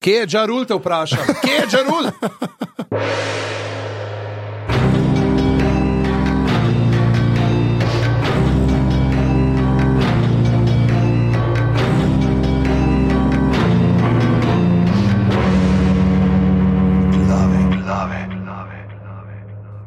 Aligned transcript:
Kje 0.00 0.12
je 0.16 0.26
Džarul, 0.26 0.64
te 0.64 0.74
vprašam? 0.74 1.18
Kje 1.42 1.52
je 1.52 1.66
Džarul? 1.70 2.06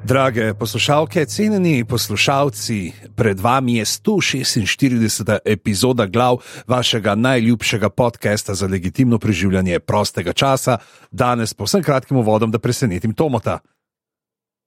Drage 0.05 0.53
poslušalke, 0.53 1.25
cenjeni 1.25 1.85
poslušalci, 1.85 2.91
pred 3.15 3.39
vami 3.39 3.75
je 3.75 3.85
146. 3.85 5.37
epizoda 5.45 6.05
glav 6.05 6.37
vašega 6.67 7.15
najljubšega 7.15 7.89
podcasta 7.89 8.53
za 8.53 8.67
legitimno 8.67 9.19
preživljanje 9.19 9.79
prostega 9.79 10.33
časa. 10.33 10.77
Danes 11.11 11.53
po 11.53 11.63
vsem 11.63 11.83
kratkim 11.83 12.17
uvodom, 12.17 12.51
da 12.51 12.59
presenetim 12.59 13.13
Tomota. 13.13 13.59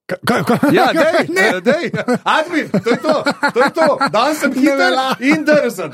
Kaj, 0.06 0.18
kaj, 0.44 0.58
Ja, 0.70 0.84
kaj, 0.94 1.26
dej, 1.26 1.34
ne, 1.34 1.44
eh, 1.48 1.60
dej, 1.60 1.84
admin, 2.22 2.68
to 2.70 2.90
je 2.90 2.98
to, 2.98 3.14
to 3.50 3.58
je 3.58 3.70
to. 3.72 3.86
Danes 4.06 4.38
sem 4.38 4.52
hiter 4.54 4.78
velja. 4.78 5.06
in 5.20 5.42
drzen. 5.42 5.90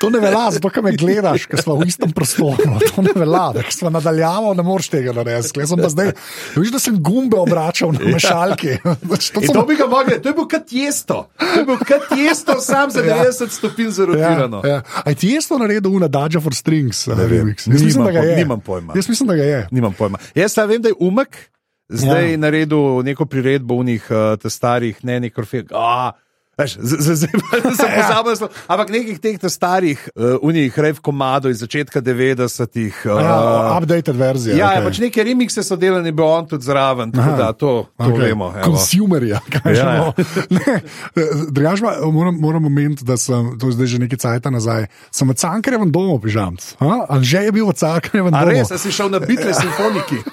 to 0.00 0.10
ne 0.10 0.18
velja, 0.18 0.50
zato 0.50 0.70
ker 0.70 0.82
me 0.82 0.90
gledaš, 0.92 1.46
ker 1.46 1.62
smo 1.62 1.76
v 1.76 1.86
istem 1.86 2.10
prostoru. 2.10 2.58
To 2.88 2.98
ne 3.00 3.14
velja, 3.14 3.44
da 3.52 3.62
smo 3.70 3.90
nadaljavali, 3.90 4.56
ne 4.56 4.64
moreš 4.64 4.88
tega 4.88 5.12
narediti. 5.12 5.54
Jaz 5.54 5.68
sem 5.68 5.78
pa 5.78 5.88
zdaj, 5.88 6.10
viš, 6.56 6.70
da 6.70 6.78
sem 6.78 6.98
gumbe 6.98 7.38
obračal 7.38 7.92
na 7.92 8.02
mešalki. 8.08 8.74
Znači, 9.06 9.32
to 9.32 9.40
sem- 9.40 9.54
to 9.54 9.62
bi 9.62 9.76
ga 9.76 9.86
mogli, 9.86 10.18
to 10.18 10.28
je 10.28 10.34
bil 10.34 10.48
kot 10.48 10.72
jesto. 10.72 11.28
To 11.38 11.54
je 11.54 11.64
bil 11.64 11.78
kot 11.78 12.10
jesto, 12.12 12.58
sam 12.60 12.90
za 12.90 13.00
Ja. 13.00 13.22
90 13.22 13.48
stopinj 13.50 13.90
zarotirano. 13.92 14.62
Ja, 14.62 14.70
ja. 14.72 14.82
Aj 15.04 15.14
ti 15.14 15.28
je 15.28 15.38
to 15.40 15.58
naredil, 15.58 15.92
una 15.92 16.08
Daja 16.08 16.40
for 16.40 16.50
Strings, 16.52 17.06
ne 17.06 17.14
vem. 17.14 17.30
remix. 17.30 17.64
Jaz 17.64 17.78
mislim, 17.78 17.86
Nimam 17.88 18.04
da 18.04 18.12
ga 18.12 18.18
pojma, 18.18 18.30
je. 18.30 18.36
nimam 18.36 18.60
pojma. 18.60 18.92
Jaz 18.94 19.08
mislim, 19.08 19.26
da 19.28 19.34
ga 19.34 19.42
je. 19.44 19.60
Nimam 19.70 19.92
pojma. 19.92 20.18
Jaz 20.34 20.52
samo 20.52 20.66
vem, 20.66 20.82
da 20.82 20.88
je 20.88 20.98
umek, 21.00 21.38
zdaj 21.88 22.30
Ja. 22.30 22.36
naredil 22.36 23.02
neko 23.02 23.26
priredbo 23.26 23.76
v 23.80 23.84
njih 23.84 24.08
uh, 24.10 24.50
starih, 24.50 25.04
ne 25.04 25.20
nekor 25.20 25.46
fek. 25.46 25.72
Veš, 26.54 26.78
z- 26.78 26.98
z- 27.00 27.16
z- 27.16 27.30
sem 27.74 27.88
Ja. 27.88 27.98
pozabil, 27.98 28.30
naslov. 28.30 28.50
ampak 28.64 28.88
nekih 28.88 29.18
teh 29.18 29.34
ta 29.36 29.48
starih, 29.48 29.98
uh, 30.12 30.38
unih 30.40 30.70
rev 30.72 31.00
komadov 31.00 31.50
iz 31.50 31.58
začetka 31.58 31.98
90-ih. 31.98 32.94
Uh, 33.04 33.18
Ja, 33.18 33.34
updated 33.74 34.14
verzija. 34.14 34.54
ja, 34.54 34.68
okay. 34.72 34.84
pač 34.84 34.96
neke 35.00 35.18
remixe 35.20 35.60
so 35.60 35.74
delali, 35.74 36.10
bil 36.10 36.24
on 36.24 36.46
tudi 36.46 36.62
zraven, 36.62 37.10
tako 37.10 37.26
Aha. 37.26 37.36
da 37.36 37.48
to, 37.52 37.72
to 37.90 38.06
okay. 38.06 38.30
vemo. 38.30 38.52
evo. 38.52 38.62
Consumerja, 38.64 39.42
kaj 39.52 39.66
Ja, 39.66 39.74
že 39.74 39.80
ja. 39.80 39.92
imamo. 39.92 40.12
Drugač 41.50 41.78
moram, 42.04 42.34
moram 42.36 42.64
omeniti, 42.64 43.02
da 43.02 43.16
sem, 43.16 43.58
to 43.58 43.66
je 43.66 43.72
zdaj 43.72 43.86
že 43.86 43.98
nekaj 43.98 44.18
cajt 44.18 44.44
nazaj, 44.46 44.82
sem 45.10 45.26
v 45.26 45.34
Cankarjevem 45.34 45.90
domu 45.90 46.18
pižam. 46.18 46.54
Ali 46.78 47.24
že 47.24 47.38
je 47.40 47.52
bil 47.52 47.66
v 47.66 47.74
Cankarjevem 47.74 48.30
domu? 48.30 48.46
res, 48.46 48.70
si 48.72 48.90
šel 48.90 49.08
na 49.08 49.18
bitke 49.18 49.50
simfoniki? 49.50 50.22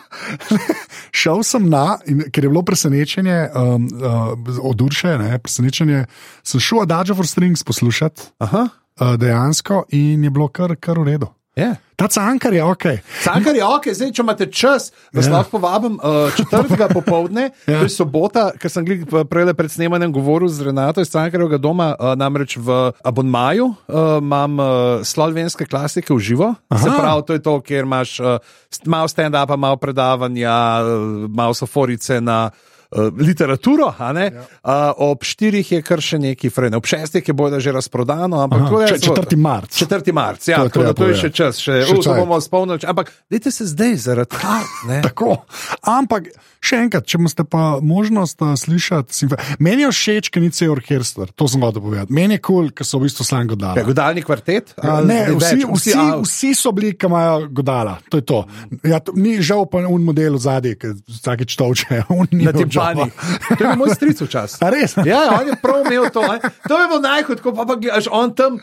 Šel 1.12 1.44
sem 1.44 1.66
na, 1.66 2.00
in, 2.06 2.24
ker 2.28 2.46
je 2.46 2.50
bilo 2.50 2.62
presenečenje 2.62 3.50
um, 3.50 3.88
uh, 3.92 4.32
od 4.62 4.80
Urše, 4.80 5.18
ne, 5.18 5.36
presenečenje, 5.36 6.06
sem 6.44 6.60
šel 6.60 6.82
Adagio 6.82 7.16
for 7.16 7.28
Strings 7.28 7.64
poslušati 7.64 8.22
Aha, 8.40 8.68
uh, 8.68 9.14
dejansko 9.16 9.84
in 9.90 10.24
je 10.24 10.30
bilo 10.30 10.48
kar, 10.48 10.76
kar 10.76 11.00
v 11.00 11.04
redu. 11.06 11.28
je. 11.56 11.76
Ta 11.96 12.08
cankar 12.08 12.54
je 12.54 12.64
ok. 12.64 12.84
Cankar 13.22 13.54
je 13.56 13.62
ok, 13.62 13.86
zdaj, 13.94 14.10
če 14.12 14.22
imate 14.24 14.46
čas, 14.48 14.88
vas 15.14 15.26
Ja. 15.26 15.30
ja. 15.30 15.36
lahko 15.36 15.60
povabim 15.60 16.00
uh, 16.00 16.32
četrtega 16.34 16.88
popovdne, 16.98 17.52
Ja. 17.68 17.74
ja. 17.74 17.80
to 17.80 17.86
je 17.86 17.94
sobota, 17.94 18.52
ker 18.58 18.72
sem 18.72 18.86
glih 18.86 19.04
prej 19.06 19.54
pred 19.54 19.70
snemanjem 19.70 20.10
govoril 20.10 20.50
z 20.50 20.66
Renato 20.66 21.02
iz 21.02 21.12
Cankarjevega 21.12 21.60
doma, 21.60 21.92
uh, 21.94 22.16
namreč 22.18 22.58
v 22.58 22.72
Abonmaju 23.06 23.68
uh, 23.68 23.76
imam 24.18 24.58
uh, 24.58 24.66
slovenske 25.06 25.66
klasike 25.66 26.10
v 26.10 26.20
živo. 26.20 26.56
Se 26.74 26.90
pravi, 26.90 27.22
to 27.22 27.34
je 27.34 27.42
to, 27.42 27.60
kjer 27.62 27.86
imaš 27.86 28.18
uh, 28.20 28.40
malo 28.86 29.06
stand-upa, 29.06 29.54
malo 29.56 29.78
predavanja, 29.78 30.56
uh, 30.82 30.90
malo 31.30 31.54
soforice 31.54 32.18
na. 32.22 32.50
Uh, 32.92 33.08
literaturo, 33.18 33.88
a? 33.90 34.12
Ja. 34.12 34.28
Uh, 34.62 34.92
ob 35.08 35.24
štirih 35.24 35.64
je 35.66 35.80
kar 35.82 35.98
še 35.98 36.20
neki 36.20 36.50
frajn, 36.50 36.76
ob 36.76 36.84
šestih 36.84 37.24
je 37.24 37.34
bojda 37.34 37.56
že 37.58 37.72
razprodano. 37.72 38.42
Ampak 38.42 38.60
Aha, 38.60 38.70
da 38.70 38.86
je 38.86 39.00
če- 39.00 39.14
4. 39.14 39.38
marc. 39.38 39.72
4. 39.74 40.12
marc, 40.12 40.44
ja, 40.46 40.58
To 40.58 40.68
tako 40.68 40.84
da 40.84 40.94
to 40.94 41.08
je 41.08 41.16
še 41.16 41.30
čas, 41.32 41.56
še, 41.58 41.78
Še 41.82 41.96
cajt. 41.98 42.18
bomo 42.18 42.36
spomnili. 42.38 42.84
Ampak 42.84 43.14
dajte 43.30 43.48
se 43.50 43.64
zdaj 43.66 43.96
zaradi 43.98 44.30
tega. 44.36 45.02
Tako. 45.04 45.38
Ampak 45.82 46.36
še 46.62 46.80
enkrat, 46.86 47.08
če 47.10 47.18
imate 47.18 47.46
pa 47.50 47.64
možnost 47.84 48.42
uh, 48.46 48.54
slišati, 48.60 49.16
simfe... 49.16 49.38
meni 49.60 49.86
je 49.86 49.92
všeč, 49.96 50.30
ker 50.34 50.44
ni 50.44 50.52
cel 50.54 50.74
orkester, 50.76 51.32
to 51.34 51.48
sem 51.50 51.64
hotel 51.66 51.84
povedati. 51.84 52.14
Meni 52.14 52.38
je 52.38 52.44
kul, 52.44 52.68
cool, 52.68 52.70
ker 52.78 52.88
so 52.88 53.02
v 53.02 53.08
bistvu 53.08 53.26
sam 53.26 53.50
godali. 53.50 53.84
Godalni 53.88 54.24
kvartet? 54.26 54.76
ali 54.78 55.10
Ne, 55.10 55.20
vsi, 55.36 55.66
vsi, 55.66 55.96
vsi 56.22 56.52
so 56.58 56.74
bili, 56.76 56.94
ki 56.94 57.10
imajo 57.10 57.50
godala. 57.50 57.98
To 58.14 58.22
je 58.22 58.28
to. 58.30 58.44
Ja, 58.88 59.02
to 59.02 59.16
ni 59.18 59.40
žal 59.42 59.66
pa 59.72 59.82
un 59.90 60.06
model 60.06 60.38
zadaj, 60.42 60.78
ki 60.82 60.94
vsakeč 61.10 61.58
toče. 61.60 62.04
Na 62.46 62.54
timpani. 62.56 63.10
To 63.58 63.62
je 63.66 63.74
moj 63.80 63.96
stric 63.98 64.22
včasih. 64.22 64.62
Res? 64.72 64.96
Ja, 65.02 65.26
ja, 65.26 65.40
on 65.42 65.50
je 65.50 65.58
prav 65.62 65.82
imel 65.86 66.10
to. 66.14 66.22
Ne? 66.26 66.54
To 66.68 66.78
je 66.78 66.88
bilo 66.94 67.02
najhud, 67.04 67.42
ko 67.42 67.56
pa, 67.58 67.66
pa 67.66 67.78
gledaš 67.82 68.10
on 68.12 68.36
tam 68.38 68.62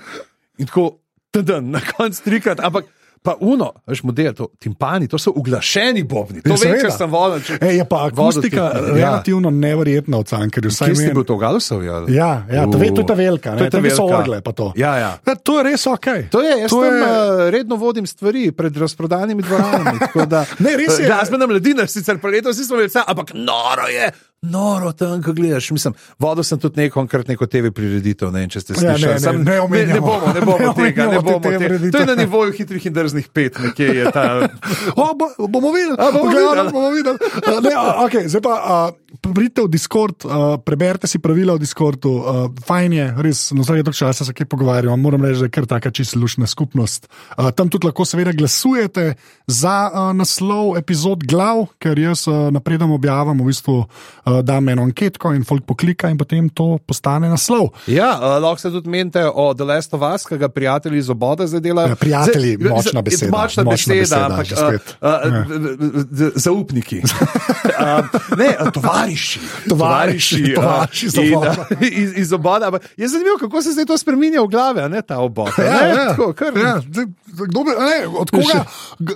in 0.59 0.67
tako, 0.67 0.99
teden, 1.35 1.71
na 1.75 1.81
koncu 1.81 2.23
trikrat. 2.25 2.61
Ampak 2.61 2.87
pa 3.19 3.35
uno, 3.41 3.73
veš, 3.85 4.03
model, 4.03 4.33
to 4.33 4.49
timpani, 4.57 5.07
to 5.07 5.19
so 5.19 5.33
uglašeni 5.33 6.03
bobni. 6.03 6.41
To 6.41 6.49
Ja, 6.49 6.55
vem, 6.55 6.59
seveda. 6.59 6.81
ker 6.81 6.93
sem 6.93 7.11
volil. 7.11 7.41
Če... 7.41 7.59
E, 7.61 7.73
je 7.73 7.85
pa 7.85 8.07
akustika 8.07 8.63
vodil 8.65 8.85
ti- 8.85 8.93
relativno 8.95 9.49
ja. 9.49 9.57
neverjetna 9.59 10.17
v 10.17 10.25
Cankerju. 10.25 10.71
Kje 10.73 10.95
si 10.95 11.11
bil 11.11 11.25
to 11.25 11.37
Galusov? 11.37 11.81
Ja, 11.81 12.03
Ja, 12.09 12.31
ja 12.49 12.63
to, 12.65 12.77
ve, 12.77 12.89
to 12.89 13.01
je 13.01 13.07
ta 13.07 13.15
velika, 13.15 13.53
To 13.53 13.65
je 13.65 13.71
ta 13.71 13.79
velika. 13.79 14.03
orgle. 14.05 14.41
To. 14.43 14.73
Ja, 14.75 14.97
ja. 14.97 15.11
Ja, 15.21 15.35
to 15.35 15.59
je 15.59 15.65
res 15.65 15.87
ok. 15.87 16.07
To 16.31 16.41
je, 16.41 16.53
jaz 16.59 16.71
To 16.71 16.79
tam 16.79 16.91
je- 16.91 17.01
je... 17.01 17.51
redno 17.51 17.77
vodim 17.77 18.05
stvari 18.05 18.51
pred 18.51 18.73
razprodanimi 18.73 19.43
dvoranami. 19.43 19.99
Da, 20.27 20.47
Ne, 20.59 20.77
res 20.77 20.99
je. 20.99 21.07
Glasbena 21.07 21.47
mladina, 21.47 21.87
sicer 21.87 22.17
pa 22.17 22.29
letos 22.29 22.57
nismo 22.57 22.77
imeli 22.77 22.89
vse, 22.89 23.03
ampak 23.05 23.35
noro 23.35 23.87
je. 23.89 24.11
Noro 24.43 24.93
tam, 24.93 25.19
ko 25.19 25.33
gledaš. 25.33 25.71
Mislim, 25.71 25.95
vodil 26.17 26.45
sem 26.45 26.59
tudi 26.59 26.79
neko, 26.79 27.01
enkrat 27.01 27.27
neko 27.27 27.47
TV 27.47 27.71
prireditev, 27.71 28.31
ne 28.31 28.41
vem, 28.41 28.49
če 28.49 28.61
ste 28.61 28.73
Ja, 28.73 28.79
slišali. 28.95 29.03
ne, 29.03 29.13
ne, 29.13 29.19
Sam- 29.19 29.37
ne 29.37 29.45
ne, 29.45 29.51
ne 29.53 29.61
omenjamo. 29.61 30.01
bomo, 30.03 30.27
ne 30.29 30.41
bomo 30.43 30.59
Ne 30.61 30.75
tega, 30.77 31.03
ne 31.05 31.11
te 31.13 31.21
bomo 31.21 31.41
TV 31.41 31.59
tega. 31.59 31.91
To 31.91 31.99
je 31.99 32.07
na 32.07 32.15
nivoju 32.15 32.53
hitrih 32.53 32.87
in 32.87 32.93
drznih 32.93 33.29
pet, 33.29 33.59
nekje 33.59 33.87
je 33.97 34.13
ta. 34.13 34.49
O, 34.97 35.11
bo, 35.13 35.27
bomo 35.49 35.73
videli, 35.73 35.97
A, 35.97 36.13
bomo 36.13 36.31
Gledano, 36.31 36.55
videli. 36.55 36.73
bomo 36.73 36.91
videli. 36.91 37.19
A, 37.19 37.61
Ne, 37.61 37.75
a, 37.75 37.83
okay, 38.01 38.29
zdaj 38.29 38.41
pa 38.41 38.55
uh, 38.55 38.95
pridite 39.21 39.65
v 39.65 39.69
Discord, 39.73 40.25
uh, 40.25 40.61
preberite 40.61 41.09
si 41.09 41.19
pravila 41.19 41.57
v 41.57 41.65
Discordu. 41.65 42.13
Uh, 42.13 42.23
fajn 42.53 42.91
je, 42.93 43.07
res, 43.25 43.41
na 43.57 43.65
vsake 43.65 43.85
točke 43.87 44.05
časa 44.05 44.25
se 44.29 44.35
kaj 44.37 44.47
pogovarjamo. 44.53 44.97
Moram 45.01 45.25
reči, 45.25 45.41
da 45.41 45.49
je 45.49 45.55
kar 45.55 45.67
taka 45.67 45.91
čisto 45.91 46.21
lušna 46.21 46.47
skupnost. 46.47 47.09
Uh, 47.37 47.49
tam 47.51 47.73
tudi 47.73 47.89
lahko 47.89 48.05
seveda 48.05 48.33
glasujete 48.37 49.17
za 49.49 49.89
uh, 49.89 50.13
naslov 50.13 50.77
epizod 50.77 51.25
glav, 51.25 51.67
ker 51.81 51.97
jaz 51.97 52.27
uh, 52.29 52.53
napredom 52.53 52.93
objavim, 52.93 53.41
v 53.41 53.49
bistvu 53.49 53.77
uh, 53.81 54.41
dam 54.45 54.69
eno 54.69 54.85
anketko 54.85 55.33
in 55.33 55.45
folk 55.49 55.65
poklika 55.65 56.13
in 56.13 56.21
potem 56.21 56.53
to 56.53 56.77
postane 56.85 57.33
naslov. 57.33 57.73
Ja, 57.89 58.13
uh, 58.21 58.37
lahko 58.45 58.61
se 58.61 58.73
tudi 58.75 58.93
menite 58.93 59.25
o 59.25 59.55
The 59.57 59.65
Last 59.65 59.97
of 59.97 60.05
Us, 60.05 60.29
ki 60.29 60.37
ga 60.37 60.53
prijatelji 60.53 61.01
iz 61.01 61.09
oboda 61.11 61.49
zdaj 61.49 61.65
delajo. 61.65 61.95
Ja, 61.95 61.97
prijatelji, 61.97 62.57
Zdaj, 62.61 62.71
močna 62.77 63.03
beseda, 63.03 63.33
Močna 63.33 63.65
močna 63.65 63.95
beseda, 63.95 64.29
beseda, 64.29 64.29
ampak 64.29 64.47
uh. 64.53 64.99
Ja. 65.01 65.45
uh, 65.49 66.27
uh, 66.27 66.37
zaupniki. 66.37 67.01
uh, 67.03 68.05
ne, 68.37 68.53
uh, 68.53 68.73
tovariši. 68.99 69.41
Tovariši, 69.69 70.55
tovariši 70.55 71.07
iz 71.07 71.15
in, 71.17 71.35
uh, 71.35 71.45
iz, 71.83 72.13
iz 72.17 72.33
oboda. 72.33 72.71
Je 72.97 73.09
zanimivo, 73.09 73.37
kako 73.39 73.63
se 73.63 73.73
zdaj 73.73 73.85
to 73.85 73.99
spremenja 73.99 74.41
v 74.41 74.47
glave, 74.47 74.89
ne 74.89 75.03
ta 75.03 75.19
obod. 75.19 75.49
Ja, 75.59 75.65
ne, 75.65 75.89
ja. 75.91 76.09
tako, 76.09 76.33
kar, 76.33 76.53
Ja, 76.57 76.81
kdo, 77.27 77.61
bi- 77.61 77.77
ne, 77.81 78.07
od 78.09 78.31
koga, 78.31 78.65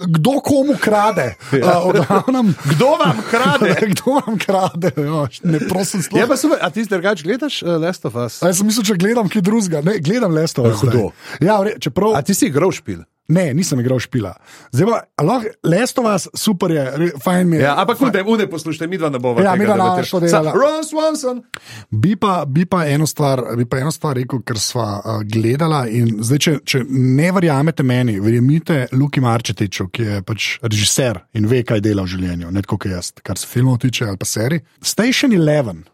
kdo 0.09 0.31
komu 0.41 0.75
krade? 0.77 1.35
Ja. 1.53 1.79
Uh, 1.79 1.87
odavnem, 1.89 2.55
Kdo 2.67 2.87
vam 2.97 3.17
krade? 3.25 3.75
kdo 3.93 4.13
vam 4.17 4.39
krade? 4.39 4.91
Ja, 4.97 5.27
ne, 5.45 5.59
prosim, 5.61 6.01
Je 6.01 6.05
sploh. 6.05 6.29
pa 6.29 6.37
super, 6.37 6.59
a 6.61 6.71
ti 6.71 6.85
drugače 6.85 7.23
gledaš 7.23 7.63
uh, 7.63 7.69
Last 7.77 8.05
of 8.05 8.15
Us? 8.17 8.43
A 8.43 8.47
Jaz 8.47 8.59
sem 8.59 8.67
mislil, 8.67 8.85
če 8.85 8.95
gledam 8.95 9.29
kaj 9.29 9.43
drugega. 9.43 9.81
Ne, 9.83 9.99
gledam 9.99 10.33
Lesto. 10.33 10.63
hudo. 10.63 11.11
Ja, 11.41 11.61
re- 11.61 11.77
čeprav. 11.79 12.15
A 12.15 12.23
ti 12.23 12.35
si 12.35 12.47
igral 12.47 12.71
špil? 12.71 13.03
Ne, 13.29 13.55
nisem 13.55 13.81
igral 13.81 14.01
špila. 14.03 14.33
Zdaj 14.73 14.87
pa, 14.89 14.97
a 15.17 15.23
lahko 15.23 15.51
Lesto 15.63 16.03
vas 16.03 16.27
super 16.35 16.71
je, 16.71 17.11
fajn 17.23 17.49
mi 17.49 17.57
je. 17.57 17.63
Ja, 17.63 17.77
ampak 17.81 18.01
ude, 18.03 18.23
ude 18.27 18.47
poslušajte, 18.51 18.87
mi 18.91 18.99
dva 18.99 19.13
ne 19.15 19.19
bova. 19.23 19.43
Ja, 19.43 19.53
tega 19.53 19.63
midva 19.63 19.77
ne 19.77 19.85
bova 19.87 20.05
šla 20.05 20.21
delala. 20.21 20.55
Ron 20.57 20.83
Swanson. 20.85 21.43
Bi 21.91 22.17
pa, 22.17 22.43
bi, 22.49 22.67
pa 22.67 22.83
eno 22.91 23.07
stvar, 23.07 23.45
bi 23.57 23.67
pa 23.69 23.79
eno 23.79 23.93
stvar 23.95 24.19
rekel, 24.19 24.43
ker 24.47 24.59
sva 24.59 24.89
uh, 24.99 25.23
gledala. 25.23 25.85
in 25.89 26.19
Zdaj, 26.19 26.43
če, 26.43 26.57
če 26.67 26.83
ne 26.91 27.31
verjamete 27.33 27.87
meni, 27.87 28.19
verjemite 28.21 28.87
Luki 28.93 29.23
Marčetiču, 29.23 29.89
ki 29.95 30.09
je 30.09 30.21
pač 30.27 30.51
režiser 30.67 31.23
in 31.39 31.47
ve, 31.51 31.63
kaj 31.67 31.81
dela 31.85 32.03
v 32.03 32.17
življenju, 32.17 32.51
ne 32.51 32.67
tako 32.67 32.83
kot 32.83 32.97
jaz, 32.97 33.15
kar 33.23 33.39
se 33.39 33.47
filmov 33.47 33.79
tiče 33.87 34.11
ali 34.11 34.19
pa 34.19 34.29
serij. 34.29 34.65
Station 34.83 35.33
11 35.33 35.87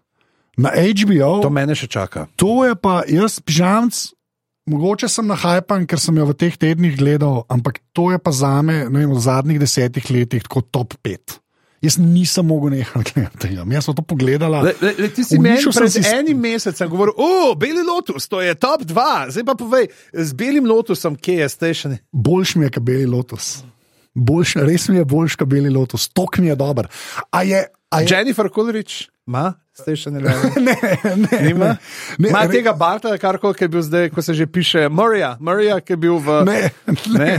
na 0.59 0.73
HBO. 0.75 1.39
To 1.45 1.51
mene 1.55 1.77
še 1.79 1.87
čaka. 1.87 2.27
To 2.41 2.65
je 2.67 2.75
pa 2.75 3.03
jaz, 3.07 3.39
pižamc, 3.45 4.01
mogoče 4.71 5.09
sem 5.11 5.27
nahajpan, 5.29 5.87
ker 5.89 6.01
sem 6.01 6.17
jo 6.17 6.29
v 6.31 6.37
teh 6.39 6.57
tednih 6.61 6.97
gledal, 6.99 7.45
ampak 7.53 7.81
to 7.97 8.11
je 8.13 8.19
pa 8.23 8.33
za 8.35 8.59
me 8.63 8.85
vem, 8.89 9.11
v 9.11 9.21
zadnjih 9.21 9.61
desetih 9.61 10.11
letih 10.15 10.47
tako 10.47 10.63
top 10.63 10.99
pet. 11.03 11.39
Jaz 11.83 11.95
nisem 12.03 12.47
mogel 12.47 12.73
nehati 12.75 13.15
gledati 13.15 13.39
tega. 13.39 13.63
Jaz 13.71 13.87
sem 13.87 13.95
to 13.95 14.03
le, 14.99 15.09
ti 15.15 15.23
si 15.23 15.39
meni 15.39 15.63
sem 15.63 15.77
pred 15.77 15.93
si 15.95 16.03
enim 16.11 16.41
mesecem 16.43 16.91
govoril, 16.91 17.15
o, 17.15 17.55
Beli 17.55 17.87
Lotus, 17.87 18.27
to 18.27 18.43
je 18.43 18.55
top 18.59 18.83
2. 18.83 19.31
Zdaj 19.37 19.47
pa 19.47 19.55
povej, 19.55 19.87
z 20.11 20.35
Belim 20.35 20.67
Lotusom, 20.67 21.15
kje 21.15 21.45
je 21.45 21.49
station? 21.49 21.99
Boljš 22.11 22.57
mi 22.59 22.67
je, 22.67 22.75
kot 22.75 22.83
Beli 22.83 23.07
Lotus. 23.07 23.61
boljš, 24.19 24.55
res 24.67 24.89
mi 24.89 24.99
je 24.99 25.05
boljš, 25.05 25.37
kot 25.39 25.49
beli 25.49 25.71
lotus, 25.71 26.09
tok 26.09 26.41
mi 26.43 26.51
je 26.51 26.57
dober. 26.59 26.89
A 27.31 27.43
je, 27.47 27.65
a 27.91 28.01
je, 28.01 28.09
Jennifer 28.11 28.51
Coolidge, 28.55 29.09
ima 29.27 29.53
Station 29.79 30.17
Eleven. 30.17 30.51
ne, 30.65 30.75
ne, 31.17 31.39
Nima? 31.43 31.67
ne, 31.67 31.79
ne, 32.19 32.29
Ima 32.29 32.43
re- 32.43 32.51
tega 32.51 32.73
Barta, 32.73 33.13
kar 33.17 33.39
koli 33.39 33.55
je 33.61 33.69
bil 33.69 33.83
zdaj, 33.83 34.11
ko 34.11 34.23
se 34.23 34.35
že 34.35 34.47
piše, 34.47 34.89
Murraya, 34.89 35.37
Murraya 35.39 35.79
ki 35.79 35.93
je 35.93 35.99
bil 35.99 36.19
v. 36.19 36.43
Ne, 36.45 36.59
ne. 36.89 37.19
Ne. 37.19 37.33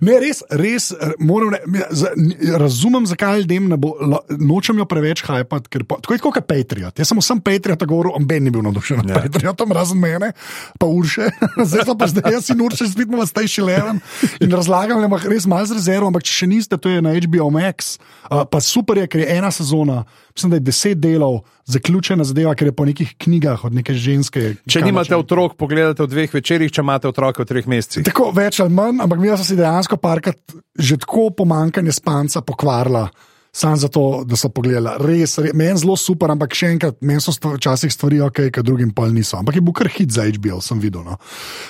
ne 0.00 0.14
res, 0.18 0.40
res 0.50 0.90
moram 1.18 1.52
re, 1.52 1.60
mi- 1.66 1.84
za- 1.90 2.14
n- 2.14 2.32
razumem, 2.56 3.04
zakaj 3.04 3.40
ljudem 3.40 3.68
ne 3.68 3.76
bo, 3.76 3.94
lo- 4.00 4.24
nočem 4.30 4.78
jo 4.78 4.86
preveč 4.86 5.22
hajpati, 5.22 5.68
ker 5.68 5.84
pa, 5.84 6.00
tako 6.00 6.14
je 6.14 6.20
kot 6.20 6.40
Patriot. 6.44 6.94
Jaz 6.94 7.08
sem 7.08 7.18
vsem 7.18 7.40
Patriot 7.40 7.84
govoril, 7.84 8.16
amben 8.16 8.42
ni 8.42 8.50
bil 8.50 8.62
navdušen 8.62 9.02
nad 9.02 9.10
Ja. 9.10 9.20
Patriotom, 9.20 9.72
razen 9.72 10.00
mene, 10.00 10.32
pa 10.78 10.86
Urše. 10.86 11.28
zdaj 11.68 11.92
pa 11.94 12.06
zdaj 12.06 12.32
jaz 12.32 12.48
in 12.50 12.60
Urše 12.60 12.88
spitmo 12.88 13.20
v 13.20 13.26
Station 13.26 13.66
Eleven 13.66 14.00
in 14.40 14.50
razlagam, 14.50 14.98
da 14.98 15.06
ima 15.06 15.20
res 15.20 15.44
malo 15.44 15.66
z 15.66 15.76
rezervo, 15.76 16.08
ampak 16.08 16.24
če 16.24 16.32
še 16.34 16.46
niste, 16.48 16.76
to 16.76 16.88
je 16.88 17.00
na 17.00 17.12
HBO 17.14 17.50
Max. 17.50 17.96
Uh, 18.24 18.42
pa 18.44 18.58
super 18.58 18.96
je, 18.96 19.06
ker 19.06 19.20
je 19.20 19.28
ena 19.36 19.50
sezona, 19.50 20.04
mislim, 20.32 20.50
da 20.50 20.56
je 20.56 20.64
deset 20.64 20.98
delov, 20.98 21.42
zaključena 21.66 22.24
zadeva, 22.24 22.54
ker 22.54 22.68
je 22.70 22.76
po 22.76 22.84
nekih 22.84 23.14
knjigah 23.18 23.64
od 23.64 23.74
neke 23.74 23.94
ženske. 23.96 24.54
Če 24.68 24.84
nimate 24.84 25.16
otrok, 25.16 25.56
pogledate 25.60 26.04
v 26.04 26.10
dveh 26.12 26.34
večerjih, 26.34 26.72
če 26.72 26.84
imate 26.84 27.08
otroke 27.08 27.42
v 27.42 27.48
treh 27.48 27.68
mesecih. 27.70 28.04
Tako 28.06 28.30
več 28.36 28.60
ali 28.60 28.74
manj, 28.74 29.00
ampak 29.04 29.20
mi 29.20 29.32
smo 29.32 29.46
si 29.46 29.58
dejansko 29.58 30.00
parkrat 30.00 30.58
že 30.74 30.98
tako 31.00 31.30
pomankanje 31.30 31.94
spanca 31.94 32.42
pokvarila. 32.42 33.08
Sam 33.54 33.76
zato, 33.78 34.24
da 34.26 34.34
so 34.34 34.48
pogledali, 34.50 34.98
res, 35.06 35.36
res 35.38 35.52
meni 35.54 35.78
zelo 35.78 35.94
super, 35.94 36.32
ampak 36.34 36.56
še 36.58 36.72
enkrat, 36.74 36.96
meni 37.06 37.22
so 37.22 37.30
včasih 37.30 37.92
stvari 37.94 38.18
ok, 38.26 38.40
ki 38.50 38.64
drugim 38.66 38.90
pa 38.90 39.06
niso. 39.06 39.38
Ampak 39.38 39.60
je 39.60 39.62
bil 39.62 39.76
kar 39.78 39.86
hit 39.94 40.10
za 40.10 40.26
HBO, 40.26 40.58
sem 40.58 40.82
videl. 40.82 41.06
No. 41.06 41.20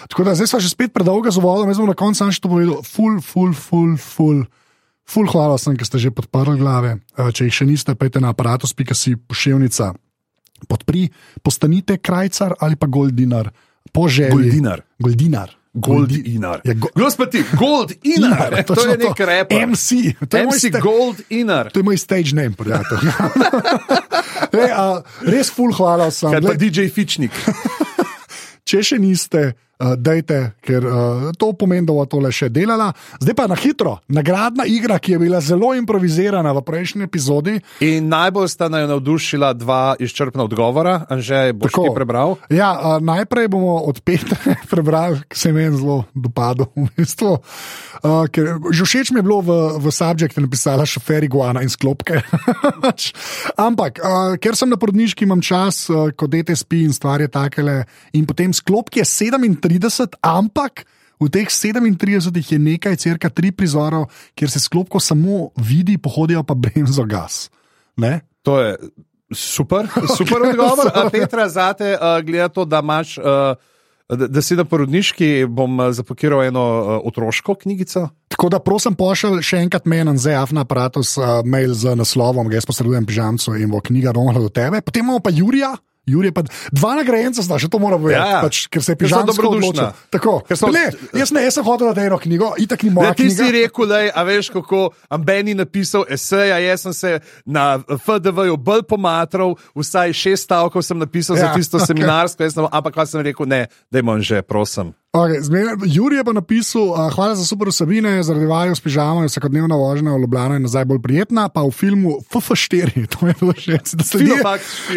Tako 0.09 0.25
da 0.25 0.33
zdaj 0.33 0.49
smo 0.49 0.63
že 0.65 0.73
spet 0.73 0.97
predolgo 0.97 1.29
z 1.29 1.45
vodom, 1.45 1.69
jaz 1.69 1.83
bom 1.83 1.93
na 1.93 1.99
koncu 1.99 2.23
samo 2.23 2.33
še 2.33 2.41
to 2.41 2.49
povedal, 2.49 2.81
full, 2.89 3.21
full, 3.21 3.53
full, 3.53 3.99
full. 4.01 4.47
Ful, 4.49 4.64
hvala 5.07 5.59
sem, 5.59 5.77
ker 5.77 5.87
ste 5.87 5.99
že 5.99 6.11
podprli 6.11 6.59
glave. 6.59 6.99
Eh, 7.17 7.31
Če 7.31 7.45
jih 7.45 7.55
še 7.55 7.67
niste, 7.69 7.95
pejte 7.95 8.21
na 8.21 8.33
aparatus.si 8.33 9.17
pošiljnica. 9.17 9.93
Podpri, 10.65 11.11
postanite 11.45 11.99
krajcar 11.99 12.55
ali 12.61 12.77
pa 12.77 12.87
goldinar. 12.87 13.53
Po 13.93 14.09
želji. 14.09 14.33
Goldinar. 14.33 14.81
Goldinar. 14.99 15.51
Goldinar. 15.75 16.61
Ja, 16.65 16.75
go- 16.75 16.89
Gospod, 16.95 17.35
Goldinar, 17.59 18.63
to 18.63 18.75
točno 18.75 18.91
je 18.93 18.99
nek 18.99 19.21
reper. 19.21 19.67
MC, 19.67 20.15
to 20.29 20.37
je 20.37 20.47
MC 20.47 20.71
Goldinar. 20.81 21.71
To 21.73 21.81
je 21.81 21.85
moj 21.85 21.99
stage 21.99 22.31
name, 22.33 22.55
prijatelj. 22.55 23.11
Le, 24.55 24.71
a, 24.71 25.03
res 25.27 25.51
ful, 25.51 25.75
hvala 25.75 26.11
sem. 26.15 26.31
Kaj 26.31 26.41
pa 26.41 26.55
DJ 26.55 26.87
Fičnik. 26.87 27.35
če 28.69 28.83
še 28.87 28.99
niste, 29.03 29.53
uh, 29.79 29.95
dajte, 29.97 30.55
ker 30.65 30.87
uh, 30.87 31.29
to 31.39 31.53
pomeni, 31.59 31.87
da 31.87 31.95
bo 31.97 32.05
tole 32.09 32.31
še 32.35 32.49
delala. 32.53 32.91
Zdaj 33.23 33.37
pa 33.37 33.47
na 33.51 33.59
hitro, 33.59 33.99
nagradna 34.09 34.67
igra, 34.71 34.99
ki 34.99 35.17
je 35.17 35.23
bila 35.23 35.41
zelo 35.45 35.73
improvizirana 35.77 36.55
v 36.57 36.65
prejšnji 36.67 37.07
epizodi. 37.07 37.59
In 37.85 38.09
najbolj 38.13 38.49
sta 38.53 38.71
naj 38.73 38.87
navdušila 38.91 39.53
dva 39.59 39.83
izčrpna 39.99 40.47
odgovora, 40.47 41.05
Anže, 41.11 41.53
boš 41.53 41.73
Tako. 41.73 41.89
ti 41.89 41.95
prebral. 41.97 42.37
Ja, 42.53 42.73
uh, 42.75 42.99
najprej 43.03 43.49
bomo 43.53 43.79
od 43.85 44.01
Petra 44.05 44.39
prebrali, 44.73 45.23
ki 45.29 45.39
se 45.39 45.51
je 45.51 45.57
meni 45.57 45.77
zelo 45.77 46.05
dopadlo. 46.15 46.71
V 46.75 46.89
bistvu. 46.97 47.39
uh, 48.05 48.27
ker, 48.31 48.59
že 48.71 48.85
všeč 48.85 49.11
mi 49.15 49.21
je 49.23 49.27
bilo 49.27 49.41
v, 49.41 49.51
v 49.81 49.93
subjektu 49.95 50.43
napisala 50.45 50.87
šofer 50.87 51.25
iguana 51.25 51.65
in 51.65 51.73
sklopke. 51.73 52.21
Ampak, 53.67 54.01
uh, 54.01 54.37
ker 54.41 54.59
sem 54.59 54.71
na 54.71 54.79
porodniški, 54.81 55.27
imam 55.27 55.43
čas, 55.45 55.87
uh, 55.91 56.13
ko 56.13 56.29
dete 56.31 56.57
spi 56.57 56.85
in 56.85 56.93
stvari 56.95 57.29
takele. 57.33 57.85
In 58.15 58.29
potem 58.29 58.53
sklopki 58.55 59.03
je 59.03 59.09
37, 59.65 60.21
ampak. 60.21 60.85
V 61.23 61.31
teh 61.31 61.49
37 61.49 62.53
je 62.53 62.59
nekaj, 62.59 62.97
crka 63.01 63.31
tri 63.31 63.53
prizorov, 63.55 64.11
kjer 64.35 64.51
se 64.51 64.61
sklopko 64.61 65.01
samo 65.01 65.55
vidi, 65.57 65.97
pohodijo 65.99 66.43
pa 66.43 66.55
benzogas. 66.59 67.49
Ne? 67.97 68.21
To 68.43 68.61
je 68.61 68.77
super, 69.33 69.89
super 70.19 70.43
odgovor. 70.51 70.91
A 70.95 71.09
Petra, 71.11 71.49
zate 71.49 71.95
uh, 71.95 72.19
gleda 72.27 72.49
to, 72.49 72.65
da 72.65 72.83
imaš. 72.85 73.19
Uh, 73.19 73.57
Da, 74.05 74.27
da 74.29 74.43
si 74.45 74.53
na 74.53 74.67
porodniški, 74.69 75.47
bom 75.49 75.79
uh, 75.81 75.87
zapakiral 75.97 76.43
eno 76.45 76.61
otroško 77.09 77.55
knjigico. 77.63 78.03
Tako 78.29 78.51
da 78.53 78.59
prosim, 78.61 78.93
pošlji 78.95 79.41
še 79.41 79.63
enkrat 79.65 79.87
meni 79.89 80.05
na 80.05 80.13
ZAF 80.21 80.53
na 80.53 80.67
aparatus 80.69 81.15
uh, 81.17 81.41
mail 81.49 81.73
z 81.73 81.95
naslovom, 81.97 82.51
jaz 82.53 82.69
posredujem 82.69 83.07
pižamcu 83.09 83.57
in 83.57 83.73
bo 83.73 83.81
knjiga 83.81 84.13
romala 84.13 84.45
do 84.45 84.53
tebe. 84.53 84.83
Potem 84.85 85.07
imamo 85.07 85.25
pa 85.25 85.33
Jurija. 85.33 85.73
Jurij 86.07 86.31
pa 86.31 86.43
dva 86.71 86.95
nagrajenca, 86.95 87.41
znaš, 87.41 87.63
še 87.63 87.69
to 87.69 87.79
moram 87.79 87.97
povedati, 87.99 88.21
Ja, 88.23 88.31
ja. 88.31 88.41
pač, 88.41 88.67
ker 88.67 88.81
se 88.81 88.93
je 88.93 88.97
pižamsko 88.99 89.33
dobrodušna. 89.33 89.69
odločil. 89.89 90.11
Tako, 90.11 90.33
so- 90.51 90.69
Le, 90.69 90.85
jaz 91.15 91.31
ne, 91.31 91.41
jaz 91.41 91.55
sem 91.55 91.65
hotel 91.65 91.87
dati 91.87 92.01
eno 92.03 92.19
knjigo, 92.19 92.55
itak 92.57 92.83
ni 92.83 92.91
Da, 92.91 92.95
moja 92.95 93.15
ti 93.15 93.27
si 93.27 93.37
knjiga. 93.39 93.53
rekel, 93.59 93.87
da 93.87 93.99
a 94.11 94.23
veš, 94.23 94.51
kako 94.51 94.81
Ambeni 95.09 95.55
napisal 95.55 96.05
esej, 96.07 96.51
a 96.51 96.59
jaz 96.59 96.81
sem 96.83 96.93
se 96.93 97.11
na 97.45 97.65
FDV-ju 97.81 98.57
bolj 98.57 98.83
pomatral, 98.85 99.57
vsaj 99.73 100.13
šest 100.13 100.45
stavkov 100.45 100.83
sem 100.83 100.99
napisal 100.99 101.37
ja, 101.37 101.41
za 101.41 101.55
tisto 101.55 101.77
okej. 101.77 101.87
seminarsko, 101.87 102.45
sem, 102.45 102.65
ampak 102.65 102.95
kaj 102.95 103.07
sem 103.07 103.21
rekel, 103.23 103.47
ne, 103.47 103.63
dajmo 103.89 104.21
že, 104.21 104.43
prosim. 104.43 104.93
Okay, 105.15 105.39
zmeraj- 105.41 105.79
Jurij 105.87 106.19
je 106.19 106.25
pa 106.25 106.33
napisal, 106.33 106.83
uh, 106.91 107.07
hvala 107.15 107.35
za 107.39 107.45
super 107.47 107.69
vsebine, 107.71 108.23
zaradi 108.23 108.47
vaju 108.47 108.75
s 108.75 108.81
pižamo 108.81 109.23
je 109.23 109.29
vsakodnevna 109.29 109.77
vožnja 109.77 110.11
v 110.11 110.21
Ljubljano 110.21 110.55
je 110.55 110.61
nazaj 110.61 110.85
bolj 110.85 110.99
prijetna, 111.03 111.49
pa 111.49 111.63
v 111.63 111.71
filmu 111.71 112.19
FF4, 112.35 113.07
to 113.13 113.27
je 113.27 113.35
bilo 113.41 113.55
štiri. 113.55 113.79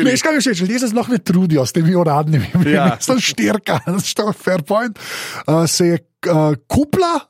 Ne, 0.01 0.09
veš, 0.09 0.21
kaj 0.21 0.33
je 0.33 0.41
všeč, 0.41 0.61
ljudje 0.61 0.79
se 0.79 0.89
sploh 0.89 1.09
ne 1.09 1.17
trudijo 1.17 1.65
s 1.65 1.71
temi 1.71 1.95
uradnimi. 1.95 2.49
Ja. 2.65 2.97
Sem 2.99 3.21
štirka, 3.29 3.79
što 4.03 4.27
je 4.27 4.33
fair 4.33 4.65
point. 4.65 4.97
Uh, 5.47 5.65
se 5.69 5.87
je 5.87 5.97
uh, 6.25 6.57
kupla, 6.65 7.21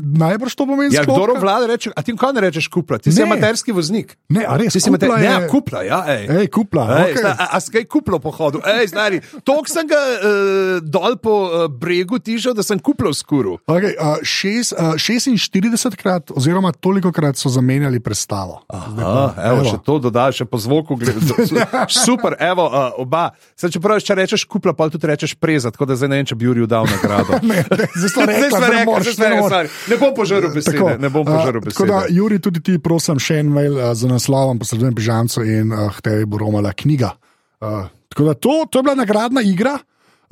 najbrž 0.00 0.54
to 0.54 0.66
pomeni 0.66 0.94
Ja, 0.94 1.02
kdo 1.02 1.34
vlada 1.34 1.66
reče, 1.66 1.90
a 1.90 2.02
ti 2.02 2.14
kaj 2.14 2.32
ne 2.32 2.40
rečeš 2.40 2.68
kupla, 2.68 2.98
ti 2.98 3.10
si 3.10 3.22
amaterski 3.22 3.72
voznik. 3.72 4.14
Ne, 4.28 4.44
a 4.44 4.54
res, 4.54 4.72
Ti 4.72 4.80
si 4.80 4.88
amater, 4.88 5.08
kupla 5.08 5.18
ne, 5.18 5.26
je- 5.26 5.32
ja, 5.32 5.48
kupla, 5.48 5.80
ja, 5.82 5.98
ej. 6.08 6.22
Ej, 6.30 6.46
kupla, 6.48 6.84
Ej, 6.98 7.02
okej. 7.04 7.20
zna, 7.20 7.32
a, 7.34 7.44
a 7.50 7.58
skaj 7.58 7.84
kuplo 7.84 8.18
po 8.18 8.30
hodu, 8.30 8.62
ej, 8.62 8.86
znari. 8.88 9.18
Tok 9.42 9.66
sem 9.66 9.86
ga 9.86 9.98
uh, 9.98 10.22
dol 10.80 11.16
po 11.16 11.34
uh, 11.44 11.66
bregu 11.68 12.18
tižal, 12.18 12.54
da 12.54 12.62
sem 12.62 12.78
kuplo 12.78 13.10
skuru. 13.10 13.58
Okay, 13.66 13.94
uh, 13.94 14.22
šest, 14.22 14.72
uh, 14.72 14.94
46 14.94 15.96
krat, 15.96 16.30
oziroma 16.30 16.70
toliko 16.72 17.10
krat 17.10 17.36
so 17.36 17.48
zamenjali 17.48 17.98
predstavo. 18.00 18.62
Aha, 18.68 19.34
evo, 19.40 19.60
evo. 19.60 19.64
še 19.66 19.78
to 19.80 19.98
dodaš, 19.98 20.36
še 20.36 20.46
po 20.46 20.58
zvoku. 20.58 20.94
gled- 20.94 21.18
Super, 22.06 22.36
evo, 22.38 22.66
uh, 22.66 22.94
oba. 22.96 23.30
Saj, 23.56 23.70
čeprav, 23.70 23.98
če 23.98 24.14
rečeš 24.14 24.44
kupla, 24.44 24.72
pa 24.72 24.86
tudi 24.86 25.06
rečeš 25.06 25.34
preza, 25.34 25.70
tako 25.70 25.86
da 25.86 25.96
zdaj 25.96 26.08
ne 26.08 26.16
vem, 26.16 26.26
če 26.26 26.34
bi 26.34 26.44
Juriju 26.44 26.66
dal 26.66 26.86
nagrado. 26.86 27.40
Ne, 27.44 27.63
zdaj 27.98 28.10
smo 28.10 28.26
rekli, 28.26 28.50
da 28.50 28.68
ne 28.68 28.84
moreš, 28.88 29.16
ne 29.18 29.30
sorry. 29.48 29.72
Ne 29.90 29.96
bom 30.00 30.12
požrl 30.16 30.50
besede. 30.54 30.76
Tako, 30.78 30.92
Ne 31.00 31.10
bom 31.10 31.26
požrl 31.26 31.58
a, 31.58 31.64
Tako 31.70 31.86
da, 31.86 31.98
besede. 32.02 32.18
Juri, 32.18 32.38
tudi 32.42 32.62
ti, 32.64 32.76
prosim, 32.82 33.20
še 33.22 33.40
en 33.44 33.50
mail 33.54 33.78
uh, 33.78 33.90
z 33.96 34.10
naslovom, 34.10 34.60
posredujem 34.62 34.94
pižamcu 34.96 35.44
in 35.46 35.74
uh, 35.74 35.98
tebi 36.04 36.28
bo 36.28 36.40
romala 36.42 36.74
knjiga. 36.76 37.14
Uh, 37.60 37.90
tako 38.12 38.30
da, 38.30 38.36
to, 38.36 38.54
to 38.70 38.80
je 38.80 38.86
bila 38.88 38.96
nagradna 39.02 39.44
igra. 39.44 39.78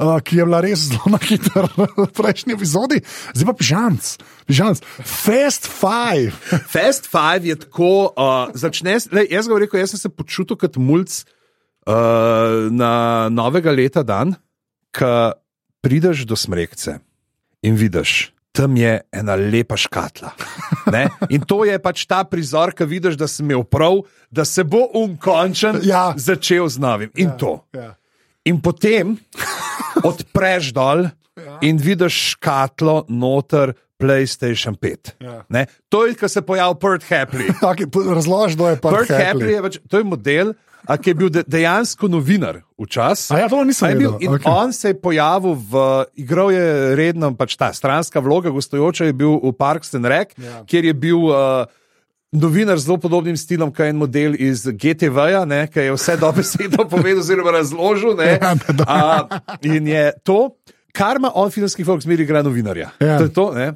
Uh, 0.02 0.16
ki 0.24 0.38
je 0.40 0.44
bila 0.48 0.62
res 0.64 0.86
zelo 0.88 1.12
na 1.12 1.18
hitro 1.20 1.68
v 2.00 2.06
prejšnji 2.16 2.56
epizodi, 2.56 3.02
zdaj 3.36 3.46
pa 3.46 3.54
pižamc, 3.54 4.06
pižamc, 4.48 4.80
Fast 5.04 5.68
Five. 5.68 6.32
Fast 6.74 7.06
Five 7.12 7.44
je 7.46 7.58
tako, 7.60 8.08
uh, 8.16 8.48
začneš, 8.56 9.10
lej, 9.12 9.28
jaz 9.30 9.52
ga 9.52 9.60
rekel, 9.60 9.82
jaz 9.84 9.92
sem 9.92 10.00
se 10.00 10.10
počutil 10.10 10.56
kot 10.58 10.80
mulj 10.80 11.04
uh, 11.12 12.72
na 12.72 13.28
novega 13.28 13.70
leta 13.76 14.02
dan, 14.02 14.32
ko 14.96 15.36
prideš 15.84 16.24
do 16.24 16.40
smrekce 16.40 16.98
in 17.62 17.74
vidiš. 17.78 18.32
Tam 18.52 18.76
je 18.76 19.00
ena 19.12 19.32
lepa 19.34 19.78
škatla. 19.80 20.34
Ne? 20.92 21.06
In 21.32 21.40
to 21.48 21.62
je 21.64 21.78
pač 21.80 22.04
ta 22.04 22.20
prizor, 22.28 22.74
ki 22.76 22.84
vidiš, 22.84 23.16
da 23.16 23.24
si 23.24 23.40
imel 23.40 23.64
prav, 23.64 24.02
da 24.28 24.44
se 24.44 24.64
bo 24.64 24.84
unkončen 24.92 25.80
Ja. 25.82 26.12
začel 26.16 26.68
z 26.68 26.76
novim. 26.78 27.10
In 27.16 27.32
to. 27.40 27.64
Ja. 27.72 27.94
In 28.44 28.60
potem 28.60 29.16
odpreš 30.04 30.72
dol 30.76 31.08
in 31.64 31.78
vidiš 31.80 32.36
škatlo 32.36 33.06
noter 33.08 33.72
PlayStation 33.96 34.76
5. 34.76 35.14
Ja. 35.22 35.44
Ne? 35.48 35.66
To 35.88 36.04
je, 36.06 36.14
ko 36.18 36.28
se 36.28 36.42
pojavi 36.42 36.76
Pert 36.80 37.04
Hapley. 37.08 37.48
Okay, 37.70 37.86
Razloži, 38.14 38.54
kdo 38.58 38.68
je 38.68 38.76
pa 38.82 38.90
Pert 38.90 39.10
Hapley 39.14 39.54
je, 39.56 39.62
pač, 39.62 39.78
to 39.88 40.02
je 40.02 40.04
model, 40.04 40.52
a, 40.84 40.96
ki 40.96 41.10
je 41.10 41.14
bil 41.14 41.30
de, 41.30 41.42
dejansko 41.46 42.08
novinar 42.08 42.62
včasih. 42.76 43.30
A 43.32 43.38
ja, 43.38 43.48
to 43.48 43.60
nisem 43.64 43.92
vedel, 43.92 44.16
in 44.18 44.32
okej. 44.32 44.46
on 44.46 44.72
se 44.72 44.88
je 44.88 44.96
pojavil 44.96 45.54
v, 45.54 45.82
igral 46.16 46.50
je 46.50 46.64
redno, 46.94 47.30
pač 47.34 47.54
ta 47.54 47.72
stranska 47.72 48.20
vloga, 48.20 48.50
gostujoča 48.50 49.04
je 49.04 49.14
bil 49.14 49.38
v 49.38 49.52
Parks 49.52 49.94
and 49.94 50.06
Rec, 50.06 50.34
Ja. 50.36 50.64
kjer 50.64 50.84
je 50.84 50.94
bil. 50.94 51.30
Uh, 51.30 51.64
Novinar 52.32 52.80
z 52.80 52.88
zelo 52.88 52.96
podobnim 52.96 53.36
stilom, 53.36 53.68
kot 53.68 53.84
je 53.84 53.90
en 53.90 53.98
model 54.00 54.32
iz 54.40 54.64
GTV-ja, 54.64 55.44
ne, 55.44 55.66
ki 55.68 55.82
je 55.82 55.92
vse 55.92 56.14
dobesedno 56.16 56.86
povedal, 56.88 57.20
oziroma 57.20 57.52
razložil. 57.52 58.16
Ne, 58.16 58.40
Ja, 58.40 58.56
a, 58.88 59.00
in 59.60 59.84
je 59.84 60.12
to, 60.24 60.56
kar 60.96 61.20
ima 61.20 61.28
on, 61.34 61.52
filmski 61.52 61.84
folk, 61.84 62.00
zmeri 62.00 62.24
igra 62.24 62.40
novinarja. 62.40 62.88
Ja. 62.96 63.18
To 63.20 63.28
je 63.28 63.32
to, 63.36 63.44
ne? 63.52 63.66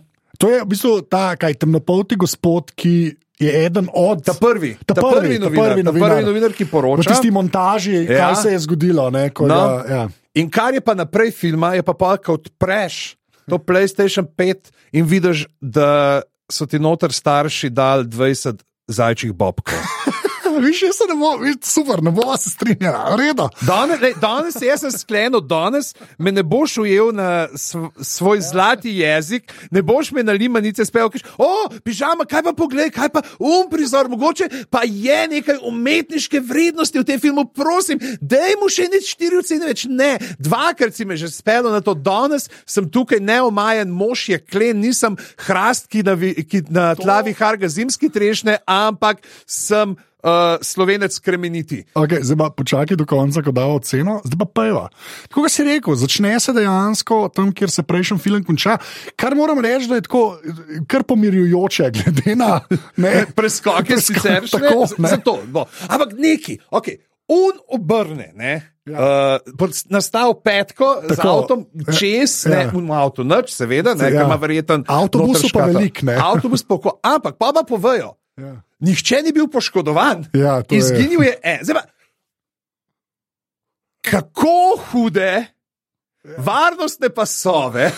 To 0.40 0.48
je 0.48 0.62
v 0.64 0.68
bistvu 0.72 1.04
ta, 1.04 1.36
kaj 1.36 1.60
temnopolti 1.60 2.16
gospod, 2.16 2.72
ki 2.72 3.12
je 3.38 3.66
eden 3.66 3.88
od. 3.90 4.22
Ta 4.22 4.32
prvi, 4.34 4.76
Ta 4.80 4.94
ta 4.94 5.02
prvi, 5.02 5.20
prvi, 5.20 5.34
ta 5.34 5.44
novinar, 5.44 5.64
prvi 5.64 5.82
ta 5.82 5.86
novinar. 5.86 6.10
prvi 6.10 6.24
novinar, 6.24 6.52
ki 6.52 6.64
v 6.64 6.68
poroča. 6.68 7.08
tisti 7.08 7.30
montaži, 7.30 8.04
ja. 8.04 8.18
Kaj 8.22 8.36
se 8.36 8.48
je 8.50 8.58
zgodilo. 8.60 9.10
Ne, 9.10 9.30
ko 9.30 9.44
No. 9.44 9.54
ga, 9.54 9.84
ja. 9.88 10.02
In 10.34 10.48
kar 10.48 10.72
je 10.72 10.80
pa 10.80 10.94
naprej 10.94 11.30
filma, 11.32 11.72
je 11.72 11.82
pa 11.82 11.92
pa, 11.92 12.16
ko 12.16 12.34
odpreš 12.34 13.16
to 13.44 13.58
PlayStation 13.58 14.26
5 14.26 14.54
in 14.92 15.04
vidiš, 15.04 15.46
da 15.58 16.20
so 16.46 16.64
ti 16.64 16.78
noter 16.78 17.10
starši 17.10 17.70
dal 17.70 18.04
20 18.04 18.60
zajčjih 18.88 19.32
bobkov. 19.32 19.74
Viš, 20.60 20.82
jaz 20.82 20.96
se 20.96 21.04
ne 21.08 21.14
morem, 21.14 21.54
super, 21.62 22.02
ne 22.02 22.10
bomo 22.10 22.36
se 22.36 22.50
strinjali, 22.50 23.16
redo. 23.18 23.48
Danes, 23.60 24.00
lej, 24.00 24.14
danes 24.20 24.56
jaz 24.62 24.80
sem 24.80 24.90
sklenil, 24.90 25.40
danes 25.40 25.92
me 26.18 26.32
ne 26.32 26.42
boš 26.42 26.78
ujel 26.84 27.12
na 27.14 27.48
sv 27.54 27.86
svoj 28.00 28.40
zlati 28.40 28.90
jezik, 28.98 29.52
ne 29.70 29.82
boš 29.82 30.12
me 30.12 30.22
na 30.22 30.32
limanice 30.32 30.84
spel, 30.84 31.10
ki 31.10 31.22
o, 31.38 31.68
pižama, 31.84 32.24
kaj 32.28 32.42
pa 32.48 32.52
pogled, 32.56 32.92
kaj 32.94 33.10
pa 33.12 33.22
um 33.38 33.68
prizor, 33.70 34.08
mogoče 34.08 34.48
pa 34.70 34.82
je 34.84 35.18
nekaj 35.28 35.60
umetniške 35.66 36.40
vrednosti 36.40 36.98
v 36.98 37.04
tem 37.04 37.20
filmu, 37.20 37.44
prosim, 37.44 38.00
daj 38.20 38.56
mu 38.60 38.70
še 38.72 38.88
nič 38.92 39.12
štiri 39.16 39.40
ocene 39.42 39.70
več. 39.70 39.86
Ne, 39.90 40.16
dvakrat 40.38 40.96
si 40.96 41.04
me 41.04 41.16
že 41.16 41.30
spelo 41.32 41.72
na 41.72 41.82
to, 41.84 41.94
danes 41.94 42.48
sem 42.66 42.88
tukaj 42.88 43.20
neomajen, 43.20 43.92
mož 43.92 44.28
je 44.32 44.40
klen, 44.40 44.80
nisem 44.80 45.16
hrast, 45.46 45.90
ki 45.92 46.04
na, 46.06 46.16
vi, 46.18 46.34
ki 46.46 46.66
na 46.70 46.94
tlavi 46.98 47.36
harga 47.36 47.68
zimski 47.68 48.10
trešne, 48.12 48.60
ampak 48.66 49.22
sem 49.46 49.96
uh, 50.26 50.58
slovenec 50.62 51.18
kremeniti. 51.18 51.84
Okay, 51.94 52.22
zdaj 52.22 52.36
pa 52.36 52.50
počakaj 52.50 52.98
do 52.98 53.06
konca, 53.06 53.42
ko 53.42 53.54
da 53.54 53.66
oceno, 53.70 54.18
zdaj 54.26 54.38
pa 54.42 54.48
peva. 54.60 54.84
Tako 55.30 55.46
kot 55.46 55.54
si 55.54 55.66
rekel, 55.66 55.94
začne 55.94 56.34
se 56.42 56.54
dejansko 56.56 57.20
tam, 57.34 57.52
kjer 57.54 57.70
se 57.70 57.86
prejšnji 57.86 58.18
film 58.18 58.44
konča. 58.44 58.78
Kar 59.16 59.38
moram 59.38 59.62
reči, 59.62 59.88
da 59.90 60.00
je 60.00 60.06
tako 60.08 60.24
kar 60.90 61.06
pomirjujoče, 61.06 61.90
glede 61.94 62.36
na 62.36 62.60
preskoke, 63.38 64.00
sicer 64.02 64.48
še 64.50 64.58
tako. 64.58 64.88
Ne? 64.98 65.12
Zato, 65.14 65.38
no. 65.52 65.66
Ampak 65.88 66.16
neki, 66.18 66.58
ok. 66.70 66.96
Un 67.26 67.56
obrne, 67.74 68.28
ne, 68.38 68.52
ja. 68.86 69.06
uh, 69.42 69.70
nastal 69.90 70.36
petko 70.46 70.92
Tako, 71.02 71.14
z 71.14 71.24
avtom, 71.26 71.64
čez, 71.90 72.36
ja. 72.46 72.52
ne, 72.52 72.60
v 72.70 72.92
avtu, 72.94 73.24
noč, 73.26 73.50
seveda, 73.50 73.96
ne, 73.98 74.12
ja. 74.14 74.22
ima 74.22 74.38
verjeten. 74.38 74.84
Avtobus 74.86 75.42
pa 75.50 75.66
velik, 75.66 76.04
ne. 76.06 76.14
Avtobus 76.22 76.62
pa, 76.62 76.78
ampak 77.02 77.34
pa 77.34 77.50
pa 77.50 77.66
povejo. 77.66 78.14
Ja. 78.38 78.60
Nihče 78.78 79.22
ni 79.22 79.32
bil 79.32 79.48
poškodovan, 79.48 80.26
ja, 80.34 80.62
izginil 80.70 81.22
je. 81.22 81.38
je 81.44 81.58
Zdaj, 81.62 81.82
kako 84.04 84.76
hude, 84.90 85.46
varnostne 86.38 87.08
pasove 87.08 87.90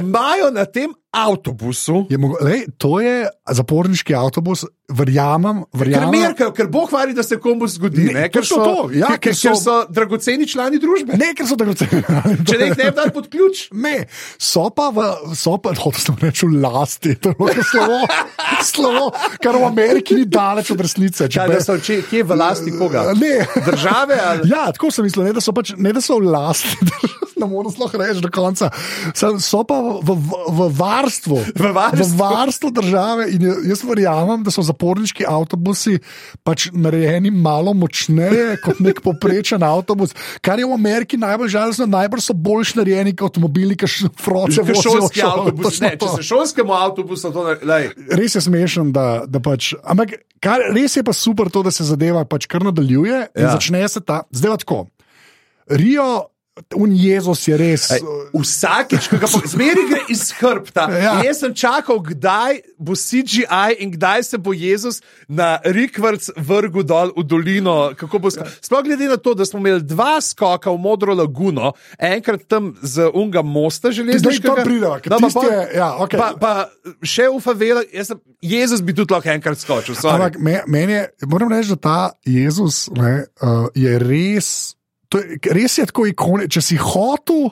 imajo 0.00 0.50
na 0.50 0.64
tem 0.64 0.92
avtobusu. 1.12 2.06
Je 2.10 2.18
mogo, 2.18 2.38
lej, 2.40 2.66
to 2.80 2.96
je 3.00 3.28
zaporniški 3.52 4.14
avtobus, 4.16 4.64
verjamem. 4.88 5.62
verjamem. 5.72 6.08
Ker, 6.08 6.20
merkajo, 6.20 6.52
ker 6.56 6.68
Bog 6.72 6.92
vari, 6.92 7.12
da 7.14 7.22
se 7.22 7.36
komu 7.40 7.68
zgodi. 7.68 8.06
Ne, 8.08 8.14
ne, 8.16 8.28
ker, 8.32 8.46
so, 8.48 8.60
to, 8.64 8.86
ja, 8.96 9.10
ker, 9.12 9.20
ker, 9.28 9.36
so, 9.36 9.48
ker 9.48 9.58
so 9.60 9.74
dragoceni 9.92 10.48
člani 10.48 10.80
družbe. 10.80 11.16
Ne, 11.20 11.32
ker 11.36 11.48
so 11.48 11.56
dragoceni. 11.60 12.00
Če 12.48 12.58
ne 12.60 12.70
jih 12.70 12.80
ne 12.80 12.88
bi 12.96 13.06
pod 13.12 13.28
ključ. 13.32 13.64
Ne, 13.76 13.94
so 14.40 14.66
pa 14.74 14.88
v, 14.94 15.06
so 15.36 15.58
pa, 15.60 15.74
no, 15.76 15.92
to 15.92 16.16
reče, 16.22 16.48
v 16.48 16.62
lasti, 16.64 17.14
to 17.20 17.34
je 17.36 17.66
slovo, 17.68 18.00
slovo, 18.72 19.06
kar 19.42 19.60
v 19.60 19.68
Ameriki 19.68 20.16
ni 20.16 20.24
daleč 20.24 20.72
od 20.72 20.80
resnice. 20.80 21.28
Če 21.28 21.44
ja, 21.44 21.60
so, 21.64 21.76
če, 21.76 22.00
kje 22.08 22.22
je 22.22 22.28
v 22.28 22.40
lasti 22.40 22.72
koga? 22.72 23.10
Ne. 23.20 23.42
Države? 23.68 24.16
Ali? 24.16 24.48
Ja, 24.52 24.70
tako 24.72 24.92
sem 24.94 25.04
mislil, 25.04 25.28
ne 25.28 25.36
da 25.36 25.44
so, 25.44 25.52
pač, 25.56 25.76
ne, 25.76 25.92
da 25.92 26.04
so 26.04 26.20
v 26.20 26.32
lasti. 26.32 26.76
Ne 27.42 27.48
morem 27.50 27.72
sploh 27.72 27.90
reči 27.98 28.22
do 28.22 28.30
konca. 28.30 28.68
So 29.16 29.62
pa 29.66 29.78
v, 29.80 30.14
v, 30.14 30.30
v 30.52 30.66
varstvu, 31.02 31.40
v 31.58 31.72
varstvu. 31.74 32.06
v 32.06 32.18
varstvu 32.22 32.70
države. 32.78 33.28
In 33.34 33.48
jaz 33.68 33.82
verjamem, 33.84 34.46
da 34.46 34.54
so 34.54 34.62
zaporniški 34.64 35.26
avtobusi 35.28 35.98
pač 36.46 36.70
narejeni 36.72 37.34
malo 37.34 37.74
močneje 37.74 38.56
kot 38.62 38.78
nek 38.80 39.02
poprečen 39.06 39.66
avtobus. 39.66 40.14
Kar 40.40 40.62
je 40.62 40.70
v 40.70 40.78
Ameriki 40.78 41.18
najbolj 41.18 41.52
žalostno, 41.58 41.90
najbolj 41.90 42.24
so 42.30 42.38
boljš 42.38 42.76
narejeni 42.78 43.16
kot 43.18 43.32
avtomobili, 43.32 43.76
ki 43.76 43.88
še 43.88 44.10
froče 44.20 44.64
v 44.66 44.76
šolski 44.76 45.24
avtobus. 45.24 45.80
Ne, 45.80 45.94
če 45.96 46.10
se 46.18 46.26
šolskemu 46.28 46.74
avtobusu 46.76 47.32
to 47.32 47.46
ne. 47.48 47.80
Res 48.12 48.36
je 48.36 48.44
smešen, 48.44 48.92
da, 48.92 49.24
da 49.26 49.40
pač. 49.40 49.72
Ampak 49.82 50.20
kar, 50.42 50.60
res 50.74 50.96
je 50.96 51.04
pa 51.06 51.14
super 51.16 51.50
to, 51.50 51.64
da 51.64 51.72
se 51.72 51.86
zadeva 51.88 52.24
pač 52.28 52.46
kar 52.46 52.64
nadaljuje 52.68 53.32
in 53.32 53.46
ja. 53.46 53.54
začne 53.56 53.82
se 53.88 54.04
ta. 54.04 54.22
Zdaj 54.30 54.62
tako. 54.64 54.86
Rio 55.72 56.31
Un 56.76 56.92
Jezus 56.92 57.48
je 57.48 57.56
res. 57.56 57.86
Ej, 57.96 58.02
vsakeč, 58.36 59.06
ko 59.08 59.16
ga 59.16 59.28
zmeri 59.48 59.86
gre 59.88 60.00
iz 60.12 60.34
hrbta. 60.36 60.84
Ja. 61.00 61.14
Jaz 61.24 61.38
sem 61.40 61.54
čakal, 61.56 61.96
kdaj 62.04 62.60
bo 62.76 62.92
CGI 62.92 63.78
in 63.80 63.94
kdaj 63.94 64.26
se 64.28 64.36
bo 64.36 64.52
Jezus 64.52 65.00
na 65.32 65.56
Rikvrc 65.64 66.28
vrgel 66.36 66.84
dol 66.84 67.14
v 67.16 67.24
dolino. 67.24 67.76
Ja. 67.96 68.44
Sploh 68.60 68.84
glede 68.84 69.08
na 69.08 69.16
to, 69.16 69.32
da 69.32 69.48
smo 69.48 69.62
imeli 69.64 69.80
dva 69.80 70.20
skoka 70.20 70.68
v 70.68 70.76
Modro 70.76 71.16
laguno, 71.16 71.72
enkrat 71.96 72.44
tam 72.44 72.74
z 72.84 73.08
Unga 73.16 73.40
mosta 73.40 73.88
železniškega. 73.88 74.52
Zdaj 74.52 74.60
to 74.60 74.68
pride, 74.68 74.92
ker 75.00 75.16
no, 75.16 75.32
pa, 75.32 75.46
ja, 75.72 75.88
okay. 76.04 76.20
pa, 76.20 76.28
pa 76.36 76.52
še 77.00 77.30
v 77.32 77.40
favela, 77.40 77.80
Jezus 78.44 78.84
bi 78.84 78.92
tudi 78.92 79.16
lahko 79.16 79.32
enkrat 79.32 79.56
skočil. 79.56 79.96
Ampak 80.04 80.36
meni 80.68 81.00
je, 81.00 81.08
moram 81.24 81.48
reči, 81.48 81.72
da 81.72 81.80
ta 81.80 81.98
Jezus 82.28 82.90
ne, 82.92 83.24
uh, 83.40 83.72
je 83.72 83.96
res. 84.04 84.76
Je, 85.14 85.40
res 85.52 85.78
je 85.78 85.88
tako 85.90 86.06
ikone, 86.10 86.48
če 86.48 86.62
si 86.64 86.78
hotel 86.80 87.50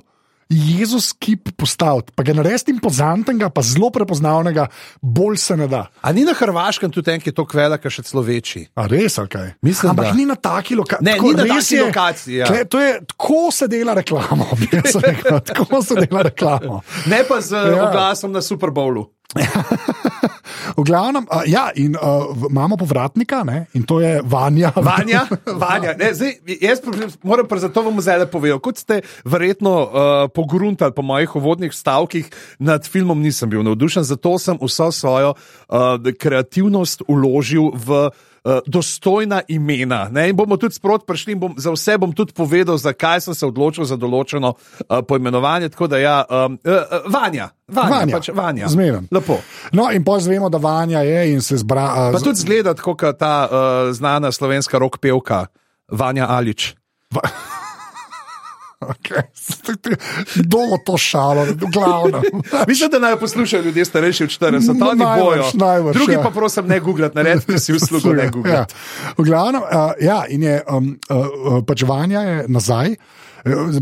Jezus 0.50 1.12
kip 1.12 1.52
postaviti, 1.56 2.10
pa 2.14 2.24
ga 2.26 2.34
narediti 2.34 2.72
impozantnega, 2.74 3.52
pa 3.54 3.62
zelo 3.62 3.92
prepoznavnega, 3.94 4.66
bolj 5.00 5.36
se 5.38 5.56
ne 5.56 5.68
da. 5.70 5.84
A 6.02 6.10
ni 6.12 6.24
na 6.26 6.34
Hrvaškem 6.34 6.90
tudi 6.90 7.12
en, 7.14 7.22
ki 7.22 7.30
je 7.30 7.36
to 7.38 7.44
kvela, 7.46 7.78
ki 7.78 7.92
še 7.94 8.02
celo 8.08 8.24
večji? 8.26 8.64
A 8.74 8.88
res, 8.90 9.20
okay. 9.22 9.54
Mislim, 9.62 9.92
Ampak 9.92 10.10
da. 10.10 10.16
ni 10.18 10.26
na 10.26 10.34
taki 10.34 10.74
lokaciji. 10.74 11.06
Ne, 11.06 11.14
tako, 11.20 11.30
ni 11.30 11.38
na 11.38 11.46
taki 11.54 11.76
je, 11.76 11.84
lokaciji. 11.86 12.40
Ja. 12.40 12.50
To 12.66 12.82
je 12.82 12.98
tako 13.14 13.40
se 13.54 13.70
dela 13.70 13.94
reklama, 13.94 14.50
tako 15.54 15.82
se 15.86 16.02
dela 16.02 16.26
reklama. 16.26 16.82
Ne 17.06 17.22
pa 17.28 17.38
z 17.40 17.62
ja. 17.70 17.86
oglasom 17.86 18.34
na 18.34 18.42
Super 18.42 18.74
Bowlu. 18.74 19.06
v 20.78 20.82
glavnem, 20.82 21.26
uh, 21.30 21.46
ja, 21.46 21.70
in 21.74 21.94
uh, 21.94 22.34
imamo 22.50 22.76
povratnika, 22.76 23.42
ne, 23.46 23.66
in 23.78 23.86
to 23.86 24.00
je 24.00 24.20
Vanja. 24.24 24.72
Vanja, 24.90 25.26
Vanja. 25.46 25.94
Ne, 25.98 26.14
zdaj, 26.14 26.38
jaz 26.60 26.82
moram 27.22 27.46
pa 27.46 27.60
zato 27.62 27.82
vam 27.82 28.00
zdaj 28.00 28.26
povedati. 28.26 28.62
Kot 28.62 28.78
ste 28.78 29.00
verjetno 29.24 29.74
uh, 29.82 29.90
pogruntali 30.34 30.92
po 30.92 31.02
mojih 31.02 31.36
uvodnih 31.36 31.74
stavkih, 31.74 32.30
nad 32.58 32.86
filmom 32.86 33.22
nisem 33.22 33.50
bil 33.50 33.62
navdušen, 33.62 34.02
zato 34.04 34.38
sem 34.38 34.58
vso 34.62 34.90
svojo 34.92 35.34
uh, 35.34 35.98
kreativnost 36.18 37.06
uložil 37.08 37.70
v. 37.74 38.10
Uh, 38.10 38.28
dostojna 38.66 39.42
imena. 39.48 40.08
Ne? 40.08 40.28
In 40.30 40.36
bomo 40.36 40.56
tudi 40.56 40.74
sprot 40.74 41.06
prišli, 41.06 41.34
bom, 41.34 41.54
za 41.60 41.72
vse 41.74 41.98
bom 42.00 42.12
tudi 42.16 42.32
povedal, 42.32 42.78
zakaj 42.80 43.20
sem 43.20 43.34
se 43.36 43.46
odločil 43.46 43.84
za 43.84 43.98
določeno 44.00 44.54
uh, 44.54 45.00
poimenovanje. 45.06 45.68
Tako 45.74 45.90
da, 45.92 46.00
ja, 46.00 46.16
um, 46.24 46.56
uh, 46.64 46.72
uh, 46.72 47.06
Vanja, 47.12 47.50
Vanja, 47.68 47.90
Vanja. 47.90 48.16
Pač 48.16 48.32
Vanja. 48.34 48.72
Zmeren. 48.72 49.08
Lepo. 49.12 49.40
No, 49.76 49.90
in 49.92 50.04
pa 50.04 50.18
zvemo, 50.20 50.48
da 50.48 50.58
Vanja 50.58 51.04
je 51.06 51.22
in 51.34 51.44
se 51.44 51.60
zbra. 51.60 51.86
Uh, 52.08 52.16
pa 52.16 52.24
tudi 52.24 52.40
zgleda, 52.40 52.74
kot 52.74 53.04
ta 53.20 53.34
uh, 53.44 53.56
znana 53.92 54.32
slovenska 54.32 54.80
rock 54.80 55.02
pevka, 55.04 55.46
Vanja 55.92 56.30
Alič. 56.32 56.74
Va 57.10 57.59
Okay. 58.80 59.22
Dolgo 60.52 60.76
to 60.86 60.98
šalo, 60.98 61.46
glavno. 61.72 62.22
Mislim, 62.68 62.90
da 62.90 62.98
naj 62.98 63.16
poslušajo 63.16 63.62
ljudje 63.62 63.84
starejši 63.84 64.24
od 64.24 64.30
40, 64.30 64.78
to 64.78 64.94
ni 64.94 65.04
bojo. 65.24 65.44
Najvrš, 65.54 65.96
Drugi 65.96 66.12
ja. 66.12 66.22
pa 66.22 66.30
prosim, 66.30 66.66
ne 66.66 66.80
googlati, 66.80 67.16
naredite 67.16 67.58
si 67.58 67.72
uslugo, 67.72 68.12
ne 68.12 68.28
googlati. 68.28 68.74
Ja. 68.74 69.12
V 69.18 69.24
glavnem, 69.24 69.62
uh, 69.62 69.68
ja, 70.00 70.24
in 70.28 70.42
je 70.42 70.62
um, 70.72 70.98
uh, 71.10 71.64
pač 71.66 71.82
Vanja 71.82 72.20
je 72.20 72.44
nazaj. 72.48 72.94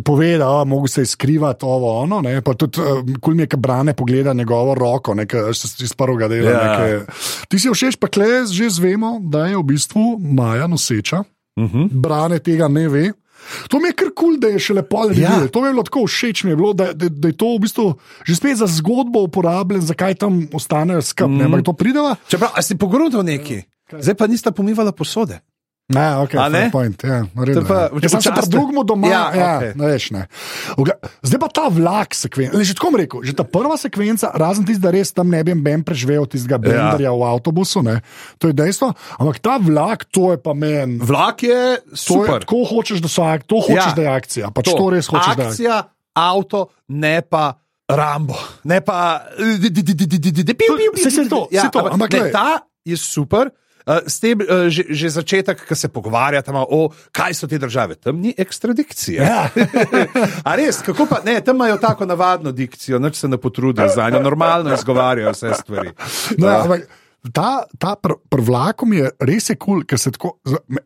Povedal, 0.04 0.64
da 0.64 0.88
se 0.88 1.00
je 1.00 1.06
skrivati 1.06 1.64
ovo, 1.64 2.00
ono, 2.00 2.20
ne, 2.20 2.42
pa 2.42 2.54
tudi, 2.54 2.78
ko 3.20 3.30
mi 3.30 3.42
je 3.42 3.48
brane, 3.56 3.94
pogleda 3.94 4.32
njegovo 4.32 4.74
roko, 4.74 5.14
nekaj 5.14 5.50
iz 5.50 5.94
prvega 5.94 6.28
dela. 6.28 6.50
Ja. 6.50 6.58
Nekaj. 6.70 7.00
Ti 7.48 7.58
si 7.58 7.70
všeč, 7.74 7.96
pa 7.96 8.06
klez, 8.06 8.50
že 8.50 8.70
zvemo, 8.70 9.18
da 9.22 9.46
je 9.46 9.56
v 9.56 9.62
bistvu 9.62 10.18
Maja 10.18 10.66
noseča. 10.66 11.18
Uh 11.18 11.26
Mhm. 11.58 11.78
-huh. 11.78 11.88
Brane 11.92 12.38
tega 12.38 12.68
ne 12.68 12.88
ve. 12.88 13.12
To 13.72 13.80
mi 13.80 13.90
je 13.90 13.96
kar 13.96 14.10
kul, 14.12 14.36
cool, 14.36 14.38
da 14.40 14.52
je 14.52 14.62
še 14.62 14.78
lepo 14.78 15.02
ali 15.04 15.22
ja. 15.22 15.38
ne. 15.40 15.48
To 15.52 15.62
mi 15.62 15.70
je 15.70 15.76
bilo 15.76 15.84
tako 15.86 16.04
všeč, 16.06 16.44
mi 16.44 16.52
je 16.52 16.58
bilo, 16.60 16.72
da, 16.76 16.92
da, 16.92 17.08
da 17.08 17.32
je 17.32 17.36
to 17.38 17.54
v 17.56 17.62
bistvu 17.64 17.86
že 18.26 18.36
spet 18.36 18.60
za 18.60 18.68
zgodbo 18.68 19.24
uporabljen, 19.28 19.84
zakaj 19.84 20.18
tam 20.20 20.40
ostanejo 20.52 21.02
skupaj. 21.02 21.48
Mm. 21.48 21.64
To 21.64 21.72
prideva. 21.72 22.16
Čeprav 22.28 22.58
si 22.64 22.78
pogrunil 22.80 23.22
neki, 23.24 23.62
zdaj 23.94 24.16
pa 24.18 24.28
nista 24.30 24.52
pomivala 24.52 24.92
posode. 24.92 25.40
Ne, 25.88 26.20
okay, 26.20 26.36
ne? 26.52 26.68
Point, 26.68 27.00
ja, 27.00 27.22
pa, 27.64 27.76
če 27.96 28.10
sem 28.12 28.20
se 28.20 28.32
pa 28.36 28.42
drugemu 28.44 28.82
doma, 28.84 29.08
ja, 29.08 29.20
ja, 29.32 29.52
okay. 29.56 29.70
ne 29.72 29.86
veš. 29.88 30.08
Ne. 30.12 30.26
Zdaj 31.24 31.40
pa 31.40 31.48
ta 31.48 31.62
vlak 31.72 32.12
sekvenca. 32.12 32.60
Že 32.60 32.74
tako 32.76 32.90
rekel, 33.00 33.22
že 33.24 33.32
ta 33.32 33.46
prva 33.48 33.78
sekvenca, 33.80 34.28
razen 34.36 34.66
tisti, 34.68 34.82
da 34.84 34.92
res 34.92 35.14
tam 35.16 35.32
ne 35.32 35.40
bi 35.48 35.54
ben 35.56 35.80
preživel 35.80 36.28
tistega 36.28 36.58
benderja 36.60 37.08
ja. 37.08 37.14
v 37.16 37.24
avtobusu, 37.30 37.80
ne. 37.86 38.02
to 38.36 38.52
je 38.52 38.56
dejstvo. 38.58 38.92
Ampak 39.16 39.40
ta 39.40 39.56
vlak, 39.56 40.04
to 40.12 40.36
je 40.36 40.40
pa 40.44 40.52
meni. 40.52 41.00
Vlak 41.00 41.46
je 41.48 41.80
super. 41.96 42.36
Je, 42.36 42.44
tako 42.44 42.60
hočeš, 42.68 43.00
da 43.00 43.08
so 43.08 43.24
akcije, 43.24 43.48
to 43.48 43.60
hočeš, 43.64 43.88
ja, 43.88 43.94
da 43.96 44.04
je 44.04 44.10
akcija. 44.12 44.50
Pač 44.52 44.68
to. 44.68 44.74
to 44.76 44.90
res 44.92 45.08
hočeš, 45.08 45.24
akcija, 45.24 45.40
da 45.40 45.46
je 45.46 45.48
akcija. 45.54 45.78
Avto, 46.20 46.60
ne 46.92 47.16
pa. 47.24 47.46
Rambo, 47.88 48.36
ne 48.68 48.82
pa. 48.84 49.24
Vse 49.40 51.08
se 51.08 51.24
to, 51.32 51.46
ja, 51.48 51.64
ampak 51.72 52.12
ta 52.28 52.60
je 52.84 53.00
super, 53.00 53.48
Uh, 53.48 53.64
s 54.06 54.20
tem 54.20 54.38
uh, 54.40 54.68
že, 54.68 54.84
že 54.90 55.08
začetek, 55.08 55.64
ki 55.68 55.74
se 55.76 55.88
pogovarjate 55.88 56.52
o 56.52 56.90
kaj 57.12 57.34
so 57.34 57.46
te 57.46 57.58
države. 57.58 57.94
Tam 57.94 58.20
ni 58.20 58.34
ekstradikcije. 58.36 59.22
Ja. 59.22 59.48
A 60.48 60.56
res, 60.56 60.82
kako 60.82 61.06
pa 61.06 61.20
ne, 61.24 61.40
tam 61.40 61.56
imajo 61.56 61.76
tako 61.78 62.06
navadno 62.06 62.52
dikcijo, 62.52 62.98
noč 62.98 63.16
se 63.20 63.28
ne 63.28 63.38
potrudijo 63.38 63.88
za 63.88 64.10
njo, 64.10 64.22
normalno 64.22 64.74
izgovarjajo 64.74 65.32
vse 65.32 65.52
stvari. 65.62 65.92
No, 66.38 66.46
Ja. 66.46 66.52
ja. 66.52 66.62
ampak 66.62 66.88
Ta, 67.34 67.66
ta 67.78 67.96
pr, 67.98 68.14
prvlakom 68.30 68.92
je 68.94 69.10
res 69.20 69.50
je 69.50 69.56
kul, 69.58 69.80
cool, 69.80 69.84
ker 69.84 69.98
se 69.98 70.12
tako. 70.14 70.38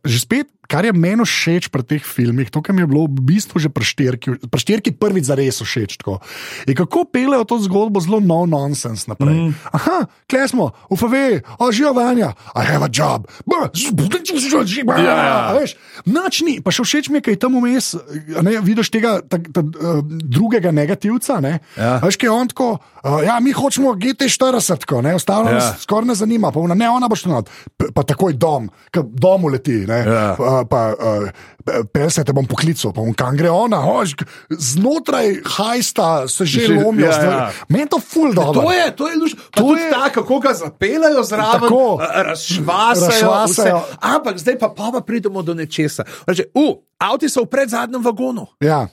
Že 0.04 0.18
spet, 0.18 0.48
kar 0.68 0.84
je 0.84 0.92
meni 0.92 1.24
všeč 1.24 1.68
pri 1.68 1.82
teh 1.82 2.02
filmih, 2.02 2.48
to, 2.48 2.62
kar 2.62 2.72
mi 2.72 2.82
je 2.82 2.88
bilo 2.88 3.04
v 3.06 3.20
bistvu 3.22 3.58
že 3.60 3.68
pri 3.68 3.84
štirki, 3.84 4.28
pri 4.46 4.60
štirki 4.60 4.90
prvič 4.94 5.26
za 5.28 5.34
res 5.34 5.58
všeč. 5.60 5.98
Tako, 6.00 6.20
je 6.64 6.74
kako 6.74 7.04
pelejo 7.04 7.44
to 7.44 7.58
zgodbo 7.60 8.00
zelo 8.00 8.20
no 8.20 8.46
nonsense 8.46 9.04
naprej. 9.06 9.50
Mm. 9.50 9.52
Aha, 9.72 9.98
kle 10.26 10.48
smo, 10.48 10.70
ufave, 10.88 11.42
ožijo 11.58 11.92
vanja, 11.92 12.32
I 12.54 12.64
have 12.64 12.84
a 12.84 12.90
job. 12.90 13.26
Ja, 14.98 15.16
ja. 15.18 15.38
Veš, 15.52 15.76
Nač 16.04 16.40
ni, 16.40 16.58
pa 16.58 16.70
še 16.70 16.82
všeč 16.82 17.10
mi 17.10 17.20
je, 17.20 17.26
kaj 17.28 17.36
tam 17.38 17.58
vmes, 17.58 17.92
ne, 18.42 18.58
vidiš 18.60 18.90
tega 18.90 19.20
tak, 19.22 19.52
tak, 19.54 19.66
uh, 19.76 20.00
drugega 20.04 20.70
negativca. 20.70 21.40
Ne, 21.40 21.60
Ja. 21.76 21.98
Veš, 22.02 22.16
kaj 22.16 22.26
je 22.26 22.32
on 22.32 22.48
tako, 22.48 22.68
uh, 23.02 23.20
ja, 23.22 23.36
mi 23.40 23.52
hočemo 23.52 23.94
GT40, 23.94 24.82
tako, 24.82 25.02
ne, 25.02 25.14
ostalo 25.14 25.48
Ja. 25.48 25.58
nas 25.60 25.82
skoraj 25.82 26.08
ne 26.08 26.14
zanima, 26.14 26.50
pa 26.52 26.60
ona, 26.60 26.74
ne, 26.74 26.88
ona 26.88 27.08
not, 27.26 27.50
P- 27.76 27.90
pa 27.94 28.02
takoj 28.02 28.32
dom, 28.34 28.70
dom 28.92 29.44
uleti, 29.44 29.84
ne, 29.86 30.00
Ja. 30.02 30.34
Pa, 30.52 30.64
pa 30.68 30.80
uh, 30.92 31.86
pelse 31.88 32.20
te 32.24 32.32
bom 32.32 32.44
poklical, 32.46 32.92
pa 32.92 33.00
bom 33.00 33.14
kam 33.16 33.36
gre 33.36 33.48
ona, 33.50 33.80
hoš, 33.80 34.12
znotraj 34.50 35.40
hajsta 35.46 36.28
se 36.28 36.44
že 36.44 36.66
Že- 36.66 36.76
lomijo, 36.76 37.08
ja, 37.08 37.22
ja, 37.22 37.50
meni 37.68 37.88
to 37.88 37.96
ful 37.98 38.34
dobro. 38.34 38.62
To 38.62 38.72
je, 38.72 38.86
to 38.92 39.08
je 39.08 39.16
luš. 39.16 39.32
To 39.50 39.62
To 39.62 39.76
je 39.76 39.90
tako, 39.90 40.22
kako 40.22 40.38
ga 40.40 40.52
zapeljajo 40.54 41.22
zraven, 41.22 41.60
Tako. 41.60 41.98
razšvasajo. 42.02 43.08
Razšvasajo. 43.08 43.78
vse. 43.78 43.96
Ampak 44.00 44.38
zdaj 44.38 44.58
pa, 44.58 44.68
pa, 44.68 44.90
pa 44.92 45.00
pridemo 45.00 45.42
do 45.42 45.54
nečesa. 45.54 46.04
Reče, 46.26 46.50
uh, 46.54 46.76
avti 46.98 47.28
so 47.28 47.42
v 47.42 47.46
predzadnjem 47.46 48.02
vagonu. 48.02 48.46
Ja. 48.60 48.88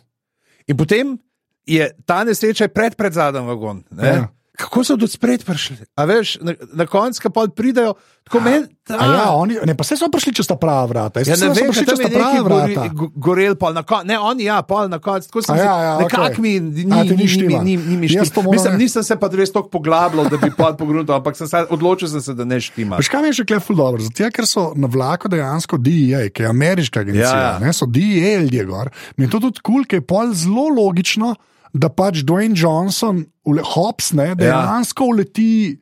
In 0.67 0.77
potem 0.77 1.17
je 1.65 1.85
ta 2.05 2.23
nesreča 2.23 2.67
pred 2.67 2.95
predzadnjem 2.95 3.45
vagon. 3.45 3.83
ne. 3.91 4.07
Ja. 4.07 4.27
Kako 4.59 4.83
so 4.83 4.95
do 4.95 5.07
spred 5.07 5.39
prišli? 5.41 5.77
A 5.95 6.03
veš, 6.03 6.35
na, 6.37 6.51
na 6.73 6.83
koncu, 6.85 7.15
ko 7.17 7.29
pa 7.29 7.47
pridejo, 7.47 7.93
tako 8.23 8.41
meni. 8.41 8.67
A 8.89 9.05
ja, 9.05 9.25
oni, 9.31 9.55
ne, 9.61 9.71
pa 9.71 9.83
se 9.83 9.95
so 9.95 10.07
prišli 10.07 10.33
čez 10.33 10.43
ta 10.45 10.55
prava 10.55 10.83
vrata. 10.85 11.21
Jaz 11.21 11.29
Ja, 11.29 11.37
ne 11.39 11.53
so 11.53 11.61
vem, 11.61 11.71
če 11.71 11.85
neki 11.87 12.09
prava 12.09 12.41
vrata. 12.41 12.67
gori, 12.75 12.89
go- 12.91 13.11
gorel, 13.15 13.55
pol 13.55 13.71
na 13.71 13.83
koncu. 13.83 14.03
Ne, 14.05 14.17
oni 14.19 14.43
ja, 14.43 14.59
pol 14.61 14.85
na 14.85 14.99
koncu. 14.99 15.29
Tako 15.29 15.41
sem 15.41 15.53
A 15.53 15.57
si, 15.57 15.63
ja, 15.63 15.75
ja, 15.79 15.93
nekako 15.97 16.25
okej. 16.25 16.41
mi 16.41 16.51
ni, 16.59 16.83
A, 16.89 17.03
ni 17.05 17.15
ni, 17.15 17.27
ni, 17.63 17.77
ni, 17.77 17.95
ni 17.97 18.07
štima. 18.09 18.51
Mislim, 18.51 18.75
nisem 18.77 18.99
se 19.01 19.15
pa 19.15 19.31
res 19.31 19.49
tako 19.49 19.71
poglabljal, 19.71 20.27
da 20.27 20.37
bi 20.37 20.51
pod 20.51 20.75
pogrunil, 20.75 21.07
ampak 21.07 21.33
sem 21.33 21.47
se 21.47 21.63
odločil, 21.69 22.09
sem 22.09 22.21
se, 22.21 22.33
da 22.33 22.43
ne 22.43 22.59
štima. 22.59 22.97
Veš, 22.97 23.07
kaj 23.07 23.21
mi 23.21 23.29
je 23.29 23.39
še 23.39 23.45
kleful 23.47 23.77
dobro? 23.77 24.01
Zato, 24.01 24.27
ker 24.29 24.43
so 24.45 24.73
na 24.75 24.87
vlaku 24.87 25.29
dejansko 25.29 25.79
DEA, 25.79 26.27
ki 26.27 26.43
je 26.43 26.49
ameriška 26.49 26.99
agencija, 26.99 27.23
Ja, 27.23 27.37
ja, 27.37 27.51
ja. 27.53 27.59
ne, 27.61 27.71
so 27.71 27.87
DEA 27.87 28.41
ljudje 28.41 28.65
gor. 28.65 28.89
Mi 29.15 29.23
je 29.23 29.29
to 29.29 29.39
tudi 29.39 29.61
kul, 29.61 29.79
cool, 29.79 29.85
ker 29.85 29.97
je 29.97 30.05
pol 30.05 30.33
zelo 30.35 30.67
logično, 30.71 31.35
da 31.71 31.89
pač 31.89 32.23
Dwayne 32.23 32.53
Johnson, 32.53 33.25
Hobbs, 33.45 34.13
ne, 34.13 34.35
dejansko 34.35 35.03
ja. 35.03 35.09
uleti. 35.09 35.79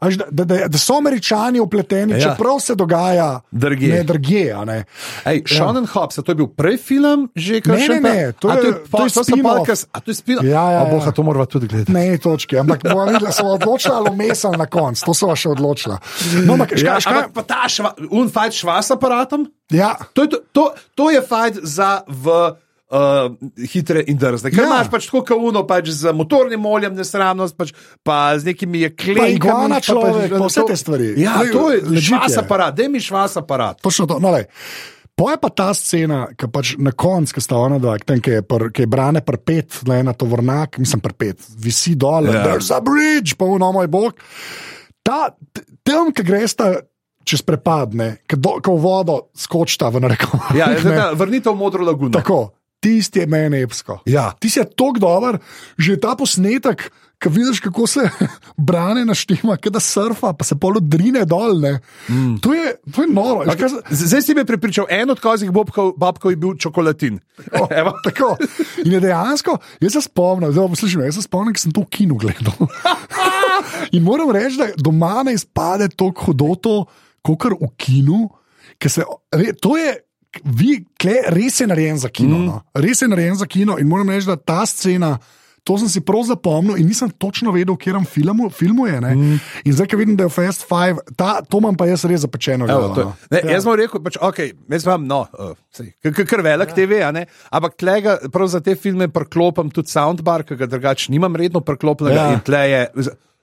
Až, 0.00 0.16
da, 0.16 0.44
da, 0.46 0.64
da, 0.64 0.78
so 0.78 0.96
američani 0.96 1.60
upleteni, 1.60 2.12
Ja. 2.12 2.18
ja. 2.18 2.22
čeprav 2.26 2.56
se 2.58 2.72
dogaja 2.72 3.40
Drugje. 3.52 3.88
Ne, 3.90 4.02
drugje 4.02 4.46
a 4.50 4.64
ne. 4.64 4.84
Ej, 5.26 5.42
Sean 5.46 5.76
and 5.76 5.88
Hobbs, 5.88 6.16
a 6.16 6.22
to 6.22 6.32
je 6.32 6.36
bil 6.36 6.48
prej 6.48 6.78
film, 6.78 7.28
že 7.36 7.60
kaj 7.60 7.68
Ne, 7.70 7.80
še 7.82 7.92
ne, 7.92 8.00
ne, 8.00 8.32
to 8.32 8.48
A 8.48 8.56
je- 8.56 8.80
pa- 8.82 8.96
to 8.96 9.04
je 9.04 9.10
so 9.10 9.20
spin-off. 9.22 9.60
pa 9.60 9.64
kas- 9.66 9.84
A 9.92 10.00
to 10.00 10.08
je 10.08 10.16
spin-off? 10.16 10.40
Ja, 10.42 10.64
ja, 10.70 10.80
A 10.80 10.84
boha, 10.86 11.04
ja. 11.04 11.12
to 11.12 11.20
moramo 11.20 11.44
tudi 11.44 11.68
gledati. 11.68 11.92
Ne, 11.92 12.16
točke, 12.16 12.56
ampak 12.56 12.80
bomo 12.82 13.04
videli, 13.04 13.26
da 13.26 13.32
so 13.34 13.44
odločila 13.46 13.96
ali 13.98 14.08
umesala 14.10 14.56
na 14.56 14.64
koncu, 14.66 15.04
to 15.04 15.12
so 15.12 15.28
še 15.30 15.48
odločila. 15.50 16.00
No, 16.48 16.56
ampak, 16.56 16.72
Ja, 16.72 16.96
škaj, 16.96 17.00
škaj, 17.02 17.12
ampak 17.18 17.32
pa 17.34 17.42
ta 17.44 17.68
šva, 17.68 17.92
un 18.10 18.24
fight 18.26 18.56
šva 18.56 18.80
s 18.80 18.88
aparatom? 18.90 19.52
ja, 19.68 20.00
To 20.14 20.22
je, 20.22 20.28
to, 20.30 20.36
to, 20.50 20.64
to 20.94 21.10
je 21.10 21.20
fight 21.20 21.60
za 21.60 22.08
v. 22.08 22.56
Uh, 22.90 23.30
hitre 23.70 24.02
in 24.10 24.18
drzne. 24.18 24.50
Ja. 24.50 24.56
Ker 24.56 24.64
imaš 24.66 24.88
pač 24.90 25.04
tako 25.06 25.20
kauno, 25.22 25.62
pač 25.62 25.92
z 25.94 26.10
motornim 26.10 26.64
oljem, 26.66 26.96
nesramnost, 26.98 27.54
pač, 27.54 27.70
pa 28.02 28.34
z 28.34 28.50
nekimi 28.50 28.80
jeklenkami. 28.82 29.36
iguana 29.38 29.78
pa 29.78 29.84
človek, 29.86 30.26
pač, 30.26 30.34
pa 30.34 30.46
vse 30.50 30.60
to- 30.60 30.66
te 30.66 30.76
stvari. 30.76 31.10
Ja, 31.14 31.36
Lej, 31.38 31.52
to 31.54 31.70
je 31.70 32.02
švas 32.02 32.34
aparat, 32.42 32.74
da 32.74 32.88
mi 32.90 32.98
švas 32.98 33.38
aparat. 33.38 33.78
Točno 33.78 34.10
to. 34.10 34.18
No, 34.18 34.34
lej. 34.34 34.50
Po 35.14 35.30
je 35.30 35.36
pa 35.38 35.52
ta 35.54 35.70
scena, 35.70 36.34
ki 36.34 36.48
pač 36.50 36.74
na 36.82 36.90
koncu, 36.90 37.36
ki 37.36 37.40
sta 37.44 37.62
ona 37.62 37.78
dva, 37.78 37.94
tam, 38.02 38.18
ki 38.18 38.40
je, 38.40 38.42
pr, 38.42 38.72
ki 38.74 38.82
je 38.82 38.90
brane 38.90 39.20
prpet, 39.22 39.84
le 39.86 40.02
na 40.02 40.10
tovornjak, 40.16 40.80
mislim 40.80 40.98
prpet, 40.98 41.46
visi 41.62 41.94
dol, 41.94 42.26
Ja. 42.26 42.32
yeah. 42.32 42.44
there's 42.48 42.74
a 42.74 42.80
bridge, 42.82 43.36
pa 43.38 43.44
no 43.46 43.70
moj 43.70 43.86
bog. 43.86 44.18
Ta, 45.06 45.30
tam, 45.86 46.10
ki 46.10 46.24
greš 46.26 46.56
čez 47.22 47.42
prepadne, 47.44 48.24
ko 48.26 48.74
v 48.74 48.80
vodo 48.80 49.28
skočita 49.36 49.92
v 49.92 50.00
narekovaju. 50.02 50.56
Ja, 50.56 51.12
vrnitev 51.14 51.52
v 51.52 51.58
modro 51.60 51.84
laguno. 51.84 52.10
Tako, 52.10 52.56
tisti 52.80 53.22
je 53.22 53.26
meni 53.26 53.62
epsko. 53.62 54.00
Ja. 54.08 54.30
Ti 54.40 54.50
si 54.50 54.64
tako 54.76 54.98
dober, 55.00 55.38
že 55.78 55.98
ta 56.00 56.16
posnetek, 56.16 56.88
ki 57.20 57.28
vidiš, 57.28 57.60
kako 57.60 57.86
se 57.86 58.00
brane 58.70 59.04
naštima, 59.04 59.56
da 59.70 59.80
surfa, 59.80 60.32
pa 60.32 60.44
se 60.44 60.56
polo 60.56 60.80
drine 60.80 61.24
dol. 61.24 61.60
Mm. 62.08 62.38
To, 62.40 62.54
je, 62.54 62.74
to 62.94 63.02
je 63.02 63.08
noro. 63.12 63.44
Okay. 63.44 63.58
Kaj, 63.60 63.68
Zdaj 63.90 64.22
si 64.22 64.34
me 64.34 64.44
prepričal, 64.44 64.86
en 64.88 65.10
od 65.10 65.20
kozih 65.20 65.50
bobkov, 65.50 65.92
babkov 66.00 66.32
je 66.32 66.36
bil 66.36 66.56
čokolatin. 66.56 67.20
Evo. 67.80 67.92
tako. 68.04 68.36
In 68.84 68.92
je 68.92 69.00
dejansko, 69.00 69.58
jaz 69.80 69.92
se 69.92 70.00
spomnim, 70.08 70.52
zelo 70.52 70.68
poslušam, 70.68 71.04
jaz 71.04 71.20
se 71.20 71.28
spomnim, 71.28 71.54
ker 71.54 71.60
sem 71.60 71.76
to 71.76 71.84
v 71.84 71.90
kinu 71.92 72.16
gledal. 72.16 72.56
In 73.96 74.02
moram 74.02 74.30
reči, 74.32 74.56
da 74.56 74.70
doma 74.76 75.22
ne 75.26 75.36
izpade 75.36 75.88
tako 75.92 76.30
hudo 76.30 76.54
to, 76.56 76.76
kot 77.22 77.52
v 77.52 77.68
kinu, 77.76 78.28
se, 78.88 79.04
re, 79.36 79.52
to 79.52 79.76
je. 79.76 79.98
Vi, 80.44 80.84
kle, 80.94 81.16
res 81.28 81.60
je 81.60 81.66
narejen 81.66 81.98
za 81.98 82.08
kino. 82.08 82.38
Mm. 82.38 82.46
No. 82.46 82.62
Res 82.74 83.02
je 83.02 83.08
narejen 83.08 83.34
za 83.34 83.46
kino 83.46 83.78
in 83.78 83.88
moram 83.88 84.08
reči, 84.08 84.26
da 84.26 84.36
ta 84.36 84.62
scena, 84.62 85.16
to 85.64 85.74
sem 85.76 85.88
si 85.88 86.00
prav 86.00 86.22
zapomnil 86.24 86.78
in 86.78 86.86
nisem 86.86 87.10
točno 87.10 87.50
vedel, 87.52 87.74
v 87.74 87.78
katerem 87.78 88.06
filmu, 88.06 88.46
filmu 88.48 88.86
je. 88.86 89.00
Mm. 89.00 89.40
In 89.64 89.72
zdaj, 89.72 89.86
ko 89.86 89.96
vidim, 89.96 90.14
da 90.16 90.24
je 90.24 90.32
Fast 90.32 90.64
Five, 90.64 91.02
ta, 91.16 91.42
to 91.42 91.58
imam 91.58 91.76
pa 91.76 91.86
jaz 91.86 92.04
res 92.04 92.22
zapečeno. 92.22 92.64
Evo, 92.64 92.88
glavo, 92.88 92.94
to 92.94 93.00
je- 93.00 93.06
no. 93.06 93.14
ne, 93.30 93.52
jaz 93.52 93.66
sem 93.66 93.74
rekel, 93.74 94.02
pač, 94.02 94.16
okay, 94.22 94.54
jaz 94.70 94.86
imam, 94.86 95.04
no, 95.06 95.20
uh, 95.34 95.52
kar 96.24 96.42
velik 96.42 96.72
TV, 96.74 97.02
a 97.02 97.10
ne, 97.12 97.26
ampak 97.50 97.76
tlega, 97.76 98.18
prav 98.32 98.48
za 98.48 98.60
te 98.60 98.74
filme 98.74 99.08
preklopim 99.08 99.68
tudi 99.70 99.90
soundbar, 99.90 100.46
ki 100.46 100.56
ga 100.56 100.66
drugače 100.66 101.12
nimam 101.12 101.36
redno 101.36 101.60
preklopljenega 101.60 102.20
Ja. 102.22 102.30
ja. 102.30 102.38
in 102.38 102.40
tle 102.40 102.62
je 102.70 102.86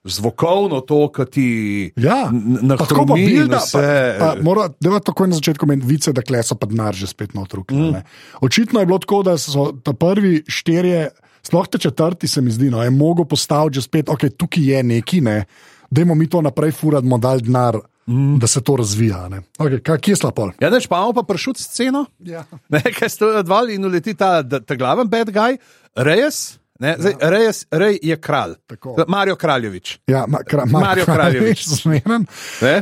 zvokovno 0.03 0.81
to, 0.81 1.11
ki 1.11 1.25
ti 1.31 1.47
Ja, 1.95 2.29
na 2.61 2.77
tako 2.77 3.05
bilda, 3.13 3.57
vse. 3.57 4.15
pa, 4.19 4.25
pa, 4.25 4.43
mora, 4.43 4.69
deva 4.79 4.99
takoj 4.99 5.27
na 5.27 5.35
začetku 5.35 5.65
meni 5.67 5.85
vice, 5.85 6.13
da 6.13 6.21
kleso 6.21 6.55
pa 6.55 6.67
denar 6.67 6.95
že 6.95 7.07
spet 7.07 7.33
notruk. 7.33 7.71
Mm. 7.71 8.03
Očitno 8.41 8.79
je 8.79 8.85
bilo 8.85 8.99
tako, 8.99 9.23
da 9.23 9.37
so 9.37 9.71
ta 9.83 9.93
prvi 9.93 10.43
štirje, 10.47 11.09
sploh 11.43 11.67
te 11.67 11.77
četrti, 11.77 12.27
se 12.27 12.41
mi 12.41 12.51
zdi, 12.51 12.69
no, 12.69 12.83
je 12.83 12.89
mogel 12.89 13.25
postaviti 13.25 13.75
že 13.75 13.81
spet, 13.81 14.09
ok, 14.09 14.29
tukaj 14.37 14.63
je 14.63 14.83
neki, 14.83 15.21
ne, 15.21 15.45
dajmo 15.91 16.15
mi 16.15 16.27
to 16.29 16.41
naprej 16.41 16.71
furati, 16.71 17.03
bomo 17.07 17.17
dali 17.17 17.41
denar, 17.41 17.77
mm. 18.07 18.39
da 18.39 18.47
se 18.47 18.61
to 18.61 18.75
razvija. 18.75 19.27
ne. 19.29 19.41
Okay, 19.59 19.79
kaj, 19.81 19.97
kje 19.97 20.11
je 20.11 20.15
slapol? 20.15 20.51
Ja, 20.61 20.69
neč 20.69 20.87
pa 20.87 20.97
imamo 20.97 21.13
pa 21.13 21.23
pršut 21.23 21.57
sceno, 21.57 22.05
Ja. 22.19 22.43
ne, 22.73 22.81
kaj 22.99 23.09
stojijo 23.09 23.43
dva 23.43 23.63
in 23.71 23.85
uleti 23.85 24.13
ta, 24.13 24.43
ta, 24.43 24.75
glaven 24.75 25.07
bad 25.07 25.29
guy, 25.31 25.57
Reyes. 25.95 26.57
Ne, 26.79 26.95
zdaj, 26.95 27.13
Ja. 27.13 27.29
Reyes, 27.29 27.65
Rej 27.71 27.99
je 28.01 28.17
kralj, 28.17 28.53
Tako. 28.65 28.95
Mario 29.07 29.35
Kraljevič. 29.35 29.99
Ja, 30.05 30.25
ma, 30.27 30.37
kra, 30.39 30.65
ma, 30.65 30.79
Mario 30.81 31.05
Kraljevič. 31.05 31.65
zmeren. 31.75 32.25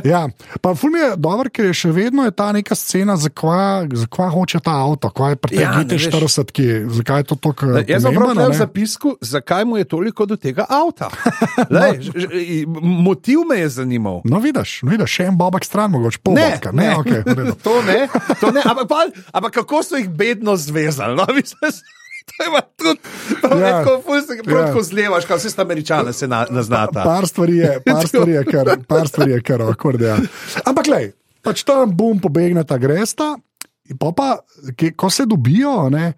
Ja, 0.02 0.28
pa 0.60 0.74
ful 0.74 0.90
mi 0.90 0.98
je 0.98 1.14
dobro, 1.16 1.48
ker 1.48 1.64
je 1.64 1.74
še 1.74 1.90
vedno 1.90 2.24
je 2.24 2.30
ta 2.30 2.52
neka 2.52 2.74
scena, 2.74 3.16
zakaj 3.16 3.88
za 3.90 4.06
hoče 4.28 4.60
ta 4.60 4.74
avto, 4.78 5.08
kaj 5.10 5.30
je 5.30 5.36
pri 5.38 5.56
Ja, 5.56 5.70
veš. 5.72 6.06
GT40, 6.06 6.52
ki, 6.52 6.66
zakaj 6.92 7.18
je 7.18 7.24
to 7.24 7.36
tako. 7.36 7.66
Jaz 7.82 8.02
sem 8.02 8.14
prav 8.14 8.36
v 8.42 8.54
zapisku, 8.54 9.16
zakaj 9.22 9.64
mu 9.64 9.76
je 9.76 9.84
toliko 9.86 10.26
do 10.26 10.36
tega 10.36 10.66
avta. 10.66 11.08
Lej, 11.70 12.00
ž- 12.02 12.12
ž- 12.14 12.64
motiv 12.78 13.44
me 13.44 13.58
je 13.58 13.68
zanimal. 13.70 14.20
No, 14.24 14.38
vidiš, 14.38 14.80
vidiš, 14.82 15.10
še 15.10 15.24
en 15.24 15.36
babak 15.36 15.64
stran, 15.64 15.90
mogoče 15.90 16.20
pol 16.20 16.34
Ne, 16.34 16.50
babka. 16.50 16.70
ne. 16.70 16.84
ne, 16.84 16.96
okay. 16.96 17.20
To 17.64 17.80
ne, 17.82 18.08
to 18.36 18.50
ne 18.50 18.60
ampak, 18.62 18.86
pa, 18.86 19.00
ampak 19.32 19.52
kako 19.54 19.82
so 19.82 19.96
jih 19.96 20.08
bedno 20.08 20.52
zvezali? 20.54 21.16
No, 21.16 21.24
to 22.26 22.34
je 22.42 22.48
pa 22.52 22.60
tudi, 22.76 23.00
pa 23.42 23.48
Ja. 23.48 23.58
ja. 23.58 23.72
tako, 23.80 24.02
ful 24.02 24.20
se 24.22 24.36
Ja. 24.44 24.82
zlevaš, 24.82 25.24
kot 25.24 25.40
vse 25.40 25.54
američane 25.62 26.12
se 26.12 26.28
na, 26.28 26.46
naznata. 26.50 27.02
Par 27.04 27.26
stvari 27.26 27.56
je, 27.56 27.80
par 27.86 28.06
stvari 28.10 28.32
je 28.32 28.44
kar, 28.44 28.66
par 28.88 29.08
stvari 29.08 29.32
je 29.32 29.40
kar, 29.40 29.62
akord, 29.62 30.00
ja. 30.00 30.18
Ampak, 30.64 30.86
lej, 30.86 31.12
pač 31.42 31.64
tam 31.64 31.90
bum 31.96 32.20
pobegneta 32.20 32.78
gresta, 32.78 33.36
in 33.86 33.96
pol 33.98 34.12
pa, 34.12 34.40
ki, 34.76 34.92
ko 34.98 35.10
se 35.10 35.26
dobijo, 35.26 35.88
ne, 35.90 36.12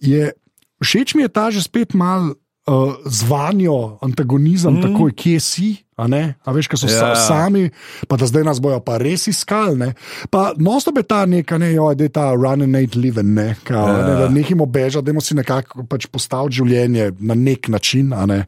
je, 0.00 0.32
všeč 0.80 1.14
mi 1.14 1.26
je 1.26 1.28
ta 1.28 1.50
že 1.50 1.62
spet 1.62 1.94
mal. 1.94 2.34
Uh, 2.68 2.92
zvanjo 3.08 3.96
antagonizem, 4.04 4.74
mm. 4.76 4.82
tako 4.82 5.08
kje 5.16 5.40
si, 5.40 5.68
a, 5.96 6.04
ne? 6.04 6.34
a 6.44 6.52
veš, 6.52 6.68
kaj 6.68 6.78
so 6.78 6.88
Ja. 6.92 7.08
ja. 7.08 7.16
sami, 7.16 7.70
pa 8.04 8.16
da 8.20 8.28
zdaj 8.28 8.44
nas 8.44 8.60
bojo 8.60 8.76
pa 8.84 8.98
res 9.00 9.24
iskali. 9.26 9.78
ne. 9.78 9.94
Pa 10.28 10.52
nosto 10.56 10.92
je 10.92 11.02
ta 11.02 11.24
neka, 11.26 11.56
ne, 11.58 11.72
jo, 11.72 11.88
da 11.94 12.04
je 12.04 12.12
ta 12.12 12.34
run 12.36 12.62
and 12.62 12.76
ain't 12.76 12.92
living, 12.92 13.32
ne, 13.32 13.56
kao, 13.64 13.88
ja. 13.88 14.04
ne, 14.04 14.14
da 14.20 14.28
nehimo 14.28 14.66
bežati, 14.66 15.08
da 15.08 15.20
si 15.20 15.34
nekako 15.34 15.88
pač 15.88 16.06
postaviti 16.06 16.60
življenje 16.60 17.12
na 17.20 17.34
nek 17.34 17.68
način. 17.68 18.12
a 18.12 18.26
Ne. 18.26 18.44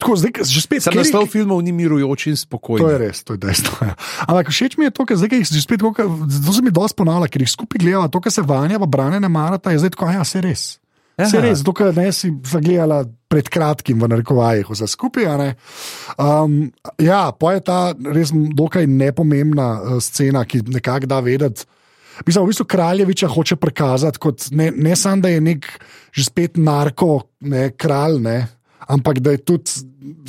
Tako, 0.00 0.16
zdaj, 0.16 0.48
že 0.48 0.60
spet 0.64 0.80
kateri- 0.80 0.96
naslov 1.04 1.28
filmov 1.28 1.60
ni 1.60 1.76
mirujoč 1.76 2.32
in 2.32 2.36
To 2.80 2.88
je 2.88 2.98
res, 2.98 3.20
to 3.20 3.36
je 3.36 3.38
dejstvo. 3.44 3.84
Ja. 3.84 3.94
Ampak 4.24 4.48
všeč 4.48 4.80
mi 4.80 4.88
je 4.88 4.96
to, 4.96 5.04
ker 5.04 5.20
zdaj, 5.20 5.28
ke 5.28 5.36
jih 5.36 5.44
že 5.44 5.60
spet, 5.60 5.84
to 5.84 6.52
se 6.56 6.62
mi 6.64 6.72
dosti 6.72 6.96
ponavlja, 6.96 7.28
ker 7.28 7.44
jih 7.44 7.52
skupaj 7.52 7.76
gledava, 7.76 8.08
to, 8.08 8.16
kar 8.16 8.32
se 8.32 8.40
vanja, 8.40 8.80
pa 8.80 8.88
brane 8.88 9.20
ne 9.20 9.28
marata, 9.28 9.68
je 9.70 9.84
zdaj 9.84 9.92
tako, 9.92 10.08
ja, 10.08 10.24
se 10.24 10.40
res. 10.40 10.80
Se 11.28 11.38
Aha. 11.38 11.46
res, 11.46 11.64
ker 11.64 11.92
ne 11.96 12.10
si 12.14 12.30
zagledala 12.50 13.04
pred 13.30 13.48
kratkim 13.52 14.00
v 14.02 14.08
narekovajih 14.10 14.70
vse 14.70 14.88
skupaj. 14.90 15.52
Um, 16.18 16.70
ja, 16.98 17.28
pa 17.32 17.54
je 17.56 17.64
ta 17.66 17.80
res 17.94 18.32
dokaj 18.34 18.88
nepomembna 18.90 19.68
uh, 19.78 20.00
scena, 20.02 20.44
ki 20.44 20.64
nekako 20.66 21.10
da 21.10 21.20
vedeti. 21.24 21.66
Mislim, 22.26 22.44
v 22.44 22.50
bistvu 22.50 22.66
Kraljeviča 22.68 23.28
hoče 23.32 23.56
prikazati 23.56 24.20
kot 24.20 24.50
ne, 24.50 24.70
ne 24.76 24.96
samo, 24.96 25.22
da 25.24 25.30
je 25.32 25.40
nek 25.40 25.66
že 26.12 26.24
spet 26.26 26.58
narko, 26.58 27.20
ne, 27.46 27.70
kralj, 27.78 28.18
ne, 28.20 28.38
ampak 28.86 29.18
da 29.18 29.30
je 29.30 29.38
tudi 29.38 29.70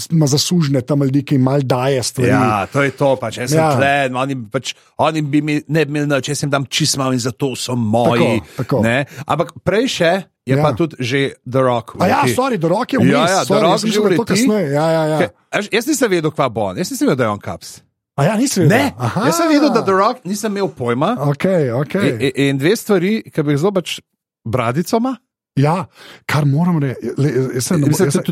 ima 0.09 0.27
zaslužne 0.27 0.81
tam 0.81 1.03
ljudi, 1.03 1.23
ki 1.23 1.35
jim 1.35 1.43
mal 1.43 1.61
daje 1.61 2.03
stvari. 2.03 2.29
Ja, 2.29 2.65
to 2.65 2.81
je 2.81 2.91
to. 2.91 3.15
Pač. 3.15 3.37
Jaz 3.37 3.49
sem 3.49 3.59
Ja. 3.59 3.69
ja. 3.69 3.75
tle, 3.75 3.91
oni, 4.13 4.35
pač, 4.45 4.73
oni 4.97 5.21
bi 5.21 5.41
mi 5.41 5.61
ne 5.67 5.85
bi 5.85 5.91
imeli 5.91 6.07
nič, 6.07 6.27
jaz 6.27 6.43
jim 6.43 6.49
dam 6.49 6.65
čismal 6.65 7.13
in 7.13 7.19
zato 7.19 7.55
so 7.55 7.75
moji. 7.75 8.41
Tako, 8.41 8.57
tako. 8.57 8.77
ne. 8.83 8.97
Ampak 9.25 9.53
prej 9.61 9.87
še 9.89 10.11
je 10.41 10.57
Ja. 10.57 10.63
pa 10.63 10.73
tudi 10.73 10.97
že 10.99 11.19
The 11.45 11.61
Rock. 11.61 11.95
A 11.97 12.07
ja, 12.07 12.21
sorry, 12.27 12.57
do 12.57 12.67
roke 12.67 12.91
je 12.91 12.99
vmes. 12.99 13.11
Ja, 13.11 13.21
ja, 13.21 13.39
The 13.39 13.47
sorry, 13.47 13.61
Rock 13.61 13.79
sem 13.79 13.89
že 13.89 13.93
mislil, 13.93 14.01
da 14.01 14.09
je 14.09 14.17
uleti. 14.17 14.33
kasneje. 14.33 14.67
Ja, 14.71 14.85
ja, 14.87 15.03
ja. 15.05 15.17
Kaj, 15.19 15.69
Jaz 15.71 15.85
nisem 15.85 16.09
vedel, 16.09 16.31
kva 16.31 16.49
bo 16.49 16.61
on, 16.63 16.77
jaz 16.77 16.89
nisem 16.89 17.05
vedel, 17.05 17.17
da 17.17 17.23
je 17.23 17.29
on 17.29 17.39
kaps. 17.39 17.69
A 18.11 18.25
ja, 18.25 18.33
nisem 18.35 18.63
vedel. 18.63 18.77
Ne, 18.77 18.83
Aha. 18.97 19.21
jaz 19.25 19.37
sem 19.37 19.49
vedel, 19.49 19.69
da 19.69 19.81
The 19.81 19.93
Rock 19.93 20.25
nisem 20.25 20.51
imel 20.51 20.67
pojma. 20.69 21.15
Okay, 21.29 21.69
okay. 21.71 22.09
In, 22.09 22.21
in- 22.21 22.35
in 22.35 22.57
dve 22.57 22.73
stvari, 22.75 23.21
ki 23.23 23.39
bi 23.41 23.53
jih 23.53 23.61
zelo 23.61 23.71
pač 23.71 23.99
bradicoma. 24.43 25.15
Ja, 25.55 25.85
kar 26.25 26.45
moram 26.45 26.79
reči. 26.79 27.11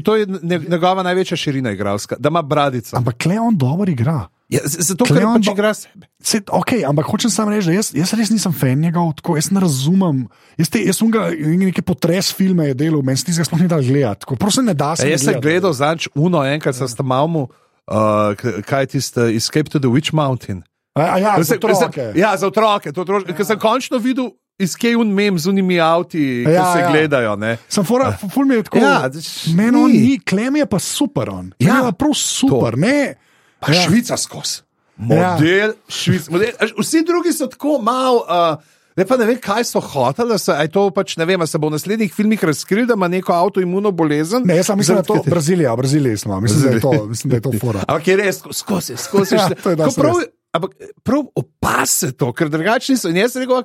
to, 0.03 0.15
je 0.15 0.25
njegova 0.69 1.03
največja 1.03 1.37
širina 1.37 1.71
igralska, 1.71 2.15
da 2.19 2.29
ima 2.29 2.41
bradico. 2.41 2.97
Ampak 2.97 3.17
kle 3.17 3.39
on 3.39 3.57
dobro 3.57 3.91
igra. 3.91 4.27
Ja, 4.49 4.59
zato, 4.65 5.05
ker 5.05 5.19
Kleon 5.19 5.35
pač 5.37 5.51
igra 5.51 5.73
sebe. 5.77 6.07
Se, 6.23 6.39
okay, 6.41 6.81
ampak 6.87 7.05
hočem 7.05 7.29
samo 7.29 7.51
reči, 7.51 7.67
da 7.69 7.73
jaz, 7.75 7.91
jaz 7.93 8.13
res 8.17 8.31
nisem 8.33 8.53
fan 8.55 8.79
njegov, 8.81 9.11
tako 9.19 9.35
jaz 9.37 9.51
ne 9.51 9.61
razumem. 9.61 10.23
Jaz, 10.57 10.71
te, 10.73 10.81
jaz 10.81 10.97
sem 10.97 11.11
ga 11.13 11.27
nekaj 11.35 11.85
potres 11.85 12.31
filme 12.33 12.71
je 12.71 12.77
delal, 12.79 13.03
meni 13.05 13.19
se 13.19 13.27
tistega 13.27 13.45
sploh 13.45 13.61
ni 13.61 13.69
dal 13.69 13.83
gledati. 13.85 14.23
Tako, 14.25 14.39
Prosim, 14.41 14.65
ne 14.65 14.73
da 14.73 14.95
se. 14.95 15.05
Ja, 15.05 15.13
jaz 15.13 15.27
sem 15.27 15.37
gledal 15.43 15.75
zadnjič 15.77 16.09
Uno, 16.15 16.41
enkrat 16.47 16.79
sem 16.79 16.89
tam 16.97 17.11
malmu, 17.11 17.45
uh, 17.45 18.33
kaj 18.65 18.87
je 18.87 18.91
tisto 18.95 19.27
Escape 19.29 19.69
to 19.69 19.77
the 19.77 19.91
Witch 19.91 20.15
Mountain. 20.17 20.63
A, 20.97 21.01
a 21.13 21.17
ja, 21.21 21.35
za 21.37 21.43
sem- 21.53 21.59
ker 21.61 21.75
sem- 21.75 21.91
otroke. 21.91 22.11
Ja, 22.17 22.33
za 22.37 22.47
otroke. 22.49 22.89
to 22.89 23.05
otroške- 23.05 23.35
Ker 23.37 23.45
sem 23.45 23.59
končno 23.59 24.01
videl. 24.01 24.33
Izkej 24.59 24.95
un 24.95 25.13
mem 25.15 25.37
z 25.39 25.47
unimi 25.47 25.77
avti, 25.79 26.19
ki 26.45 26.51
Ja, 26.51 26.73
se 26.73 26.79
ja. 26.79 26.89
gledajo. 26.91 27.35
Ne? 27.35 27.57
Sem 27.69 27.83
fora, 27.83 28.11
ful 28.33 28.45
mi 28.45 28.55
je 28.55 28.63
tako. 28.63 28.77
Ja, 28.77 29.09
meni 29.55 29.77
on 29.77 29.91
ni. 29.91 30.17
klem 30.19 30.55
je 30.55 30.65
pa 30.65 30.79
super 30.79 31.29
on. 31.29 31.53
Ja, 31.59 31.77
Ja, 31.79 31.91
prav 31.91 32.11
super, 32.13 32.77
ne. 32.77 33.15
Pa 33.59 33.71
Ja. 33.71 33.81
Švica 33.81 34.17
skozi. 34.17 34.61
Model, 34.97 35.71
ja. 35.71 35.73
švic, 35.87 36.27
model. 36.29 36.51
Vsi 36.77 37.05
drugi 37.07 37.31
so 37.33 37.47
tako 37.47 37.79
malo. 37.79 38.25
Uh, 38.27 38.59
Ne, 38.97 39.05
ne 39.17 39.25
vem, 39.25 39.37
kaj 39.39 39.63
so 39.63 39.79
hoteli, 39.79 40.29
da 40.29 40.37
se, 40.37 40.51
a 40.51 40.61
je 40.61 40.67
to 40.67 40.89
pač, 40.91 41.13
ne 41.15 41.23
vem, 41.23 41.39
se 41.47 41.55
bo 41.57 41.69
v 41.69 41.77
naslednjih 41.77 42.11
filmih 42.11 42.41
razkril, 42.43 42.83
da 42.83 42.93
ima 42.93 43.07
neko 43.07 43.31
avtoimuno 43.31 43.91
bolezen. 43.91 44.43
Ne, 44.43 44.57
jaz 44.57 44.65
sem 44.65 44.77
mislil, 44.77 44.97
da 44.97 45.03
je 45.03 45.07
to 45.07 45.29
Brazilija, 45.29 45.75
Brazilija 45.75 46.17
smo, 46.17 46.39
mislim, 46.39 46.61
da 46.61 46.69
je 46.69 46.81
to, 46.81 47.05
mislim, 47.05 47.29
da 47.29 47.37
je 47.37 47.41
to 47.41 47.51
fora. 47.61 47.79
Ampak 47.87 48.07
je 48.07 48.17
res, 48.17 48.41
sko- 48.41 48.53
skozi, 48.53 48.97
skozi. 48.97 49.35
Ja, 49.35 49.47
to 49.55 49.71
prav, 49.95 50.19
prav 51.03 51.23
opase 51.33 52.11
to, 52.11 52.33
ker 52.33 52.49
drugače 52.49 52.91
niso. 52.91 53.07
In 53.07 53.21
jaz 53.23 53.35
rekel, 53.35 53.63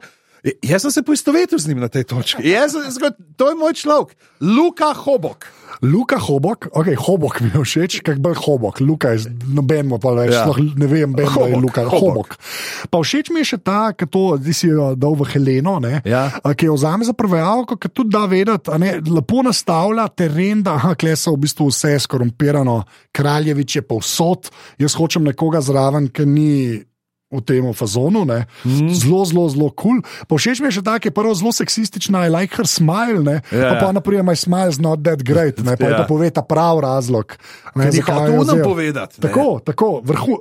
jaz 0.62 0.82
sem 0.82 0.90
se 0.90 1.02
poistovetil 1.02 1.58
z 1.58 1.68
njim 1.68 1.80
na 1.80 1.88
tej 1.88 2.04
točki. 2.04 2.44
Jaz, 2.48 2.74
jaz, 2.76 2.98
to 3.36 3.48
je 3.48 3.54
moj 3.56 3.72
človek, 3.72 4.16
Luka 4.40 4.92
Hobok. 4.92 5.46
Luka 5.82 6.16
Hobok, 6.16 6.68
ok, 6.72 6.94
Hobok 6.96 7.40
mi 7.42 7.50
je 7.50 7.60
všeč, 7.60 7.98
kaj 8.06 8.16
bolj 8.22 8.38
Hobok, 8.46 8.78
Luka 8.80 9.10
je 9.16 9.26
noben 9.52 9.90
pa 10.00 10.14
več, 10.16 10.32
Ja. 10.32 10.46
ne 10.78 10.86
vem, 10.86 11.12
ben, 11.12 11.16
da 11.18 11.22
je 11.26 11.28
Hobok, 11.34 11.60
Luka 11.62 11.82
Hobok. 11.84 12.00
Hobok. 12.00 12.36
Pa 12.88 12.98
všeč 13.02 13.28
mi 13.34 13.42
je 13.42 13.48
še 13.52 13.58
ta, 13.58 13.92
ki 13.92 14.06
to, 14.06 14.38
si 14.54 14.70
jo 14.70 14.94
dal 14.94 15.18
v 15.18 15.26
Heleno, 15.34 15.80
ne, 15.82 16.00
Ja. 16.06 16.30
a, 16.40 16.54
ki 16.54 16.70
jo 16.70 16.78
vzame 16.78 17.04
za 17.04 17.12
prevajalko, 17.12 17.76
ki 17.76 17.88
tudi 17.90 18.14
da 18.14 18.24
vedeti, 18.30 18.70
ne, 18.78 19.00
lepo 19.02 19.42
nastavlja 19.42 20.08
teren, 20.14 20.62
da 20.62 20.78
aha, 20.78 20.94
kle 20.94 21.16
so 21.18 21.34
v 21.34 21.42
bistvu 21.44 21.68
vse 21.68 21.98
skorumpirano, 22.06 22.84
kraljevič 23.12 23.76
je 23.76 23.82
povsod, 23.82 24.48
jaz 24.78 24.94
hočem 24.94 25.24
nekoga 25.26 25.60
zraven, 25.60 26.08
ki 26.08 26.24
ni. 26.24 26.52
V 27.34 27.42
tem 27.42 27.66
fazonu, 27.74 28.22
ne. 28.24 28.46
Mhm. 28.62 28.94
zelo, 28.94 29.24
zelo, 29.26 29.48
zelo 29.50 29.68
kul. 29.74 30.00
Cool. 30.00 30.38
Všeč 30.38 30.62
mi 30.62 30.70
je 30.70 30.78
še 30.78 30.84
ta, 30.86 30.98
ki 31.02 31.10
je 31.10 31.14
prvo 31.14 31.34
zelo 31.34 31.50
seksistična, 31.50 32.26
I 32.26 32.30
like 32.30 32.54
her 32.54 32.66
smile, 32.66 33.20
ne. 33.22 33.36
Ja, 33.50 33.74
pa, 33.74 33.74
pa 33.80 33.88
ja. 33.90 33.96
naprimer, 33.98 34.22
my 34.22 34.36
smile 34.38 34.70
is 34.70 34.78
not 34.78 35.02
that 35.02 35.26
great, 35.26 35.58
ne, 35.58 35.74
pa 35.74 35.90
ja. 35.90 35.90
Ja. 35.94 35.98
pa 36.02 36.08
pove 36.08 36.30
ta 36.30 36.42
prav 36.46 36.80
razlog. 36.84 37.34
Ne, 37.74 37.88
Ker 37.88 37.92
ni 37.92 37.98
zakaj 37.98 38.14
hotel 38.14 38.34
jo 38.34 38.44
nam 38.44 38.58
vzel. 38.60 38.64
povedati, 38.64 39.14
ne. 39.18 39.22
Tako, 39.26 39.46
tako, 39.64 39.88
vrhu. 40.06 40.38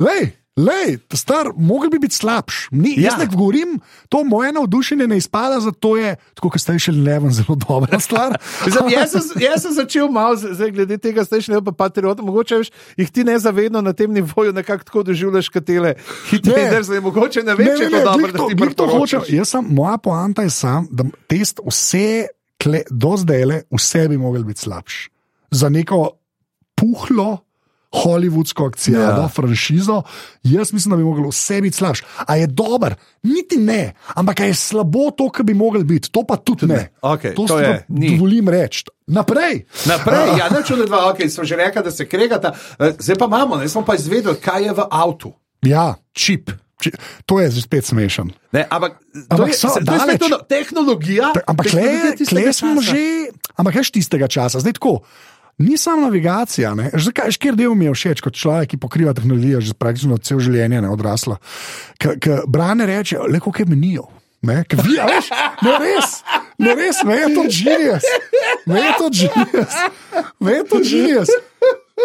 Lej, 0.00 0.32
lej, 0.56 0.98
ta 1.08 1.16
star, 1.16 1.50
mogel 1.56 1.90
bi 1.90 1.98
biti 1.98 2.14
slabš. 2.14 2.68
Ni, 2.70 2.94
ja. 2.96 3.00
Ja. 3.00 3.04
Jaz 3.10 3.18
ne 3.18 3.26
govorim, 3.26 3.78
to 4.08 4.24
moje 4.24 4.52
navdušenje 4.52 5.06
ne 5.06 5.16
izpada, 5.16 5.60
zato 5.60 5.96
je, 5.96 6.16
tako 6.34 6.50
kot 6.50 6.62
ste 6.62 6.78
še 6.78 6.92
leven, 6.92 7.32
zelo 7.34 7.56
dobra 7.58 8.00
stvar. 8.00 8.36
Mislim, 8.66 8.90
jaz, 8.92 9.14
sem, 9.14 9.42
jaz 9.42 9.62
sem 9.64 9.74
začel 9.74 10.10
malo, 10.12 10.36
zdaj, 10.36 10.72
glede 10.74 10.98
tega, 10.98 11.24
zdaj 11.26 11.46
še 11.46 11.54
ne 11.54 11.62
pa 11.64 11.74
patriota, 11.84 12.24
mogoče 12.26 12.60
veš, 12.62 12.72
jih 13.00 13.10
ti 13.10 13.24
nezavedno 13.26 13.82
na 13.84 13.94
tem 13.96 14.12
nivoju 14.12 14.54
nekako 14.56 14.84
tako 14.84 15.04
doživljaš, 15.10 15.48
katele 15.54 15.94
hitre 16.30 16.56
Ne. 16.56 16.70
drze, 16.74 17.00
mogoče 17.00 17.44
ne 17.46 17.54
vem, 17.54 17.70
če 17.78 17.86
je 17.86 17.90
to 17.90 18.02
dobro, 18.04 18.32
da 18.32 18.48
ti 18.50 18.74
to. 18.76 19.22
Jaz 19.30 19.54
sem, 19.54 19.70
moja 19.70 19.96
poanta 20.02 20.44
je 20.44 20.50
sam, 20.54 20.88
da 20.90 21.06
test 21.30 21.62
vse, 21.66 22.26
kle, 22.60 22.82
do 22.90 23.14
zdaj 23.16 23.46
le, 23.46 23.62
vse 23.72 24.08
bi 24.10 24.18
mogel 24.20 24.44
biti 24.44 24.66
slabš. 24.66 25.06
Za 25.50 25.70
neko 25.72 26.10
puhlo. 26.78 27.38
Hollywoodsko 27.92 28.66
akcijo, 28.66 28.94
Ja. 28.96 29.08
ja. 29.12 29.28
franšizo, 29.28 30.02
jaz 30.44 30.72
mislim, 30.72 30.90
da 30.90 30.96
bi 30.96 31.02
lahko 31.02 31.28
vse 31.28 31.60
biti 31.60 31.76
slabš. 31.76 32.02
A 32.18 32.36
je 32.36 32.46
dober, 32.46 32.94
niti 33.22 33.56
ne, 33.56 33.82
ampak 34.14 34.40
je 34.40 34.54
slabo 34.54 35.10
to, 35.10 35.28
kar 35.28 35.42
bi 35.42 35.54
lahko 35.54 35.78
biti, 35.80 36.08
to 36.08 36.22
pa 36.22 36.36
tudi 36.36 36.66
ne. 36.66 36.92
Okej, 37.00 37.34
to 37.34 37.44
to 37.44 37.58
je, 37.58 37.84
ni. 37.88 38.10
dovolim 38.10 38.48
reči. 38.48 38.84
Naprej. 39.08 39.64
Naprej, 39.86 40.28
ja, 40.38 40.48
ne 40.48 40.62
čudno, 40.62 40.86
da 40.86 40.96
okay, 41.08 41.26
smo 41.26 41.42
že 41.44 41.56
rekli, 41.56 41.82
da 41.82 41.90
se 41.90 42.06
kregata, 42.06 42.54
Eh, 42.78 42.94
zdaj 42.96 43.16
pa 43.16 43.26
imamo, 43.26 43.56
ne 43.56 43.68
smo 43.68 43.82
pa 43.82 43.94
izvedeli, 43.94 44.36
kaj 44.36 44.64
je 44.64 44.72
v 44.72 44.86
avtu. 44.86 45.32
Ja, 45.62 45.94
Čip. 46.12 46.50
či, 46.78 46.92
to 47.26 47.40
je 47.40 47.50
zdaj 47.50 47.62
spet 47.62 47.84
smešen. 47.84 48.30
Ne, 48.52 48.64
ampak 48.64 48.96
to 49.02 49.18
Ampak 49.30 49.48
je, 49.48 49.54
so 49.54 49.68
se- 49.68 49.82
to 49.82 49.92
je 49.92 49.98
spet 49.98 50.08
daleč. 50.08 50.20
to, 50.20 50.28
no, 50.28 50.38
tehnologija. 50.40 51.32
Ta- 51.34 51.42
Ampak 51.44 51.66
tehnologija 51.66 52.04
le, 52.04 52.16
tistega 52.16 52.40
le 52.40 52.52
smo 52.52 52.74
časa. 52.76 52.86
že, 52.88 53.02
ampak 53.52 53.74
veš 53.74 53.90
tistega 53.90 54.26
časa, 54.26 54.56
zdaj 54.56 54.72
tako. 54.72 55.02
Ni 55.60 55.76
samo 55.78 56.06
navigacija, 56.06 56.74
ne. 56.74 56.88
Že 56.94 57.12
kjer 57.36 57.56
del 57.58 57.74
mi 57.76 57.84
je 57.84 57.92
všeč 57.92 58.22
kot 58.24 58.36
človek, 58.36 58.72
ki 58.72 58.80
pokriva 58.80 59.12
tehnologijo 59.12 59.60
že 59.60 59.76
praktično 59.76 60.16
cel 60.24 60.40
življenje, 60.40 60.80
ne 60.80 60.88
odrasla. 60.88 61.36
Ker 62.00 62.46
brane 62.48 62.88
reče, 62.88 63.20
le 63.28 63.42
kako 63.44 63.62
je 63.62 63.68
menijo. 63.68 64.08
Ne, 64.40 64.62
vi, 64.72 64.96
veš, 64.96 65.26
ne 65.60 65.72
res, 65.76 66.12
ne 66.56 66.72
res, 66.72 67.02
me 67.04 67.18
je 67.18 67.26
to 67.34 67.42
genius, 67.44 68.06
me 68.64 68.80
je 68.80 68.92
to 68.96 69.08
genius, 69.12 69.74
me 70.40 70.54
je 70.54 70.62
to 70.64 70.78
genius. 70.80 71.32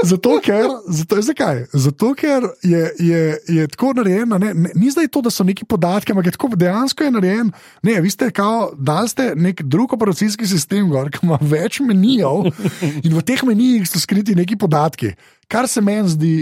Zato, 0.03 0.39
ker, 0.43 0.65
zato, 0.88 1.21
zakaj? 1.21 1.65
Zato, 1.73 2.13
ker 2.13 2.43
je, 2.63 2.91
je, 2.99 3.21
je 3.47 3.67
tako 3.67 3.93
narejeno, 3.93 4.38
ne, 4.38 4.53
ne, 4.53 4.71
ni 4.75 4.91
zdaj 4.91 5.08
to, 5.08 5.21
da 5.21 5.31
so 5.31 5.43
neki 5.43 5.65
podatki, 5.65 6.12
ampak 6.12 6.25
je 6.25 6.31
tako 6.36 6.49
dejansko 6.55 7.03
je 7.03 7.12
narejen. 7.12 7.51
Ne, 7.84 8.01
vi 8.01 8.10
ste 8.10 8.31
kao, 8.31 8.71
dali 8.77 9.10
ste 9.10 9.31
nek 9.36 9.62
drug 9.62 9.93
operacijski 9.93 10.47
sistem, 10.47 10.89
gor, 10.89 11.10
ki 11.10 11.23
ima 11.23 11.38
več 11.41 11.79
menijev 11.79 12.49
in 13.03 13.15
v 13.15 13.23
teh 13.23 13.43
menijih 13.47 13.88
so 13.89 13.99
skriti 13.99 14.36
neki 14.36 14.58
podatki, 14.58 15.13
kar 15.47 15.67
se 15.67 15.81
meni 15.81 16.10
zdi. 16.10 16.36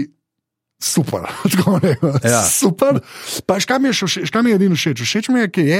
Super, 0.84 1.22
tako 1.52 1.78
ne. 1.80 1.94
Ja. 2.24 2.42
Super. 2.44 2.98
Pa 3.46 3.56
še 3.62 3.70
kaj 3.70 3.78
mi 3.80 3.88
je, 3.88 3.94
še 4.02 4.08
všeč- 4.10 4.32
kaj 4.34 4.42
mi 4.42 4.50
je 4.50 4.56
edino 4.58 4.76
všeč? 4.76 5.00
Všeč 5.06 5.28
mi 5.32 5.40
je, 5.40 5.48
ker 5.48 5.64
je, 5.64 5.78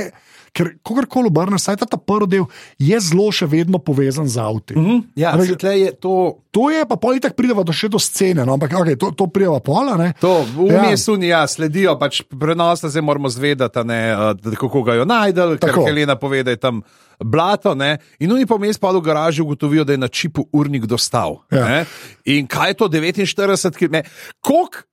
ker 0.55 0.69
kogarkoli 0.87 1.27
obrneš, 1.33 1.65
saj 1.67 1.81
ta, 1.83 1.87
ta 1.91 1.99
prvi 1.99 2.29
del 2.31 2.45
je 2.79 2.99
zelo 3.03 3.27
še 3.35 3.49
vedno 3.51 3.81
povezan 3.83 4.29
z 4.31 4.39
avtom. 4.39 4.79
Mhm, 4.79 4.99
Ja, 5.19 5.33
A 5.35 5.41
veš, 5.41 5.49
se 5.51 5.57
tle 5.59 5.73
je 5.81 5.91
to. 5.99 6.13
To 6.55 6.69
je 6.71 6.85
pa 6.87 6.95
pol 6.95 7.19
tako 7.19 7.35
prideva 7.35 7.65
do 7.67 7.75
še 7.75 7.89
do 7.91 7.99
scene, 7.99 8.45
no, 8.47 8.55
ampak 8.55 8.71
okay, 8.79 8.95
to, 8.95 9.11
to 9.11 9.27
prideva 9.27 9.59
pola. 9.59 9.97
Ne? 9.99 10.13
To, 10.23 10.47
v 10.47 10.71
Ja. 10.71 10.83
mestu 10.87 11.19
ja. 11.19 11.43
ja, 11.43 11.47
sledijo 11.51 11.97
pač 11.99 12.23
prenos, 12.23 12.85
zdaj 12.87 13.03
moramo 13.03 13.27
zvedati, 13.27 13.83
ne, 13.83 13.99
kako 14.55 14.85
ga 14.87 14.95
jo 14.95 15.05
najdel, 15.05 15.59
ker 15.59 15.75
Tako. 15.75 15.89
Helena 15.91 16.15
pove, 16.15 16.45
da 16.47 16.55
je 16.55 16.63
tam 16.63 16.79
blato. 17.19 17.75
Ne, 17.75 17.99
in 18.23 18.31
oni 18.31 18.47
pa 18.47 18.55
vmes 18.55 18.79
pa 18.79 18.95
v 18.95 19.03
garaži 19.03 19.43
ugotovijo, 19.43 19.83
da 19.83 19.99
je 19.99 19.99
na 19.99 20.09
čipu 20.09 20.47
urnik 20.55 20.87
dostav. 20.87 21.43
Ja. 21.51 21.67
ne. 21.67 21.81
In 22.31 22.47
kaj 22.47 22.71
je 22.71 22.79
to 22.79 22.89
49 22.89 23.75
km? 23.75 24.07
Kolik, 24.39 24.85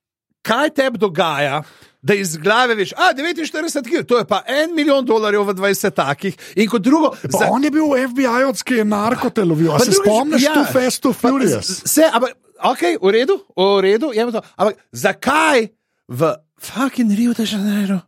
kaj 0.42 0.74
tebi 0.74 0.98
dogaja? 0.98 1.62
Da 2.02 2.16
iz 2.18 2.34
glave 2.38 2.76
veš, 2.76 2.96
a 2.98 3.12
49 3.14 3.86
km, 3.86 4.06
to 4.10 4.18
je 4.18 4.26
pa 4.26 4.42
en 4.50 4.72
milijon 4.76 5.06
dolarjev 5.06 5.44
v 5.52 5.54
20 5.54 5.94
takih. 5.94 6.38
In 6.56 6.70
kot 6.70 6.82
drugo, 6.82 7.12
Pa 7.22 7.38
za... 7.38 7.50
On 7.54 7.64
je 7.64 7.70
bil 7.72 7.94
FBI-ovski, 8.08 8.80
je 8.82 8.86
narkote 8.86 9.46
lovil. 9.46 9.70
Se 9.80 9.92
drugič, 9.92 10.02
spomniš 10.02 10.44
ja. 10.44 10.54
tu 10.54 10.64
Fast 10.74 11.04
Pa 11.04 11.14
Furious? 11.14 11.70
Vse, 11.86 12.10
ampak, 12.10 12.34
ok, 12.74 12.82
v 13.02 13.12
redu, 13.14 13.38
v 13.54 13.68
redu, 13.86 14.10
jemo 14.18 14.34
to. 14.34 14.42
Ampak 14.58 14.82
zakaj 14.92 15.68
v 16.10 16.34
fucking 16.58 17.14
Rio 17.14 17.38
de 17.38 17.46
Janeiro 17.46 18.00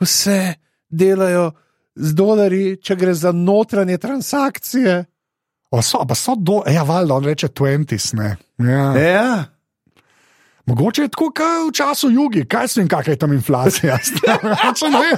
vse 0.00 0.54
delajo 0.88 1.50
z 1.94 2.14
dolarji, 2.16 2.76
če 2.82 2.96
gre 2.96 3.14
za 3.14 3.32
notranje 3.32 3.98
transakcije? 3.98 5.04
O, 5.70 5.82
so, 5.82 6.00
pa 6.08 6.16
so 6.16 6.34
do, 6.38 6.62
ja, 6.70 6.82
valjda, 6.86 7.14
on 7.14 7.24
reče 7.24 7.48
20, 7.48 8.14
ne. 8.18 8.36
Ja. 8.58 8.86
Ja. 8.98 9.44
Mogoče 10.66 11.02
je 11.02 11.08
tako, 11.08 11.26
kot 11.30 11.68
v 11.68 11.72
času 11.72 12.08
jugi, 12.10 12.46
kaj 12.48 12.68
se 12.68 12.80
jim, 12.80 12.88
kakšna 12.88 13.12
je 13.12 13.18
tam 13.18 13.32
inflacija. 13.32 13.98
Če 14.78 14.88
ne, 14.88 15.10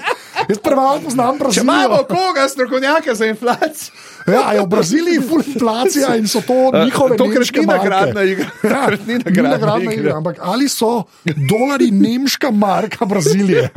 jaz 0.48 0.58
premalo 0.58 0.98
poznam 1.00 1.38
Če 1.38 1.60
imamo 1.60 1.88
Brazilijo. 1.88 2.06
koga, 2.08 2.48
strokovnjaka 2.48 3.14
za 3.14 3.26
inflacijo, 3.26 3.94
Ja, 4.26 4.52
je 4.52 4.60
v 4.60 4.66
Braziliji 4.66 5.20
full 5.22 5.42
inflacija 5.46 6.16
in 6.18 6.26
so 6.26 6.40
to 6.42 6.56
njihove 6.84 7.14
to 7.16 7.26
nemške 7.26 7.62
marke. 7.62 7.78
nagradna 7.78 8.22
igra. 8.22 8.48
Ja, 8.64 8.90
ni 9.06 9.20
nagradna 9.22 9.78
igra. 9.78 9.92
igra, 9.94 10.16
ampak 10.16 10.36
ali 10.42 10.66
so 10.68 11.04
dolari 11.24 11.90
nemška 11.90 12.50
marka 12.50 13.06
Brazilije? 13.06 13.68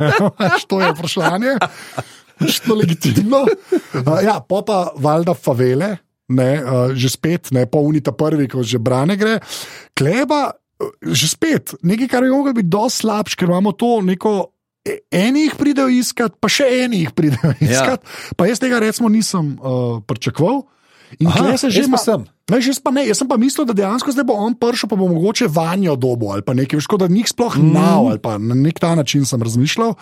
To 0.66 0.80
je 0.80 0.90
vprašanje. 0.90 1.54
To 2.66 2.74
je 2.74 2.74
legitimno. 2.74 3.44
Uh, 3.94 4.18
ja, 4.24 4.40
pa 4.42 4.62
pa 4.66 4.90
valjda 4.96 5.34
favele, 5.34 5.96
ne, 6.28 6.50
uh, 6.58 6.90
že 6.94 7.10
spet, 7.10 7.52
ne 7.54 7.66
po 7.66 7.78
unita 7.78 8.10
prvi, 8.12 8.48
ko 8.48 8.62
že 8.62 8.78
brane 8.78 9.14
gre. 9.16 9.38
Kleba, 9.94 10.50
že 11.02 11.28
spet, 11.28 11.74
nekaj, 11.82 12.08
kar 12.08 12.24
bi 12.24 12.32
lahko 12.32 12.54
biti 12.56 12.72
dosti 12.72 13.04
slabš, 13.04 13.36
ker 13.36 13.52
imamo 13.52 13.72
to 13.72 14.00
neko. 14.02 14.52
e- 14.84 15.00
Eni 15.12 15.44
jih 15.44 15.54
pridejo 15.60 15.92
iskat, 15.92 16.38
pa 16.40 16.48
še 16.48 16.64
eni 16.84 17.04
jih 17.04 17.12
pridejo 17.12 17.52
iskat. 17.60 18.00
Ja. 18.00 18.34
Pa 18.36 18.48
jaz 18.48 18.62
tega 18.62 18.80
recimo 18.80 19.12
nisem 19.12 19.56
uh, 19.60 20.00
pričakoval. 20.06 20.64
In 21.18 21.26
Aha, 21.26 21.56
se 21.58 21.70
že 21.74 21.90
pa 21.90 21.98
sem. 21.98 22.22
Veš, 22.50 22.66
jaz, 22.70 22.78
pa 22.82 22.90
ne, 22.94 23.02
jaz 23.06 23.18
sem 23.18 23.26
pa 23.26 23.34
mislil, 23.34 23.66
da 23.66 23.74
dejansko 23.74 24.14
zdaj 24.14 24.26
bo 24.26 24.34
on 24.38 24.54
prišel, 24.54 24.90
pa 24.90 24.94
bo 24.98 25.10
mogoče 25.10 25.46
vanjo 25.50 25.96
dobo 25.98 26.30
ali 26.34 26.42
pa 26.42 26.54
nekaj, 26.54 26.82
kot 26.86 27.02
da 27.02 27.08
njih 27.10 27.26
sploh 27.26 27.58
mm. 27.58 27.70
nav 27.74 28.06
ali 28.10 28.22
pa 28.22 28.38
na 28.38 28.54
nek 28.54 28.78
ta 28.78 28.94
način 28.94 29.26
sem 29.26 29.42
razmišljal. 29.42 29.94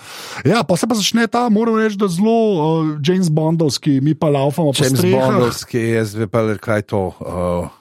Ja, 0.44 0.60
pa 0.68 0.76
se 0.76 0.88
pa 0.88 0.96
začne 0.96 1.26
ta, 1.32 1.48
moram 1.48 1.80
reči, 1.80 1.96
da 1.96 2.08
zelo 2.12 2.36
uh, 2.56 3.00
James 3.00 3.32
Bondovski, 3.32 4.00
mi 4.04 4.12
pa 4.12 4.28
laufamo 4.28 4.72
po 4.72 4.84
James 4.84 5.00
strehah. 5.00 5.32
Bondovski, 5.32 5.80
jaz 5.96 6.12
bi 6.16 6.28
pa 6.28 6.44
rekel, 6.44 6.64
kaj 6.64 6.82
to. 6.92 7.02
Uh, 7.20 7.77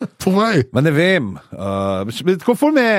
Povej. 0.24 0.66
Ma 0.72 0.80
ne 0.84 0.90
vem. 0.92 1.34
Uh, 1.52 2.36
tako 2.38 2.54
ful 2.54 2.72
me 2.76 2.82
je. 2.84 2.98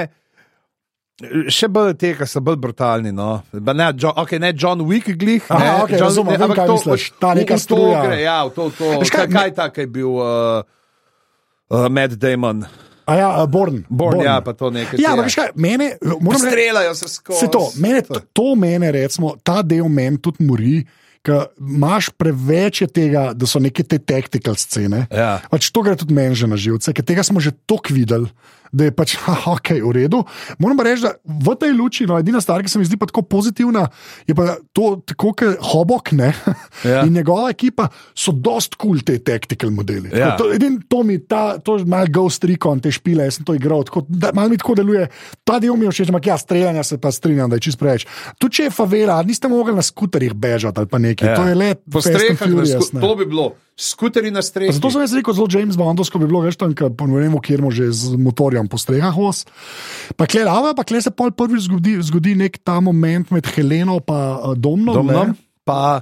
Še 1.49 1.65
bolj 1.73 1.95
te, 1.97 2.11
ki 2.13 2.25
so 2.29 2.41
bolj 2.45 2.59
brutalni. 2.61 3.09
No. 3.15 3.39
Ba 3.51 3.73
Ne, 3.73 3.87
John, 3.97 4.13
okay, 4.21 4.37
ne 4.37 4.51
John 4.53 4.83
Wick, 4.85 5.09
glih. 5.17 5.41
Aha, 5.49 5.57
ne, 5.57 5.69
okej, 5.83 5.97
John, 5.97 6.03
razumem, 6.05 6.35
vem, 6.35 6.43
ampak 6.45 6.59
kaj 6.59 6.67
to- 6.69 6.75
misliš. 6.77 7.05
Ta 7.17 7.31
neka 7.33 7.57
struja. 7.57 8.03
Gre, 8.05 8.17
ja, 8.21 8.35
v 8.45 8.53
to, 8.53 8.67
to. 8.69 8.91
Veš 9.01 9.09
kaj, 9.09 9.25
Kaj, 9.25 9.33
kaj 9.33 9.55
tak 9.57 9.79
je 9.81 9.87
bil 9.89 10.13
uh, 10.13 10.61
uh, 11.73 11.87
Matt 11.89 12.13
Damon? 12.21 12.61
A 13.07 13.15
ja, 13.17 13.29
uh, 13.41 13.47
Born. 13.49 13.81
Born, 13.89 14.21
ja, 14.21 14.37
pa 14.45 14.53
to 14.53 14.69
nekaj. 14.69 14.99
Ja, 15.01 15.15
ampak 15.15 15.33
kaj, 15.33 15.49
mene, 15.55 15.95
moram 16.03 16.37
reči, 16.37 16.51
Streljajo 16.53 16.93
se 17.01 17.07
skozi. 17.09 17.39
Se 17.39 17.47
to, 17.49 17.63
mene, 17.81 18.01
to, 18.05 18.21
to 18.35 18.47
mene, 18.59 18.91
recimo, 18.91 19.37
ta 19.41 19.61
del 19.65 19.87
meni 19.89 20.19
tudi 20.21 20.45
mori, 20.45 20.75
ker 20.83 20.91
imaš 21.59 22.09
preveč 22.15 22.83
tega, 22.93 23.31
da 23.33 23.49
so 23.49 23.59
neke 23.63 23.83
te 23.83 23.99
tactical 23.99 24.55
scene. 24.59 25.05
Ja. 25.11 25.37
Pač 25.51 25.71
to 25.73 25.83
gre 25.85 25.97
tudi 25.99 26.15
meni 26.15 26.37
že 26.37 26.49
na 26.49 26.59
živce, 26.59 26.93
ker 26.95 27.05
tega 27.05 27.25
smo 27.27 27.43
že 27.43 27.55
toliko 27.67 27.95
videli. 27.95 28.31
Da 28.71 28.87
je 28.89 28.95
pač 28.95 29.15
ok, 29.55 29.73
v 29.83 29.93
redu. 30.01 30.23
Moram 30.59 30.77
pa 30.79 30.87
reči, 30.89 31.05
da 31.05 31.15
v 31.23 31.55
tej 31.59 31.75
luči, 31.77 32.07
no, 32.09 32.17
edina 32.19 32.41
stvar, 32.43 32.63
ki 32.65 32.71
se 32.71 32.81
mi 32.81 32.87
zdi 32.87 32.99
pa 32.99 33.07
tako 33.09 33.23
pozitivna, 33.27 33.87
je 34.27 34.35
pa 34.37 34.57
to, 34.75 34.97
tako 35.07 35.33
kot 35.37 35.61
Hobok 35.71 36.13
ne? 36.17 36.33
Ja. 36.87 37.01
in 37.07 37.13
njegova 37.13 37.49
ekipa 37.49 37.87
so 38.15 38.31
dost 38.31 38.75
kul 38.77 38.97
cool 38.97 39.05
te 39.05 39.17
tactical 39.23 39.71
modeli. 39.73 40.11
Ja. 40.13 40.35
Tako, 40.35 40.43
to, 40.43 40.55
edin, 40.55 40.77
to 40.89 41.01
mi, 41.03 41.17
ta, 41.19 41.57
to 41.57 41.77
je 41.77 41.85
malo 41.89 42.09
Ghost 42.13 42.43
Recon, 42.47 42.81
te 42.83 42.91
špile, 42.93 43.25
jaz 43.27 43.39
sem 43.39 43.47
to 43.47 43.55
igral, 43.57 43.83
tako, 43.87 44.05
da, 44.07 44.31
malo 44.35 44.53
mi 44.53 44.59
tako 44.59 44.77
deluje. 44.79 45.07
Ta 45.47 45.59
del 45.63 45.75
mi 45.79 45.87
je 45.87 45.95
všeč, 45.95 46.11
ampak 46.13 46.29
ja, 46.31 46.37
streljanja 46.37 46.83
se 46.87 46.99
pa 47.01 47.11
strinjam, 47.11 47.49
da 47.49 47.59
je 47.59 47.67
čist 47.67 47.79
preveč. 47.81 48.07
Tu 48.37 48.49
če 48.49 48.67
je 48.69 48.73
favela, 48.73 49.19
niste 49.27 49.49
mogli 49.51 49.75
na 49.75 49.85
skuterjih 49.85 50.35
bežati 50.37 50.83
ali 50.83 50.91
pa 50.91 51.01
nekaj, 51.01 51.29
ja. 51.29 51.37
to 51.37 51.47
je 51.49 51.55
le 51.55 51.71
po 51.75 52.03
strehah, 52.03 52.43
to 53.01 53.15
bi 53.15 53.25
bilo. 53.25 53.53
Skuteri 53.77 54.31
na 54.33 54.41
strehi. 54.41 54.73
Zato 54.73 54.89
sem 54.89 55.03
jaz 55.03 55.11
rekel, 55.13 55.35
zelo 55.37 55.45
James 55.53 55.77
Bondovsko 55.77 56.17
bi 56.17 56.25
bilo 56.25 56.39
več 56.41 56.55
tam, 56.57 56.73
ne 56.73 57.19
vemo, 57.21 57.37
kjer 57.37 57.61
mu 57.61 57.69
že 57.69 57.91
z 57.93 58.17
motorjem 58.17 58.56
po 58.65 58.81
strehah 58.81 59.13
voz. 59.13 59.45
Pa 60.17 60.25
kle 60.25 60.41
lava, 60.49 60.73
pa 60.73 60.81
kle 60.81 60.97
se 61.05 61.13
pol 61.13 61.29
prvič 61.29 61.69
zgodi, 61.69 61.93
zgodi 62.01 62.33
nek 62.33 62.57
ta 62.65 62.81
moment 62.81 63.29
med 63.29 63.45
Heleno 63.53 64.01
in 64.01 64.57
Domnom. 64.57 64.97
domnom, 64.97 65.37
ne. 65.37 65.37
pa 65.61 66.01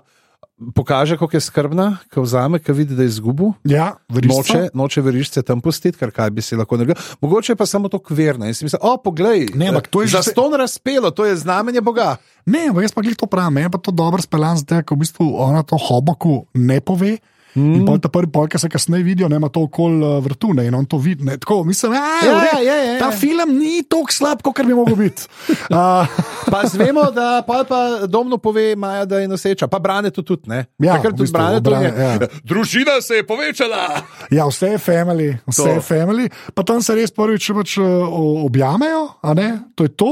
pokaže, 0.56 1.18
kako 1.20 1.36
je 1.36 1.42
skrbna, 1.42 1.98
ko 2.14 2.24
vzame, 2.24 2.60
ko 2.64 2.74
vidi, 2.74 2.96
da 2.96 3.04
je 3.04 3.12
izgubil. 3.12 3.52
Ja, 3.68 3.96
verižca. 4.10 4.36
Noče, 4.36 4.62
noče 4.74 5.02
verišče 5.04 5.44
tam 5.44 5.62
pustiti, 5.62 5.98
kar 6.00 6.14
kaj 6.16 6.32
bi 6.32 6.42
si 6.42 6.56
lahko 6.56 6.80
naredil. 6.80 6.96
Mogoče 7.22 7.52
je 7.52 7.60
pa 7.60 7.68
samo 7.68 7.92
to 7.92 8.00
kverno. 8.00 8.48
In 8.48 8.56
si 8.56 8.64
misli, 8.64 8.80
o, 8.82 8.96
poglej, 9.04 9.50
Ne, 9.56 9.70
ampak 9.74 9.92
to 9.92 10.02
je 10.02 10.08
že 10.08 10.18
za 10.18 10.32
ston 10.32 10.56
razpelo, 10.56 11.12
to 11.12 11.26
je 11.26 11.36
znamenje 11.36 11.82
Boga. 11.82 12.16
Ne, 12.46 12.72
jaz 12.72 12.96
pa 12.96 13.04
glih 13.04 13.18
to 13.20 13.28
pravim, 13.28 13.58
je 13.58 13.70
pa 13.70 13.78
to 13.78 13.92
dobro 13.92 14.22
speljan, 14.22 14.58
zato 14.64 14.80
ker 14.80 14.96
v 14.96 15.04
bistvu 15.04 15.28
ona 15.36 15.64
to 15.64 15.78
hoboku 15.78 16.46
ne 16.54 16.80
pove. 16.80 17.18
Mm. 17.56 17.74
In 17.74 17.86
pol 17.86 17.98
ta 17.98 18.10
prvi 18.10 18.28
pol, 18.28 18.48
ki 18.48 18.60
se 18.60 18.68
kasneje 18.68 19.04
vidijo, 19.04 19.28
ne 19.28 19.36
ima 19.36 19.48
to 19.48 19.62
okoli 19.62 19.98
uh, 19.98 20.20
vrtu, 20.20 20.54
ne, 20.54 20.66
in 20.66 20.76
on 20.76 20.86
to 20.86 20.98
vidi. 20.98 21.24
ne. 21.24 21.38
Tako, 21.38 21.64
mislim, 21.64 21.94
a, 21.94 21.96
Ja, 21.96 22.34
redu, 22.34 22.62
ja, 22.62 22.76
ja, 22.76 22.84
ja. 22.86 23.00
ta 23.00 23.12
film 23.12 23.56
ni 23.56 23.82
tako 23.82 24.12
slab, 24.12 24.42
kot 24.42 24.60
bi 24.60 24.74
mogel 24.74 24.96
biti. 24.98 25.24
Uh, 25.68 26.06
Pa 26.46 26.62
zvemo, 26.64 27.10
da 27.10 27.42
pa, 27.42 27.64
pa 27.64 27.80
domno 28.06 28.38
pove 28.38 28.76
Maja, 28.76 29.06
da 29.06 29.18
je 29.18 29.28
noseča, 29.28 29.68
pa 29.68 29.80
brane 29.80 30.10
to 30.10 30.22
tudi. 30.22 30.46
Ne? 30.46 30.66
Ja, 30.78 30.94
Takrat 30.94 31.14
v 31.14 31.18
tudi 31.18 31.22
bistvu, 31.24 31.34
brane. 31.34 31.60
Brane, 31.60 31.86
je. 31.88 32.04
ja. 32.22 32.28
Družina 32.46 33.00
se 33.00 33.16
je 33.16 33.24
povečala. 33.24 34.04
ja, 34.30 34.46
vse 34.46 34.68
je 34.68 34.78
family, 34.78 35.38
vse 35.44 35.64
To. 35.64 35.70
je 35.70 35.82
family. 35.82 36.26
Pa 36.54 36.62
tam 36.62 36.82
se 36.82 36.94
res 36.94 37.10
prvič 37.10 37.50
pač, 37.52 37.78
uh, 37.78 37.86
objamejo, 38.44 39.18
a 39.20 39.34
ne, 39.34 39.48
to 39.74 39.84
je 39.84 39.92
to. 39.92 40.12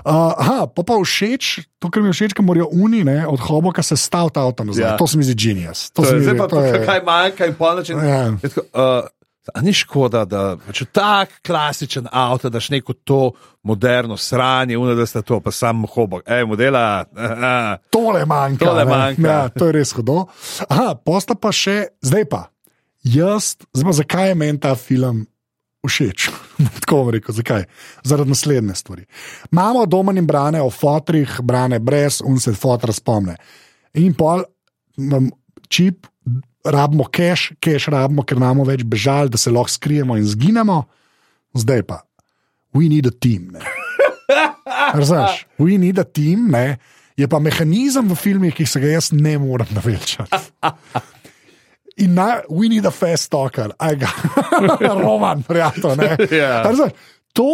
Uh, 0.00 0.10
aha, 0.34 0.66
pa 0.66 0.82
pa 0.82 0.94
všeč, 0.96 1.44
to, 1.78 1.86
kar 1.86 2.00
mi 2.00 2.08
je 2.08 2.16
všeč, 2.16 2.32
ko 2.32 2.42
morajo 2.42 2.66
uni 2.72 3.04
ne, 3.04 3.22
od 3.24 3.40
hoboka 3.40 3.80
se 3.80 3.94
staviti 3.94 4.38
avto 4.38 4.64
nazaj. 4.64 4.82
Ja. 4.82 4.88
Ja. 4.88 4.96
To 4.96 5.06
se 5.06 5.14
mi 5.14 5.24
zdi 5.24 5.34
genius. 5.36 5.90
To 5.90 6.02
To 6.02 6.08
se 6.08 6.14
je, 6.14 6.20
mi 6.22 6.38
to 6.40 6.60
je- 6.60 6.69
kaj 6.86 7.00
manjka 7.06 7.46
in 7.46 7.54
pol 7.54 7.76
način. 7.76 7.98
Ja. 8.04 8.26
Tako, 8.42 8.60
Uh, 8.74 9.08
A 9.54 9.60
ni 9.64 9.72
škoda, 9.72 10.24
da 10.28 10.56
pač 10.66 10.82
v 10.84 10.86
tak 10.92 11.32
klasičen 11.46 12.06
avto 12.12 12.50
daš 12.52 12.68
neko 12.70 12.92
to 12.92 13.32
moderno 13.62 14.16
sranje, 14.16 14.76
uno, 14.78 14.94
da 14.94 15.06
sta 15.06 15.22
to, 15.22 15.40
pa 15.40 15.50
sam 15.50 15.86
hobok, 15.88 16.22
ej, 16.28 16.44
modela. 16.44 17.04
aha. 17.16 17.78
Tole 17.90 18.26
manjka. 18.28 18.64
Tole 18.68 18.84
manjka. 18.84 19.28
Ja, 19.28 19.48
to 19.48 19.66
je 19.66 19.72
res 19.72 19.94
hudo. 19.96 20.26
Aha, 20.68 20.92
posta 20.94 21.34
pa 21.34 21.50
še, 21.56 21.88
zdaj 22.04 22.28
pa. 22.30 22.42
Jaz, 23.02 23.56
zdaj 23.72 24.04
zakaj 24.04 24.28
je 24.28 24.36
meni 24.44 24.60
ta 24.60 24.74
film 24.76 25.24
všeč? 25.88 26.28
Tako 26.84 27.00
bom 27.00 27.10
rekel, 27.16 27.34
zakaj? 27.34 27.64
Zaradi 28.04 28.36
naslednje 28.36 28.76
stvari. 28.76 29.08
Imamo 29.50 29.86
doma 29.88 30.12
in 30.12 30.28
brane 30.28 30.60
o 30.62 30.68
fotrih, 30.70 31.40
brane 31.42 31.80
brez, 31.80 32.20
un 32.20 32.38
se 32.38 32.52
fotra 32.52 32.92
spomne. 32.92 33.38
In 33.98 34.12
pol, 34.14 34.44
čip, 35.72 36.06
rabimo 36.64 37.06
cache, 37.08 37.56
cache 37.60 37.90
rabimo, 37.90 38.24
ker 38.24 38.40
imamo 38.40 38.66
več 38.68 38.84
bežal, 38.84 39.30
da 39.32 39.38
se 39.40 39.50
lahko 39.50 39.72
skrijemo 39.72 40.16
in 40.20 40.26
zginemo. 40.28 40.84
Zdaj 41.56 41.82
pa, 41.88 42.02
we 42.76 42.88
need 42.88 43.06
a 43.06 43.14
team. 43.14 43.50
Ne? 43.54 43.64
Razumeš? 44.98 45.46
We 45.58 45.78
need 45.78 45.98
a 45.98 46.04
team, 46.04 46.50
ne? 46.50 46.78
je 47.20 47.28
pa 47.28 47.38
mehanizem 47.42 48.08
v 48.08 48.16
filmih, 48.16 48.54
ki 48.56 48.66
se 48.66 48.80
ga 48.80 48.94
jaz 48.94 49.10
ne 49.12 49.36
morem 49.38 49.68
naveličati. 49.76 50.40
In 52.00 52.14
na, 52.16 52.40
we 52.48 52.70
need 52.72 52.86
a 52.88 52.92
fast 52.94 53.28
talker, 53.32 53.74
aj 53.76 53.98
ga, 54.00 54.10
roman, 55.04 55.44
prijatelj. 55.44 55.96
ne. 56.00 56.10
Ja. 56.40 56.62
Razumeš? 56.64 56.96
To, 57.36 57.50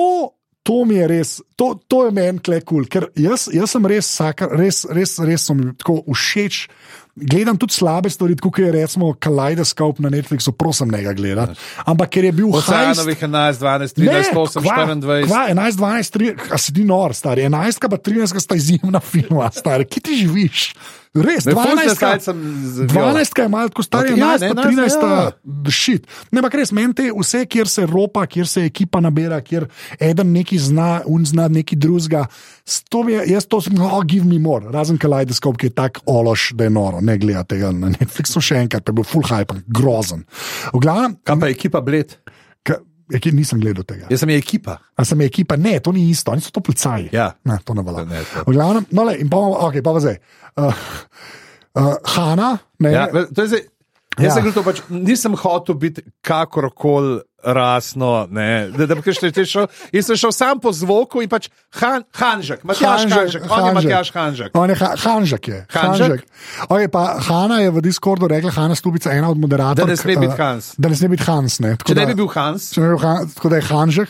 to 0.63 0.85
mi 0.87 1.01
je 1.01 1.09
res, 1.11 1.33
to, 1.59 1.75
to 1.91 2.07
je 2.07 2.15
meni 2.15 2.39
kle 2.39 2.61
kul, 2.61 2.85
cool, 2.85 2.87
ker 2.91 3.09
jaz, 3.19 3.49
jaz 3.53 3.75
sem 3.75 3.89
res, 3.91 4.07
sakar, 4.07 4.55
res, 4.55 4.85
res, 4.87 5.19
res 5.27 5.49
so 5.49 5.57
mi 5.57 5.73
tako 5.75 6.05
všeč. 6.07 6.67
Gledam 7.17 7.57
tudi 7.57 7.73
slabe 7.73 8.11
stvari, 8.13 8.35
kot 8.37 8.59
je 8.61 8.73
recimo 8.73 9.15
Kaleidoskop 9.21 10.03
na 10.05 10.11
Netflixu, 10.13 10.53
prosim, 10.53 10.91
ne 10.93 11.01
ga 11.01 11.15
gledam. 11.17 11.55
Ampak 11.89 12.11
ker 12.13 12.27
je 12.29 12.33
bil 12.37 12.51
hajst, 12.53 12.69
Oceanovih 12.69 13.23
11, 13.23 13.63
12, 13.63 13.97
13, 13.97 14.37
8, 14.37 14.61
24. 15.01 15.25
Kva, 15.25 15.47
11, 15.49 15.81
12, 15.81 16.13
13, 16.19 16.53
a 16.53 16.61
si 16.61 16.75
ti 16.77 16.85
nor, 16.85 17.17
stari. 17.17 17.47
11, 17.49 17.89
pa 17.89 17.97
13 17.97 18.37
sta 18.45 18.59
izjemna 18.61 19.01
filma, 19.01 19.49
stari. 19.49 19.89
Kje 19.89 20.05
ti 20.05 20.19
živiš? 20.21 20.67
Res, 21.17 21.47
Ne, 21.47 21.53
ful 21.53 21.63
12, 21.63 21.95
zdaj 21.95 22.21
sem 22.21 22.41
z- 22.67 22.87
12 22.91 23.39
je 23.39 23.49
malo 23.49 23.69
tako 23.69 23.83
star, 23.83 24.05
Ok, 24.05 24.11
ja, 24.11 24.17
11, 24.17 24.41
ne, 24.41 24.55
pa 24.55 24.63
11, 24.63 24.77
13 24.77 24.91
sta 24.91 25.11
ja. 25.15 25.71
šit. 25.71 26.07
Ne, 26.31 26.39
ampak 26.39 26.55
res, 26.55 26.73
meni 26.73 26.95
te 26.95 27.09
vse, 27.11 27.47
kjer 27.47 27.69
se 27.69 27.87
ropa, 27.87 28.27
kjer 28.27 28.47
se 28.47 28.65
ekipa 28.65 29.01
nabira, 29.01 29.41
kjer 29.41 29.69
eden 29.99 30.33
neki 30.33 30.59
zna, 30.59 31.03
un 31.07 31.25
zna 31.25 31.49
neki 31.49 31.77
drugega. 31.77 32.27
Je, 33.09 33.21
jaz 33.31 33.47
to 33.47 33.61
sem, 33.61 33.79
oh, 33.79 34.03
give 34.03 34.27
me 34.27 34.39
more, 34.39 34.67
razen 34.71 34.99
Kaleidoskop, 34.99 35.57
ki 35.57 35.67
je 35.67 35.75
tak 35.75 36.01
ološ, 36.05 36.51
da 36.55 36.65
je 36.65 36.71
noro, 36.71 37.01
ne 37.01 37.15
gleda 37.17 37.45
tega 37.45 37.71
na 37.71 37.89
Netflixu 37.89 38.43
še 38.43 38.57
enkrat, 38.59 38.83
pa 38.83 38.91
je 38.91 38.97
bil 38.97 39.07
full 39.07 39.23
hype, 39.23 39.55
grozen. 39.69 40.25
Glavnem, 40.75 41.17
Kaj 41.23 41.41
pa 41.41 41.47
je 41.47 41.55
ekipa 41.55 41.81
Bled? 41.81 42.17
Je, 43.11 43.33
nisem 43.33 43.61
gledal 43.61 43.85
tega. 43.85 44.07
Jaz 44.11 44.21
sem 44.25 44.31
je 44.35 44.39
ekipa. 44.41 44.79
A 44.97 45.05
sem 45.05 45.21
je 45.21 45.27
ekipa, 45.27 45.57
ne, 45.57 45.77
to 45.81 45.93
ni 45.93 46.09
isto, 46.11 46.33
oni 46.33 46.41
so 46.41 46.51
to 46.51 46.61
policaji. 46.61 47.09
Ja. 47.13 47.33
Ne, 47.45 47.59
to 47.65 47.75
ne 47.75 47.85
velja. 47.87 48.05
V 48.47 48.53
glavnem, 48.53 48.87
no, 48.91 49.05
le, 49.05 49.17
in 49.23 49.31
pa, 49.31 49.39
okay, 49.69 49.83
pa 49.85 49.95
zdaj. 50.03 50.19
Uh, 50.57 50.83
uh, 51.79 51.95
Hanna, 52.17 52.59
ne, 52.79 52.93
Ja, 52.93 53.07
to 53.11 53.43
je 53.45 53.49
zdaj, 53.53 53.65
jaz 54.19 54.31
Ja. 54.31 54.35
sem 54.41 54.53
to 54.53 54.63
pač, 54.65 54.83
nisem 54.89 55.37
hotel 55.37 55.75
biti 55.77 56.03
kakorkoli 56.25 57.21
rasno. 57.47 58.27
Ne, 58.27 58.69
da, 58.75 58.87
da, 58.87 58.99
ker 58.99 59.15
ste 59.15 59.31
šel, 59.45 59.67
jaz 59.95 60.07
sem 60.07 60.17
šel 60.19 60.33
sam 60.35 60.59
po 60.59 60.73
zvoku 60.75 61.23
in 61.23 61.29
pač 61.31 61.47
han, 61.79 62.03
Hanžek, 62.13 62.65
Matjaš 62.67 63.07
Hanžek, 63.07 63.47
on 63.47 63.63
je 63.63 63.73
Matjaš 63.75 64.11
Hanžek. 64.11 64.51
On 64.55 64.69
je 64.69 64.77
ha, 64.77 64.89
Hanžek. 64.97 65.49
Je. 65.49 65.59
Hanžek? 65.71 66.25
Okay, 66.67 66.89
pa 66.89 67.23
Hanna 67.23 67.61
je 67.61 67.71
v 67.71 67.79
Discordu 67.81 68.27
rekla, 68.27 68.51
Hanna 68.51 68.75
Stubica, 68.75 69.13
ena 69.13 69.31
od 69.31 69.39
moderatorjev. 69.39 69.87
Da 69.87 69.87
ne 69.87 69.97
sme 69.97 70.17
biti 70.17 70.37
Hans. 70.37 70.75
Da 70.77 70.89
ne 70.89 70.97
sme 70.97 71.09
biti 71.09 71.23
Hans. 71.23 71.61
Ne. 71.61 71.77
Tako 71.77 71.89
Če 71.89 71.95
ne 71.95 72.01
da- 72.01 72.07
bi 72.07 72.15
bil 72.15 72.29
Hans, 72.29 72.71
Če 72.73 72.81
ne 72.81 72.87
bi 72.87 72.93
bil 72.93 73.03
Han, 73.05 73.29
tako 73.31 73.49
da 73.49 73.57
je 73.57 73.63
Hanžek, 73.63 74.09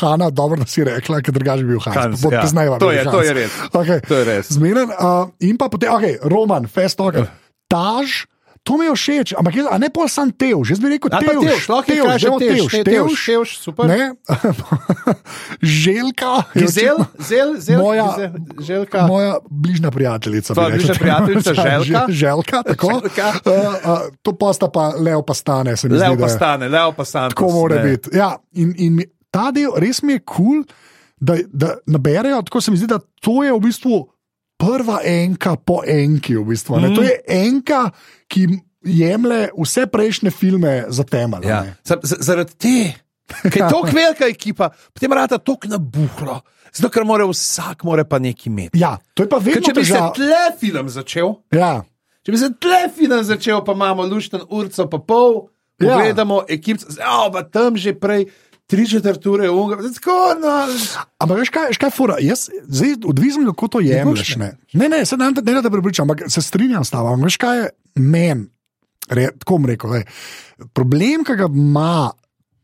Hanna, 0.00 0.30
dobro, 0.30 0.56
da 0.56 0.66
si 0.66 0.84
rekla, 0.84 1.20
ker 1.20 1.32
drugače 1.32 1.62
bi 1.62 1.74
bil 1.74 1.82
Hans. 1.82 1.96
Hans, 1.96 2.22
Bo- 2.22 2.32
ja. 2.32 2.40
poznajva, 2.40 2.78
To 2.78 2.88
da 2.88 2.92
je- 2.92 3.04
Hans. 3.04 3.12
to 3.12 3.20
je 3.22 3.32
res. 3.34 3.52
Okay. 3.72 3.98
To 4.08 4.14
je 4.14 4.24
res. 4.24 4.44
Zmeren, 4.48 4.88
uh, 4.90 5.28
in 5.40 5.58
pa 5.58 5.68
potem, 5.68 5.92
okay, 5.92 6.16
Roman, 6.22 6.64
Festoker, 6.66 7.28
Taž. 7.68 8.24
To 8.62 8.76
mi 8.76 8.84
je 8.84 8.92
všeč, 8.92 9.28
ampak 9.38 9.54
jaz, 9.54 9.66
ne 9.80 9.88
pol 9.88 10.08
sam 10.08 10.28
tevž, 10.30 10.70
jaz 10.70 10.80
bi 10.80 10.88
rekel 10.88 11.08
Ali 11.12 11.26
pa 11.26 11.32
tevž. 11.32 11.44
Tevž, 11.46 11.64
lahko 11.68 11.92
je 11.92 12.02
kaže 12.02 12.26
dajmo 12.26 12.38
Tevž, 12.38 12.48
tevž, 12.50 12.72
ne, 12.72 12.82
tevž. 12.84 13.08
Tevž, 13.08 13.20
Tevž, 13.26 13.48
super. 13.56 13.84
Ne? 13.86 14.00
Željka. 15.62 16.32
je 16.54 16.60
Gizel, 16.60 16.94
očitno- 16.94 17.24
zel, 17.24 17.54
zel, 17.58 17.80
Moja-. 17.80 19.06
Moja 19.06 19.34
bližnja 19.50 19.90
prijateljica. 19.90 20.54
Tvoja 20.54 20.68
bližnja 20.68 20.94
prijateljica, 20.94 21.54
Željka? 21.64 22.04
Že- 22.08 22.12
Željka, 22.12 22.62
tako. 22.62 22.88
Željka. 22.92 23.28
Uh, 23.44 23.52
uh, 23.84 23.98
to 24.22 24.32
pa 24.32 24.52
sta 24.52 24.68
pa 24.68 24.92
Leo 24.98 25.22
pa 25.22 25.34
stane, 25.34 25.76
se 25.76 25.88
mi 25.88 25.94
Leo 25.94 26.12
zdi. 26.12 26.16
da 26.16 26.22
pa 26.22 26.28
stane, 26.28 26.68
Leo 26.68 26.92
pa 26.92 27.04
stane. 27.04 27.28
Tako 27.28 27.50
mora 27.50 27.78
biti. 27.78 28.10
Ja, 28.12 28.36
in, 28.52 28.74
in 28.76 29.02
ta 29.30 29.50
del 29.50 29.70
res 29.76 30.02
mi 30.02 30.12
je 30.12 30.18
kul, 30.20 30.36
cool, 30.36 30.64
da, 31.16 31.36
da 31.48 31.74
naberejo. 31.86 32.42
Tako 32.42 32.60
se 32.60 32.70
mi 32.70 32.76
zdi, 32.76 32.86
da 32.86 32.98
to 33.20 33.42
je 33.42 33.52
v 33.52 33.60
bistvu 33.60 34.08
prva 34.58 35.00
enka 35.04 35.56
po 35.56 35.80
enki. 35.84 36.34
V 36.34 36.44
bistvu, 36.44 36.76
mm. 36.76 36.94
To 36.94 37.02
je 37.02 37.14
enka, 37.28 37.90
ki 38.26 38.46
jemlje 38.84 39.48
vse 39.54 39.86
prejšnje 39.86 40.30
filme 40.30 40.84
za 40.88 41.04
temelj. 41.04 41.44
Ja. 41.44 41.62
ne. 41.62 41.76
Za- 41.82 42.00
za- 42.02 42.20
Zaradi 42.20 42.54
te, 42.54 42.76
ker 43.44 43.56
je 43.56 43.68
tako 43.70 43.86
velika 43.88 44.26
ekipa, 44.26 44.70
potem 44.92 45.12
rata 45.12 45.38
tako 45.38 45.68
nabuhlo. 45.68 46.40
Zato, 46.68 46.90
ker 46.90 47.04
mora 47.04 47.24
vsak 47.24 47.82
mora 47.82 48.04
pa 48.04 48.18
nekaj 48.18 48.44
imeti. 48.46 48.78
ja, 48.78 48.98
to 49.14 49.22
je 49.22 49.28
pa 49.28 49.38
Ker 49.38 49.46
vedno 49.46 49.62
če 49.62 49.72
bi 49.72 49.82
se 49.82 49.92
težava. 49.92 50.12
tle 50.12 50.42
film 50.60 50.88
začel, 50.88 51.28
Ja. 51.50 51.82
če 52.22 52.28
bi 52.28 52.38
se 52.38 52.50
tle 52.54 52.82
film 52.90 53.22
začel, 53.24 53.64
pa 53.64 53.72
imamo 53.72 54.04
lušten 54.04 54.40
urco 54.50 54.84
pa 54.86 54.98
pol, 54.98 55.48
Ja. 55.78 55.94
pogledamo 55.94 56.42
ekip, 56.48 56.76
ja, 56.92 57.30
pa 57.32 57.42
tam 57.42 57.76
že 57.76 57.94
prej. 57.94 58.26
Tri 58.68 58.84
četrt 58.84 59.26
ure, 59.26 59.48
unga, 59.50 59.78
tako 59.94 60.16
no. 60.42 60.54
Ampak 61.18 61.38
veš 61.40 61.50
kaj, 61.54 61.70
veš 61.72 61.78
kaj 61.80 61.92
fura? 61.96 62.18
Jaz, 62.20 62.50
zdaj, 62.68 62.98
odvisno, 63.08 63.46
kako 63.54 63.68
to 63.68 63.80
jemliš. 63.80 64.34
Ne, 64.36 64.52
ne, 64.72 64.88
ne 64.92 65.04
se 65.08 65.16
ne, 65.16 65.30
ne 65.32 65.54
da 65.56 65.62
te 65.64 65.70
prepričam, 65.72 66.04
ampak 66.04 66.28
se 66.28 66.42
strinjam 66.44 66.84
s 66.84 66.92
tabo. 66.92 67.14
Veš 67.22 67.38
kaj 67.40 67.62
je 67.62 67.70
meni, 67.96 68.44
re, 69.08 69.30
tako 69.40 69.56
bom 69.56 69.70
rekel, 69.72 69.94
lej, 69.96 70.04
problem, 70.76 71.24
ki 71.24 71.38
ga 71.40 71.48
ima 71.48 72.10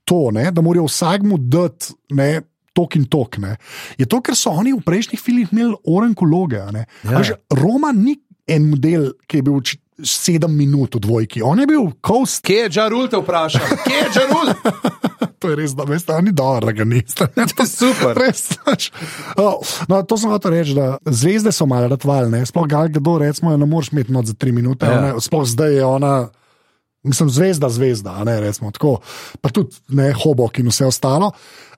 to, 0.05 0.29
ne, 0.37 0.51
da 0.53 0.64
morajo 0.64 0.90
vsakmu 0.90 1.40
dati. 1.40 1.97
Ne, 2.12 2.43
Tok 2.75 2.97
in 2.99 3.05
tok, 3.07 3.37
ne. 3.38 3.53
je 3.95 4.07
to, 4.11 4.19
ker 4.19 4.35
so 4.35 4.51
oni 4.51 4.73
v 4.75 4.81
prejšnjih 4.83 5.21
filmih 5.23 5.53
imeli 5.55 5.77
orenkologe. 5.87 6.59
Ja. 6.59 6.81
Ja. 7.07 7.37
Roma 7.55 7.93
ni 7.95 8.17
en 8.51 8.67
model, 8.73 9.12
ki 9.31 9.38
je 9.38 9.45
bil 9.47 9.61
sedem 10.03 10.57
minut 10.57 10.97
v 10.99 11.01
dvojki, 11.05 11.43
on 11.43 11.61
je 11.61 11.67
bil 11.71 11.91
kost. 12.01 12.43
Kje 12.47 12.67
je 12.67 12.71
Džarul 12.79 13.09
te 13.09 13.21
vprašal? 13.21 13.77
Kje 13.85 14.01
je 14.01 14.11
Džarul? 14.17 14.55
To 15.45 15.51
je 15.53 15.59
res, 15.59 15.75
da 15.77 15.85
veste, 15.85 16.09
oni 16.17 16.33
dobro, 16.33 16.71
da 16.71 16.73
ga 16.73 16.87
niste. 16.89 17.27
Super. 17.69 18.17
Res, 18.23 18.47
pač. 18.65 18.87
oh, 19.37 19.61
no, 19.93 19.99
to 20.09 20.17
sem 20.17 20.33
hotel 20.33 20.55
reči, 20.57 20.73
da 20.73 20.95
zvezde 21.05 21.53
so 21.53 21.67
malo 21.69 21.91
ratvalne. 21.93 22.41
Sploh 22.49 22.65
Gal 22.65 22.89
Gadot, 22.89 23.21
recimo, 23.21 23.53
ne 23.53 23.69
moreš 23.69 23.93
imeti 23.93 24.15
not 24.15 24.25
za 24.25 24.33
tri 24.33 24.55
minute. 24.57 24.89
Ja. 24.89 25.13
Ja. 25.13 25.21
Sploh 25.21 25.45
zdaj 25.45 25.77
je 25.77 25.85
ona, 25.85 26.15
mislim, 27.05 27.31
zvezda, 27.31 27.69
zvezda, 27.69 28.25
ne 28.25 28.40
recimo 28.40 28.71
tako. 28.71 28.99
Pa 29.40 29.49
tudi 29.49 29.77
ne 29.88 30.12
hobok 30.12 30.59
in 30.59 30.69
vse 30.69 30.87
ostalo. 30.87 31.31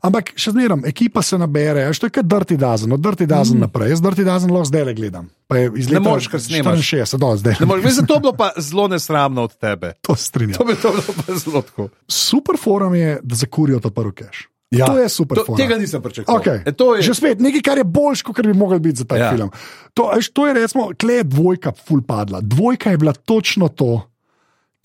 Ampak 0.02 0.32
še 0.38 0.52
zmeraj, 0.52 0.84
ekipa 0.86 1.22
se 1.24 1.38
nabere, 1.38 1.86
veš, 1.88 1.98
to 1.98 2.06
je 2.06 2.14
kot 2.14 2.26
Dirty 2.26 2.56
Dozen, 2.56 2.92
od 2.92 3.00
Dirty 3.00 3.26
Dozen 3.26 3.56
mm. 3.58 3.64
naprej. 3.66 3.90
Jaz 3.90 4.02
Dirty 4.04 4.24
Dozen 4.24 4.52
lahko 4.52 4.68
zdaj 4.68 4.84
le 4.84 4.94
gledam. 4.94 5.30
Ne 5.50 6.00
moreš, 6.00 6.28
ker 6.30 6.42
snemaš. 6.42 6.82
64, 6.84 7.18
do 7.18 7.30
zdaj. 7.36 7.56
Ne 7.60 7.66
moreš, 7.66 7.84
Mislim, 7.84 8.06
to 8.06 8.18
bi 8.18 8.20
bilo 8.20 8.34
pa 8.34 8.52
zelo 8.56 8.88
nesramno 8.88 9.42
od 9.42 9.56
tebe. 9.56 9.94
To 10.02 10.14
strinjam. 10.14 10.58
To 10.58 10.64
bi 10.64 10.76
to 10.76 10.92
bilo 10.92 11.14
pa 11.16 11.34
zelo 11.34 11.62
tako. 11.62 11.88
Super 12.08 12.60
forum 12.60 12.94
je, 12.94 13.18
da 13.22 13.34
zakurijo 13.34 13.80
ta 13.80 13.90
prvi 13.90 14.12
keš. 14.14 14.46
Ja. 14.70 14.86
To 14.86 14.98
je 14.98 15.08
super 15.08 15.38
To, 15.38 15.44
forum. 15.46 15.58
tega 15.58 15.78
nisem 15.78 16.02
pričakoval. 16.02 16.42
Okay. 16.42 16.58
E, 16.66 16.98
je, 16.98 17.02
Že 17.02 17.14
spet 17.14 17.38
nekaj, 17.40 17.62
kar 17.62 17.78
je 17.78 17.84
boljš, 17.86 18.22
kot 18.26 18.42
bi 18.42 18.54
mogel 18.54 18.78
biti 18.82 18.98
za 18.98 19.06
ta 19.06 19.16
Ja. 19.16 19.30
film. 19.30 19.50
To, 19.94 20.10
veš, 20.10 20.30
to 20.34 20.46
je 20.46 20.54
recimo, 20.54 20.90
kle 20.98 21.22
je 21.22 21.24
dvojka 21.24 21.72
ful 21.86 22.02
padla. 22.02 22.40
Dvojka 22.42 22.90
je 22.90 22.98
bila 22.98 23.12
točno 23.14 23.68
to, 23.68 24.02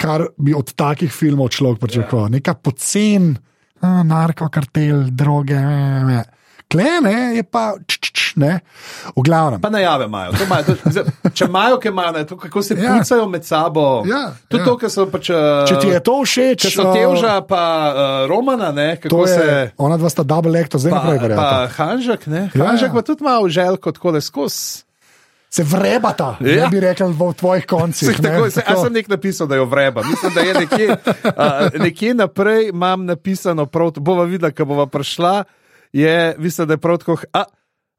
kar 0.02 0.26
bi 0.36 0.54
od 0.54 0.74
takih 0.74 1.14
filmov 1.14 1.50
človek 1.50 1.80
pričakoval. 1.80 2.26
Ja. 2.26 2.34
Neka 2.34 2.54
pocen, 2.56 3.36
narkokartel, 4.04 5.10
droge. 5.12 5.56
Ne, 5.56 6.04
ne. 6.04 6.22
Kle 6.68 7.02
ne, 7.04 7.36
je 7.36 7.44
pa 7.44 7.74
č, 7.84 7.98
č, 8.00 8.10
č, 8.10 8.20
ne. 8.36 8.62
V 9.12 9.22
glavnem. 9.22 9.60
Pa 9.60 9.68
najave 9.68 10.06
imajo. 10.08 10.32
To 10.32 10.46
imajo 10.46 10.64
to, 10.64 11.02
če 11.30 11.46
imajo, 11.46 11.76
kaj 11.78 11.92
imajo, 11.92 12.22
to, 12.24 12.38
kako 12.40 12.62
se 12.64 12.78
Ja. 12.80 12.94
pucajo 12.96 13.26
med 13.28 13.44
sabo. 13.44 14.04
Ja, 14.08 14.22
Tudi 14.48 14.62
ja. 14.62 14.66
to, 14.66 14.78
kar 14.78 14.88
so 14.88 15.04
pač. 15.06 15.28
Uh, 15.30 15.68
Če 15.68 15.76
ti 15.78 15.88
je 15.90 16.00
to 16.00 16.16
všeč, 16.24 16.62
Če 16.62 16.72
so 16.72 16.86
uh, 16.86 16.94
Tevža, 16.96 17.34
pa 17.44 17.60
uh, 17.60 17.98
Romana, 18.26 18.72
ne, 18.72 18.96
kako 18.96 19.26
je, 19.28 19.36
se. 19.36 19.50
ona 19.78 20.00
dva 20.00 20.08
sta 20.08 20.24
double 20.24 20.56
actor, 20.56 20.80
zdaj 20.80 20.92
Pa, 20.92 21.02
naprej 21.02 21.18
pa 21.18 21.24
verjamem. 21.26 21.76
Hanžek, 21.76 22.22
ne? 22.28 22.42
Ja, 22.56 22.64
Hanžek 22.66 22.88
ja. 22.88 22.96
pa 22.96 23.04
tudi 23.04 23.22
malo 23.22 23.52
želko, 23.52 23.92
tako 23.92 24.16
da 24.16 24.22
skozi. 24.22 24.88
Se 25.52 25.64
vrebata, 25.68 26.38
Ja. 26.40 26.64
ne 26.64 26.70
bi 26.72 26.80
rekel 26.80 27.12
v 27.12 27.34
tvojih 27.36 27.66
koncih. 27.68 28.08
Se, 28.08 28.22
tako, 28.24 28.50
se, 28.50 28.64
a 28.64 28.76
sem 28.80 28.94
nek 28.94 29.08
napisal, 29.12 29.48
da 29.52 29.56
jo 29.60 29.66
vreba. 29.68 30.00
Mislim, 30.08 30.32
da 30.32 30.42
je 30.42 30.54
nekje, 30.54 30.88
uh, 30.90 31.82
nekje 31.84 32.14
naprej 32.14 32.70
imam 32.70 33.06
napisano, 33.06 33.66
prav, 33.66 33.92
bova 34.00 34.24
videla, 34.24 34.52
ko 34.56 34.66
bova 34.66 34.88
prišla, 34.88 35.44
je, 35.92 36.36
mislim, 36.40 36.68
da 36.68 36.74
je 36.74 36.78
prav 36.78 36.98
tako, 37.04 37.18
a, 37.36 37.44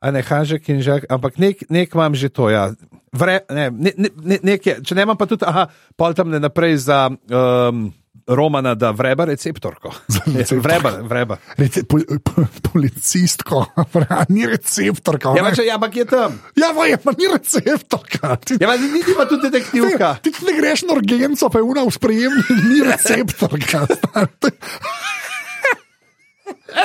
a 0.00 0.10
ne 0.10 0.22
Hanžek 0.22 0.68
in 0.68 0.80
Žek, 0.82 1.04
ampak 1.12 1.36
nek, 1.38 1.68
nek 1.68 1.92
imam 1.94 2.14
že 2.16 2.32
to, 2.32 2.48
ja. 2.48 2.72
Vre, 3.12 3.44
ne, 3.52 3.68
ne, 3.70 3.92
ne, 4.00 4.08
ne, 4.16 4.38
nek 4.42 4.66
je, 4.66 4.78
če 4.80 4.94
ne 4.96 5.04
imam 5.04 5.20
pa 5.20 5.28
tudi, 5.28 5.44
aha, 5.44 5.66
pol 5.96 6.16
tam 6.16 6.32
ne 6.32 6.40
naprej 6.40 6.76
za 6.88 7.10
um, 7.12 7.92
Romana, 8.34 8.74
da 8.74 8.90
vreba 8.90 9.24
receptorko. 9.28 9.92
receptorko. 10.36 10.62
Vreba, 10.62 10.90
vreba. 11.02 11.36
Rece, 11.56 11.84
pol, 11.84 12.02
po, 12.24 12.44
policistko, 12.72 13.66
ni 14.34 14.46
receptorka. 14.46 15.34
Ja, 15.36 15.52
če, 15.54 15.66
ja, 15.68 15.76
ampak 15.76 15.96
je 15.96 16.06
tam. 16.08 16.40
Ja, 16.56 16.72
pa 16.76 16.86
je 16.88 16.96
pa 16.96 17.14
ni 17.18 17.28
receptorka. 17.28 18.36
Ti, 18.40 18.56
Ja, 18.60 18.68
pa, 18.68 18.76
niti 18.76 19.12
pa 19.16 19.26
tudi 19.26 19.48
detektivka. 19.50 20.16
ti, 20.22 20.32
ti 20.32 20.44
ne 20.48 20.56
greš 20.56 20.86
na 20.88 20.96
urgenco, 20.96 21.48
pa 21.48 21.58
je 21.58 21.64
ura 21.64 21.84
v 21.84 21.90
sprejemni, 21.92 22.42
ni 22.68 22.80
receptorka. 22.84 23.86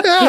ja, 0.03 0.19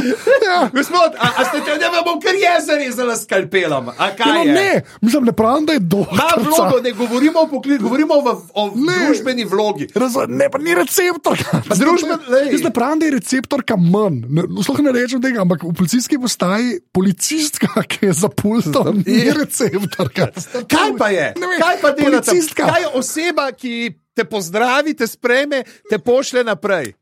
ja. 0.45 0.59
Gospod, 0.71 1.15
a, 1.15 1.27
a 1.37 1.45
ste 1.45 1.61
te, 1.61 1.77
ne 1.77 1.89
vam 1.89 2.05
bom 2.05 2.19
kar 2.21 2.35
zarezala 2.61 3.17
s 3.17 3.23
skalpelom? 3.23 3.91
Ja, 3.91 4.33
no, 4.35 4.45
ne, 4.45 4.71
mislim, 5.01 5.25
ne 5.25 5.33
pravim, 5.33 5.67
da 5.67 5.73
je 5.73 5.81
Ma 5.81 5.87
doktor. 5.87 6.41
vlogo, 6.41 6.81
ne 6.81 6.93
govorimo 6.93 7.41
o 7.41 7.49
poklicu, 7.49 7.83
govorimo 7.83 8.15
o, 8.15 8.33
o 8.55 8.63
Ne. 8.75 8.99
družbeni 9.07 9.45
vlogi. 9.45 9.89
Ne, 10.29 10.51
pa 10.51 10.59
ni 10.59 10.75
receptorka. 10.75 11.63
družben-. 11.75 12.53
Jaz 12.53 12.63
ne 12.63 12.71
pravim, 12.71 12.99
da 12.99 13.07
je 13.07 13.13
receptorka 13.13 13.77
manj. 13.77 14.23
Sploh 14.63 14.79
ne 14.81 14.93
rečem 14.93 15.23
tega, 15.23 15.41
ampak 15.41 15.63
v 15.63 15.73
policijski 15.73 16.19
postaji 16.19 16.81
policistka, 16.93 17.69
ki 17.91 18.07
je 18.07 18.13
za 18.15 18.29
pultom, 18.29 19.03
ni 19.07 19.19
Je. 19.21 19.35
receptorka. 19.35 20.31
Kaj 20.67 20.91
pa 20.99 21.09
je? 21.09 21.33
Vem, 21.37 21.57
Kaj 21.59 21.77
pa 21.81 21.91
dela 21.91 22.21
tam? 22.21 22.35
policistka. 22.35 22.67
Kaj 22.67 22.81
je 22.83 22.89
oseba, 22.95 23.53
ki 23.53 23.75
te 24.15 24.25
pozdravi, 24.25 24.95
te 24.95 25.07
spreme, 25.07 25.61
te 25.87 25.99
pošlje 25.99 26.43
naprej? 26.45 26.95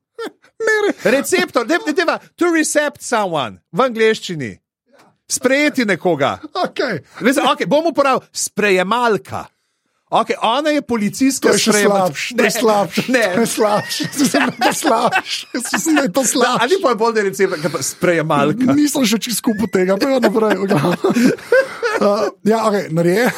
Ne, 0.56 0.76
re, 0.86 0.92
Receptor, 1.18 1.66
ne, 1.68 1.78
ne, 1.86 1.92
ne, 1.92 2.18
to 2.36 2.48
recept 2.54 3.02
someone 3.04 3.60
v 3.72 3.80
angleščini. 3.80 4.52
Sprejeti 5.28 5.84
nekoga. 5.84 6.38
okay. 6.54 7.02
Veste, 7.20 7.42
okay, 7.42 7.66
bom 7.66 7.86
uporabil 7.90 8.22
sprejemalka. 8.32 9.46
Okay, 10.06 10.36
ona 10.42 10.70
je 10.70 10.82
policijska 10.86 11.48
To 11.48 11.54
je 11.54 11.58
še 11.58 11.72
sprejemalka. 11.72 12.14
slabše, 12.14 12.34
to 12.38 12.44
je 12.44 12.50
slabše. 12.54 13.02
Ne, 13.10 13.22
To. 13.34 15.10
Mislim, 15.72 15.96
da 16.06 16.56
ali 16.62 16.78
pa 16.82 16.94
je 16.94 16.98
bolj 17.00 17.14
da 17.18 17.22
recept, 17.26 17.58
kot 17.58 17.72
pa 17.74 17.82
sprejemalka. 17.82 18.70
Nisem 18.78 19.02
še 19.02 19.18
čist 19.18 19.42
skupaj 19.42 19.66
tega, 19.74 19.98
pa 19.98 20.06
je 20.14 20.20
naprej. 20.22 20.56
v 20.62 20.66
glavnem. 20.70 20.98
Uh, 21.96 22.28
ja, 22.44 22.58
okay, 22.68 22.90
narejen, 22.92 23.32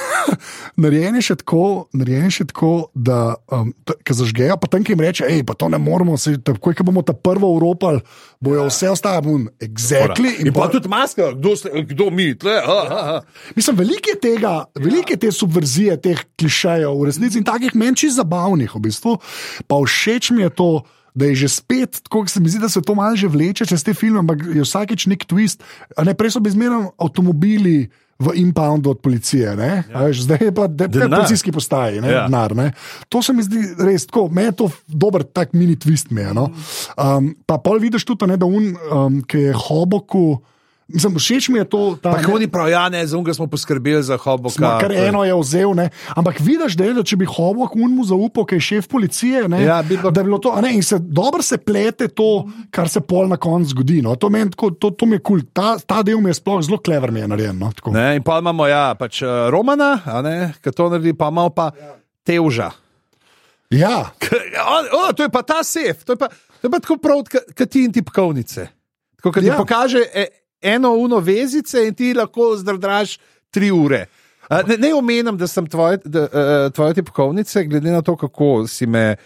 narejen, 0.79 1.19
je 1.19 1.25
še 1.29 1.37
tako, 1.43 1.89
narejen 1.97 2.29
je 2.29 2.35
še 2.39 2.47
tako, 2.53 2.73
da 2.95 3.37
um, 3.53 3.73
ki 4.07 4.17
zažgejo, 4.17 4.57
pa 4.61 4.71
tam, 4.71 4.85
ki 4.87 4.95
jim 4.95 5.03
reče, 5.03 5.27
hej, 5.27 5.45
pa 5.47 5.57
to 5.59 5.69
ne 5.73 5.81
moramo, 5.83 6.17
se, 6.21 6.37
takoj, 6.45 6.77
ko 6.79 6.87
bomo 6.87 7.03
ta 7.07 7.15
prvo 7.17 7.51
uropali, 7.57 8.03
bojo 8.45 8.69
vse 8.71 8.93
ostale 8.93 9.23
bun, 9.27 9.49
exactly. 9.65 10.37
In 10.45 10.53
pa 10.57 10.69
tudi 10.73 10.91
maska, 10.91 11.33
kdo, 11.37 11.57
kdo 11.91 12.11
mi, 12.15 12.31
tle. 12.39 12.59
A, 12.63 12.77
a, 12.79 13.01
a. 13.19 13.57
Mislim, 13.59 13.81
veliko 13.81 14.15
je 14.15 14.21
tega, 14.23 14.55
veliko 14.79 15.17
je 15.17 15.23
te 15.27 15.33
subverzije, 15.35 15.99
teh 16.05 16.23
klišejev, 16.39 16.95
v 16.95 17.11
resnici 17.11 17.43
in 17.43 17.49
takih 17.49 17.75
menših 17.79 18.15
zabavnih, 18.21 18.71
v 18.75 18.85
bistvu. 18.87 19.19
Pa 19.67 19.83
všeč 19.83 20.33
mi 20.37 20.47
je 20.47 20.55
to. 20.55 20.71
Da 21.19 21.27
je 21.27 21.35
že 21.35 21.49
spet, 21.51 21.99
tako 22.07 22.29
se 22.31 22.39
mi 22.39 22.47
zdi, 22.47 22.61
da 22.63 22.69
se 22.71 22.79
to 22.79 22.95
malo 22.95 23.17
že 23.19 23.27
vleče 23.27 23.67
čez 23.67 23.83
te 23.83 23.91
filme, 23.91 24.21
ampak 24.23 24.45
je 24.55 24.63
vsakeč 24.63 25.09
nek 25.11 25.27
twist. 25.27 25.65
Ne, 25.99 26.15
prej 26.15 26.37
so 26.37 26.39
bili 26.39 26.55
zmeraj 26.55 26.93
avtomobili, 26.95 27.89
v 28.19 28.33
impoundu 28.35 28.91
od 28.91 28.99
policije. 28.99 29.55
Ja. 29.55 29.83
Veš, 30.03 30.23
zdaj 30.27 30.39
je 30.41 30.55
pa 30.55 30.67
Denar. 30.67 31.11
policijski 31.11 31.53
postaji, 31.53 32.01
ne, 32.01 32.11
Ja. 32.13 32.27
denar, 32.27 32.57
ne. 32.57 32.73
To 33.09 33.23
se 33.23 33.33
mi 33.33 33.43
zdi 33.43 33.63
res 33.79 34.07
tako, 34.07 34.29
meni 34.29 34.49
je 34.49 34.53
to 34.53 34.71
dober 34.87 35.23
tak 35.23 35.53
mini 35.53 35.77
twist. 35.77 36.11
Mi 36.11 36.21
je, 36.21 36.35
no. 36.35 36.51
um, 36.99 37.37
pa 37.47 37.59
pol 37.59 37.79
vidiš 37.79 38.05
tudi, 38.05 38.27
ne, 38.27 38.37
da 38.37 38.47
un, 38.47 38.75
um, 38.91 39.23
ki 39.23 39.39
je 39.39 39.53
hoboku. 39.55 40.43
Mislim, 40.89 41.15
všeč 41.15 41.49
mi 41.49 41.59
je 41.59 41.65
to, 41.67 41.99
ta, 41.99 42.15
Tako 42.15 42.39
ni 42.39 42.49
prav, 42.49 42.69
ja, 42.69 42.89
ne, 42.89 43.03
za 43.05 43.13
unga 43.13 43.35
smo 43.35 43.45
poskrbeli 43.47 44.01
za. 44.03 44.17
Smo, 44.17 44.49
kar 44.81 44.89
eno 44.91 45.21
je 45.21 45.35
vzel, 45.35 45.75
ne. 45.75 45.91
ampak 46.11 46.41
vidiš, 46.41 46.73
da, 46.73 46.85
je, 46.85 46.95
da 46.95 47.03
če 47.03 47.17
bi 47.17 47.27
Hobok 47.27 47.77
unmu 47.77 48.05
zaupal, 48.05 48.47
ki 48.47 48.57
je 48.57 48.61
šef 48.63 48.89
policije, 48.89 49.49
ne, 49.49 49.61
Ja, 49.63 49.83
bi 49.83 49.99
pa- 49.99 50.09
da 50.09 50.21
je 50.21 50.25
bilo 50.25 50.39
to, 50.39 50.55
ne, 50.57 50.73
in 50.73 50.83
se 50.83 50.97
dobro 50.99 51.43
se 51.43 51.59
plete 51.59 52.09
to, 52.09 52.29
kar 52.71 52.89
se 52.89 53.01
pol 53.01 53.29
na 53.29 53.37
koncu 53.37 53.69
zgodi. 53.69 54.01
No. 54.01 54.17
To, 54.17 54.31
meni 54.31 54.49
tako- 54.51 54.71
to, 54.73 54.91
to 54.91 55.07
mi 55.07 55.13
je 55.13 55.21
kul, 55.21 55.41
cool. 55.41 55.51
ta, 55.53 55.77
ta 55.79 56.01
del 56.03 56.21
mi 56.21 56.31
je 56.31 56.35
sploh 56.35 56.63
zelo 56.63 56.79
klever, 56.79 57.13
mi 57.13 57.21
je 57.21 57.29
narejen. 57.29 57.59
No, 57.59 57.69
tako. 57.71 57.93
Ne, 57.93 58.17
in 58.17 58.23
pa 58.23 58.39
imamo 58.39 58.65
ja, 58.67 58.95
pač, 58.95 59.21
uh, 59.21 59.29
Romana, 59.49 60.01
ki 60.57 60.73
to 60.73 60.89
naredi, 60.89 61.13
pa 61.13 61.29
imamo 61.29 61.51
pa 61.51 61.69
Teuža. 62.25 62.71
ja, 63.71 64.09
K- 64.19 64.41
on- 64.59 64.89
O, 64.91 65.13
to 65.13 65.23
je 65.23 65.29
pa 65.29 65.43
ta 65.43 65.61
sef, 65.61 66.01
to 66.03 66.13
je 66.13 66.17
pa, 66.17 66.29
to 66.29 66.63
je 66.63 66.71
pa 66.71 66.81
tako 66.81 66.97
prav, 66.97 67.21
kot 67.29 67.69
ti 67.69 67.85
in 67.85 67.93
tipkovnice. 67.93 68.69
Tako, 69.17 69.33
kad 69.33 69.43
ti 69.43 69.49
Ja. 69.49 69.57
pokaže 69.57 70.01
e, 70.15 70.27
eno 70.63 70.95
uno 70.95 71.21
vezice 71.21 71.87
in 71.87 71.95
ti 71.95 72.15
lahko 72.15 72.57
zdrdraš 72.57 73.19
tri 73.51 73.71
ure. 73.71 74.07
Ne, 74.67 74.77
ne 74.77 74.95
omenjam, 74.95 75.37
da 75.39 75.47
sem 75.47 75.67
tvoje, 75.67 75.99
da, 76.05 76.23
uh, 76.23 76.73
tvoje 76.73 76.95
tipkovnice, 76.95 77.65
glede 77.65 77.91
na 77.91 78.03
to, 78.03 78.17
kako 78.17 78.67
si 78.67 78.87
me. 78.87 79.17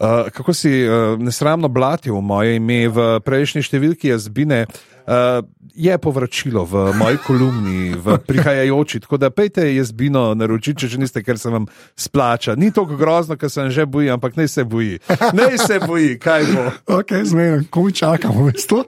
Uh, 0.00 0.30
kako 0.34 0.52
si 0.54 0.88
uh, 0.88 1.18
nesramno 1.18 1.68
blatil 1.68 2.18
moje 2.20 2.56
ime 2.56 2.88
v 2.90 3.20
prejšnji 3.22 3.62
številki 3.62 4.10
jazbine, 4.10 4.64
uh, 5.06 5.44
je 5.74 5.98
povračilo 5.98 6.64
v 6.64 6.92
moji 6.94 7.18
kolumni, 7.26 7.94
v 7.98 8.18
prihajajoči. 8.26 9.00
Tako 9.00 9.16
da 9.16 9.30
pejte 9.30 9.66
jazbino 9.74 10.34
naročiti, 10.34 10.84
če 10.84 10.94
že 10.94 10.98
niste, 11.02 11.22
ker 11.24 11.38
se 11.38 11.50
vam 11.50 11.66
splača. 11.96 12.54
Ni 12.54 12.70
tako 12.72 12.96
grozno, 12.96 13.36
ker 13.36 13.50
se 13.50 13.62
vam 13.62 13.70
že 13.70 13.86
boji, 13.86 14.10
ampak 14.14 14.36
naj 14.36 14.48
se 14.48 14.64
boji. 14.64 14.98
Naj 15.32 15.58
se 15.58 15.78
boji, 15.82 16.18
kaj 16.18 16.46
bo. 16.52 16.64
ok, 16.98 17.16
zmeraj, 17.24 17.64
ko 17.70 17.84
mi 17.84 17.92
čakamo, 17.92 18.48
veš 18.48 18.66
to. 18.70 18.84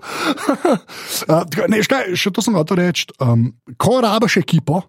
uh, 1.32 1.42
ne, 1.68 1.82
škaj, 1.82 2.14
še 2.14 2.30
to 2.30 2.44
sem 2.44 2.54
hotel 2.54 2.84
reči. 2.86 3.10
Um, 3.20 3.50
ko 3.76 4.00
rabaš 4.04 4.38
ekipo, 4.40 4.84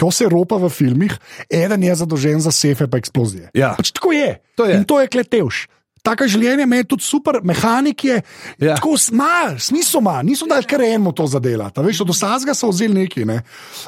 ko 0.00 0.10
se 0.14 0.28
ropa 0.30 0.56
v 0.56 0.70
filmih, 0.72 1.12
eden 1.50 1.82
je 1.84 1.94
zadolžen 1.94 2.40
za 2.40 2.52
sefe 2.54 2.88
pa 2.88 2.98
eksplozije. 2.98 3.52
Ja. 3.54 3.74
Pač 3.76 3.92
tako 3.92 4.14
je. 4.16 4.40
To 4.56 4.64
je. 4.64 4.80
In 4.80 4.88
to 4.88 5.00
je 5.00 5.10
kletevš. 5.12 5.68
Tako 6.02 6.28
življenje 6.32 6.66
me 6.66 6.80
je 6.80 6.86
tudi 6.94 7.04
super, 7.04 7.40
mehanik 7.44 8.04
je. 8.04 8.20
Ja. 8.58 8.76
Tako 8.78 8.94
ima, 9.12 9.56
smisel 9.60 10.00
ima, 10.00 10.20
niso 10.26 10.48
dali 10.50 10.68
kar 10.68 10.82
enemu 10.84 11.12
to 11.16 11.26
zadelati. 11.28 11.80
a 11.80 11.84
Veš, 11.84 12.02
od 12.06 12.12
vsega 12.14 12.54
so 12.56 12.70
vzeli 12.72 13.02
nekaj. 13.02 13.26
Ne? 13.28 13.40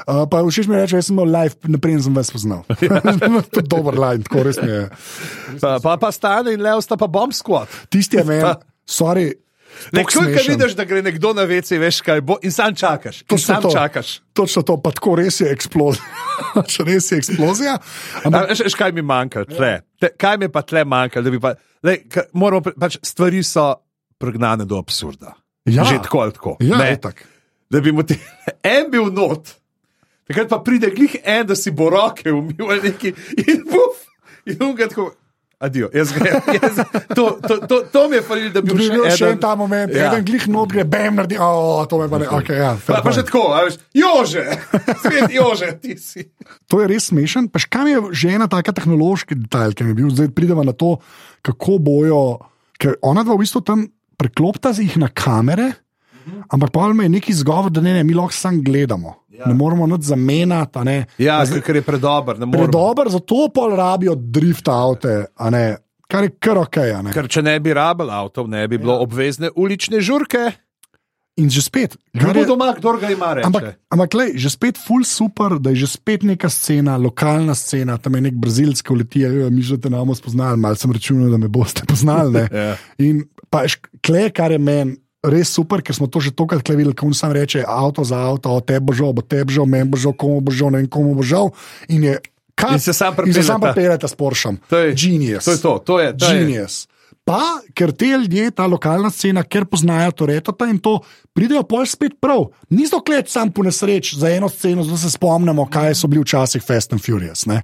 Uh, 0.04 0.24
pa 0.30 0.42
všeč 0.44 0.68
mi 0.68 0.76
reče, 0.76 1.00
jaz 1.00 1.08
sem 1.08 1.16
imel 1.16 1.32
live, 1.32 1.72
naprej 1.72 2.02
sem 2.04 2.16
vas 2.16 2.32
poznal. 2.34 2.66
to 3.52 3.62
je 3.62 3.66
dober 3.66 3.98
line, 3.98 4.26
tako 4.28 4.44
res 4.48 4.60
mi 4.62 4.70
je. 4.70 4.82
Pa, 5.60 5.78
pa, 5.82 5.96
pa 6.00 6.12
stane 6.12 6.56
in 6.56 6.64
lev 6.64 6.82
sta 6.84 7.00
pa 7.00 7.08
bomb 7.08 7.34
squad. 7.36 7.70
Tisti 7.92 8.20
je 8.20 8.26
meni, 8.28 8.52
sorry. 8.88 9.32
Nekaj, 9.92 10.10
ki 10.12 10.18
smešen. 10.18 10.54
vidiš, 10.56 10.74
da 10.76 10.84
gre 10.84 11.02
nekdo 11.02 11.32
na 11.32 11.42
vece, 11.48 11.78
veš 11.78 12.00
kaj 12.00 12.20
bo, 12.20 12.36
in 12.42 12.52
sam 12.52 12.74
čakaš. 12.74 13.20
In 13.22 13.26
Točno 13.26 13.54
sam 13.54 13.62
to. 13.62 13.70
čakaš. 13.72 14.20
Točno 14.32 14.62
to, 14.62 14.76
pa 14.82 14.90
tako 14.90 15.14
res 15.20 15.40
je 15.40 15.50
eksplozija. 15.52 16.04
res 16.88 17.12
je 17.12 17.18
eksplozija. 17.18 17.78
Ampak, 18.24 18.42
A, 18.42 18.46
Veš, 18.48 18.60
veš, 18.64 18.74
kaj 18.74 18.92
mi 18.92 19.02
manjka, 19.02 19.44
tle. 19.44 19.80
Te, 20.00 20.12
kaj 20.16 20.38
mi 20.38 20.48
pa 20.48 20.62
tle 20.62 20.84
manjka? 20.84 21.22
da 21.22 21.30
bi 21.30 21.40
Pa, 21.40 21.54
lej, 21.82 22.04
ka, 22.08 22.26
moramo, 22.32 22.72
pač 22.78 22.98
stvari 23.02 23.42
so 23.42 23.74
pregnane 24.18 24.64
do 24.64 24.78
absurda. 24.78 25.34
Ja. 25.64 25.84
Že 25.84 26.02
tako 26.02 26.18
ali 26.18 26.32
tako. 26.32 26.56
ja, 26.60 26.78
ne? 26.78 26.92
itak. 26.92 27.24
Da 27.70 27.80
bi 27.80 27.92
mu 27.92 28.02
ti 28.02 28.18
en 28.76 28.90
bil 28.90 29.08
not, 29.14 29.48
takrat 30.28 30.48
pa 30.48 30.58
pride 30.58 30.90
glih 30.90 31.16
en, 31.24 31.46
da 31.46 31.56
si 31.56 31.70
bo 31.70 31.88
roke 31.90 32.32
umil 32.32 32.70
ali 32.70 32.90
neki 32.90 33.14
in 33.46 33.62
buf, 33.64 34.02
in 34.46 34.58
tako. 34.88 35.12
Adijo, 35.62 35.86
jaz 35.94 36.10
grem. 36.10 36.40
Jaz, 36.58 36.78
to, 37.14 37.38
to, 37.38 37.54
to, 37.70 37.76
to 37.92 38.00
mi 38.10 38.16
je 38.18 38.22
falilo, 38.26 38.50
da 38.50 38.60
bi 38.64 38.74
bil 38.74 38.88
bil 38.90 39.04
še 39.14 39.28
en 39.36 39.38
ta 39.38 39.52
moment, 39.54 39.92
Ja. 39.94 40.00
ja. 40.00 40.08
eden 40.10 40.24
glih 40.26 40.48
not 40.50 40.72
gre, 40.74 40.82
bam, 40.82 41.20
naredi, 41.20 41.38
oh, 41.38 41.84
to 41.86 42.00
me 42.00 42.08
pa 42.10 42.18
ne, 42.18 42.26
ok, 42.26 42.50
ja. 42.50 42.72
Pa, 42.82 42.98
pa 42.98 43.12
že 43.14 43.22
point. 43.22 43.30
tako, 43.30 43.42
a 43.54 43.60
veš, 43.68 43.76
jože, 43.94 44.42
svet 45.04 45.30
jože, 45.30 45.68
ti 45.78 45.94
si. 46.02 46.26
To 46.66 46.82
je 46.82 46.90
res 46.90 47.06
smešen. 47.12 47.46
Pa 47.46 47.62
še 47.62 47.70
kam 47.70 47.86
je 47.86 48.02
že 48.10 48.34
ena 48.34 48.50
taka 48.50 48.74
tehnološki 48.74 49.38
detajl, 49.46 49.78
ki 49.78 49.86
mi 49.86 49.94
je 49.94 49.98
bil, 50.02 50.10
zdaj 50.10 50.32
pridemo 50.34 50.66
na 50.66 50.74
to, 50.74 50.96
kako 51.46 51.78
bojo, 51.78 52.22
ker 52.82 52.98
ona 53.06 53.22
dva 53.22 53.38
v 53.38 53.46
bistvu 53.46 53.62
tam 53.62 53.86
preklopta 54.18 54.74
jih 54.74 54.98
na 54.98 55.06
kamere, 55.14 55.70
ampak 56.50 56.74
pa 56.74 56.90
me 56.90 57.06
je 57.06 57.14
neki 57.22 57.30
izgovor, 57.30 57.70
da 57.70 57.78
ne, 57.78 57.94
ne, 57.94 58.02
mi 58.02 58.18
lahko 58.18 58.34
samo 58.34 58.66
gledamo. 58.66 59.21
Ja. 59.32 59.46
Ne 59.48 59.54
moramo 59.54 59.86
nič 59.86 60.02
zamenjati, 60.04 60.78
ne. 60.84 61.06
Ja, 61.18 61.40
ker 61.46 61.76
je 61.76 61.82
predober. 61.82 62.36
Predober, 62.36 63.08
zato 63.08 63.48
pol 63.48 63.72
rabijo 63.76 64.14
drift 64.14 64.68
avte, 64.68 65.26
a 65.34 65.50
ne. 65.50 65.76
Kar 66.06 66.24
je 66.24 66.30
kar 66.36 66.58
ok. 66.60 66.76
Ker 67.14 67.28
če 67.28 67.40
ne 67.42 67.54
bi 67.60 67.72
rabil 67.72 68.10
avtov, 68.12 68.44
ne 68.48 68.66
bi 68.68 68.76
bilo 68.76 68.98
ja. 68.98 69.00
obvezne 69.00 69.48
ulične 69.56 70.00
žurke. 70.04 70.52
In 71.40 71.48
že 71.48 71.62
spet. 71.64 71.96
Kdo 72.12 72.44
je- 72.44 72.44
doma, 72.44 72.74
kdo 72.76 72.92
ga 73.00 73.08
ima 73.08 73.32
reči? 73.32 73.48
Ampak, 73.48 73.80
ampak 73.88 74.12
lej, 74.12 74.36
že 74.36 74.52
spet 74.52 74.76
ful 74.76 75.00
super, 75.00 75.56
da 75.56 75.72
je 75.72 75.80
že 75.80 75.96
spet 75.96 76.28
neka 76.28 76.52
scena, 76.52 77.00
lokalna 77.00 77.56
scena, 77.56 77.96
tam 77.96 78.20
je 78.20 78.28
nek 78.28 78.36
brazilski, 78.36 78.84
ki 78.84 78.94
leti, 78.94 79.24
"Ejo, 79.24 79.48
mi 79.48 79.64
že 79.64 79.80
te 79.80 79.88
namo 79.88 80.12
spoznali, 80.12 80.60
malo 80.60 80.76
sem 80.76 80.92
računal, 80.92 81.32
da 81.32 81.40
me 81.40 81.48
boste 81.48 81.86
poznali. 81.88 82.32
ne." 82.36 82.44
Ja. 82.52 82.76
In 83.00 83.24
pa 83.48 83.64
šk- 83.64 83.88
kle, 84.04 84.28
kar 84.28 84.52
je 84.52 84.58
meni. 84.60 85.00
Res 85.22 85.46
super, 85.54 85.78
ker 85.82 85.94
smo 85.94 86.10
to 86.10 86.18
že 86.18 86.34
tokrat 86.34 86.66
videli, 86.66 86.94
ko 86.94 87.06
sam 87.14 87.30
reče: 87.32 87.62
avto 87.62 88.02
za 88.02 88.18
avto, 88.18 88.58
te 88.60 88.80
bo 88.82 88.90
žal, 88.90 89.14
bo 89.14 89.22
te 89.22 89.44
bo 89.46 89.54
žal, 89.54 89.66
meni 89.70 89.86
bo 89.86 89.94
žal, 89.96 90.12
komu 90.12 90.40
bo 90.42 90.50
žal, 90.50 90.74
ne 90.74 90.82
vem 90.82 90.88
komu 90.90 91.14
bo 91.14 91.22
žal. 91.22 91.54
In, 91.88 92.02
je, 92.02 92.18
kat, 92.58 92.74
In 92.74 92.82
se 92.82 92.92
sam 92.92 93.14
pripeljete 93.60 94.08
s 94.08 94.14
Porschem. 94.18 94.58
To 94.66 94.78
je- 94.78 94.94
Genius. 94.94 95.44
to 95.44 95.54
je 95.54 95.58
to, 95.58 95.78
to 95.78 96.00
je- 96.00 96.12
to 96.18 96.26
je- 96.26 96.38
Genius. 96.38 96.88
Pa, 97.22 97.38
ker 97.70 97.92
te 97.94 98.06
ljudje, 98.18 98.50
ta 98.50 98.66
lokalna 98.66 99.06
scena, 99.06 99.44
ker 99.46 99.62
poznajo 99.62 100.10
to 100.10 100.26
retota 100.26 100.66
in 100.66 100.82
to, 100.82 100.98
pridejo 101.30 101.62
pol 101.62 101.86
spet 101.86 102.18
prav. 102.18 102.50
Niso 102.68 102.98
kleč 102.98 103.30
sam 103.30 103.46
po 103.46 103.62
nesreč 103.62 104.18
za 104.18 104.26
eno 104.26 104.48
sceno, 104.50 104.82
da 104.82 104.96
se 104.98 105.06
spomnimo, 105.06 105.70
kaj 105.70 105.94
so 105.94 106.10
bili 106.10 106.18
včasih 106.20 106.58
Fast 106.58 106.90
and 106.92 106.98
Furious. 106.98 107.46
Ne? 107.46 107.62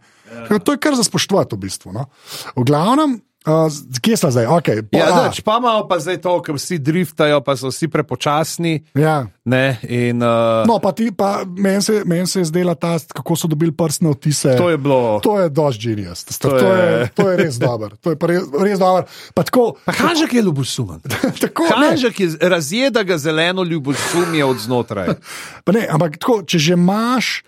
To 0.63 0.73
je 0.73 0.79
kar 0.79 0.95
za 0.95 1.03
spoštovati 1.03 1.57
v 1.57 1.59
bistvu. 1.59 1.91
No? 1.91 2.07
V 2.55 2.63
glavnem, 2.63 3.19
uh, 3.47 3.69
kje 4.01 4.17
sta 4.17 4.31
zdaj? 4.31 4.47
Okay, 4.49 4.83
po, 4.83 4.99
Ja, 4.99 5.11
dač, 5.13 5.41
pa 5.41 5.59
imamo 5.59 5.87
pa 5.87 5.99
zdaj 5.99 6.19
to, 6.19 6.43
ker 6.43 6.55
vsi 6.55 6.79
driftajo, 6.79 7.41
pa 7.41 7.55
so 7.55 7.69
vsi 7.69 7.89
prepočasni. 7.89 8.85
ja. 8.95 9.27
Ne, 9.45 9.81
in, 9.83 10.21
uh, 10.21 10.69
No, 10.69 10.77
pa 10.77 10.93
ti, 10.93 11.09
pa 11.09 11.41
meni 11.49 11.81
se, 11.81 12.03
men 12.05 12.27
se 12.27 12.41
je 12.41 12.45
zdela 12.45 12.75
ta, 12.75 12.99
kako 13.01 13.33
so 13.33 13.49
dobili 13.49 13.73
prstne 13.73 14.11
odtise. 14.11 14.57
to 14.57 14.69
je 14.69 14.77
bilo. 14.77 15.21
To 15.21 15.41
je 15.41 15.49
dož 15.49 15.79
genius. 15.79 16.25
To, 16.25 16.53
To 16.53 16.69
je, 16.69 17.09
to 17.09 17.31
je 17.31 17.37
res 17.37 17.57
dobro. 17.57 17.97
To 17.97 18.13
je 18.13 18.17
pa 18.17 18.27
res, 18.27 18.45
res 18.53 18.77
dobro. 18.77 19.09
Pa 19.33 19.43
tako, 19.43 19.81
Pa 19.85 19.93
Hanžek 19.93 20.33
je 20.33 20.43
ljubosumen. 20.43 21.01
tako 21.41 21.65
Hanžek 21.65 22.21
je 22.21 22.29
razjeda 22.41 23.03
ga 23.03 23.17
zeleno 23.17 23.65
ljubosumje 23.65 24.45
od 24.45 24.59
znotraj. 24.59 25.09
Pa 25.65 25.73
ne, 25.73 25.89
ampak 25.89 26.21
tako, 26.21 26.43
če 26.45 26.59
že 26.59 26.73
imaš, 26.77 27.41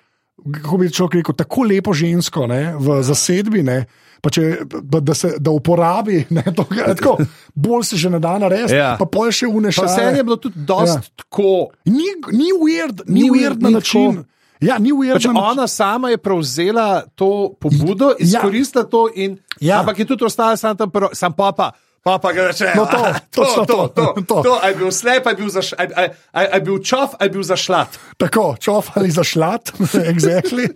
kako 0.56 0.76
bi 0.76 0.88
človek 0.88 1.14
rekel, 1.14 1.34
tako 1.36 1.68
lepo 1.68 1.92
žensko 1.92 2.46
ne, 2.46 2.72
v 2.80 3.02
zasedbi, 3.02 3.60
ne, 3.62 3.84
pa 3.84 3.92
če, 4.28 4.42
pa 4.84 5.00
da, 5.00 5.14
se, 5.14 5.38
da 5.38 5.50
uporabi, 5.50 6.26
ne, 6.28 6.44
to, 6.50 6.66
tako, 6.92 7.16
bolj 7.54 7.84
se 7.84 7.96
že 7.96 8.10
ne 8.10 8.18
da 8.18 8.36
narediti, 8.36 8.74
Ja. 8.74 8.96
pa 8.98 9.06
pol 9.06 9.30
še 9.30 9.46
Pa 9.46 9.54
uneša. 9.54 9.86
vse 9.86 10.02
je 10.12 10.22
bilo 10.22 10.36
tudi 10.36 10.58
dosti 10.58 10.98
ja. 11.00 11.14
tako. 11.16 11.72
Ni, 11.86 12.04
ni 12.30 12.52
weird, 12.52 13.00
ni, 13.06 13.14
Ni 13.14 13.22
ni 13.22 13.30
weird 13.30 13.56
na 13.56 13.68
ni 13.68 13.74
način. 13.74 14.12
tako. 14.14 14.26
Ja, 14.60 14.76
ni 14.76 14.92
Pač 14.92 15.24
ona 15.24 15.64
sama 15.66 16.10
je 16.10 16.18
prevzela 16.18 17.02
to 17.14 17.56
pobudo, 17.56 18.12
izkoristila 18.18 18.84
to, 18.84 19.08
in, 19.14 19.38
Ja. 19.58 19.80
ampak 19.80 19.98
je 19.98 20.04
tudi 20.06 20.24
ostala 20.24 20.52
sam 20.54 20.76
tam, 20.76 20.90
sam 21.12 21.32
papa. 21.32 21.72
Pa 22.02 22.16
pa 22.16 22.32
ga 22.32 22.48
reče, 22.48 22.72
No 22.72 22.86
to, 22.86 22.96
"Ah, 22.96 23.20
točno 23.30 23.64
to, 23.64 23.76
to, 23.76 23.88
to, 23.88 24.04
to, 24.16 24.22
to. 24.24 24.36
to, 24.42 24.54
je 24.64 24.74
bil 24.74 24.88
slep, 24.90 25.26
je 25.26 25.34
bil, 25.34 25.48
zaš, 25.48 25.72
a, 25.72 25.84
a, 25.86 26.02
a, 26.32 26.40
a 26.42 26.54
je 26.54 26.60
bil 26.60 26.78
čov, 26.80 27.12
a 27.14 27.24
je 27.24 27.30
bil 27.30 27.42
zašlat. 27.42 27.98
Tako, 28.16 28.56
čofali 28.56 29.10
za 29.10 29.20
šlat, 29.20 29.68
exactly. 30.12 30.68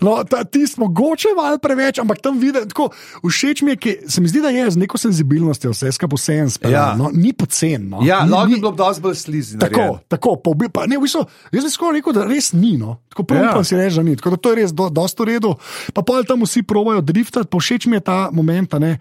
no, 0.00 0.24
ta, 0.24 0.44
ti 0.44 0.66
smo 0.66 0.84
mogoče 0.84 1.28
malo 1.36 1.58
preveč, 1.58 1.98
ampak 1.98 2.18
tam 2.18 2.38
vidiš, 2.38 2.66
tako 2.68 2.90
všeč 3.22 3.62
mi 3.62 3.70
je, 3.70 3.76
ki 3.76 3.92
se 4.08 4.20
mi 4.20 4.28
zdi, 4.28 4.40
da 4.40 4.48
je 4.48 4.70
z 4.70 4.76
neko 4.76 4.98
senzibilnostjo 4.98 5.70
vse 5.70 5.92
skupaj 5.92 6.16
vse 6.16 6.34
Ja. 6.62 6.70
ja. 6.70 6.94
no, 6.94 7.10
ni 7.12 7.32
pocen. 7.32 7.88
No. 7.88 8.02
Ja, 8.02 8.18
lahko 8.20 8.46
bi 8.48 8.58
bilo 8.58 8.72
dosti 8.72 9.02
bolj 9.02 9.14
slizi. 9.14 9.58
Tako, 9.58 9.98
tako 10.08 10.36
obi, 10.44 10.68
pa, 10.68 10.86
ne, 10.86 10.98
v 10.98 11.06
bistvu, 11.06 11.22
jaz 11.52 11.64
bi 11.64 11.70
skoraj 11.70 11.94
rekel, 11.94 12.12
da 12.12 12.24
res 12.24 12.52
ni. 12.52 12.74
No. 12.76 12.98
Tako 13.08 13.22
prvo 13.24 13.44
Ja. 13.44 13.52
pa 13.54 13.64
si 13.64 13.76
reče, 13.76 13.96
da 13.96 14.02
ni. 14.02 14.16
Tako 14.16 14.30
da 14.30 14.36
to 14.36 14.50
je 14.50 14.56
res 14.56 14.72
do, 14.72 14.90
dosto 14.90 15.22
v 15.22 15.26
redu. 15.28 15.54
Pa 15.94 16.02
pol 16.02 16.24
tam 16.24 16.42
vsi 16.42 16.62
provajo 16.62 17.00
driftati, 17.00 17.46
pa 17.46 17.58
všeč 17.58 17.86
mi 17.86 17.96
je 17.96 18.00
ta 18.02 18.28
moment. 18.32 18.72
ne, 18.74 18.98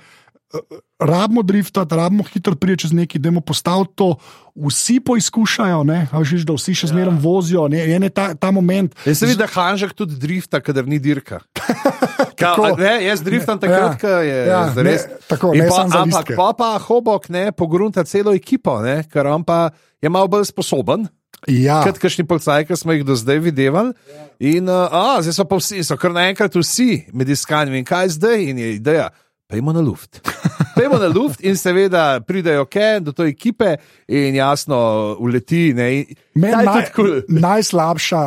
Rabimo 0.99 1.41
driftati, 1.43 1.95
rabimo 1.95 2.23
hitro 2.23 2.55
priti 2.55 2.81
čez 2.85 2.93
neki, 2.93 3.19
da 3.19 3.29
bomo 3.29 3.41
postavili 3.41 3.87
to, 3.95 4.15
vsi 4.55 4.99
poizkušajo, 4.99 5.83
veš, 6.13 6.45
da 6.45 6.53
vsi 6.53 6.75
še 6.77 6.87
zmeraj 6.87 7.17
vozijo. 7.19 7.67
Ne, 7.67 7.81
je 7.89 7.99
ne 7.99 8.09
ta, 8.09 8.33
ta 8.35 8.51
moment. 8.51 8.93
Jaz 9.05 9.19
se 9.19 9.25
vidi, 9.25 9.39
da 9.41 9.47
Hanžek 9.49 9.93
tudi 9.97 10.15
drifta, 10.15 10.61
kadar 10.61 10.87
ni 10.87 10.99
dirka. 10.99 11.41
Ka, 12.39 12.55
ne, 12.77 12.93
jaz 13.05 13.21
driftam 13.21 13.59
takrat, 13.59 13.93
Ja. 13.93 13.97
ko 13.99 14.07
je 14.07 14.37
Ja, 14.47 14.61
res. 14.75 15.07
ne, 15.07 15.17
tako, 15.27 15.51
ne 15.55 15.67
pa, 15.69 15.83
ampak 16.01 16.31
pa 16.35 16.47
pa 16.57 16.69
Hobok 16.79 17.29
ne 17.29 17.51
pogrunta 17.51 18.03
celo 18.03 18.33
ekipo, 18.33 18.79
ne, 18.81 19.03
ker 19.09 19.27
on 19.27 19.43
pa 19.43 19.69
je 20.01 20.09
malo 20.09 20.27
bolj 20.27 20.45
sposoben. 20.49 21.07
Ja. 21.47 21.81
Kot 21.83 21.99
kakšni 21.99 22.23
policajki, 22.23 22.71
ki 22.71 22.77
smo 22.79 22.93
jih 22.95 23.03
do 23.03 23.15
zdaj 23.19 23.39
videli. 23.43 23.91
In 24.39 24.69
uh, 24.71 24.87
a, 24.87 25.19
zdaj 25.21 25.35
so 25.35 25.45
pa 25.45 25.57
vsi, 25.59 25.83
so 25.83 25.97
kar 25.99 26.13
naenkrat 26.15 26.55
vsi 26.55 27.09
med 27.11 27.27
iskanjem. 27.29 27.75
In 27.81 27.85
kaj 27.87 28.13
zdaj? 28.15 28.39
In 28.47 28.61
je 28.63 28.69
ideja, 28.77 29.09
pejmo 29.53 29.73
na 29.73 29.81
luft. 29.85 30.17
Pejmo 30.77 30.97
na 30.97 31.07
luft 31.13 31.43
in 31.45 31.53
seveda 31.53 32.17
pridejo 32.25 32.65
ke 32.65 32.97
do 33.05 33.13
te 33.13 33.27
ekipe 33.29 33.75
in 34.09 34.33
jasno 34.35 34.77
uleti. 35.21 35.69
Meni 35.77 36.65
naj, 36.65 36.87
kul. 36.95 37.21
najslabša, 37.29 38.21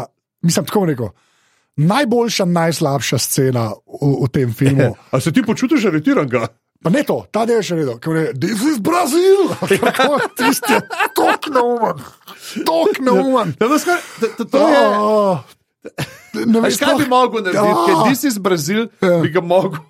mislim, 0.47 0.66
tako 0.66 0.85
rekel. 0.87 1.09
Najboljša, 1.77 2.45
najslabša 2.45 3.18
scena 3.18 3.72
v, 3.74 4.12
v 4.22 4.29
tem 4.31 4.55
filmu. 4.55 4.95
A 5.12 5.20
se 5.20 5.33
ti 5.35 5.43
počutiš 5.43 5.89
aretiranega? 5.91 6.47
Pa 6.83 6.93
ne 6.95 7.03
to, 7.03 7.18
ta 7.35 7.43
del 7.49 7.59
je 7.59 7.66
še 7.72 7.81
vedno, 7.81 7.97
ki 7.99 8.14
je 8.14 8.31
this 8.39 8.62
is 8.62 8.79
Brazil, 8.79 9.51
tako 9.83 10.20
tisti 10.39 10.77
je 10.77 10.81
tok 11.16 11.49
neumen, 11.51 12.05
tok 12.68 13.01
neumen. 13.03 13.57
Ja, 13.59 13.66
to, 13.66 14.29
to, 14.39 14.45
to, 14.45 14.62
je. 14.70 14.85
Oh, 14.95 15.41
ne 16.47 16.62
Veš, 16.62 16.79
kaj 16.79 16.95
bi 17.01 17.09
mogel 17.11 17.43
narediti? 17.43 17.64
Ja. 17.64 17.85
Ker 17.89 18.03
ti 18.07 18.14
si 18.20 18.31
iz 18.31 18.39
Brazil, 18.39 18.87
Ja. 19.03 19.18
bi 19.24 19.33
ga 19.35 19.43
mogel 19.43 19.81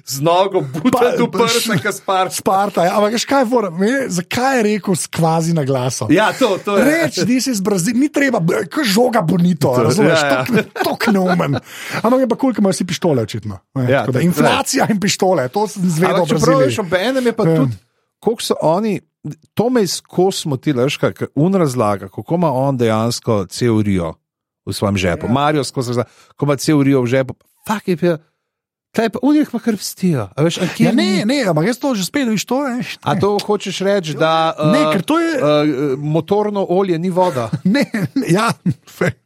z 0.00 0.20
nogo 0.20 0.60
butati 0.62 1.18
v 1.18 1.26
Pa- 1.26 1.38
prste, 1.40 1.76
ki 1.76 1.92
sparš. 1.92 2.32
Sparta, 2.34 2.84
ja, 2.84 2.94
ampak 2.94 3.16
kaj 3.22 3.40
je 3.40 3.46
fora? 3.46 3.70
Me- 3.70 4.08
Zakaj 4.08 4.56
je 4.56 4.62
rekel 4.64 4.94
skvazi 4.96 5.52
na 5.52 5.62
glasom? 5.62 6.08
Ja, 6.08 6.32
to, 6.32 6.58
to 6.58 6.76
je. 6.76 6.84
Reč, 6.84 7.16
da 7.16 7.34
si 7.38 7.50
iz 7.50 7.60
Brazila, 7.60 7.96
ni 7.96 8.08
treba, 8.08 8.38
kot 8.66 8.84
žoga 8.84 9.20
bonito, 9.20 9.70
To, 9.70 9.82
razumeš, 9.84 10.18
ja, 10.18 10.42
ja. 10.42 10.62
to 10.78 10.96
kneumen. 10.98 11.58
Ampak 11.98 12.18
je 12.18 12.28
pa 12.28 12.36
kul, 12.36 12.50
ker 12.50 12.60
imajo 12.60 12.72
vsi 12.72 12.84
pištole, 12.84 13.22
očitno. 13.22 13.58
Ne, 13.74 13.86
Ja, 13.86 14.04
da 14.04 14.20
inflacija 14.20 14.86
in 14.86 14.98
pištole, 14.98 15.48
to 15.48 15.66
sem 15.66 15.82
zvedel 15.84 16.24
čeprav 16.24 16.58
veš, 16.58 16.76
Braziliji. 16.76 16.80
ob 16.80 16.92
enem 16.94 17.24
je 17.24 17.32
pa 17.32 17.44
Ja. 17.44 17.56
tudi, 17.56 17.76
koliko 18.18 18.42
so 18.42 18.54
oni. 18.60 19.00
To 19.54 19.68
me 19.68 19.82
izkos 19.82 20.44
moti, 20.44 20.72
veš, 20.72 20.98
un 21.34 21.54
razlaga, 21.54 22.08
kako 22.08 22.34
ima 22.34 22.50
on 22.50 22.74
dejansko 22.74 23.46
teorijo 23.46 24.14
v 24.62 24.72
svojem 24.72 24.96
žepu. 24.96 25.26
Ja. 25.26 25.32
Marijo 25.32 25.64
skozi 25.64 25.88
razlaga, 25.90 26.08
ko 26.36 26.44
ima 26.44 26.56
teorijo 26.56 27.02
v 27.02 27.06
žepu. 27.08 27.34
Fak 27.62 27.88
je 27.88 28.18
kaj 28.92 29.08
pa, 29.08 29.18
unih 29.22 29.48
pa 29.48 29.58
krvstijo. 29.58 30.28
A 30.30 30.42
veš, 30.42 30.58
Ja, 30.78 30.92
ne, 30.92 31.24
ne, 31.24 31.44
ampak 31.44 31.66
jaz 31.66 31.78
to 31.78 31.94
že 31.94 32.04
spet 32.04 32.28
viš, 32.28 32.44
to 32.44 32.60
je. 32.62 32.84
A 33.02 33.16
to 33.16 33.38
hočeš 33.38 33.80
reči, 33.80 34.14
da 34.14 34.52
uh, 34.52 34.68
Ne, 34.68 34.84
ker 34.92 35.02
to 35.02 35.16
je- 35.18 35.36
uh, 35.36 35.48
motorno 35.98 36.66
olje 36.68 36.98
ni 36.98 37.10
voda. 37.10 37.48
Ne, 37.64 37.84
ne, 38.14 38.26
ja, 38.28 38.52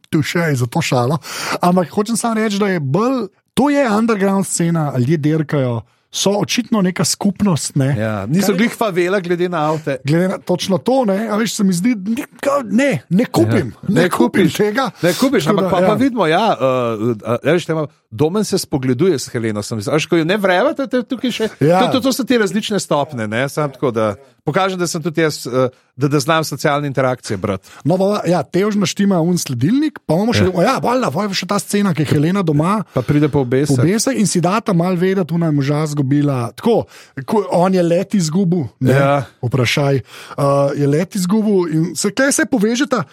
tu 0.06 0.22
še 0.22 0.38
je 0.46 0.56
za 0.56 0.66
to 0.66 0.78
šalo. 0.80 1.18
Ampak 1.60 1.90
hočem 1.90 2.16
samo 2.16 2.34
reči, 2.34 2.58
da 2.58 2.68
je 2.68 2.80
bolj, 2.80 3.26
to 3.54 3.70
je 3.70 3.82
underground 3.84 4.46
scena, 4.46 4.92
ljudje 4.98 5.16
dirkajo, 5.18 5.80
so 6.16 6.32
očitno 6.32 6.80
neka 6.80 7.04
skupnost. 7.04 7.74
Ne, 7.74 7.90
Ja, 7.98 8.26
niso 8.26 8.54
glih 8.54 8.72
favela, 8.72 9.20
glede 9.20 9.48
na 9.48 9.66
avte. 9.66 9.98
Glede 10.02 10.28
na 10.28 10.38
točno 10.40 10.78
to, 10.78 11.04
ne, 11.04 11.28
a 11.28 11.36
veš, 11.36 11.54
se 11.54 11.64
mi 11.64 11.72
zdi, 11.72 11.92
kao, 12.38 12.62
ne, 12.64 13.02
ne 13.10 13.24
kupim, 13.26 13.52
Ja. 13.68 13.84
ne, 13.84 13.94
Ne 13.94 14.02
ne 14.02 14.08
kupiš. 14.10 14.54
tega. 14.54 14.90
Ne, 14.98 15.12
kupiš, 15.12 15.44
Tako 15.44 15.52
ampak 15.52 15.64
da, 15.64 15.70
pa, 15.70 15.80
ja. 15.80 15.86
pa 15.86 15.94
vidimo, 15.96 16.26
ja, 16.26 16.46
uh, 16.50 17.16
veš, 17.44 17.66
tema, 17.66 17.86
domen 18.10 18.44
se 18.44 18.58
spogleduje 18.58 19.18
s 19.18 19.28
Heleno. 19.28 19.62
sem 19.62 19.76
mislil. 19.76 19.92
A 19.92 19.96
Veš, 19.96 20.06
ko 20.06 20.16
jo 20.16 20.24
ne 20.24 20.36
vreva, 20.36 20.72
to, 20.72 20.86
to, 20.86 21.02
tukaj 21.04 21.30
še, 21.32 21.48
Ja. 21.60 21.80
to, 21.82 21.92
to, 21.92 22.00
to 22.00 22.12
so 22.12 22.24
te 22.24 22.38
različne 22.38 22.80
stopne. 22.80 23.26
Ne, 23.26 23.48
Sam 23.48 23.70
tako, 23.70 23.90
da 23.90 24.14
pokažem, 24.42 24.78
da 24.78 24.86
sem 24.86 25.02
tudi 25.02 25.20
jaz, 25.20 25.44
uh, 25.44 25.68
da, 25.94 26.08
da 26.08 26.20
znam 26.20 26.44
socialne 26.44 26.86
interakcije 26.86 27.36
brati. 27.36 27.68
No, 27.84 27.98
pa, 27.98 28.22
ja, 28.24 28.42
tež 28.42 28.76
naštima 28.76 29.20
un 29.20 29.36
sledilnik, 29.36 29.98
pa 30.00 30.14
imamo 30.14 30.32
še, 30.32 30.46
ja, 30.56 30.78
valjda, 30.78 31.10
pa 31.10 31.24
je 31.24 31.34
še 31.34 31.46
ta 31.46 31.58
scena, 31.58 31.92
ki 31.92 32.02
je 32.02 32.06
Helena 32.08 32.42
doma. 32.42 32.84
Pa 32.94 33.02
pride 33.02 33.28
po 33.28 33.40
obesek. 33.40 33.76
Pobesa 33.76 34.12
in 34.12 34.26
si 34.26 34.40
data 34.40 34.72
mal 34.72 34.94
vedeti, 34.94 35.34
da 35.34 35.46
je 35.46 35.52
moža 35.52 35.82
zgubila. 36.07 36.52
Tako, 36.52 36.84
ko 37.26 37.46
on 37.50 37.74
je 37.74 37.82
let 37.82 38.14
izgubil, 38.14 38.64
ne, 38.80 38.92
Ja. 38.92 39.24
vprašaj. 39.42 40.00
Uh, 40.38 40.44
je 40.76 40.86
let 40.86 41.14
izgubil 41.14 41.72
in 41.74 41.94
se 41.96 42.11
kaj 42.11 42.32
se 42.32 42.44
povežeta, 42.46 43.04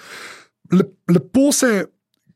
Le, 0.71 0.83
lepo 1.09 1.51
se. 1.51 1.85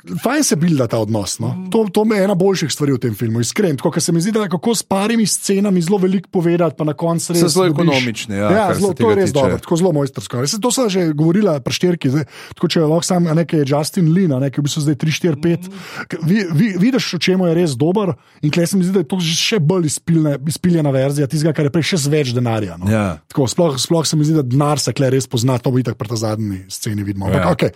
Fajn 0.07 0.43
se 0.43 0.55
bilda 0.55 0.87
ta 0.87 0.97
odnos. 0.97 1.39
No? 1.39 1.51
To, 1.71 1.85
to 1.87 2.05
je 2.07 2.23
ena 2.23 2.35
boljših 2.35 2.71
stvari 2.71 2.93
v 2.93 2.99
tem 2.99 3.15
filmu, 3.15 3.39
iskreno. 3.39 3.75
Tako, 3.75 3.91
ker 3.91 4.01
se 4.01 4.11
mi 4.11 4.21
zdi, 4.21 4.31
da 4.31 4.45
je 4.45 4.49
kako 4.49 4.75
s 4.75 4.83
parimi 4.83 5.25
scenami 5.25 5.81
zelo 5.81 5.97
veliko 5.97 6.29
povedati, 6.29 6.75
pa 6.77 6.83
na 6.83 6.93
koncu 6.93 7.33
res. 7.33 7.43
Zelo 7.47 7.65
ekonomični, 7.67 8.35
ja, 8.35 8.51
ja 8.51 8.65
zelo, 8.73 8.93
to 8.93 9.09
je 9.09 9.15
res 9.15 9.29
tiče. 9.29 9.35
dobro, 9.35 9.57
tako 9.57 9.75
zelo 9.75 9.91
mojstersko. 9.91 10.41
Res, 10.41 10.55
to 10.55 10.71
sem 10.71 10.89
že 10.89 11.01
govorila, 11.11 11.57
prešterki. 11.59 12.09
Zdaj, 12.09 12.25
tako 12.55 12.67
če 12.67 12.79
lahko 12.81 13.03
sam 13.03 13.27
nekaj 13.27 13.65
Justin 13.65 14.13
Lee, 14.13 14.27
na 14.27 14.39
nekaj 14.39 14.61
v 14.61 14.65
bistvu 14.65 14.81
zdaj 14.83 14.95
3, 14.95 15.17
4, 15.35 15.41
5. 15.43 16.23
Vi, 16.23 16.37
vi, 16.51 16.67
vidiš, 16.79 17.13
v 17.13 17.19
čemu 17.19 17.47
je 17.47 17.53
res 17.53 17.75
dober 17.75 18.13
in 18.41 18.51
klej 18.51 18.67
se 18.71 18.77
mi 18.77 18.87
zdi, 18.87 18.95
da 18.95 19.03
je 19.03 19.09
to 19.11 19.19
že 19.19 19.35
še 19.35 19.59
bolj 19.59 19.89
izpilne, 19.89 20.37
izpiljena 20.47 20.91
verzija 20.93 21.27
tistega, 21.27 21.51
kar 21.53 21.67
je 21.67 21.73
prej 21.73 21.91
še 21.91 21.97
z 22.05 22.13
več 22.13 22.31
denarja. 22.35 22.77
No. 22.79 22.87
Ja. 22.87 23.19
Tako, 23.27 23.47
sploh, 23.51 23.75
sploh 23.75 24.07
se 24.07 24.15
mi 24.15 24.23
zdi, 24.23 24.37
da 24.39 24.45
denar 24.45 24.79
se 24.79 24.93
klej 24.93 25.15
res 25.17 25.27
pozna, 25.27 25.59
to 25.59 25.69
bo 25.69 25.81
itak 25.81 25.99
pri 25.99 26.07
ta 26.07 26.15
zadnji 26.15 26.63
sceni 26.71 27.03
vidimo. 27.03 27.27
Ampak, 27.27 27.43
Ja. 27.43 27.51
okay. 27.51 27.71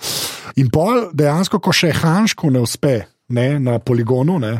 In 0.55 0.69
pol 0.71 1.09
dejansko, 1.11 1.59
ko 1.59 1.71
še 1.75 1.91
Hanšku 2.21 2.53
ne 2.53 2.61
uspe 2.61 3.01
ne, 3.31 3.59
na 3.59 3.79
poligonu, 3.79 4.37
ne, 4.39 4.59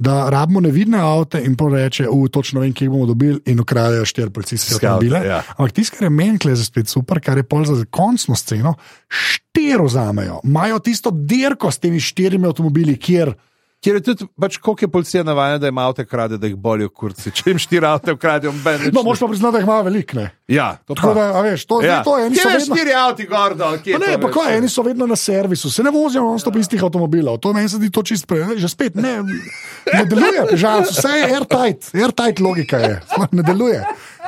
da 0.00 0.30
rabimo 0.32 0.60
nevidne 0.64 0.98
avte 1.04 1.42
in 1.44 1.56
pol 1.60 1.74
reče, 1.76 2.06
v 2.08 2.28
točno 2.32 2.62
vem, 2.62 2.72
kje 2.72 2.88
bomo 2.88 3.04
dobili 3.06 3.36
in 3.52 3.60
ukradejo 3.60 4.06
štiri 4.08 4.32
policijske 4.32 4.78
avtomobile. 4.78 5.20
ja. 5.26 5.42
Ampak 5.56 5.74
tisto, 5.76 5.98
kar 5.98 6.06
je 6.08 6.10
meni 6.10 6.40
tukaj 6.40 6.56
za 6.56 6.64
spet 6.64 6.88
super, 6.88 7.20
kar 7.20 7.36
je 7.36 7.44
pol 7.44 7.66
za 7.68 7.84
končno 7.84 8.36
sceno, 8.36 8.74
štiri 9.08 9.84
vzamejo. 9.84 10.40
Imajo 10.44 10.78
tisto 10.78 11.12
dirko 11.12 11.70
s 11.70 11.78
temi 11.78 12.00
štirimi 12.00 12.48
avtomobili, 12.48 12.96
kjer 12.96 13.34
Ker 13.80 13.94
je 13.94 14.00
tudi, 14.02 14.26
pač, 14.36 14.58
koliko 14.58 14.84
je 14.84 14.88
policija 14.88 15.22
navajena, 15.24 15.58
da 15.58 15.68
ima 15.68 15.86
avto 15.86 16.04
krade, 16.04 16.36
da 16.36 16.46
jih 16.46 16.56
bolijo 16.56 16.90
kurci. 16.90 17.30
Če 17.30 17.46
jim 17.46 17.58
štiri 17.58 17.86
avto 17.86 18.12
ukradejo, 18.12 18.52
ben. 18.60 18.90
No, 18.92 19.00
moš 19.02 19.18
pa 19.18 19.26
priznati, 19.26 19.52
da 19.52 19.58
jih 19.58 19.64
imajo 19.64 19.82
veliko. 19.82 20.16
ne. 20.16 20.26
Ja, 20.48 20.76
to 20.84 20.94
Tako 20.94 21.08
pa. 21.08 21.14
da, 21.14 21.24
a 21.32 21.40
veš, 21.40 21.64
to, 21.64 21.78
Ja. 21.80 22.02
to 22.02 22.18
je, 22.18 22.28
Kje 22.28 22.36
so 22.36 22.48
je 22.48 22.58
vedno. 22.58 22.76
štiri 22.76 22.92
avti 22.92 23.24
gor? 23.24 23.54
Kje 23.80 23.92
Pa 23.94 23.98
ne, 24.00 24.20
pa 24.20 24.30
kaj, 24.30 24.56
eni 24.58 24.68
so 24.68 24.82
vedno 24.82 25.06
na 25.06 25.16
servisu, 25.16 25.70
se 25.70 25.82
ne 25.82 25.90
vozijo 25.90 26.22
non-stop 26.22 26.56
istih 26.56 26.82
avtomobilov. 26.82 27.38
To 27.38 27.52
meni 27.52 27.68
se 27.68 27.76
zdi 27.76 27.90
to 27.90 28.02
čist 28.02 28.26
prej. 28.26 28.44
Že 28.56 28.68
spet 28.68 28.94
ne, 28.94 29.22
ne 29.86 30.04
deluje, 30.04 30.56
žal, 30.56 30.82
vse 30.82 31.08
je 31.08 31.24
airtight, 31.30 31.94
airtight 31.94 32.40
logika 32.40 32.76
je, 32.78 33.00
ne 33.32 33.42
deluje. 33.42 33.80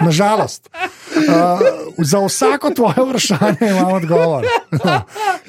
Nažalost. 0.05 0.71
Uh, 0.73 1.61
za 1.99 2.21
vsako 2.27 2.71
tvoje 2.71 2.95
vprašanje 3.09 3.71
imam 3.71 3.93
odgovor. 3.93 4.47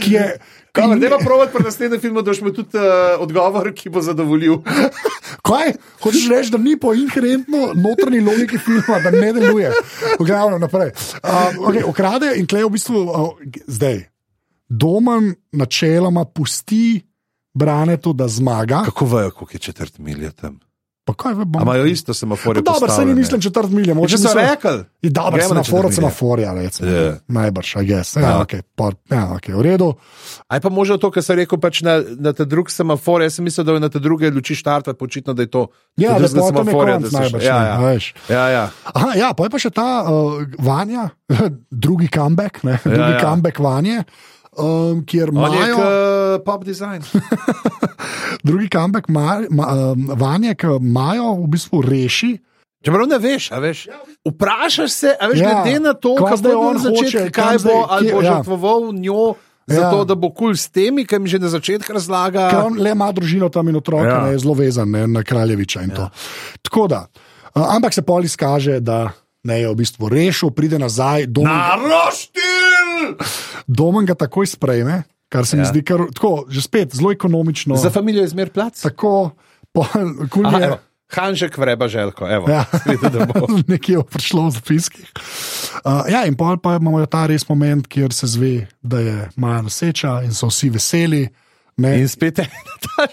Ki 0.02 0.12
je, 0.12 0.38
Kamer, 0.74 0.98
ne 0.98 1.10
pa 1.10 1.18
provati 1.22 1.54
pri 1.54 1.64
naslednjem 1.64 2.02
filmu, 2.02 2.22
da 2.22 2.32
boš 2.32 2.40
imel 2.42 2.54
tudi 2.54 2.78
uh, 2.78 3.22
odgovor, 3.22 3.70
ki 3.78 3.90
bo 3.94 4.02
zadovoljil. 4.02 4.58
Kaj? 5.46 5.74
Hočeš 6.02 6.30
reči, 6.30 6.52
da 6.52 6.58
ni 6.58 6.74
po 6.80 6.96
inherentno 6.98 7.68
notranji 7.76 8.22
logiki 8.26 8.58
filma, 8.58 8.98
da 9.04 9.12
ne 9.12 9.34
deluje. 9.34 9.70
V 10.20 10.26
glavnem, 10.26 10.62
naprej. 10.62 10.90
Uh, 11.22 11.70
okay, 11.70 11.86
ukrade 11.86 12.34
in 12.42 12.50
klej 12.50 12.66
v 12.66 12.74
bistvu 12.74 13.04
uh, 13.06 13.30
zdaj. 13.68 14.02
Domen 14.70 15.36
načeloma 15.52 16.26
pusti 16.26 17.04
Branetu, 17.54 18.14
da 18.14 18.28
zmaga. 18.28 18.82
Kako 18.86 19.06
vejo, 19.06 19.32
koliko 19.32 19.54
je 19.56 19.60
četrt 19.60 19.98
milje 19.98 20.32
tam? 20.32 20.60
Pa 21.06 21.14
kaj 21.14 21.34
bom. 21.36 21.62
imajo 21.62 21.86
isto 21.86 22.14
semaforje? 22.14 22.62
Dobro, 22.62 22.80
se 22.80 22.82
ni 22.82 22.88
postavljene? 22.88 23.16
mislim 23.16 23.42
četrt 23.42 23.70
milja. 23.70 23.92
Če 24.08 24.18
so 24.18 24.32
rekli, 24.34 24.72
Je 25.02 25.10
dobro, 25.10 25.36
se 25.38 25.48
se 25.48 25.54
na 25.54 25.62
milje. 26.00 26.10
forja, 26.10 26.54
recimo. 26.54 26.90
Ja. 26.90 27.14
Najbrž, 27.28 27.76
a 27.76 27.82
gess. 27.82 28.16
Ja, 28.16 28.22
Ja. 28.22 28.40
okay, 28.40 28.62
pa, 28.72 28.92
ja, 29.10 29.34
ok, 29.34 29.48
v 29.50 29.62
redu. 29.62 29.94
Aj 30.48 30.60
pa 30.60 30.70
možno 30.70 30.96
to, 30.98 31.12
kar 31.12 31.20
sem 31.20 31.36
rekel, 31.36 31.58
pač 31.58 31.82
na, 31.82 32.00
na 32.00 32.32
ta 32.32 32.46
drug 32.46 32.70
semafor. 32.70 33.20
Jaz 33.22 33.34
sem 33.34 33.44
mislil, 33.44 33.64
da 33.64 33.74
je 33.74 33.80
na 33.80 33.90
ta 33.90 34.00
druge 34.00 34.32
luči 34.32 34.56
štartati, 34.56 34.96
počitno, 34.96 35.34
da 35.34 35.42
je 35.42 35.50
to. 35.50 35.68
Ja, 35.98 36.16
da 36.16 36.24
pa 36.24 36.28
to 36.30 36.36
ne 36.36 36.48
semaforja, 36.48 36.94
konc 36.94 37.04
da 37.04 37.10
se 37.10 37.16
še- 37.16 37.22
najbrž. 37.22 37.44
Ja, 37.44 37.60
ja. 37.66 37.76
veš. 37.82 38.14
ja, 38.30 38.46
ja. 38.50 38.64
Aha, 38.86 39.10
ja, 39.14 39.34
pa 39.34 39.44
je 39.44 39.50
pa 39.50 39.60
še 39.60 39.70
ta 39.72 39.88
uh, 40.02 40.40
Vanja, 40.58 41.10
drugi 41.84 42.08
comeback, 42.08 42.64
ne, 42.64 42.80
drugi 42.86 43.12
ja. 43.12 43.20
comeback 43.20 43.60
Vanje. 43.60 44.04
Um, 44.58 45.06
kjer 45.06 45.32
imajo 45.34 45.76
k, 45.76 46.44
pop 46.46 46.64
design. 46.66 47.02
drugi 48.48 48.70
comeback 48.70 49.10
ma, 49.10 49.42
ma, 49.50 49.92
um, 49.92 50.12
Vanje, 50.18 50.56
ki 50.56 50.68
imajo 50.80 51.34
v 51.44 51.48
bistvu 51.48 51.82
reši. 51.82 52.38
Čeprav 52.84 53.08
ne 53.08 53.18
veš, 53.18 53.52
a 53.52 53.60
veš. 53.64 53.88
Vprašaš 54.28 54.92
se, 54.92 55.16
a 55.20 55.28
veš, 55.32 55.40
Ja, 55.40 55.64
glede 55.64 55.80
na 55.80 55.94
to, 55.94 56.18
kaj 56.20 56.38
bo 56.44 56.52
on 56.60 56.78
hoče, 56.84 57.30
kaj 57.32 57.64
bo, 57.64 57.86
ali 57.90 58.12
bo 58.12 58.22
ja. 58.22 58.34
žrtvoval 58.34 58.92
njo. 58.94 59.34
Ja. 59.68 59.76
Zato, 59.76 60.04
da 60.04 60.16
bo 60.20 60.28
kul 60.36 60.52
cool 60.52 60.56
s 60.60 60.68
temi, 60.68 61.06
ki 61.08 61.20
mi 61.24 61.32
že 61.32 61.40
na 61.40 61.48
začetku 61.48 61.94
razlaga. 61.96 62.50
Ker 62.52 62.68
on 62.68 62.76
le 62.84 62.92
ima 62.92 63.08
družino 63.16 63.48
tam 63.48 63.72
in 63.72 63.80
otroka, 63.80 64.04
Ja. 64.04 64.18
ja. 64.28 64.32
je 64.36 64.44
zelo 64.44 64.54
vezan 64.60 64.92
ne, 64.92 65.08
na 65.08 65.24
kraljeviča. 65.24 65.82
Ja. 65.88 66.10
Tako 66.62 66.88
da, 66.92 67.08
ampak 67.56 67.96
se 67.96 68.02
pol 68.04 68.28
izkaže, 68.28 68.82
da 68.84 69.14
ne 69.44 69.62
je 69.62 69.70
v 69.72 69.76
bistvu 69.76 70.10
rešil, 70.12 70.52
pride 70.52 70.80
nazaj, 70.80 71.28
domen, 71.32 71.56
Naroštil! 71.56 72.43
Domen 73.68 74.06
ga 74.06 74.16
takoj 74.16 74.48
sprejme, 74.48 75.04
kar 75.30 75.46
se 75.46 75.56
mi 75.56 75.62
Ja. 75.62 75.70
zdi 75.70 75.84
kar, 75.84 76.00
tako, 76.14 76.46
že 76.50 76.62
spet 76.62 76.96
zelo 76.96 77.12
ekonomično. 77.12 77.76
Za 77.76 77.90
familijo 77.90 78.22
je 78.22 78.28
zmer 78.28 78.50
plac. 78.50 78.82
Tako, 78.82 79.32
pol, 79.72 79.86
kul 80.30 80.46
Aha, 80.46 80.58
mi 80.58 80.64
je. 80.64 80.68
evo, 80.68 80.78
Hanžek 81.10 81.58
vreba 81.58 81.88
želko, 81.88 82.26
evo. 82.28 82.50
Ja. 82.50 82.66
Nekje 83.68 83.94
je 83.94 84.04
prišlo 84.04 84.48
v 84.48 84.52
zapiskih. 84.52 85.08
Uh, 85.84 86.02
ja, 86.08 86.26
in 86.26 86.34
pol 86.34 86.58
pa 86.58 86.76
imamo 86.76 87.06
ta 87.06 87.26
res 87.26 87.46
moment, 87.46 87.86
kjer 87.88 88.14
se 88.14 88.28
zve, 88.28 88.68
da 88.82 89.00
je 89.00 89.30
Maja 89.36 89.62
noseča 89.62 90.22
in 90.24 90.34
so 90.34 90.48
vsi 90.48 90.70
veseli. 90.70 91.28
Ne, 91.78 92.00
In 92.00 92.08
spet 92.08 92.38
je 92.38 92.46
ta, 92.86 93.06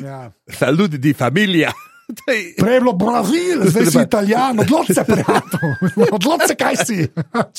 ja. 0.00 0.20
ta 0.58 0.70
ljudi, 0.70 0.98
di 0.98 1.12
familija. 1.12 1.72
Daj, 2.26 2.54
Prej 2.58 2.74
je 2.74 2.80
bilo 2.80 2.92
Brazil, 2.92 3.62
zdaj 3.64 3.86
si 3.86 3.98
Italijan, 4.02 4.60
odloči 4.60 4.94
se, 4.94 5.04
prijatelj. 5.04 5.72
Odloči 6.16 6.48
se, 6.48 6.54
kaj 6.54 6.76
si. 6.76 6.98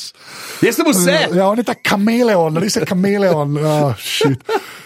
Jaz 0.66 0.76
sem 0.76 0.88
vse. 0.88 1.18
Ja, 1.36 1.48
on 1.48 1.60
je 1.60 1.66
ta 1.68 1.76
kameleon, 1.76 2.58
res 2.58 2.80
je 2.80 2.86
kameleon. 2.88 3.58
Oh, 3.60 3.92
shit. 4.00 4.40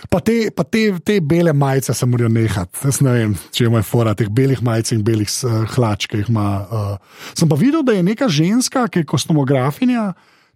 pa 0.09 0.19
te, 0.19 0.49
pa 0.55 0.65
te, 0.65 0.87
te 1.05 1.19
bele 1.21 1.53
majice 1.53 1.93
se 1.93 2.09
morajo 2.09 2.31
nehati. 2.33 2.81
Jaz 2.89 3.01
ne 3.05 3.13
vem, 3.13 3.37
če 3.53 3.69
ima 3.69 3.83
fora 3.85 4.15
teh 4.17 4.29
belih 4.33 4.63
majic 4.65 4.95
in 4.97 5.05
belih 5.05 5.29
uh, 5.45 5.61
hlač, 5.75 6.09
ki 6.09 6.23
jih 6.23 6.33
ima. 6.33 6.49
Uh. 6.65 7.23
Sem 7.37 7.49
pa 7.49 7.59
videl, 7.59 7.85
da 7.85 7.93
je 7.93 8.07
neka 8.09 8.31
ženska, 8.33 8.87
ki 8.89 9.05
je 9.05 9.11
kostumografinja. 9.13 10.11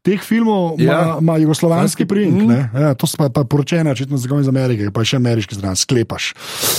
Teh 0.05 0.21
filmov 0.21 0.77
ima, 0.77 0.93
Ja. 1.17 1.37
jugoslovanski 1.37 2.05
primek. 2.05 2.45
Mm. 2.45 2.77
Ja, 2.77 2.93
to 2.93 3.07
so 3.07 3.17
pa, 3.17 3.29
pa 3.29 3.41
poročene, 3.41 3.89
očitno 3.89 4.17
z 4.17 4.29
iz 4.29 4.47
Amerike, 4.47 4.91
pa 4.93 5.01
še 5.01 5.17
ameriški 5.17 5.55
zran, 5.55 5.73
sklepaš. 5.73 6.33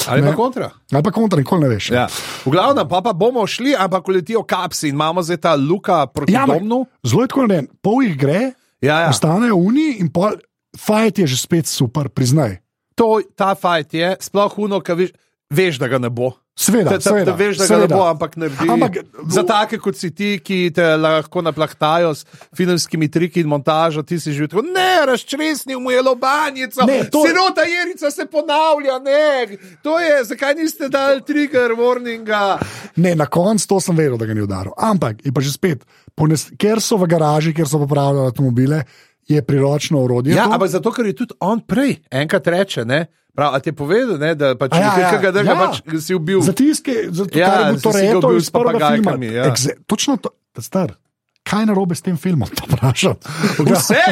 Ali 0.07 0.23
pa 0.23 0.31
Ne. 0.31 0.37
kontra. 0.37 0.71
Ali 0.93 1.03
pa 1.03 1.11
kontra, 1.11 1.39
nikoli 1.39 1.61
ne 1.61 1.69
veš. 1.69 1.91
Ja. 1.91 2.07
V 2.47 2.51
glavnem, 2.51 2.87
pa, 2.87 3.03
pa 3.03 3.13
bomo 3.13 3.43
šli, 3.43 3.75
ampak 3.75 4.07
letijo 4.09 4.43
kapsi 4.43 4.89
in 4.89 4.95
imamo 4.95 5.23
zdaj 5.23 5.37
ta 5.37 5.55
luka 5.55 6.07
proti 6.07 6.33
Ja, 6.33 6.47
domnu. 6.47 6.87
Zelo 7.03 7.23
je 7.23 7.29
tako 7.29 7.43
narejen, 7.43 7.67
pol 7.83 8.03
jih 8.03 8.17
gre, 8.17 8.53
Ja, 8.81 9.01
ja. 9.01 9.11
ostanejo 9.11 9.57
uni 9.59 9.99
in 9.99 10.07
pol, 10.09 10.39
fajt 10.79 11.19
je 11.19 11.27
že 11.27 11.37
spet 11.37 11.67
super, 11.67 12.07
priznaj. 12.09 12.63
To, 12.95 13.19
ta 13.35 13.55
fajt 13.55 13.95
je, 13.95 14.17
sploh 14.21 14.55
uno, 14.59 14.79
ki 14.81 14.93
veš, 14.95 15.11
veš, 15.51 15.83
da 15.83 15.89
ga 15.89 15.99
ne 15.99 16.09
bo. 16.09 16.31
Sveda, 16.59 16.85
Da, 16.87 16.91
da, 16.93 17.01
sveda, 17.03 17.25
da 17.27 17.33
veš, 17.35 17.57
da 17.59 17.63
ga 17.63 17.69
seveda. 17.69 17.87
ne 17.87 17.95
bo, 17.95 18.05
ampak 18.07 18.37
naredi. 18.37 18.65
Ampak- 18.67 18.97
za 19.29 19.43
take 19.45 19.77
kot 19.77 19.95
si 19.95 20.11
ti, 20.11 20.39
ki 20.39 20.71
te 20.71 20.97
lahko 20.97 21.43
naplahtajo 21.43 22.11
s 22.11 22.25
filmskimi 22.51 23.09
triki 23.09 23.41
in 23.41 23.47
montažo, 23.47 24.01
ti 24.03 24.17
si 24.17 24.33
že 24.33 24.49
tako, 24.49 24.63
ne, 24.65 25.05
razčresnil 25.07 25.77
mu 25.79 25.91
je 25.91 26.01
lobanjico, 26.03 26.81
Ne, 26.83 27.05
to- 27.07 27.21
sirota 27.23 27.61
jerica 27.63 28.11
se 28.11 28.25
ponavlja, 28.27 28.97
ne, 29.01 29.47
to 29.83 30.01
je, 30.01 30.25
zakaj 30.25 30.55
niste 30.55 30.89
dali 30.89 31.21
trigger 31.23 31.71
warninga. 31.73 32.59
Ne, 32.97 33.15
na 33.15 33.27
koncu 33.27 33.69
to 33.69 33.81
sem 33.81 33.95
vedel, 33.95 34.17
da 34.17 34.25
ga 34.25 34.33
ni 34.33 34.41
udaril. 34.41 34.73
Ampak, 34.79 35.21
je 35.23 35.33
pa 35.33 35.41
že 35.41 35.53
spet, 35.53 35.85
pones, 36.15 36.49
ker 36.57 36.81
so 36.81 36.97
v 36.97 37.05
garaži, 37.07 37.53
ker 37.53 37.69
so 37.69 37.77
popravljali 37.79 38.27
avtomobile, 38.27 38.85
je 39.25 39.43
priročno 39.43 40.01
orodje. 40.01 40.33
Ja, 40.33 40.45
to. 40.45 40.53
ampak 40.53 40.69
zato, 40.71 40.89
ker 40.91 41.05
je 41.05 41.13
tudi 41.15 41.35
on 41.39 41.61
prej 41.61 42.01
enkrat 42.11 42.47
reče, 42.47 42.85
ne, 42.87 43.07
prav, 43.37 43.53
a 43.53 43.61
ti 43.61 43.69
je 43.69 43.75
povedal, 43.75 44.17
ne, 44.17 44.33
da 44.35 44.55
pač 44.55 44.73
ja, 44.75 44.93
ja, 44.99 45.13
drga 45.23 45.45
ja. 45.45 45.57
pač 45.61 45.75
si 46.01 46.13
ubil. 46.13 46.41
Zatiske, 46.43 46.95
zato 47.11 47.33
Ja, 47.33 47.47
ja, 47.47 47.57
je 47.61 47.65
bil 47.69 47.77
si 47.77 47.83
to 47.83 47.91
reto 47.93 48.19
ubil 48.25 48.37
iz 48.37 48.45
s 48.45 48.51
prvega 48.51 48.79
filma. 48.89 49.13
papagajkami, 49.13 49.29
ja. 49.31 49.45
Exe, 49.47 49.77
točno 49.85 50.17
to, 50.17 50.33
star. 50.59 50.97
Kaj 51.43 51.61
je 51.61 51.67
narobe 51.67 51.95
s 51.95 52.03
tem 52.03 52.17
filmom? 52.17 52.49
To 52.51 52.67
vprašam. 52.67 53.15
Vse! 53.63 54.03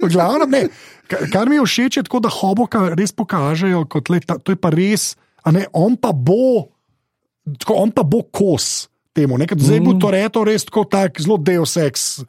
V 0.00 0.06
glavnem, 0.06 0.48
ne. 0.48 0.62
Ka- 1.04 1.26
Kar 1.28 1.44
mi 1.44 1.56
je 1.56 1.62
všeč, 1.62 1.92
je 1.94 2.02
tako, 2.02 2.20
da 2.20 2.30
hoboka 2.30 2.94
res 2.94 3.12
pokažejo, 3.12 3.84
kot 3.84 4.08
le, 4.08 4.20
ta, 4.20 4.38
to 4.38 4.50
je 4.50 4.56
pa 4.56 4.70
res, 4.70 5.12
a 5.40 5.50
ne, 5.50 5.66
on 5.72 5.96
pa 5.96 6.14
bo, 6.14 6.70
tako, 7.58 7.74
on 7.76 7.90
pa 7.90 8.00
bo 8.02 8.22
kos 8.24 8.86
temu. 9.12 9.36
Ne, 9.36 9.44
ker 9.44 9.58
zdaj 9.58 9.82
bo 9.82 9.92
to 9.94 10.08
reto 10.08 10.40
res 10.40 10.64
tako, 10.64 10.86
tak, 10.86 11.18
zelo 11.18 11.36
del 11.36 11.66
seks. 11.66 12.22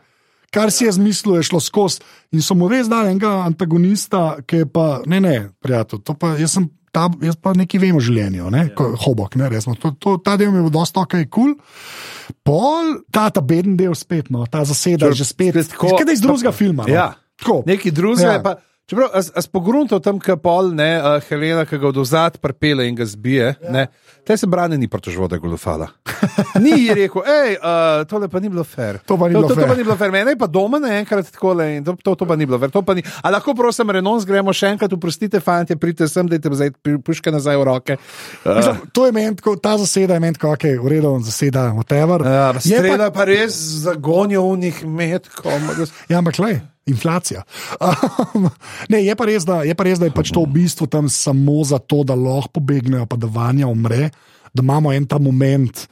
Kar 0.52 0.72
si 0.72 0.84
je 0.86 0.92
zmislil, 0.92 1.40
je 1.40 1.48
šlo 1.48 1.60
skozi. 1.64 2.04
In 2.36 2.44
so 2.44 2.56
mu 2.60 2.68
res 2.68 2.90
dali 2.92 3.14
enega 3.14 3.42
antagonista, 3.48 4.42
ki 4.46 4.64
je 4.64 4.68
pa, 4.68 5.02
ne, 5.08 5.22
ne, 5.24 5.36
prijatelj, 5.64 6.04
to 6.04 6.14
pa 6.20 6.36
jaz 6.40 6.58
sem. 6.60 6.70
Ta, 6.92 7.06
jaz 7.24 7.38
pa 7.40 7.54
nekaj 7.56 7.80
vem 7.80 7.96
o 7.96 8.02
življenju, 8.04 8.50
ne? 8.52 8.66
ja. 8.68 8.88
hobok, 9.06 9.38
ne, 9.40 9.48
resno. 9.48 9.78
To, 9.80 9.94
to, 9.96 10.18
ta 10.20 10.34
del 10.36 10.52
mi 10.52 10.60
je 10.60 10.66
bil 10.66 10.74
dosta 10.76 11.00
ok, 11.06 11.14
kul. 11.32 11.54
Cool. 11.56 12.34
Pol, 12.44 12.98
ta, 13.16 13.30
ta 13.32 13.40
beden 13.40 13.78
del 13.80 13.96
spet, 13.96 14.28
no, 14.28 14.44
ta 14.44 14.66
zaseda 14.68 15.08
je 15.08 15.22
že 15.22 15.28
spet. 15.30 15.56
spet 15.56 15.72
tako- 15.72 15.96
Kaj 15.96 16.12
iz 16.12 16.20
drugega 16.20 16.52
filma. 16.52 16.84
No. 16.84 16.92
Ja. 16.94 17.14
Tako. 17.40 17.64
Neki 17.66 17.92
drugega. 17.96 18.28
Ja. 18.28 18.42
Ja. 18.44 18.56
Čeprav, 18.90 19.08
a, 19.14 19.22
a 19.24 19.42
spogrunto 19.42 20.00
tam, 20.04 20.20
ki 20.20 20.36
pol, 20.44 20.74
ne, 20.76 21.00
uh, 21.00 21.24
Helena, 21.30 21.64
ki 21.66 21.78
ga 21.80 21.88
od 21.88 21.98
ozad 21.98 22.38
prepele 22.44 22.90
in 22.90 22.96
ga 22.96 23.06
zbije, 23.08 23.54
ja. 23.64 23.86
te 24.28 24.36
se 24.38 24.48
brane 24.48 24.76
ni 24.78 24.88
pritožvo, 24.92 25.28
da 25.32 25.36
je 25.36 25.40
goljufala. 25.40 25.88
Ni 26.64 26.74
ji 26.76 26.94
rekel, 26.94 27.24
hej, 27.26 27.56
uh, 27.56 28.04
tole 28.06 28.28
pa 28.28 28.40
ni 28.40 28.50
bilo 28.50 28.64
fair. 28.64 29.00
To 29.08 29.16
pa 29.18 29.30
ni 29.30 29.34
to, 29.34 29.40
bilo 29.40 29.48
to, 29.48 29.56
to 29.56 29.62
fair. 29.62 29.70
pa 29.70 29.76
ni 29.76 29.84
bilo 29.84 29.96
fair. 29.96 30.12
Mene 30.12 30.32
je 30.32 30.38
pa 30.38 30.48
doma 30.48 30.80
naenkrat 30.80 31.32
tako 31.32 31.54
le 31.54 31.68
in 31.78 31.86
to, 31.88 31.96
to, 32.04 32.16
to 32.16 32.26
pa 32.26 32.36
ni 32.36 32.46
bilo 32.46 32.60
fair. 32.60 32.70
To 32.72 32.82
pa 32.82 32.94
ni. 32.94 33.02
A 33.24 33.32
lahko 33.32 33.56
prosim, 33.58 33.90
Renons, 33.90 34.26
gremo 34.28 34.54
še 34.54 34.74
enkrat, 34.76 34.94
oprostite, 34.94 35.40
fantje, 35.40 35.78
pridite 35.80 36.06
sem, 36.12 36.28
dajte 36.30 36.52
zdaj 36.52 36.74
puške 37.06 37.32
nazaj 37.32 37.58
v 37.58 37.64
roke. 37.66 37.98
Uh, 38.44 38.58
Mislim, 38.60 38.82
to 38.94 39.06
je 39.08 39.16
meni, 39.16 39.36
tako, 39.40 39.56
ta 39.56 39.78
zaseda 39.82 40.20
je 40.20 40.24
meni, 40.28 40.36
kako 40.38 40.54
okay, 40.54 40.76
je 40.76 40.84
uredno, 40.84 41.16
zaseda, 41.26 41.70
whatever. 41.80 42.22
uh, 42.22 42.60
Je 42.66 42.84
pa- 42.98 43.10
pa 43.10 43.24
res 43.26 43.56
zagonijo 43.88 44.44
v 44.52 44.58
njih 44.68 44.84
metkov. 44.86 45.58
Ja, 46.12 46.20
ampak 46.20 46.38
le, 46.44 46.60
inflacija. 46.86 47.44
Um, 47.80 48.50
ne, 48.90 49.04
je 49.04 49.16
pa, 49.16 49.26
res, 49.26 49.46
da, 49.46 49.62
je 49.64 49.76
pa 49.76 49.84
res, 49.84 50.00
da 50.00 50.06
je 50.06 50.12
pač 50.12 50.32
to 50.32 50.42
v 50.42 50.54
bistvu 50.56 50.88
tam 50.88 51.10
samo 51.10 51.62
zato, 51.64 52.04
da 52.04 52.14
lahko 52.14 52.58
pobegnejo, 52.58 53.06
pa 53.06 53.16
da 53.16 53.28
Vanja 53.28 53.68
umre, 53.68 54.10
da 54.50 54.62
imamo 54.62 54.92
en 54.92 55.06
ta 55.06 55.18
moment. 55.18 55.88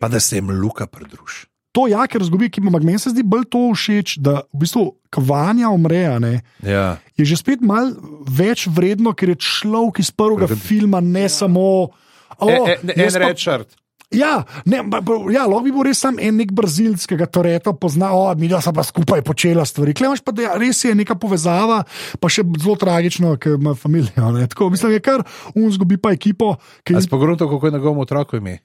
Pa 0.00 0.08
da 0.08 0.20
se 0.20 0.36
jim 0.36 0.50
luka 0.52 0.86
pridruži. 0.86 1.46
To 1.72 1.86
ja, 1.88 2.04
ker 2.04 2.20
zgubi, 2.20 2.50
ki 2.52 2.60
ampak 2.60 2.84
meni 2.84 3.00
se 3.00 3.08
zdi 3.08 3.22
bolj 3.24 3.46
to 3.48 3.72
všeč, 3.72 4.18
da 4.20 4.42
v 4.44 4.60
bistvu 4.60 4.82
Kvanja 5.08 5.70
umre, 5.72 6.02
a 6.06 6.18
ne, 6.18 6.42
Ja. 6.60 6.98
je 7.16 7.24
že 7.24 7.36
spet 7.36 7.60
mal 7.60 7.94
več 8.22 8.66
vredno, 8.68 9.14
ker 9.16 9.32
je 9.32 9.40
človek 9.40 10.00
iz 10.00 10.10
prvega 10.12 10.50
filma, 10.50 11.00
ne 11.00 11.24
samo. 11.28 11.88
O, 12.36 12.48
E, 12.48 12.76
e, 12.76 12.92
en 12.92 13.00
jaz 13.00 13.14
pa- 13.14 13.24
rečart. 13.24 13.68
Ja, 14.12 14.42
ne, 14.68 14.82
ja 15.32 15.46
lahko 15.48 15.62
bi 15.64 15.72
bil 15.72 15.86
res 15.88 16.02
sam 16.04 16.18
en 16.20 16.36
nek 16.40 16.52
brazilskega 16.52 17.26
toreta, 17.32 17.72
pozna, 17.72 18.12
o, 18.12 18.26
mi 18.38 18.50
da 18.50 18.60
pa 18.74 18.84
skupaj 18.84 19.22
počela 19.26 19.64
stvari. 19.68 19.94
Klevaš 19.96 20.20
pa, 20.24 20.34
da 20.36 20.56
res 20.60 20.84
je 20.84 20.94
neka 20.94 21.16
povezava, 21.20 21.82
pa 22.20 22.32
še 22.32 22.44
zelo 22.60 22.76
tragično, 22.76 23.36
ker 23.40 23.56
ima 23.56 23.76
družino. 23.76 24.46
Tako 24.52 24.70
mislim, 24.70 24.92
je 24.96 25.00
kar 25.04 25.24
un 25.54 25.70
zgubi 25.72 25.96
pa 25.96 26.12
ekipo, 26.12 26.56
ki 26.84 26.94
A 26.94 27.00
je 27.00 27.06
si 27.06 27.12
pogrunto, 27.12 27.48
kako 27.48 27.66
je 27.66 27.72
njegovo 27.72 28.02
otroku 28.02 28.36
ime? 28.36 28.60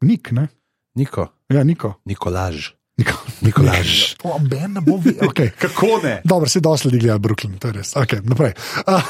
nik, 0.00 0.32
ne? 0.32 0.48
Niko. 0.96 1.28
Ja, 1.52 1.64
niko. 1.64 1.94
Nikolaž. 2.04 2.72
Niko. 2.98 3.16
Nikolaž. 3.46 4.16
Ben 4.50 4.72
ne 4.72 4.80
bo 4.80 4.96
videl. 4.96 5.28
Okay. 5.28 5.50
Kako 5.62 6.00
ne? 6.02 6.20
Dobro, 6.24 6.48
si 6.48 6.60
dosledi 6.60 6.98
gledal 6.98 7.18
Brooklyn, 7.18 7.58
to 7.58 7.68
je 7.68 7.80
res. 7.80 7.92
Okay, 7.96 8.24
naprej. 8.24 8.54
Uh, 8.86 9.00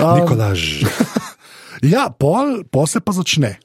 um, 0.00 0.20
Nikolaž. 0.20 0.84
ja, 1.82 2.10
pol, 2.10 2.64
pol 2.70 2.86
se 2.86 3.00
pa 3.00 3.12
začne. 3.12 3.58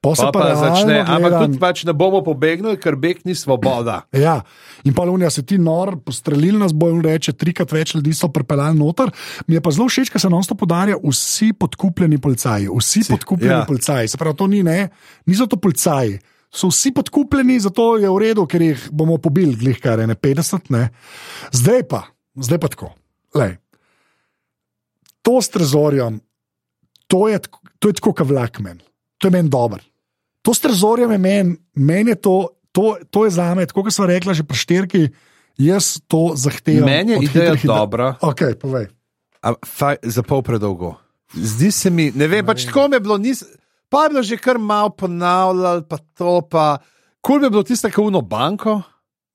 Pa, 0.00 0.30
pa 0.30 0.40
realno 0.44 0.62
začne, 0.62 1.00
ampak 1.02 1.32
gledam- 1.32 1.44
tudi 1.46 1.58
pač 1.58 1.84
ne 1.84 1.92
bomo 1.92 2.22
pobegnili, 2.22 2.76
ker 2.78 2.94
beg 2.96 3.24
ni 3.24 3.34
svoboda. 3.34 4.06
Ja, 4.12 4.44
in 4.84 4.94
pa 4.94 5.02
Lunija 5.02 5.30
se 5.30 5.42
ti 5.42 5.58
nor, 5.58 5.96
postrelil 5.98 6.58
nas 6.58 6.72
bo 6.72 6.90
in 6.90 7.02
reče, 7.02 7.32
trikrat 7.32 7.72
več 7.72 7.94
ljudi 7.94 8.14
so 8.14 8.28
pripeljali 8.28 8.78
noter. 8.78 9.10
Mi 9.46 9.56
je 9.56 9.60
pa 9.60 9.70
zelo 9.70 9.88
všeč, 9.88 10.12
ker 10.12 10.20
se 10.20 10.30
nam 10.30 10.42
to 10.46 10.54
podarja, 10.54 10.96
vsi 11.02 11.52
podkupljeni 11.58 12.18
policaji, 12.18 12.68
vsi 12.70 13.02
si, 13.02 13.10
podkupljeni 13.10 13.54
ja. 13.54 13.64
policaji. 13.66 14.08
Se 14.08 14.16
pravi, 14.16 14.36
to 14.36 14.46
ni 14.46 14.62
ne, 14.62 14.90
niso 15.26 15.46
to 15.46 15.56
policaji. 15.56 16.20
So 16.52 16.70
vsi 16.70 16.92
podkupljeni, 16.94 17.58
zato 17.60 17.96
je 17.98 18.08
v 18.08 18.18
redu, 18.22 18.46
ker 18.46 18.62
jih 18.62 18.88
bomo 18.92 19.18
pobili, 19.18 19.56
glih 19.58 19.80
kar 19.82 19.98
je 19.98 20.06
ne 20.06 20.14
50. 20.14 20.70
Ne. 20.70 20.88
Zdaj 21.52 21.82
pa, 21.90 22.06
zdaj 22.38 22.58
pa 22.62 22.68
tako. 22.68 22.94
Lej. 23.34 23.58
To 25.26 25.42
s 25.42 25.50
trezorjem, 25.50 26.20
to 27.10 27.26
je, 27.28 27.40
to 27.82 27.90
je 27.90 27.98
tako, 27.98 28.14
kot 28.14 28.28
vlak 28.30 28.60
meni. 28.62 28.86
To 29.18 29.28
je 29.28 29.32
meni 29.32 29.48
dobro. 29.48 29.80
To 30.42 30.54
s 30.54 30.62
trezorjem 30.62 31.12
je 31.12 31.18
meni, 31.18 31.56
meni 31.74 32.10
je 32.14 32.20
to, 32.20 32.36
to, 32.72 32.96
to 33.10 33.24
je 33.24 33.30
za 33.34 33.54
me, 33.54 33.66
tako 33.66 33.86
kot 33.86 33.94
sem 33.94 34.06
rekla 34.06 34.34
že 34.36 34.44
pri 34.46 34.56
štirki, 34.56 35.02
jaz 35.58 35.96
to 36.06 36.36
zahtevam. 36.38 36.86
Meni 36.86 37.16
je 37.16 37.18
ideja 37.24 37.54
hitrih 37.56 37.66
dobra. 37.66 38.14
Ok, 38.20 38.54
povej. 38.60 38.90
A, 39.42 39.54
faj, 39.66 39.98
za 40.02 40.22
pol 40.22 40.42
predolgo. 40.42 40.94
Zdi 41.34 41.72
se 41.72 41.90
mi, 41.90 42.12
ne 42.14 42.28
vem, 42.30 42.46
pač 42.46 42.68
tako 42.68 42.86
mi 42.88 42.96
je 42.96 43.02
bilo, 43.02 43.18
nis, 43.18 43.42
pa 43.90 44.06
je 44.06 44.14
bilo 44.14 44.22
že 44.22 44.38
kar 44.38 44.58
malo 44.58 44.92
ponavljalo, 44.94 45.82
pa 45.88 45.98
to 46.14 46.40
pa. 46.50 46.78
Kul 47.20 47.42
bi 47.42 47.50
bilo 47.50 47.64
tisto, 47.66 47.90
kako 47.90 48.06
uno 48.06 48.20
banko, 48.22 48.82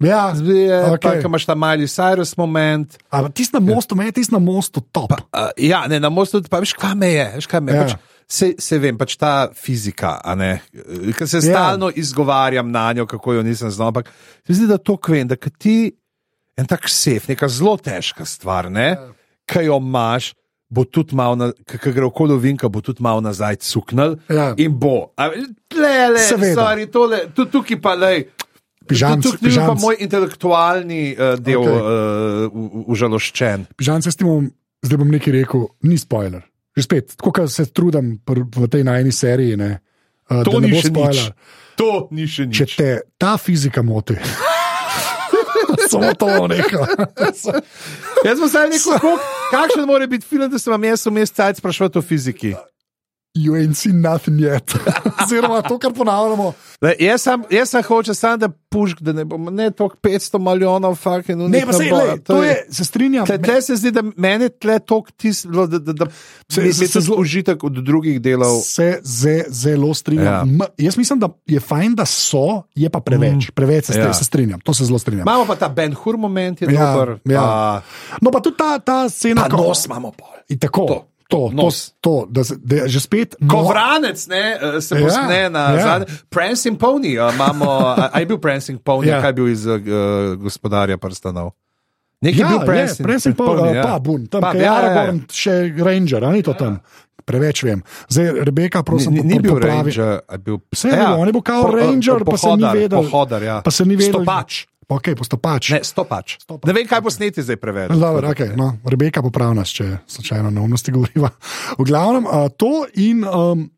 Ja, 0.01 0.31
zbije, 0.35 0.83
okay. 0.97 1.21
pa 1.21 1.27
imaš 1.27 1.45
ta 1.45 1.55
Miley 1.55 1.85
Cyrus 1.85 2.33
moment. 2.37 2.97
ampak 3.09 3.33
tisti 3.33 3.53
na 3.53 3.59
mostu, 3.59 3.95
meni 3.95 4.07
je 4.09 4.11
tisti 4.11 4.33
na 4.33 4.39
mostu 4.39 4.81
top. 4.81 5.11
Uh, 5.11 5.53
ja, 5.57 5.87
ne, 5.87 5.99
na 5.99 6.09
mostu, 6.09 6.41
pa 6.49 6.57
veš, 6.59 6.73
kaj 6.73 6.95
me 6.95 7.11
je, 7.13 7.25
veš, 7.35 7.47
kaj 7.47 7.61
me 7.61 7.71
je. 7.71 7.77
Ja. 7.77 7.83
Pač, 7.83 7.93
se, 8.31 8.53
se 8.57 8.79
vem, 8.79 8.95
pač 8.95 9.17
ta 9.17 9.49
fizika, 9.51 10.15
ker 11.11 11.27
se 11.27 11.37
Ja. 11.37 11.41
stalno 11.43 11.91
izgovarjam 11.91 12.71
na 12.71 12.93
njo, 12.93 13.05
kako 13.05 13.33
jo 13.33 13.43
nisem 13.43 13.71
znal. 13.71 13.87
Ampak 13.87 14.07
se 14.47 14.53
zdi, 14.53 14.67
da 14.67 14.77
to 14.77 14.95
kvem, 14.97 15.27
da 15.27 15.35
ti 15.35 15.91
en 16.55 16.65
tak 16.65 16.87
sef, 16.87 17.27
neka 17.27 17.47
zelo 17.47 17.75
težka 17.77 18.25
stvar, 18.25 18.71
ne, 18.71 18.89
Ja. 18.89 19.09
ki 19.45 19.65
jo 19.65 19.77
imaš. 19.77 20.33
Bo 20.71 20.85
tudi 20.87 21.11
malo, 21.11 21.51
ki 21.67 21.91
gre 21.91 22.05
okoli 22.07 22.37
vinka, 22.39 22.69
bo 22.71 22.79
tudi 22.79 23.03
malo 23.03 23.19
nazaj 23.19 23.57
cuknil 23.59 24.13
Ja. 24.29 24.53
in 24.57 24.71
bo. 24.71 25.11
A, 25.19 25.27
Le, 25.27 26.07
le, 26.09 26.19
stvari, 26.23 26.85
tole, 26.87 27.25
tudi 27.35 27.51
tukaj 27.51 27.81
pa 27.81 27.91
le. 27.93 28.29
Pižamc, 28.87 29.19
Tukaj 29.23 29.35
je 29.35 29.59
pa 29.59 29.67
pižamc. 29.67 29.81
moj 29.81 29.95
intelektualni 29.99 31.11
uh, 31.13 31.35
del 31.35 31.59
okay. 31.59 32.47
uh, 32.47 32.87
užaloščen. 32.87 33.67
Pižan, 33.75 34.01
se 34.01 34.11
s 34.11 34.15
tem, 34.15 34.47
zdaj 34.81 34.97
bom 34.97 35.11
nekaj 35.11 35.33
rekel, 35.33 35.67
ni 35.83 35.97
spoiler. 35.99 36.41
Že 36.77 36.83
spet, 36.83 37.15
tako 37.17 37.33
kot 37.35 37.51
se 37.51 37.65
trudim 37.67 38.15
pr, 38.25 38.45
v 38.47 38.67
tej 38.71 38.85
najni 38.87 39.11
seriji. 39.11 39.57
Ne, 39.59 39.71
uh, 40.31 40.43
To 40.47 40.59
ni 40.63 40.71
nič. 40.71 40.87
To 41.75 42.07
ni 42.11 42.27
še 42.27 42.47
nič. 42.47 42.55
Če 42.57 42.65
te 42.77 42.89
ta 43.19 43.35
fizika 43.41 43.83
moti, 43.83 44.15
samo 45.91 46.13
to 46.15 46.47
nekaj. 46.47 46.87
Jaz 48.21 48.37
sem 48.37 48.47
zdaj 48.47 48.67
rekel, 48.71 49.17
kakšen 49.51 49.87
mora 49.89 50.07
biti 50.07 50.27
film, 50.27 50.47
da 50.51 50.59
se 50.59 50.71
vam 50.71 50.83
jaz 50.83 51.05
vmes 51.07 51.33
cajt 51.35 51.59
sprašovati 51.59 51.99
o 51.99 52.05
fiziki. 52.05 52.53
You 53.33 53.55
ain't 53.55 53.77
seen 53.77 54.01
nothing 54.01 54.39
yet. 54.39 54.73
Oziroma, 55.23 55.61
to, 55.61 55.77
kar 55.79 55.93
ponavljamo. 55.93 56.49
Le, 56.81 56.95
jaz 56.99 57.21
sem, 57.21 57.43
jaz 57.49 57.69
sem 57.69 57.83
hoče 57.83 58.13
samo, 58.13 58.37
da 58.37 58.49
pušk, 58.69 58.99
da 58.99 59.13
ne 59.13 59.23
bom 59.25 59.45
ne 59.45 59.69
toliko 59.71 59.95
500 59.97 60.39
milijonov, 60.41 60.95
fucking, 60.95 61.39
Ne, 61.41 61.61
pa 61.65 61.73
se, 61.73 61.83
lej, 61.85 62.19
to 62.19 62.43
je, 62.43 62.65
se 62.69 62.85
strinjam. 62.85 63.25
Tle, 63.25 63.37
tle 63.39 63.61
se 63.61 63.75
zdi, 63.75 63.91
da 63.91 64.03
meni 64.17 64.49
tle 64.51 64.79
toliko 64.79 65.11
tisto, 65.11 65.47
da, 65.65 65.79
da, 65.79 65.93
da 65.93 66.05
Se- 66.49 66.61
se, 66.63 66.73
se- 66.73 66.87
se, 66.87 66.99
zelo 66.99 67.17
užitek 67.17 67.63
od 67.63 67.71
drugih 67.73 68.21
delov. 68.21 68.59
Se 68.61 68.99
ze, 69.01 69.45
zelo 69.49 69.93
strinjam. 69.93 70.25
Ja. 70.25 70.43
Ja. 70.59 70.67
Jaz 70.79 70.97
mislim, 70.97 71.19
da 71.19 71.29
je 71.47 71.59
fajn, 71.61 71.95
da 71.95 72.05
so, 72.05 72.63
je 72.75 72.89
pa 72.89 72.99
preveč. 72.99 73.47
Mm. 73.47 73.55
Preveč 73.55 73.85
se, 73.85 73.95
ja. 73.95 74.13
se 74.13 74.23
strinjam, 74.23 74.59
to 74.59 74.73
se 74.73 74.85
zelo 74.85 74.99
strinjam. 74.99 75.23
Imamo 75.23 75.45
pa 75.45 75.55
ta 75.55 75.69
Ben 75.69 75.93
Hur 75.93 76.17
moment, 76.17 76.61
je 76.61 76.67
Ja, 76.67 76.91
dober. 76.91 77.15
ja. 77.25 77.41
Pa, 77.41 77.81
No, 78.21 78.31
pa 78.31 78.39
tudi 78.39 78.57
ta, 78.57 78.79
ta 78.79 79.09
scena, 79.09 79.47
pa 79.47 79.57
nos 79.57 79.85
imamo 79.85 80.11
pol. 80.11 80.27
In 80.49 80.59
tako, 80.59 80.85
To, 80.85 81.05
to, 81.31 81.37
to, 81.39 81.47
to, 81.47 81.55
nos. 81.55 81.77
to 81.97 82.13
da, 82.27 82.43
se- 82.43 82.59
da 82.59 82.75
je 82.77 82.89
že 82.89 82.99
spet. 83.01 83.29
Ko 83.41 83.57
no- 83.57 83.69
vranec 83.69 84.19
ne, 84.27 84.43
eh, 84.53 84.77
se 84.77 84.91
Ja, 84.91 85.01
posne 85.01 85.39
na 85.49 85.63
ja. 85.69 85.79
zadnji. 85.81 86.07
Prancing 86.27 86.75
Pony, 86.75 87.15
a 87.15 87.31
imamo, 87.31 87.65
a, 87.87 88.11
a 88.11 88.19
je 88.19 88.25
bil 88.27 88.37
Prancing 88.37 88.77
Pony, 88.77 89.07
Ja. 89.07 89.15
ja. 89.15 89.21
kaj 89.21 89.29
je 89.29 89.33
bil 89.33 89.47
iz 89.47 89.63
uh, 89.63 89.79
gospodarja 90.35 90.97
prstanov. 90.97 91.55
Nekaj 92.19 92.35
Ja, 92.35 92.43
je 92.43 92.49
bil 92.49 92.59
je, 92.59 92.67
Prancing, 92.67 93.01
Prancing 93.01 93.33
pa, 93.33 93.43
Pony, 93.43 93.71
ja. 93.71 93.81
pa 93.81 93.95
bun, 93.97 94.27
tam 94.27 94.41
Pa, 94.41 94.51
pa, 94.51 94.53
je 94.53 94.61
ja, 94.61 94.65
ja, 94.65 94.73
ja. 94.73 94.89
Aragorn, 94.93 95.17
še 95.27 95.53
Ranger, 95.75 96.21
ni 96.27 96.41
to 96.41 96.53
tam. 96.53 96.77
Preveč 97.21 97.61
vem. 97.61 97.79
Zdaj, 98.07 98.43
Rebeka, 98.43 98.81
prosim, 98.81 99.13
Ni, 99.13 99.21
ni, 99.21 99.35
po- 99.35 99.41
bil 99.41 99.51
popravi. 99.55 99.89
Ranger, 99.89 100.11
bil 100.37 100.57
Vse 100.67 100.87
je 100.87 100.97
bilo, 100.97 101.15
on 101.15 101.25
je 101.25 101.33
bil 101.33 101.41
kao 101.43 101.61
po- 101.63 101.71
ranger, 101.71 102.19
pa 102.19 102.35
se 102.35 102.47
ni 102.47 102.51
pohodar, 102.59 102.75
vedel. 102.75 102.99
Pohodar, 102.99 103.41
ja. 103.41 103.57
Pa 103.61 103.71
se 103.71 103.85
ni 103.85 103.95
vedel. 103.95 104.19
Stopač. 104.19 104.65
Ok, 104.91 105.13
postopač. 105.15 105.71
Ne, 105.71 105.81
stopač. 105.87 106.35
Stopač. 106.43 106.67
Ne 106.67 106.75
vem, 106.75 106.87
kaj 106.89 107.03
posneti 107.05 107.43
zdaj 107.45 107.59
prevedel. 107.61 107.95
Dobro, 107.95 108.31
okay, 108.33 108.51
no, 108.59 108.73
Rebeka 108.83 109.23
popravi 109.23 109.55
nas, 109.55 109.71
če 109.71 110.01
slučajno 110.03 110.51
neumnosti 110.51 110.91
govoriva. 110.91 111.31
V 111.79 111.85
glavnem, 111.87 112.27
uh, 112.27 112.49
to 112.55 112.87
in. 112.99 113.23
Um, 113.27 113.69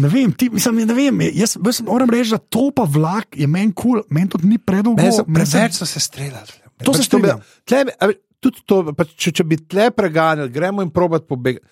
Ne 0.00 0.08
vem, 0.12 0.28
ti, 0.36 0.50
mislim, 0.52 0.82
ne 0.84 0.92
vem, 0.92 1.20
jaz, 1.32 1.54
jaz 1.56 1.78
moram 1.84 2.10
reči, 2.12 2.34
da 2.34 2.38
to 2.38 2.66
pa 2.76 2.84
vlak 2.84 3.36
je 3.40 3.46
meni 3.48 3.72
kul, 3.72 4.02
cool, 4.02 4.02
meni 4.12 4.28
tudi 4.28 4.48
ni 4.50 4.58
predolgo. 4.60 5.00
Ne, 5.00 5.08
se- 5.12 5.24
preveč 5.24 5.78
so 5.78 5.88
se 5.88 6.00
streljali. 6.00 6.60
To 6.84 6.92
se 6.92 7.08
Pač 7.08 7.72
a 7.72 8.08
ve, 8.10 8.18
tudi 8.44 8.60
to, 8.68 8.82
pač, 8.92 9.14
če, 9.16 9.32
če 9.40 9.46
bi 9.48 9.56
tle 9.64 9.88
preganjali, 9.96 10.52
gremo 10.52 10.84
in 10.84 10.92
probat 10.92 11.24
pobegati. 11.24 11.64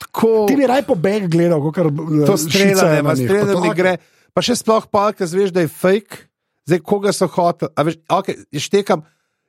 Tako. 0.00 0.46
Ti 0.48 0.56
bi 0.56 0.68
raj 0.68 0.84
pobeg 0.88 1.28
gledal, 1.32 1.60
kot 1.64 1.76
kar 1.76 1.92
to 2.26 2.36
streljanje, 2.40 3.04
pa 3.04 3.16
streljanje 3.20 3.60
mi 3.62 3.76
gre. 3.76 3.96
Pa 4.32 4.44
še 4.44 4.56
sploh 4.56 4.88
pa, 4.88 5.10
ker 5.12 5.28
zveš, 5.28 5.52
da 5.52 5.64
je 5.64 5.68
fake, 5.68 6.24
zdaj 6.64 6.80
koga 6.80 7.12
so 7.12 7.26
hoteli. 7.26 7.70
Veš, 7.76 7.96
okay, 8.08 8.36
štekam, 8.52 9.02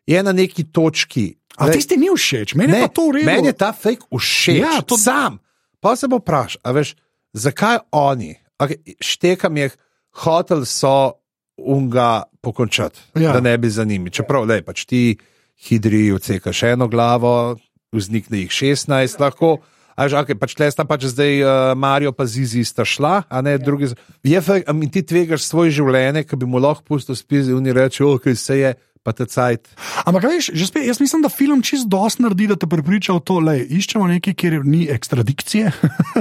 je 0.06 0.24
na 0.24 0.32
neki 0.32 0.64
točki. 0.66 1.36
A 1.56 1.70
tisti 1.70 1.98
ni 1.98 2.10
všeč, 2.10 2.56
meni 2.56 2.74
je 2.74 2.82
pa 2.82 2.88
to 2.90 3.08
v 3.08 3.12
redu. 3.14 3.26
Meni 3.26 3.48
je 3.48 3.54
ta 3.56 3.72
fake 3.72 4.10
všeč. 4.10 4.58
Ja, 4.58 4.82
to- 4.82 4.98
Sam. 4.98 5.38
Pa 5.80 5.96
se 5.96 6.08
bo 6.08 6.18
vprašal, 6.18 6.62
a 6.64 6.72
veš, 6.72 6.96
zakaj 7.34 7.78
oni, 7.92 8.32
okay, 8.58 8.80
štekam 8.98 9.58
jih, 9.58 9.76
hotel 10.16 10.64
so 10.64 11.20
unga 11.58 12.24
pokončati, 12.42 13.00
Ja. 13.16 13.22
ja. 13.22 13.32
da 13.34 13.40
ne 13.42 13.58
bi 13.58 13.70
za 13.70 13.84
njimi. 13.84 14.10
Čeprav, 14.10 14.46
le, 14.46 14.62
pač 14.62 14.86
ti 14.86 15.18
hidri 15.60 16.12
odsekaš 16.12 16.64
eno 16.64 16.88
glavo, 16.88 17.58
vznikne 17.92 18.40
jih 18.40 18.50
16, 18.50 19.20
lahko. 19.20 19.58
A 19.96 20.08
že, 20.10 20.18
okay, 20.18 20.34
pač 20.34 20.56
tle 20.58 20.72
sta 20.72 20.84
pač 20.84 21.06
zdaj 21.06 21.34
uh, 21.40 21.50
Marijo 21.78 22.12
pa 22.12 22.26
Zizi 22.26 22.64
sta 22.66 22.82
šla, 22.82 23.24
a 23.30 23.42
ne 23.42 23.58
drugi. 23.58 23.94
z- 23.94 23.98
Je 24.24 24.42
fakt, 24.42 24.66
a 24.66 24.74
mi 24.74 24.90
ti 24.90 25.02
tvegaš 25.02 25.46
svoje 25.46 25.72
življenje, 25.72 26.24
ki 26.24 26.36
bi 26.36 26.46
mu 26.46 26.58
lahko 26.58 26.82
pustil 26.84 27.14
spizi 27.14 27.52
in 27.52 27.66
reči, 27.68 28.02
ok, 28.02 28.34
se 28.34 28.58
je, 28.58 28.72
pa 29.04 29.12
te 29.12 29.26
cajt. 29.28 29.68
Ampak, 30.08 30.24
veš, 30.32 30.48
že 30.56 30.68
spet, 30.68 30.86
jaz 30.88 31.02
mislim, 31.04 31.22
da 31.26 31.30
film 31.30 31.60
čist 31.62 31.90
dosti 31.92 32.24
naredi, 32.24 32.48
da 32.48 32.56
te 32.56 32.68
prepriča 32.72 33.14
v 33.18 33.22
to, 33.28 33.40
da 33.44 33.56
iščemo 33.60 34.08
nekaj, 34.08 34.34
kjer 34.40 34.62
ni 34.64 34.88
ekstradikcije. 34.92 35.72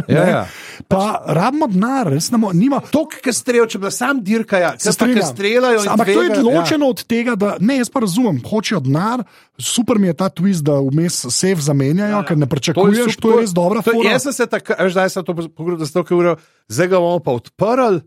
Ja, 0.09 0.23
ja. 0.27 0.41
Pa 0.89 1.23
rabimo 1.29 1.67
denar, 1.71 2.09
res 2.11 2.31
ne 2.33 2.39
mo- 2.41 2.51
nima. 2.57 2.81
Tok, 2.93 3.19
ki 3.23 3.33
streljajo, 3.33 3.67
če 3.71 3.79
bi 3.79 3.83
bila 3.85 3.93
sam 3.95 4.23
dirka, 4.25 4.59
ja, 4.59 4.71
Se 4.81 4.91
pa 4.97 5.07
streljajo. 5.29 5.83
in 5.85 5.91
Ampak 5.93 6.09
to 6.11 6.23
je 6.25 6.41
ločeno 6.43 6.89
ja. 6.89 6.91
od 6.91 7.03
tega, 7.07 7.35
da 7.39 7.55
ne, 7.61 7.77
jaz 7.79 7.91
pa 7.93 8.03
razumem, 8.03 8.41
hočejo 8.43 8.81
denar, 8.83 9.23
super 9.61 10.01
mi 10.03 10.11
je 10.11 10.17
ta 10.19 10.31
twist, 10.33 10.65
da 10.67 10.81
vmes 10.81 11.21
sef 11.31 11.61
zamenjajo, 11.63 12.17
ja, 12.17 12.23
ker 12.27 12.41
ne 12.41 12.49
pričakuješ, 12.51 12.99
to 12.99 13.11
je, 13.13 13.21
to 13.23 13.31
je 13.37 13.41
res 13.45 13.55
dobra 13.57 13.85
to, 13.85 13.95
fora. 13.95 14.17
Jaz 14.17 14.27
sem 14.27 14.37
se 14.41 14.49
takrat, 14.51 14.81
veš, 14.81 14.97
zdaj 14.97 15.13
sem 15.15 15.29
to 15.29 15.37
pogledal, 15.53 15.79
da 15.85 15.89
sto 15.93 16.03
ur, 16.17 16.33
zdaj 16.73 16.89
ga 16.89 17.03
bomo 17.05 17.21
pa 17.23 17.37
odprli. 17.39 18.03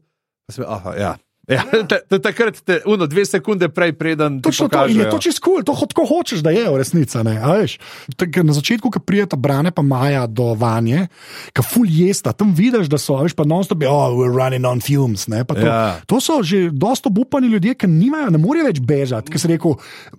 Pa 0.46 0.58
sem, 0.58 0.66
aha, 0.68 0.92
ja. 1.00 1.14
Ja, 1.48 1.62
ta- 1.88 2.02
ta- 2.10 2.20
takrat, 2.20 2.58
te, 2.66 2.82
uno, 2.89 3.06
dve 3.06 3.26
sekunde 3.26 3.70
prej, 3.70 3.93
preden 3.93 4.41
Točno 4.41 4.66
to, 4.70 4.86
je 4.89 5.10
to 5.10 5.20
čist 5.22 5.39
kul, 5.39 5.62
cool, 5.62 5.64
to 5.64 5.86
tako 5.86 6.06
hočeš, 6.10 6.41
da 6.41 6.50
je 6.50 6.66
v 6.66 6.78
resnici. 6.78 7.18
Na 8.43 8.54
začetku, 8.54 8.89
ko 8.89 9.00
prijeta 9.00 9.36
Brane 9.38 9.72
pa 9.72 9.82
Maja 9.82 10.26
do 10.28 10.54
Vanje, 10.58 11.08
ki 11.54 11.62
ful 11.62 11.86
jesta, 11.86 12.34
tam 12.34 12.54
vidiš, 12.54 12.89
da 12.89 12.98
so, 12.98 13.18
veš, 13.22 13.38
pa 13.38 13.46
non-stop, 13.46 13.82
je, 13.82 13.89
oh, 13.89 14.10
we're 14.18 14.34
running 14.34 14.66
on 14.66 14.82
fumes. 14.82 15.28
Ne, 15.28 15.43
to, 15.46 15.54
Ja. 15.58 16.02
to 16.06 16.18
so 16.22 16.41
že 16.43 16.70
dosto 16.74 17.10
obupani 17.10 17.48
ljudje, 17.48 17.76
ki 17.76 17.88
nimajo, 17.88 18.30
ne 18.34 18.38
morejo 18.41 18.66
več 18.66 18.80
bežati, 18.82 19.30
ki 19.32 19.38
si 19.39 19.48
rekel, 19.48 19.78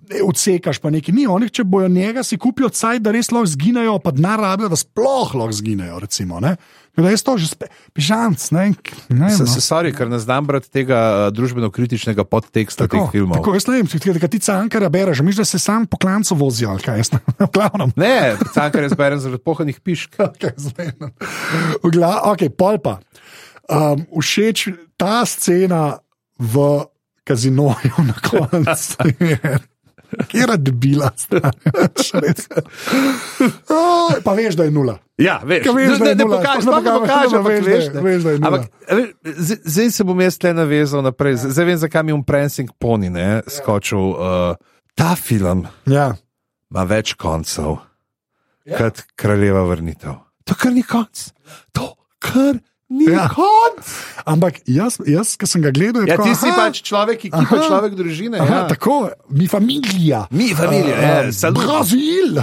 "E, 0.09 0.23
odsekaš 0.23 0.79
pa 0.79 0.89
nekaj. 0.89 1.11
Ni, 1.15 1.27
oni, 1.27 1.49
če 1.49 1.63
bojo 1.63 1.87
njega, 1.87 2.23
si 2.23 2.37
kupijo 2.37 2.69
caj, 2.69 2.99
da 2.99 3.11
res 3.11 3.31
lahko 3.31 3.45
zginejo, 3.47 3.99
pa 3.99 4.11
denar 4.11 4.39
rabijo, 4.39 4.69
da 4.69 4.75
sploh 4.75 5.35
lahko 5.35 5.51
zginejo. 5.51 5.99
Recimo, 5.99 6.39
ne. 6.39 6.55
Tako 6.97 7.05
Da 7.05 7.13
je 7.13 7.21
to 7.21 7.37
že 7.37 7.45
spe- 7.53 7.69
pižanc. 7.93 8.41
Ne, 8.49 8.73
ne, 9.13 9.29
Se, 9.29 9.45
no. 9.45 9.93
ker 9.93 10.09
ne 10.09 10.17
znam 10.17 10.49
brati 10.49 10.65
tega 10.65 11.29
uh, 11.29 11.33
družbeno-kritičnega 11.33 12.25
podteksta 12.25 12.89
teh 12.89 13.05
filmov. 13.13 13.37
Tako, 13.37 13.53
jaz 13.53 13.69
ne 13.69 13.77
vem, 13.77 13.85
če 13.85 14.01
ti, 14.01 14.09
ti 14.17 14.39
cankarja 14.41 14.89
bereš, 14.89 15.21
misliš, 15.21 15.37
da 15.37 15.45
se 15.45 15.61
sam 15.61 15.85
po 15.85 16.01
klancu 16.01 16.33
vozijo, 16.33 16.73
ali 16.73 16.81
kaj 16.81 16.97
jaz 16.97 17.13
ne 17.13 17.21
v 17.45 17.49
glavnem. 17.53 17.93
Ne, 17.93 18.33
cankar 18.49 18.81
jaz 18.89 18.97
berem 18.97 19.21
zaradi 19.21 19.43
pohanih 19.45 19.77
pišk. 19.77 20.17
Okay, 20.27 20.57
zmenim. 20.57 21.13
v 21.85 21.89
glav, 21.93 22.33
ok, 22.33 22.49
pol 22.57 22.81
pa. 22.81 22.97
Um, 23.69 24.03
všeč 24.17 24.73
ta 24.97 25.21
scena 25.29 26.01
v 26.41 26.81
kazinoju 27.21 27.93
na 28.09 28.17
koncu. 28.25 29.05
Kjer 30.31 30.49
je 30.53 30.57
debila, 30.57 31.09
res. 32.21 32.47
Oh, 33.69 34.13
pa 34.23 34.33
veš, 34.37 34.55
da 34.55 34.63
je 34.67 34.71
nula. 34.71 34.97
Ja, 35.17 35.39
veš, 35.45 35.65
Ka 35.65 35.73
veš, 35.75 35.97
da 35.99 36.05
ne 36.05 36.15
nula, 36.15 36.37
pokažeš, 36.37 36.63
sploh 36.63 36.83
ne 36.83 36.93
pokažeš, 36.99 37.33
ampak 37.39 37.65
veš, 37.65 37.89
da 37.93 38.03
veš, 38.05 38.23
da 38.23 38.31
je 38.31 38.39
nula. 38.39 38.47
Ampak, 38.47 38.69
zdaj- 39.65 39.91
se 39.91 40.03
bom 40.03 40.21
jaz 40.21 40.37
tle 40.37 40.53
navezal 40.53 41.01
naprej. 41.01 41.35
Zdaj 41.41 41.51
zdaj 41.51 41.65
vem, 41.65 41.77
zakaj 41.77 42.03
mi 42.03 42.11
je 42.11 42.19
um 42.19 42.23
Prancing 42.23 42.69
Pony 42.79 43.09
ne, 43.09 43.41
skočil. 43.47 44.13
Uh, 44.13 44.55
ta 44.95 45.15
film 45.15 45.67
Ja. 45.85 46.15
ima 46.71 46.83
več 46.83 47.13
koncev 47.13 47.77
ja. 48.65 48.77
kot 48.77 49.03
kraljeva 49.15 49.63
vrnitev. 49.69 50.15
To 50.47 50.55
kar 50.55 50.71
ni 50.71 50.83
konc. 50.83 51.29
To 51.75 51.95
kar 52.19 52.57
Ja. 52.87 53.11
ja. 53.11 53.23
konc. 53.27 53.83
Ampak 54.23 54.63
jaz, 54.63 54.95
jaz 55.03 55.35
ki 55.35 55.43
sem 55.43 55.59
ga 55.59 55.71
gledal, 55.75 56.07
je 56.07 56.11
Ja, 56.11 56.15
tako, 56.15 56.27
ti 56.31 56.39
si 56.39 56.47
aha, 56.47 56.55
pač 56.55 56.79
človek, 56.79 57.17
ki 57.19 57.29
pa 57.35 57.43
Aha. 57.43 57.59
človek 57.67 57.91
družine. 57.99 58.39
Aha, 58.39 58.47
ja. 58.47 58.61
tako, 58.71 59.11
mi 59.27 59.47
familija. 59.47 60.23
Mi 60.31 60.55
familija, 60.55 60.95
Uh, 60.95 61.03
ja, 61.03 61.17
uh, 61.27 61.31
salut. 61.35 61.59
Brazil, 61.59 62.39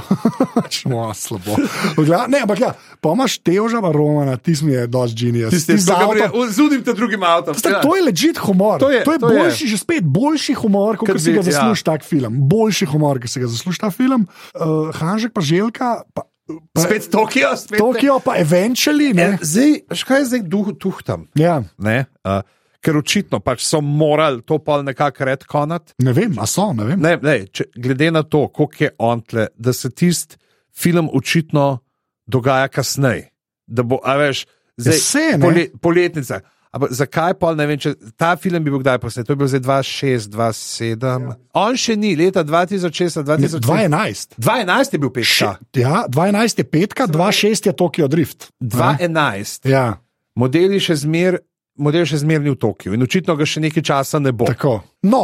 šmo 0.68 1.08
slabo. 1.24 1.56
V 1.96 2.04
gla- 2.04 2.28
Ne, 2.28 2.44
ampak 2.44 2.60
ja, 2.60 2.70
pa 3.00 3.16
imaš 3.16 3.40
teža, 3.40 3.80
pa 3.80 3.88
Romana, 3.88 4.36
ti 4.36 4.52
si 4.52 4.68
mi 4.68 4.76
je 4.76 4.84
dosti 4.84 5.32
ki 5.32 5.80
ga 5.80 6.28
zudim 6.52 6.84
te 6.84 6.92
drugim 6.92 7.24
avtom. 7.24 7.56
Stak, 7.56 7.80
to 7.80 7.96
je 7.96 8.02
ležit 8.04 8.36
humor. 8.44 8.84
To 8.84 8.92
je- 8.92 9.00
to 9.00 9.16
je 9.16 9.20
to 9.20 9.32
je. 9.32 9.40
boljši, 9.40 9.64
že 9.64 9.76
spet 9.80 10.04
boljši 10.04 10.60
humor, 10.60 11.00
kot 11.00 11.08
si 11.16 11.32
ga 11.32 11.40
ja. 11.40 11.48
zasluži 11.48 11.80
ja. 11.80 11.88
tak 11.88 12.04
film. 12.04 12.36
Boljši 12.44 12.84
humor, 12.92 13.16
kot 13.16 13.32
si 13.32 13.40
ga 13.40 13.48
zasluži 13.48 13.80
ta 13.80 13.88
film. 13.88 14.28
Uh, 14.52 14.92
Hanžek 14.92 15.32
pa 15.32 15.40
Željka, 15.40 16.04
pa, 16.12 16.28
pa 16.46 16.80
Spet 16.80 17.10
Tokio, 17.10 17.56
spet 17.56 17.78
Tokio, 17.78 18.18
pa 18.24 18.36
Eventually. 18.36 19.12
Ne. 19.14 19.34
Ne? 19.34 19.38
Zdaj, 19.42 19.78
kaj 20.06 20.20
je 20.20 20.26
zdaj 20.32 20.42
duh, 20.52 20.74
tuhtam? 20.78 21.28
Ja, 21.38 21.62
Ne? 21.78 22.04
Uh, 22.24 22.42
ker 22.84 22.98
očitno 23.00 23.40
pač 23.40 23.64
so 23.64 23.80
morali 23.80 24.42
to 24.44 24.58
pa 24.60 24.82
nekako 24.84 25.24
redkonati. 25.24 25.94
ne 26.04 26.12
vem, 26.12 26.36
a 26.38 26.46
so, 26.46 26.72
ne 26.76 26.84
vem. 26.84 27.00
Ne, 27.00 27.16
ne, 27.22 27.36
če, 27.48 27.70
glede 27.76 28.10
na 28.12 28.22
to, 28.22 28.46
koliko 28.52 28.84
je 28.84 28.90
on 28.98 29.22
tle, 29.24 29.48
da 29.56 29.72
se 29.72 29.90
tisti 29.90 30.36
film 30.74 31.08
očitno 31.12 31.78
dogaja 32.26 32.68
kasneje. 32.68 33.30
Da 33.66 33.82
bo, 33.82 34.00
a 34.04 34.18
veš, 34.20 34.44
zdaj, 34.76 34.98
se, 35.00 35.24
ne. 35.38 35.40
pole, 35.40 35.64
poletnica. 35.80 36.40
Ampak 36.74 36.90
zakaj 36.92 37.34
pa 37.34 37.52
ne 37.54 37.64
vem, 37.64 37.78
če 37.78 37.92
ta 38.14 38.32
film 38.34 38.58
bi 38.58 38.68
bil 38.68 38.80
kdaj 38.80 38.98
posnet? 38.98 39.22
To 39.24 39.32
je 39.32 39.36
bil 39.36 39.46
zdaj 39.46 39.62
2006, 39.62 40.26
2007. 40.28 41.06
Ja. 41.22 41.36
On 41.54 41.76
še 41.76 41.94
ni, 41.94 42.14
leta 42.14 42.42
2006, 42.42 43.22
2007. 43.22 43.62
2011. 43.62 44.34
2011 44.36 44.90
je 44.90 44.98
bil 44.98 45.12
petka. 45.12 45.50
Ja, 45.72 46.02
2011 46.08 46.58
je 46.58 46.66
petka, 46.66 47.06
2006 47.06 47.66
je 47.66 47.74
Tokio 47.74 48.08
Drift. 48.08 48.50
Ne? 48.58 48.68
2011. 48.98 49.70
Ja, 49.70 49.86
Modeli 50.34 50.80
še 50.80 50.98
zmer. 50.98 51.38
Model 51.76 52.04
še 52.04 52.20
zmeraj 52.20 52.42
ni 52.42 52.50
v 52.50 52.58
Tokiu 52.60 52.92
in 52.94 53.02
očitno 53.02 53.34
ga 53.34 53.42
še 53.44 53.58
nekaj 53.60 53.82
časa 53.82 54.18
ne 54.18 54.30
bo. 54.30 54.46
tako. 54.46 54.76
No, 55.04 55.22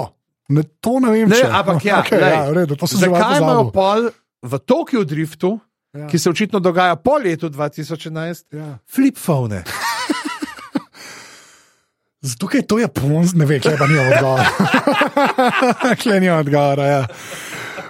ne, 0.49 0.65
to 0.79 0.99
ne 0.99 1.13
vem, 1.13 1.29
Ne, 1.29 1.37
če 1.37 1.47
ampak 1.49 1.85
ja, 1.85 1.99
okay, 2.03 2.19
lej, 2.19 2.33
ja 2.33 2.41
redu, 2.53 2.75
to 2.75 2.87
sem 2.87 2.99
že 2.99 3.07
zakaj 3.07 3.37
imajo 3.37 3.45
malo 3.45 3.65
pol 3.71 4.09
v 4.43 4.53
Tokiu 4.61 5.03
driftu, 5.05 5.59
Ja. 5.91 6.07
ki 6.07 6.19
se 6.19 6.31
očitno 6.31 6.59
dogaja 6.59 6.95
po 6.97 7.19
letu 7.19 7.49
2011, 7.49 8.47
Ja. 8.51 8.79
flip-phone? 8.85 9.63
Zato, 12.23 12.47
ker 12.47 12.61
to 12.63 12.77
je 12.77 12.85
ponz, 12.87 13.33
ne 13.33 13.45
vem, 13.45 13.57
kaj 13.59 13.75
pa 13.75 13.87
ni 13.87 13.97
odgovora. 13.99 14.45
Kle 16.01 16.21
ni 16.21 16.29
odgovora. 16.31 16.85
Ja. 16.85 17.03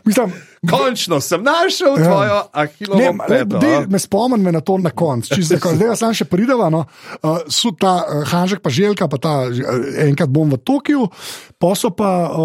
Mislim, 0.04 0.30
Končno 0.62 1.20
sem 1.20 1.40
našel 1.40 1.88
ja. 1.90 2.04
tvojo 2.04 2.36
ahilovo 2.52 3.00
Ne, 3.00 3.16
peto. 3.22 3.58
dej, 3.58 3.86
me 3.88 3.98
spomnim 3.98 4.42
me 4.42 4.52
na 4.52 4.60
to 4.60 4.76
na 4.76 4.90
koncu. 4.92 5.34
čisto 5.34 5.56
konec. 5.58 5.80
Zdaj 5.80 5.96
sam 5.96 6.12
še 6.12 6.24
prideva. 6.26 6.68
No. 6.68 6.84
Uh, 7.18 7.40
so 7.48 7.72
ta 7.72 7.94
uh, 7.98 8.20
Hanžek, 8.24 8.60
pa 8.60 8.68
Željka, 8.68 9.08
pa 9.08 9.16
ta 9.16 9.32
uh, 9.42 9.56
enkrat 9.98 10.28
bom 10.28 10.46
v 10.46 10.58
Tokiu, 10.58 11.08
pa 11.56 11.72
so 11.74 11.88
pa 11.90 12.28
uh, 12.28 12.36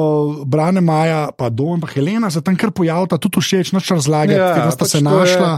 Brane 0.43 0.79
Maja, 0.79 1.29
pa 1.29 1.51
Dom, 1.51 1.77
pa 1.77 1.91
Helena, 1.91 2.31
se 2.31 2.39
tam 2.39 2.55
kar 2.55 2.71
pojavlja, 2.71 3.19
tudi 3.19 3.37
všeč, 3.37 3.73
noč 3.73 3.91
razlagati, 3.91 4.33
Ja, 4.33 4.57
ja, 4.57 4.71
sta 4.71 4.79
pač 4.79 4.89
se 4.89 4.97
to 4.97 5.03
je- 5.03 5.05
našla. 5.05 5.53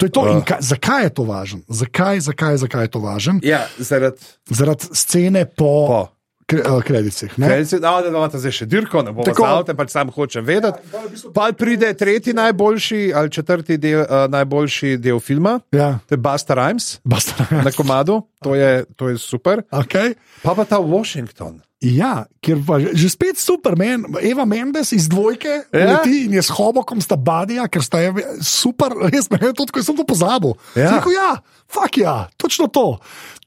To 0.00 0.08
je 0.08 0.12
to. 0.16 0.22
In 0.32 0.40
Uh. 0.40 0.44
ka, 0.48 0.56
zakaj 0.64 1.04
je 1.04 1.10
to 1.12 1.24
važno? 1.28 1.60
Zakaj, 1.68 2.24
zakaj, 2.24 2.56
zakaj 2.64 2.88
je 2.88 2.90
to 2.96 3.00
važno? 3.04 3.34
Ja, 3.44 3.66
zaradi 3.76 4.24
Zaradi 4.48 4.88
scene 4.96 5.44
po, 5.44 5.68
po. 5.86 6.00
Kre, 6.50 6.62
kredicih. 6.82 7.38
ne? 7.38 7.46
Kaj 7.46 7.64
si, 7.64 7.78
no, 7.78 7.94
da 7.96 8.10
imate 8.10 8.38
zdaj 8.38 8.52
še 8.52 8.66
dirko, 8.66 9.02
ne 9.02 9.12
bomo 9.12 9.24
Tako. 9.24 9.46
zavte, 9.46 9.74
pač 9.74 9.90
sam 9.90 10.10
hočem 10.10 10.44
vedeti. 10.44 10.82
Pa 11.30 11.48
pride 11.52 11.94
tretji 11.94 12.34
najboljši 12.34 13.00
ali 13.14 13.30
četrti 13.30 13.78
del, 13.78 14.00
uh, 14.00 14.26
najboljši 14.28 14.96
del 14.98 15.20
filma, 15.20 15.60
Ja, 15.70 15.98
to 16.04 16.14
je 16.14 16.20
Busta 16.20 16.54
Rhymes 16.54 16.98
basta. 17.04 17.46
na 17.50 17.70
komadu, 17.70 18.20
to 18.42 18.54
je, 18.54 18.84
to 18.96 19.08
je 19.08 19.18
super. 19.18 19.62
Okay. 19.70 20.14
Pa 20.42 20.54
pa 20.54 20.64
ta 20.64 20.78
Washington. 20.78 21.60
Ja, 21.80 22.26
ker 22.44 22.58
pa 22.60 22.76
že, 22.76 22.92
že 22.92 23.08
spet 23.08 23.40
Superman, 23.40 24.04
Eva 24.20 24.44
Mendes 24.44 24.92
iz 24.92 25.08
dvojke, 25.08 25.64
Ja. 25.72 25.78
ja? 25.78 25.86
leti 25.96 26.26
in 26.28 26.34
je 26.36 26.42
s 26.44 26.52
hobokom 26.52 27.00
sta 27.00 27.16
badija, 27.16 27.64
ker 27.72 27.80
sta 27.80 28.02
je 28.02 28.12
super, 28.44 28.92
res 29.08 29.30
me 29.32 29.40
je 29.40 29.54
to, 29.56 29.64
ko 29.64 29.80
sem 29.80 29.96
to 29.96 30.04
pozabil. 30.04 30.52
Ja. 30.76 30.98
Rekel, 30.98 31.16
ja, 31.16 31.30
fuk 31.72 31.96
ja, 31.96 32.28
točno 32.36 32.68
to. 32.68 32.98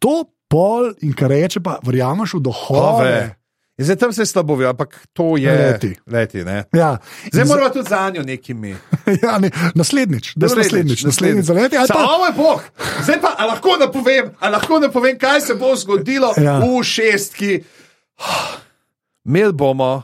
To 0.01 0.25
pol 0.53 0.91
in 1.01 1.13
kar 1.13 1.29
reče, 1.29 1.59
pa 1.59 1.79
verjameš 1.81 2.33
v 2.33 2.43
duhove. 2.43 3.15
Zdaj 3.73 3.97
tam 3.97 4.11
se 4.13 4.21
slabo 4.23 4.53
ve, 4.53 4.67
ampak 4.67 4.93
to 5.11 5.33
je 5.33 5.49
Leti. 5.49 5.89
leti 6.05 6.43
ne. 6.43 6.59
Ja. 6.71 6.97
Zdaj 7.27 7.45
moramo 7.45 7.69
tudi 7.71 7.89
za 7.89 8.09
njo 8.09 8.21
nekimi. 8.21 8.69
ja, 9.23 9.39
ne, 9.39 9.49
naslednjič, 9.73 10.35
da 10.35 10.45
naslednjič, 10.47 11.03
naslednjič 11.03 11.45
za 11.45 11.53
leti. 11.55 11.75
pa- 11.89 12.05
o 12.05 12.19
moj 12.19 12.33
bog, 12.33 12.61
zdaj 13.01 13.17
pa 13.17 13.33
lahko 13.41 13.73
napovem, 13.79 14.29
a 14.39 14.49
lahko 14.49 14.77
napovem, 14.79 15.17
kaj 15.17 15.41
se 15.41 15.55
bo 15.55 15.73
zgodilo 15.75 16.33
Ja. 16.37 16.59
v 16.59 16.83
šestki. 16.85 17.63
Imeli 19.25 19.53
bomo 19.53 20.03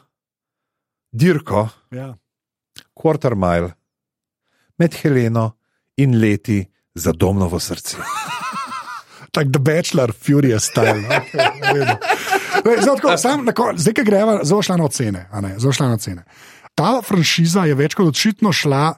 dirko, 1.14 1.70
Ja. 1.91 2.18
quarter 2.95 3.36
mile 3.36 3.72
med 4.78 4.95
Heleno 4.95 5.52
in 5.95 6.18
leti 6.18 6.66
za 6.95 7.12
domnovo 7.14 7.60
srce. 7.60 7.97
Tako 9.40 9.56
The 9.56 9.62
Bachelor, 9.64 10.12
Furious 10.12 10.68
style. 10.68 11.00
no. 11.02 11.08
Okay, 12.60 12.82
zdaj, 12.84 12.96
tako, 13.00 13.18
sam, 13.18 13.46
na 13.48 13.54
kon- 13.56 13.78
zdaj, 13.80 13.94
ki 13.96 14.04
greva, 14.04 14.40
zelo 14.44 14.62
šla 14.66 14.76
na 14.78 14.86
ocene. 14.90 15.28
zelo 15.58 15.72
šla 15.74 15.88
na 15.88 15.96
ocene. 15.96 16.24
Ta 16.76 17.00
franšiza 17.06 17.64
je 17.70 17.76
več 17.76 17.96
kot 17.96 18.12
očitno 18.12 18.52
šla 18.52 18.98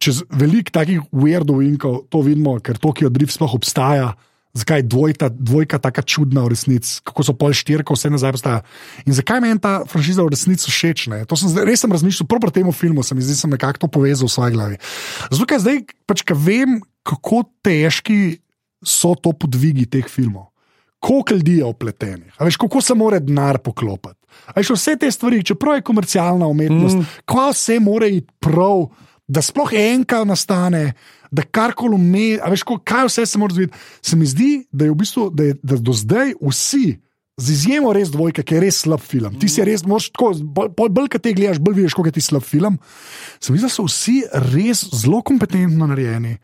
čez 0.00 0.24
veliko 0.32 0.72
takih 0.72 1.04
weirdovinkov, 1.12 2.08
to 2.08 2.24
vidimo, 2.24 2.56
ker 2.64 2.80
Tokio 2.80 3.12
Drift 3.12 3.36
sploh 3.36 3.52
obstaja. 3.54 4.14
Zakaj 4.50 4.80
je 4.82 4.86
dvojka, 4.90 5.28
dvojka 5.30 5.78
tako 5.78 6.02
čudna 6.02 6.42
v 6.42 6.50
resnici, 6.50 6.96
kako 7.06 7.22
so 7.22 7.34
pol 7.38 7.52
štirka, 7.54 7.94
vse 7.94 8.10
nazaj 8.10 8.34
postaja. 8.34 8.64
In 9.06 9.14
zakaj 9.14 9.38
meni 9.44 9.60
ta 9.62 9.84
franšiza 9.86 10.24
v 10.26 10.32
resnici 10.34 10.66
všeč? 10.66 11.06
ne? 11.12 11.20
To 11.30 11.38
sem 11.38 11.52
res 11.62 11.84
sem 11.84 11.92
razmišljal, 11.92 12.26
prav 12.26 12.42
pri 12.42 12.56
tem 12.58 12.72
filmu 12.74 13.04
sem, 13.06 13.20
zdaj 13.22 13.38
sem 13.44 13.52
nekako 13.54 13.86
to 13.86 13.92
povezal 13.92 14.26
v 14.26 14.34
svoji 14.34 14.56
glavi. 14.56 14.76
Zato, 15.30 15.46
ker 15.46 15.62
zdaj 15.62 15.84
pač, 16.02 16.24
ko 16.26 16.34
vem, 16.34 16.80
kako 17.06 17.44
težki 17.62 18.40
so 18.84 19.14
to 19.14 19.32
podvigi 19.32 19.86
teh 19.86 20.08
filmov. 20.08 20.50
Koliko 21.00 21.34
ljudi 21.34 21.56
je 21.56 21.64
opletenih, 21.64 22.32
veš, 22.40 22.56
kako 22.60 22.80
se 22.80 22.94
mora 22.94 23.18
denar 23.18 23.58
poklopiti. 23.58 24.20
Veš, 24.56 24.70
vse 24.76 24.96
te 25.00 25.10
stvari, 25.10 25.44
čeprav 25.44 25.78
je 25.78 25.82
komercialna 25.82 26.46
umetnost, 26.46 26.96
mm. 26.96 27.06
ko 27.24 27.46
vse 27.50 27.78
mora 27.80 28.06
iti 28.06 28.28
prav, 28.40 28.86
da 29.28 29.42
sploh 29.42 29.72
enka 29.72 30.24
nastane, 30.24 30.92
da 31.30 31.42
karkoli 31.42 31.94
ume, 31.94 32.26
a 32.42 32.50
veš, 32.50 32.66
kaj 32.84 33.06
vse 33.06 33.26
se 33.26 33.38
mora 33.38 33.54
zgoditi. 33.54 33.78
Se 34.02 34.16
mi 34.16 34.26
zdi, 34.26 34.50
da 34.72 34.84
je 34.84 34.90
v 34.90 34.98
bistvu, 34.98 35.30
da, 35.30 35.48
je, 35.50 35.56
da 35.62 35.78
do 35.78 35.94
zdaj 35.96 36.34
vsi. 36.40 36.98
Z 37.40 37.52
izjemo 37.54 37.92
res 37.96 38.10
dvojka, 38.12 38.42
ki 38.44 38.58
je 38.58 38.60
res 38.60 38.82
slab 38.82 39.00
film. 39.00 39.38
Ti 39.40 39.48
si 39.48 39.64
res, 39.64 39.86
moraš 39.88 40.10
tako, 40.12 40.34
bolj, 40.44 40.72
bolj, 40.76 40.90
bolj 40.92 41.06
kaj 41.14 41.22
te 41.24 41.32
gledaš, 41.32 41.60
bolj 41.62 41.78
vidiš, 41.78 41.94
kako 41.96 42.10
je 42.10 42.16
ti 42.18 42.24
slab 42.26 42.44
film. 42.44 42.76
Se 43.40 43.52
mi 43.52 43.56
zdi, 43.56 43.64
da 43.64 43.72
so 43.72 43.86
vsi 43.86 44.18
res 44.50 44.82
zelo 44.92 45.22
kompetentno 45.24 45.88
narejeni. 45.88 46.34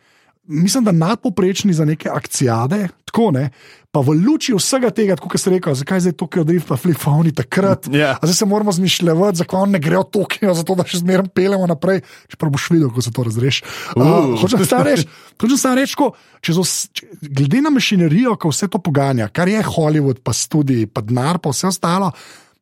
Mislim, 0.46 0.84
da 0.84 0.92
nadpoprečni 0.92 1.72
za 1.72 1.84
neke 1.84 2.08
akcijade, 2.08 2.88
tako 3.04 3.30
ne. 3.30 3.50
Pa 3.90 4.02
v 4.04 4.12
luči 4.12 4.52
vsega 4.52 4.90
tega, 4.92 5.14
kot 5.16 5.40
ste 5.40 5.54
rekli, 5.54 5.72
zakaj 5.72 6.02
zdaj 6.04 6.12
Tokio 6.20 6.44
Drift, 6.44 6.68
pa 6.68 6.76
flipfoni 6.76 7.32
takrat. 7.32 7.88
Ja. 7.88 8.10
A 8.20 8.26
Zdaj 8.28 8.34
se 8.34 8.46
moramo 8.46 8.72
zmišljati, 8.72 9.40
zakaj 9.40 9.60
on 9.60 9.72
ne 9.72 9.80
gre 9.80 9.96
v 9.96 10.04
Tokio, 10.12 10.52
zato 10.54 10.76
da 10.76 10.84
še 10.84 11.00
zmeraj 11.00 11.30
pelemo 11.32 11.64
naprej. 11.70 12.02
Čeprav 12.28 12.52
boš 12.52 12.68
videl, 12.74 12.90
kako 12.92 13.06
se 13.06 13.14
to 13.16 13.24
razreši. 13.24 13.64
Uh. 13.96 14.36
Hočem 14.42 14.66
samo 14.68 14.84
reči, 14.84 15.08
hočem 15.40 15.62
samo 15.62 15.80
reči, 15.80 15.96
glede 17.24 17.64
na 17.64 17.72
mašinerijo, 17.72 18.36
ko 18.36 18.52
vse 18.52 18.68
to 18.68 18.82
poganja, 18.84 19.30
kar 19.32 19.48
je 19.48 19.64
Hollywood, 19.64 20.20
pa 20.20 20.36
študij, 20.36 20.90
pa 20.92 21.00
denar, 21.00 21.40
pa 21.40 21.56
vse 21.56 21.72
ostalo, 21.72 22.12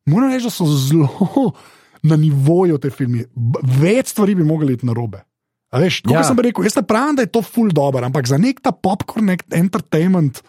moram 0.07 0.31
reči, 0.31 0.47
da 0.47 0.55
so 0.55 0.71
zelo 0.71 1.51
na 2.09 2.15
nivoju 2.15 2.79
te 2.79 2.95
filme. 2.95 3.27
Več 3.75 4.15
stvari 4.15 4.39
bi 4.39 4.47
mogli 4.47 4.79
iti 4.79 4.87
na 4.87 4.95
robe. 4.95 5.25
A 5.75 5.79
Veš, 5.79 6.01
kot 6.01 6.13
Ja. 6.13 6.23
ja. 6.23 6.23
sem 6.23 6.39
rekel, 6.39 6.63
jaz 6.63 6.79
ne 6.79 6.83
pravim, 6.83 7.15
da 7.15 7.25
je 7.25 7.31
to 7.31 7.43
full 7.43 7.67
dobro, 7.69 7.99
ampak 7.99 8.23
za 8.23 8.39
nek 8.39 8.63
ta 8.63 8.71
popcorn 8.71 9.27
nek 9.27 9.43
entertainment 9.51 10.39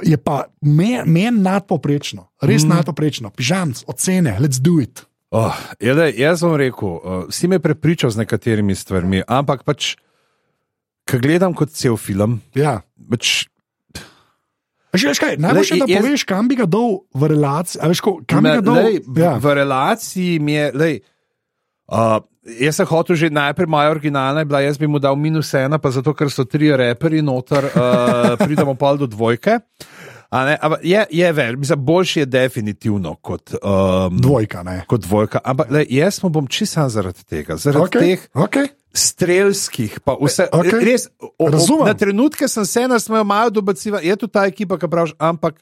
je 0.00 0.16
pa 0.16 0.48
meni 0.64 1.04
men 1.04 1.42
nadpoprečno, 1.44 2.30
res 2.40 2.64
mm. 2.64 2.72
nadpoprečno. 2.72 3.28
Pižamc, 3.36 3.84
ocene, 3.84 4.38
let's 4.40 4.56
do 4.56 4.80
it. 4.80 5.04
Oh, 5.28 5.52
je, 5.76 5.92
da, 5.92 6.08
jaz 6.08 6.40
vam 6.40 6.56
rekel, 6.56 6.88
uh, 6.88 7.00
si 7.28 7.44
me 7.44 7.60
prepričal 7.60 8.08
z 8.08 8.24
nekaterimi 8.24 8.72
stvarmi, 8.72 9.20
ampak 9.28 9.60
pač, 9.68 9.98
ko 11.04 11.20
gledam 11.20 11.52
kot 11.52 11.68
cel 11.68 12.00
film, 12.00 12.40
Ja. 12.56 12.80
pač, 12.96 13.44
Že 14.88 15.12
kaj, 15.20 15.32
najboljše, 15.36 15.74
Lej, 15.74 15.80
da 15.80 15.86
jaz- 15.86 16.00
poveš, 16.00 16.22
kam 16.24 16.48
bi 16.48 16.56
ga 16.56 16.64
dal 16.64 17.04
v 17.12 17.22
relaciji. 17.28 17.76
Veš, 17.84 18.00
ko, 18.00 18.10
kam 18.24 18.40
bi 18.40 18.48
me, 18.48 18.56
ga 18.56 18.62
dal? 18.64 18.74
lej, 18.80 18.94
ja. 19.20 19.32
v 19.36 19.46
relaciji 19.52 20.40
mi 20.40 20.56
je. 20.56 20.66
Lej, 20.72 20.94
uh, 21.92 22.24
jaz 22.60 22.80
sem 22.80 22.88
hotel 22.88 23.16
že 23.16 23.30
najprej, 23.30 23.68
moja 23.68 23.90
originalna 23.90 24.40
je 24.40 24.48
bila, 24.48 24.60
jaz 24.64 24.78
bi 24.78 24.86
mu 24.86 24.98
dal 24.98 25.16
minus 25.16 25.52
ena, 25.54 25.78
pa 25.78 25.90
zato, 25.90 26.14
ker 26.16 26.30
so 26.32 26.44
tri 26.48 26.72
reperi 26.76 27.22
noter, 27.22 27.68
uh, 27.68 28.34
pridemo 28.44 28.74
pa 28.78 28.96
do 28.96 29.06
dvojke. 29.06 29.60
Ampak 30.28 30.82
je, 30.84 31.00
je 31.08 31.28
več, 31.32 31.54
mislim, 31.56 31.84
boljši 31.88 32.20
je 32.20 32.26
definitivno 32.28 33.14
kot, 33.24 33.54
um, 33.62 34.18
Dvojka, 34.20 34.60
ne. 34.62 34.82
kot 34.88 35.00
dvojka. 35.06 35.40
Ampak 35.40 35.70
lej, 35.72 35.86
jaz 35.88 36.20
mu 36.20 36.28
bom 36.28 36.44
čisto 36.44 36.84
zaradi 36.92 37.24
tega, 37.24 37.56
zaradi 37.56 37.86
okay. 37.86 38.02
Okay, 38.02 38.16
teh 38.20 38.42
okay. 38.44 38.68
strelskih, 38.92 39.96
vse. 40.04 40.50
Okej. 40.52 40.84
Res, 40.84 41.08
o, 41.16 41.32
o, 41.32 41.48
Razumem. 41.48 41.88
na 41.88 41.96
trenutke 41.96 42.48
sem 42.48 42.68
se 42.68 42.84
nasmejal, 42.84 43.24
malo 43.24 43.56
dobaciva, 43.56 44.04
je 44.04 44.16
tu 44.20 44.28
ta 44.28 44.44
ekipa, 44.44 44.76
ki 44.76 44.92
praviš, 44.92 45.16
ampak. 45.16 45.56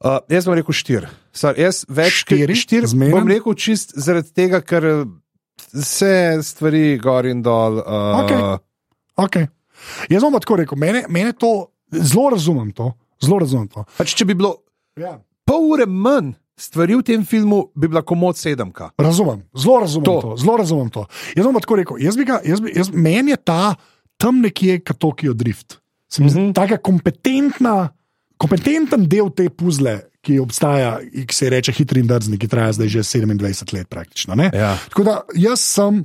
Uh, 0.00 0.16
jaz 0.32 0.48
bom 0.48 0.56
rekel 0.56 0.72
štiri. 0.72 1.10
Sar, 1.36 1.58
jaz 1.60 1.84
več 1.84 2.22
kot 2.24 2.40
Štiri? 2.56 2.88
Zmeren? 2.88 3.12
Bom 3.12 3.28
rekel 3.28 3.52
čist 3.60 3.92
zaradi 3.92 4.32
tega, 4.32 4.62
ker 4.64 5.04
eh, 5.74 5.82
se 5.82 6.12
stvari 6.42 6.98
gor 6.98 7.26
in 7.26 7.42
dol. 7.42 7.78
Uh, 7.78 8.20
Okej. 8.24 8.38
Okay. 9.16 9.46
Jaz 10.10 10.22
bom 10.22 10.32
pa 10.32 10.40
tako 10.40 10.56
rekel, 10.56 10.78
mene, 10.78 11.04
mene 11.08 11.32
to 11.32 11.70
zelo 11.92 12.30
razumem. 12.30 12.70
To, 12.72 12.92
zelo 13.22 13.38
razumem 13.38 13.68
to. 13.68 13.84
pač, 13.98 14.14
če 14.14 14.24
bi 14.24 14.34
bilo 14.34 14.56
Ja. 14.96 15.18
pol 15.46 15.70
ure 15.72 15.86
manj 15.86 16.34
stvari 16.60 16.94
v 16.98 17.02
tem 17.02 17.22
filmu, 17.24 17.70
bi 17.74 17.88
bila 17.88 18.02
komod 18.02 18.36
sedemka. 18.36 18.90
Razumem, 19.00 19.42
zelo 19.56 19.80
razumem 19.80 20.04
To. 20.04 20.20
to. 20.20 20.36
zelo 20.36 20.56
razumem 20.56 20.90
to. 20.90 21.06
Jaz 21.36 21.46
bom 21.46 21.54
pa 21.54 21.60
tako 21.60 21.76
rekel, 21.80 21.96
jaz 21.98 22.16
bi 22.16 22.24
ga, 22.24 22.40
jaz 22.44 22.60
bi, 22.60 22.72
jaz, 22.76 22.90
meni 22.92 23.30
je 23.32 23.36
ta 23.36 23.74
tam 24.20 24.42
nekje 24.44 24.80
kot 24.84 24.98
Tokio 25.00 25.32
Drift. 25.32 25.78
Se 26.08 26.20
mi 26.22 26.28
zdi, 26.28 26.40
Mhm. 26.40 26.52
Taka 26.52 26.76
kompetentna, 26.76 27.88
kompetenten 28.36 29.08
del 29.08 29.30
te 29.32 29.48
puzle, 29.48 30.09
ki 30.24 30.40
obstaja, 30.40 30.98
ki 31.26 31.34
se 31.34 31.50
reče 31.50 31.72
hitri 31.72 32.02
in 32.04 32.08
drzni, 32.10 32.38
ki 32.38 32.48
traja 32.48 32.72
zdaj 32.76 32.88
že 32.88 33.04
27 33.04 33.74
let 33.74 33.88
praktično. 33.88 34.34
ne. 34.34 34.50
Ja. 34.54 34.76
Tako 34.88 35.04
da 35.04 35.20
jaz 35.34 35.60
sem 35.60 36.04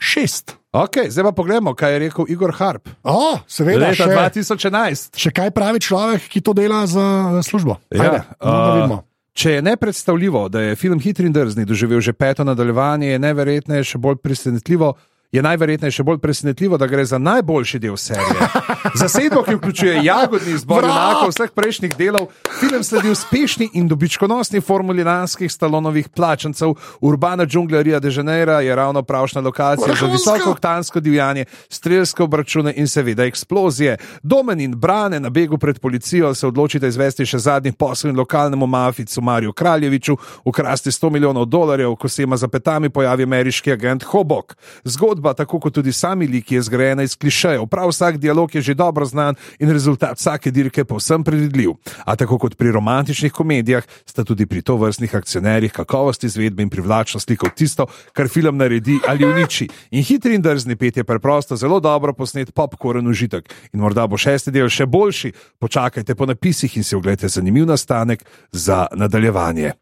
šest. 0.00 0.56
Okay, 0.72 1.10
zdaj 1.12 1.24
pa 1.24 1.32
pogledamo, 1.36 1.74
kaj 1.76 1.92
je 1.92 1.98
rekel 1.98 2.24
Igor 2.32 2.54
Harp. 2.56 2.88
O, 3.04 3.36
seveda, 3.46 3.90
Leta 3.92 4.06
še, 4.08 4.38
2011. 4.40 5.18
še 5.20 5.32
kaj 5.36 5.50
pravi 5.52 5.82
človek, 5.84 6.28
ki 6.32 6.40
to 6.40 6.54
dela 6.56 6.86
za 6.88 7.42
službo. 7.44 7.76
Ja, 7.92 8.06
Ajde, 8.08 8.22
bomo 8.40 8.96
da 8.96 8.96
uh. 8.96 9.02
Če 9.32 9.50
je 9.50 9.62
nepredstavljivo, 9.64 10.48
da 10.52 10.60
je 10.60 10.76
film 10.76 11.00
Hitri 11.00 11.26
in 11.26 11.32
drzni 11.32 11.64
doživel 11.64 12.00
že 12.04 12.12
peto 12.12 12.44
nadaljevanje, 12.44 13.14
je 13.14 13.20
neverjetneje 13.20 13.84
še 13.92 14.00
bolj 14.00 14.18
presenetljivo, 14.20 14.92
je 15.32 15.42
najverjetneje 15.42 15.96
še 15.96 16.04
bolj 16.04 16.18
presenetljivo, 16.20 16.76
da 16.76 16.86
gre 16.86 17.04
za 17.08 17.18
najboljši 17.18 17.78
del 17.80 17.96
serije. 17.96 18.48
Zasedbo, 19.00 19.40
ki 19.46 19.54
vključuje 19.56 20.02
jagodni 20.04 20.52
izbor 20.52 20.84
junakov 20.84 21.30
vseh 21.32 21.54
prejšnjih 21.56 21.94
delov, 21.96 22.26
film 22.60 22.84
sledi 22.84 23.08
uspešni 23.10 23.70
in 23.80 23.88
dobičkonosni 23.88 24.60
formuli 24.60 25.04
lanskih 25.04 25.52
stalonovih 25.52 26.10
plačancev. 26.12 26.74
Urbana 27.00 27.46
džungla 27.46 27.80
Rio 27.82 28.00
de 28.00 28.12
Janeiro 28.12 28.58
je 28.60 28.76
ravno 28.76 29.02
pravšna 29.02 29.40
lokacija 29.40 29.94
za 30.00 30.06
visokoktansko 30.06 31.00
divjanje, 31.00 31.44
strelske 31.68 32.22
obračune 32.22 32.74
in 32.76 32.88
seveda 32.88 33.24
eksplozije. 33.24 33.96
Domen 34.22 34.60
in 34.60 34.76
Brane 34.76 35.20
na 35.20 35.30
begu 35.30 35.58
pred 35.58 35.78
policijo 35.78 36.34
se 36.34 36.46
odločite 36.46 36.88
izvesti 36.88 37.26
še 37.26 37.38
zadnji 37.38 37.72
posel 37.72 38.10
in 38.10 38.20
lokalnemu 38.20 38.66
maficu 38.66 39.20
Mariju 39.20 39.52
Kraljeviču 39.52 40.16
ukrasti 40.44 40.90
100 40.90 41.10
milijonov 41.10 41.44
dolarjev, 41.44 41.96
ko 41.96 42.08
se 42.08 42.22
ima 42.22 42.36
za 42.36 42.48
petami 42.48 42.88
pojavi 42.90 43.22
ameriški 43.22 43.72
agent 43.72 44.04
Hobok. 44.04 44.56
Zgodba, 44.84 45.21
tako 45.30 45.60
kot 45.62 45.74
tudi 45.78 45.92
sami 45.94 46.26
liki, 46.26 46.58
je 46.58 46.62
zgrajena 46.66 47.06
iz 47.06 47.14
klišejev. 47.14 47.66
Prav 47.70 47.88
vsak 47.88 48.18
dialog 48.18 48.54
je 48.54 48.60
že 48.60 48.74
dobro 48.74 49.06
znan 49.06 49.38
in 49.58 49.70
rezultat 49.70 50.18
vsake 50.18 50.50
dirke 50.50 50.84
povsem 50.84 51.22
predvidljiv. 51.24 51.70
A 52.04 52.16
tako 52.16 52.38
kot 52.38 52.56
pri 52.58 52.74
romantičnih 52.74 53.32
komedijah, 53.32 53.86
sta 54.06 54.24
tudi 54.24 54.46
pri 54.46 54.62
to 54.62 54.76
vrstnih 54.76 55.14
akcionerjih 55.14 55.72
kakovost 55.72 56.24
izvedbe 56.24 56.62
in 56.62 56.70
privlačnost 56.70 57.26
slikov 57.26 57.54
tisto, 57.54 57.86
kar 58.12 58.28
film 58.28 58.58
naredi 58.58 58.98
ali 59.08 59.24
uniči. 59.24 59.68
In 59.90 60.02
hitri 60.02 60.34
in 60.34 60.42
drzni 60.42 60.76
pet 60.76 60.96
je 60.96 61.04
preprosto 61.04 61.56
zelo 61.56 61.80
dobro 61.80 62.12
posnet 62.12 62.54
popkorn 62.54 63.06
užitek. 63.06 63.54
In 63.72 63.80
morda 63.80 64.06
bo 64.06 64.18
šesti 64.18 64.50
del 64.50 64.68
še 64.68 64.86
boljši. 64.86 65.32
Počakajte 65.58 66.14
po 66.14 66.26
napisih 66.26 66.76
in 66.76 66.84
si 66.84 66.96
oglejte 66.96 67.28
zanimiv 67.28 67.66
nastanek 67.66 68.24
za 68.52 68.86
nadaljevanje. 68.96 69.72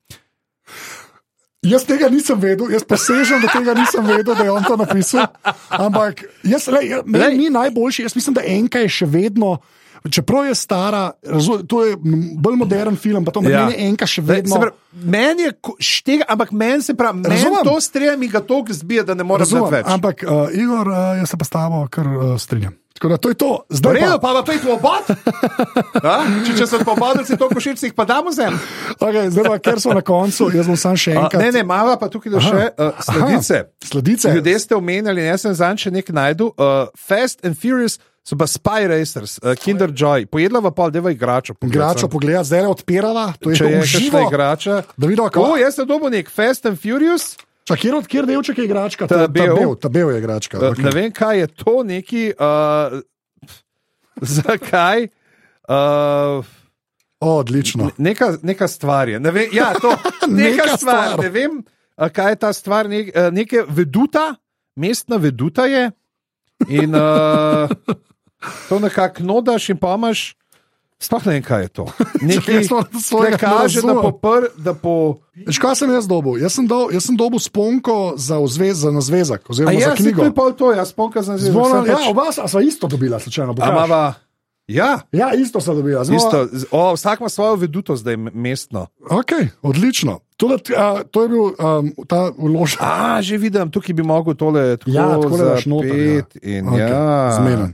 Jaz 1.61 1.84
tega 1.84 2.08
nisem 2.08 2.38
vedel, 2.40 2.70
jaz 2.72 2.86
presežem, 2.88 3.42
da 3.44 3.50
tega 3.52 3.74
nisem 3.76 4.06
vedel, 4.08 4.32
da 4.32 4.46
je 4.46 4.52
on 4.52 4.64
to 4.64 4.78
napisal. 4.80 5.26
Ampak 5.68 6.22
jaz, 6.40 6.70
le, 6.72 7.02
meni 7.04 7.36
ni 7.36 7.50
najboljši, 7.52 8.06
jaz 8.06 8.16
mislim, 8.16 8.38
da 8.38 8.44
enka 8.48 8.80
je 8.80 8.88
še 8.88 9.08
vedno. 9.11 9.58
Čeprav 10.08 10.46
je 10.48 10.54
stara, 10.56 11.02
razum, 11.20 11.66
to 11.68 11.82
je 11.84 11.98
bolj 12.00 12.56
modern 12.56 12.96
film, 12.96 13.26
pa 13.28 13.34
to 13.36 13.42
ja. 13.44 13.66
meni 13.68 13.76
enka 13.90 14.08
še 14.08 14.24
vedno. 14.24 14.56
Pravi, 14.56 14.72
meni 15.04 15.44
je 15.44 15.52
štega, 15.84 16.30
ampak 16.32 16.56
meni 16.56 16.80
se 16.80 16.96
pravi, 16.96 17.26
meni 17.28 17.64
to 17.68 17.76
strija 17.84 18.16
mi 18.16 18.32
ga 18.32 18.40
toliko 18.40 18.72
zbije, 18.80 19.04
da 19.12 19.18
ne 19.18 19.28
morem 19.28 19.44
več. 19.44 19.84
Ampak, 19.84 20.24
uh, 20.24 20.48
Igor, 20.56 20.88
uh, 20.88 21.20
jaz 21.20 21.34
se 21.34 21.36
pa 21.36 21.44
s 21.44 21.52
tabo 21.52 21.84
kar 21.92 22.08
uh, 22.08 22.38
strinjam. 22.40 22.72
Tako 23.01 23.09
da 23.09 23.16
to 23.16 23.28
je 23.28 23.34
to, 23.34 23.61
zdaj 23.68 23.94
Redo, 23.94 24.18
pa 24.20 24.28
pa 24.36 24.42
pojdi 24.44 24.61
v 24.61 24.72
obod. 24.76 25.07
če, 26.46 26.53
če 26.59 26.66
so 26.68 26.80
pobodili, 26.84 27.24
si 27.24 27.38
to 27.40 27.46
koširci, 27.48 27.88
jih 27.88 27.94
pa 27.96 28.05
damo 28.05 28.28
zem. 28.28 28.53
Okay, 29.01 29.30
zdaj 29.32 29.48
pa, 29.48 29.57
ker 29.57 29.80
so 29.80 29.96
na 29.96 30.03
koncu, 30.05 30.51
jaz 30.53 30.68
bom 30.68 30.76
sam 30.76 30.98
še 31.01 31.14
enkrat. 31.16 31.38
A, 31.40 31.46
ne, 31.46 31.48
ne, 31.55 31.62
malo 31.64 31.96
pa 31.96 32.11
tukaj 32.12 32.36
Aha. 32.36 32.44
še 32.44 32.68
uh, 32.76 33.01
sledice. 33.09 33.62
Aha, 33.64 33.88
sledice. 33.88 34.34
Ljudje 34.36 34.57
ste 34.66 34.76
omenjali, 34.76 35.24
jaz 35.30 35.48
sem 35.48 35.57
zanj 35.57 35.80
še 35.86 35.96
nekaj 35.96 36.18
najdu. 36.20 36.53
Uh, 36.61 36.92
Fast 36.92 37.40
and 37.40 37.57
Furious. 37.57 37.96
So 38.20 38.36
pa 38.36 38.44
Spy 38.44 38.84
Racers, 38.84 39.40
uh, 39.40 39.57
Kinder 39.57 39.88
Joy, 39.96 40.28
pojedla 40.28 40.61
pa 40.68 40.76
pol, 40.76 40.92
je 40.92 41.01
igrača. 41.16 41.57
Igrača 41.57 42.05
pogleda, 42.05 42.44
zdaj 42.44 42.66
je 42.66 42.72
odpirala, 42.76 43.30
to 43.40 43.48
je 43.48 43.57
je 43.64 43.80
že 43.80 44.05
še 44.12 44.26
igrača. 44.28 44.82
Da 44.92 45.09
vidimo, 45.09 45.32
kako. 45.32 45.55
O, 45.55 45.57
jaz 45.57 45.80
sem 45.80 45.88
dobil 45.88 46.12
nek 46.20 46.28
Fast 46.28 46.68
and 46.68 46.76
Furious. 46.76 47.40
Čak, 47.70 47.78
kjer, 47.78 47.94
kjer 48.04 48.26
delček 48.26 48.58
je 48.58 48.64
igračka? 48.64 49.06
Ta 49.06 49.14
ta, 49.16 49.26
bel. 49.28 49.46
ta 49.46 49.54
bel, 49.56 49.74
ta 49.76 49.88
bel 49.88 50.10
je 50.10 50.18
igračka. 50.18 50.58
Uh, 50.58 50.64
Okay. 50.70 50.82
ne 50.82 50.90
vem, 50.90 51.12
kaj 51.12 51.38
je 51.38 51.46
to 51.46 51.74
neki. 51.82 52.22
Uh, 52.34 52.98
zakaj? 54.36 55.06
Uh, 55.64 56.42
O, 57.20 57.38
odlično. 57.38 57.90
neka, 57.98 58.36
neka 58.42 58.68
stvar 58.68 59.08
je. 59.08 59.20
Ne 59.20 59.30
vem, 59.30 59.48
ja, 59.52 59.74
to, 59.74 59.90
neka, 60.26 60.64
Neka 60.64 60.76
stvar. 60.76 61.08
stvar. 61.08 61.18
Ne 61.20 61.28
vem, 61.28 61.60
kaj 62.12 62.32
je 62.32 62.36
ta 62.36 62.52
stvar. 62.52 62.88
Nek, 62.88 63.10
neke 63.30 63.62
veduta, 63.68 64.34
mestna 64.74 65.16
veduta 65.16 65.66
je. 65.66 65.90
In 66.68 66.94
uh, 66.94 67.68
to 68.68 68.78
nekako 68.78 69.22
nodaš 69.22 69.68
in 69.68 69.76
pa 69.76 69.94
imaš. 69.94 70.34
Sploh 71.01 71.24
ne 71.24 71.32
vem, 71.32 71.42
kaj 71.42 71.62
je 71.62 71.68
to. 71.70 71.84
Nekaj, 72.22 72.61
ki 72.61 72.68
kaže, 73.34 73.80
da 73.80 73.88
razumem. 73.88 74.03
po, 74.03 74.11
pr, 74.12 74.42
da 74.55 74.74
po 74.74 74.94
Veš, 75.40 75.57
kaj 75.57 75.74
sem 75.74 75.90
jaz 75.90 76.05
dobil? 76.05 76.36
Jaz 76.36 76.53
sem, 76.53 76.66
dal, 76.66 76.92
jaz 76.92 77.03
sem 77.03 77.16
dobil 77.16 77.40
sponko 77.40 78.12
za, 78.14 78.36
vzvez, 78.36 78.78
za 78.78 78.90
nazvezek, 78.90 79.40
A 79.40 79.48
oziroma 79.48 79.72
ja, 79.72 79.88
za 79.88 79.96
si 79.96 80.03
knjigo. 80.03 80.20
to 80.20 80.24
je 80.24 80.34
pol 80.34 80.53
to, 80.53 80.72
jaz 80.72 80.88
spomkam 80.88 81.22
za 81.22 81.38
zelo 81.38 81.64
Zvona, 81.64 81.86
ja, 81.86 81.98
oba 82.07 82.28
sva 82.30 82.61
isto 82.61 82.84
dobila, 82.84 83.16
slučajno. 83.16 83.53
A 83.53 83.57
pokaž. 83.57 83.72
mava, 83.74 84.03
ja, 84.68 85.01
Ja, 85.11 85.32
isto 85.32 85.57
sva 85.59 85.72
dobila. 85.74 86.05
Znova, 86.05 86.16
isto. 86.18 86.36
O, 86.70 86.92
vsak 86.92 87.18
ima 87.18 87.28
svojo 87.28 87.57
veduto 87.57 87.96
zdaj 87.96 88.16
mestno. 88.16 88.86
Okay, 89.01 89.48
odlično. 89.62 90.20
To, 90.36 90.48
da, 90.48 90.59
ti- 90.59 90.76
a, 90.76 91.03
to 91.03 91.22
je 91.22 91.28
bil 91.28 91.44
um, 91.51 91.55
ta 92.05 92.30
vložek. 92.30 92.78
A, 92.78 93.18
že 93.18 93.36
vidim, 93.36 93.66
tukaj 93.66 93.92
bi 93.92 94.03
mogel 94.03 94.34
tole 94.34 94.76
tako 94.76 94.90
Ja, 94.90 95.09
takole 95.11 95.38
daš 95.40 95.48
zapet 95.59 95.66
noter, 95.66 95.96
ja. 95.96 96.24
in 96.42 96.68
Okej, 96.68 96.80
ja. 96.86 97.32
Zmeren. 97.34 97.72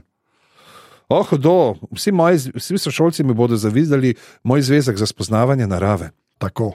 Oh, 1.09 1.23
hudo. 1.23 1.75
Vsi 1.95 2.11
moji, 2.11 2.51
vsi 2.55 2.77
sošolci 2.77 3.23
mi 3.23 3.33
bodo 3.33 3.55
zavidali 3.57 4.15
moj 4.43 4.61
zvezek 4.61 4.97
za 4.97 5.05
spoznavanje 5.05 5.67
narave. 5.67 6.09
Tako. 6.37 6.73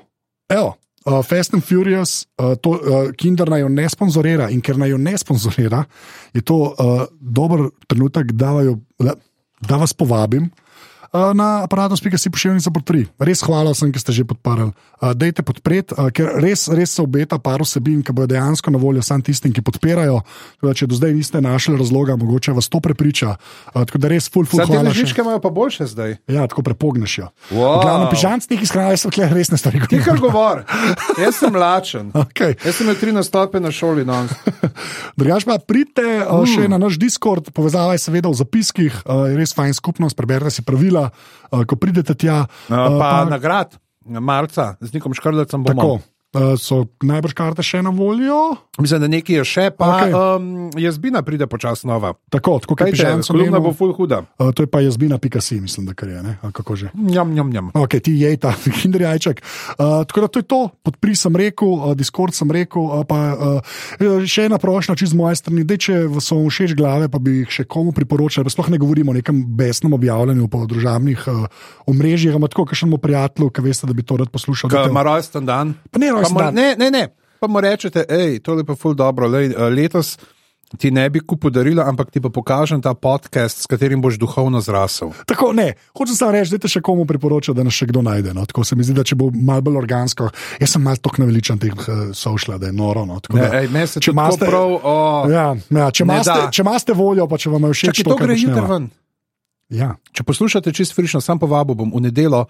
Evo, 0.49 0.75
uh, 1.05 1.25
Fast 1.25 1.55
and 1.55 1.65
Furious, 1.65 2.27
uh, 2.39 2.55
to, 2.61 2.71
uh, 2.71 3.13
Kinder 3.17 3.51
naj 3.51 3.61
jo 3.61 3.69
ne 3.69 3.89
sponzorira 3.89 4.49
in 4.51 4.61
ker 4.61 4.79
naj 4.79 4.91
jo 4.91 4.99
ne 4.99 5.19
sponzorira, 5.19 5.85
je 6.35 6.41
to 6.41 6.57
uh, 6.57 7.05
dober 7.21 7.69
trenutek, 7.87 8.33
da, 8.33 8.53
vaju, 8.53 8.79
da 9.61 9.77
vas 9.77 9.93
povabim. 9.93 10.51
Uh, 11.13 11.35
Na 11.35 11.63
aparatu 11.65 11.97
spika 11.97 12.19
si 12.19 12.31
pošiljnica 12.31 12.71
pod 12.71 12.85
tri. 12.85 13.07
Res 13.19 13.43
hvala 13.45 13.73
vsem, 13.73 13.93
ki 13.93 14.01
ste 14.01 14.13
že 14.13 14.25
podparili. 14.25 14.73
Uh, 15.03 15.13
dejte 15.15 15.43
podpreti, 15.43 15.95
uh, 15.95 16.09
ker 16.15 16.41
res, 16.41 16.69
res 16.73 16.97
se 16.97 17.03
obeta 17.03 17.39
par 17.39 17.63
vsebin, 17.63 18.03
ki 18.03 18.13
bodo 18.17 18.33
dejansko 18.35 18.71
na 18.71 18.79
voljo 18.79 19.03
samo 19.03 19.23
tistim, 19.23 19.53
ki 19.53 19.65
podpirajo. 19.65 20.23
Da, 20.63 20.75
če 20.75 20.87
do 20.87 20.97
zdaj 20.97 21.15
niste 21.17 21.41
našli 21.43 21.77
razloga, 21.77 22.17
mogoče 22.17 22.55
vas 22.57 22.69
to 22.73 22.81
prepriča. 22.81 23.37
Uh, 23.75 23.83
tako 23.85 23.99
da 24.03 24.13
res, 24.13 24.31
full, 24.33 24.47
hvala. 24.47 24.67
še. 24.67 24.83
ležičke 24.89 25.25
imajo 25.25 25.41
pa 25.43 25.51
boljše 25.51 25.87
zdaj. 25.91 26.17
Ja, 26.31 26.47
tako 26.47 26.63
prepogneš 26.67 27.19
jo. 27.19 27.29
Wow. 27.51 27.83
Glavno, 27.83 28.09
pižamc 28.13 28.47
nekaj 28.49 28.71
skrajno, 28.71 29.01
so 29.01 29.11
kle 29.13 29.29
resne 29.33 29.59
stvari. 29.59 29.83
Ti 29.91 30.01
kar 30.05 30.21
govor, 30.23 30.63
jaz 31.21 31.41
sem 31.43 31.57
lačen. 31.57 32.13
Okay. 32.23 32.55
Jaz 32.65 32.79
sem 32.79 32.87
imel 32.87 32.97
tri 32.97 33.13
nastope 33.13 33.61
na 33.61 33.73
šoli 33.75 34.05
danes. 34.07 34.31
Drugač 35.19 35.45
pa 35.45 35.59
pridite 35.59 36.05
uh, 36.23 36.45
še 36.49 36.69
na 36.71 36.79
naš 36.81 36.97
Discord, 37.03 37.51
povezava 37.53 37.97
je 37.97 38.03
seveda 38.05 38.31
v 38.31 38.39
zapiskih, 38.39 38.95
uh, 39.03 39.27
je 39.29 39.37
res 39.37 39.53
fajn 39.57 39.75
skupnost, 39.77 40.17
preberite 40.17 40.55
si 40.55 40.65
pravila, 40.65 41.02
uh, 41.09 41.65
ko 41.67 41.79
pridete 41.81 42.15
tja. 42.19 42.45
Uh, 42.69 42.99
pa 43.01 43.25
nagrad, 43.31 43.79
marca, 44.07 44.75
z 44.81 44.95
Nikom 44.95 45.15
Škrlecem 45.17 45.65
bomo. 45.65 45.83
Tako. 45.83 46.12
Uh, 46.33 46.57
so 46.57 46.89
najbrž 47.05 47.35
karte 47.37 47.61
še 47.61 47.83
na 47.85 47.91
voljo. 47.93 48.57
Mislim, 48.81 49.03
da 49.05 49.09
nekaj 49.13 49.37
je 49.37 49.43
še, 49.45 49.65
pa 49.77 49.85
okay. 50.01 50.13
um, 50.17 50.71
jazbina 50.81 51.21
pride 51.21 51.45
počasi 51.45 51.85
nova. 51.85 52.15
Tako, 52.33 52.55
tako 52.57 52.73
kot 52.73 52.87
Kaj 52.89 52.95
pižamc 52.95 53.29
kolumna 53.29 53.61
omenil. 53.61 53.67
bo 53.69 53.73
full 53.77 53.93
huda. 53.93 54.23
Uh, 54.41 54.49
to 54.57 54.65
je 54.65 54.71
pa 54.73 54.81
jazbina.si, 54.81 55.61
mislim, 55.61 55.85
da 55.85 55.93
je, 55.93 56.23
ne? 56.25 56.39
Ali 56.41 56.57
kako 56.57 56.73
že. 56.81 56.89
Njam, 56.97 57.35
njam, 57.37 57.51
njam. 57.53 57.69
Ok, 57.77 58.01
ti 58.01 58.17
je 58.17 58.31
ta 58.41 58.55
kinder 58.81 59.05
jajček. 59.05 59.45
Uh, 59.77 60.09
tako 60.09 60.25
da 60.25 60.29
to 60.33 60.41
je 60.41 60.47
to, 60.49 60.61
podpri 60.81 61.13
sem 61.13 61.37
rekel, 61.37 61.69
uh, 61.69 61.93
Discord 61.93 62.33
sem 62.33 62.49
rekel. 62.49 62.81
Uh, 62.81 63.05
pa, 63.05 63.37
uh, 63.37 64.25
še 64.25 64.49
ena 64.49 64.57
prošnja, 64.57 64.97
čiz 64.97 65.13
z 65.13 65.21
moje 65.21 65.37
strani, 65.37 65.67
da 65.69 65.77
če 65.77 66.09
vam 66.09 66.25
so 66.25 66.41
všeč 66.41 66.73
glave, 66.73 67.13
pa 67.13 67.21
bi 67.21 67.43
jih 67.43 67.53
še 67.61 67.69
komu 67.69 67.93
priporočal. 67.93 68.49
Sploh 68.49 68.73
ne 68.73 68.81
govorimo 68.81 69.13
o 69.13 69.19
nekem 69.21 69.45
besnem 69.53 69.93
objavljanju 70.01 70.49
po 70.49 70.65
družabnih 70.65 71.29
uh, 71.29 71.45
omrežjih, 71.93 72.41
ampak 72.41 72.57
tako, 72.57 72.73
kakšnemu 72.73 72.97
prijatelju, 73.05 73.53
ki 73.53 73.69
veste, 73.69 73.85
da 73.85 73.93
bi 73.93 74.01
to 74.01 74.17
rad 74.17 74.33
poslušal. 74.33 74.73
Ko 74.73 74.81
dajte- 74.81 74.97
ima 74.97 75.05
rojsten 75.05 75.45
dan. 75.45 75.77
Pa 75.93 76.01
ne 76.01 76.22
Pa 76.22 76.22
rojsten 76.23 76.39
dan. 76.39 76.55
ne, 76.55 76.69
ne, 76.79 76.91
ne. 76.91 77.05
Pa 77.41 77.51
mu 77.51 77.59
rečete, 77.59 78.07
hej, 78.07 78.39
to 78.39 78.55
je 78.55 78.63
pa 78.63 78.75
ful 78.75 78.95
dobro. 78.95 79.27
Lej, 79.27 79.51
eh, 79.51 79.67
letos 79.69 80.15
ti 80.73 80.89
ne 80.89 81.05
bi 81.11 81.21
kupil 81.21 81.51
darila, 81.53 81.85
ampak 81.85 82.09
ti 82.09 82.17
pa 82.17 82.33
pokažem 82.33 82.81
ta 82.81 82.95
podcast, 82.95 83.61
s 83.61 83.67
katerim 83.69 84.01
boš 84.01 84.17
duhovno 84.17 84.57
zrasel. 84.57 85.13
Tako, 85.29 85.53
ne, 85.53 85.75
hočem 85.93 86.17
samo 86.17 86.33
reči, 86.33 86.57
da 86.57 86.65
še 86.65 86.81
komu 86.81 87.05
priporočam, 87.05 87.53
da 87.53 87.61
nas 87.61 87.77
še 87.77 87.91
kdo 87.91 88.01
najde. 88.01 88.33
No? 88.33 88.47
Tako 88.47 88.65
se 88.65 88.73
mi 88.73 88.81
zdi, 88.81 88.97
da 88.97 89.05
če 89.05 89.13
bo 89.13 89.29
malo 89.29 89.61
bolj 89.61 89.77
organsko, 89.83 90.31
jaz 90.57 90.73
sem 90.73 90.81
malo 90.81 90.97
tako 90.97 91.27
naveličan 91.27 91.61
teh 91.61 91.77
uh, 91.77 92.17
sošla, 92.17 92.57
da 92.57 92.71
je 92.71 92.73
noro. 92.73 93.05
No? 93.05 93.21
Tako 93.21 93.37
Ne, 93.37 93.43
da, 93.45 93.61
ej, 93.61 93.69
me 93.69 93.85
se 93.85 94.01
če 94.01 94.15
imate- 94.17 94.49
prav. 94.49 94.73
O, 94.81 94.97
ja, 95.29 95.53
ja, 95.53 95.91
če, 95.93 96.09
Ne 96.09 96.23
imate, 96.23 96.41
če 96.49 96.65
imate 96.65 96.97
voljo, 96.97 97.29
pa 97.29 97.37
če 97.37 97.53
vam 97.53 97.69
je 97.69 97.73
všeč, 97.77 97.97
Čakaj, 98.01 98.09
to 98.09 98.17
gre 98.17 98.39
jutri 98.39 98.65
ven. 98.65 98.89
Ja. 99.69 99.91
Če 100.13 100.25
poslušate 100.25 100.73
čist 100.73 100.97
frišno, 100.97 101.21
sam 101.21 101.37
povabil 101.37 101.77
bom 101.77 101.93
v 101.93 102.01
nedelo 102.09 102.47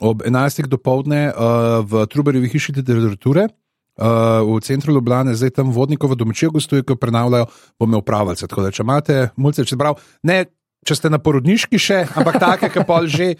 ob 0.00 0.22
11. 0.22 0.66
dopoledne 0.68 1.30
uh, 1.30 1.80
v 1.86 2.06
Truberjevi 2.06 2.50
hiši 2.52 2.76
literature. 2.76 3.48
Uh, 3.96 4.44
v 4.44 4.60
centru 4.60 4.92
Ljubljana, 4.92 5.32
zdaj 5.32 5.56
tam 5.56 5.72
vodnikov 5.72 6.12
domačijo 6.20 6.50
gostuje, 6.52 6.84
ki 6.84 6.98
prenavljajo, 7.00 7.46
bom 7.80 7.88
imel 7.88 8.02
pravice. 8.04 8.44
Tako 8.44 8.66
da, 8.66 8.70
če 8.70 8.84
imate 8.84 9.16
mulce, 9.40 9.64
če, 9.64 9.78
prav, 9.80 9.96
ne, 10.20 10.42
če 10.84 10.98
ste 10.98 11.08
na 11.08 11.16
porodniški 11.16 11.80
še, 11.80 12.02
ampak 12.12 12.36
take, 12.36 12.68
ki 12.74 12.84
pol 12.84 13.08
že 13.08 13.32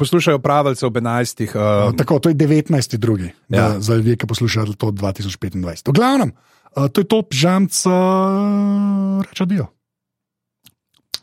poslušajo 0.00 0.40
pravice 0.40 0.86
ob 0.88 0.96
11. 0.96 1.44
Uh, 1.52 1.92
Tako, 1.96 2.22
to 2.24 2.32
je 2.32 2.40
19. 2.40 2.96
drugi, 2.96 3.32
Ja. 3.52 3.58
ja. 3.60 3.80
za 3.80 4.00
ljudi, 4.00 4.16
ki 4.16 4.26
poslušajo 4.26 4.80
to 4.80 4.92
2025. 4.96 5.92
V 5.92 5.92
glavnem, 5.92 6.32
uh, 6.32 6.88
to 6.88 7.04
je 7.04 7.08
to, 7.08 7.22
žamc, 7.28 7.72
uh, 7.84 9.20
reče 9.28 9.44
dio. 9.44 9.68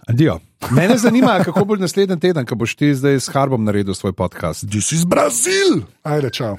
Adijo. 0.06 0.39
Mene 0.72 0.97
zanima, 0.97 1.39
kako 1.43 1.66
boš 1.66 1.80
naslednji 1.80 2.20
teden, 2.20 2.45
ko 2.45 2.56
boš 2.56 2.76
ti 2.76 2.95
zdaj 2.95 3.20
s 3.20 3.30
Harbom 3.34 3.64
naredil 3.64 3.93
svoj 3.93 4.14
podcast. 4.14 4.70
This 4.70 4.91
is 4.91 5.06
Brazil! 5.06 5.82
Ajde, 6.03 6.30
čau. 6.30 6.58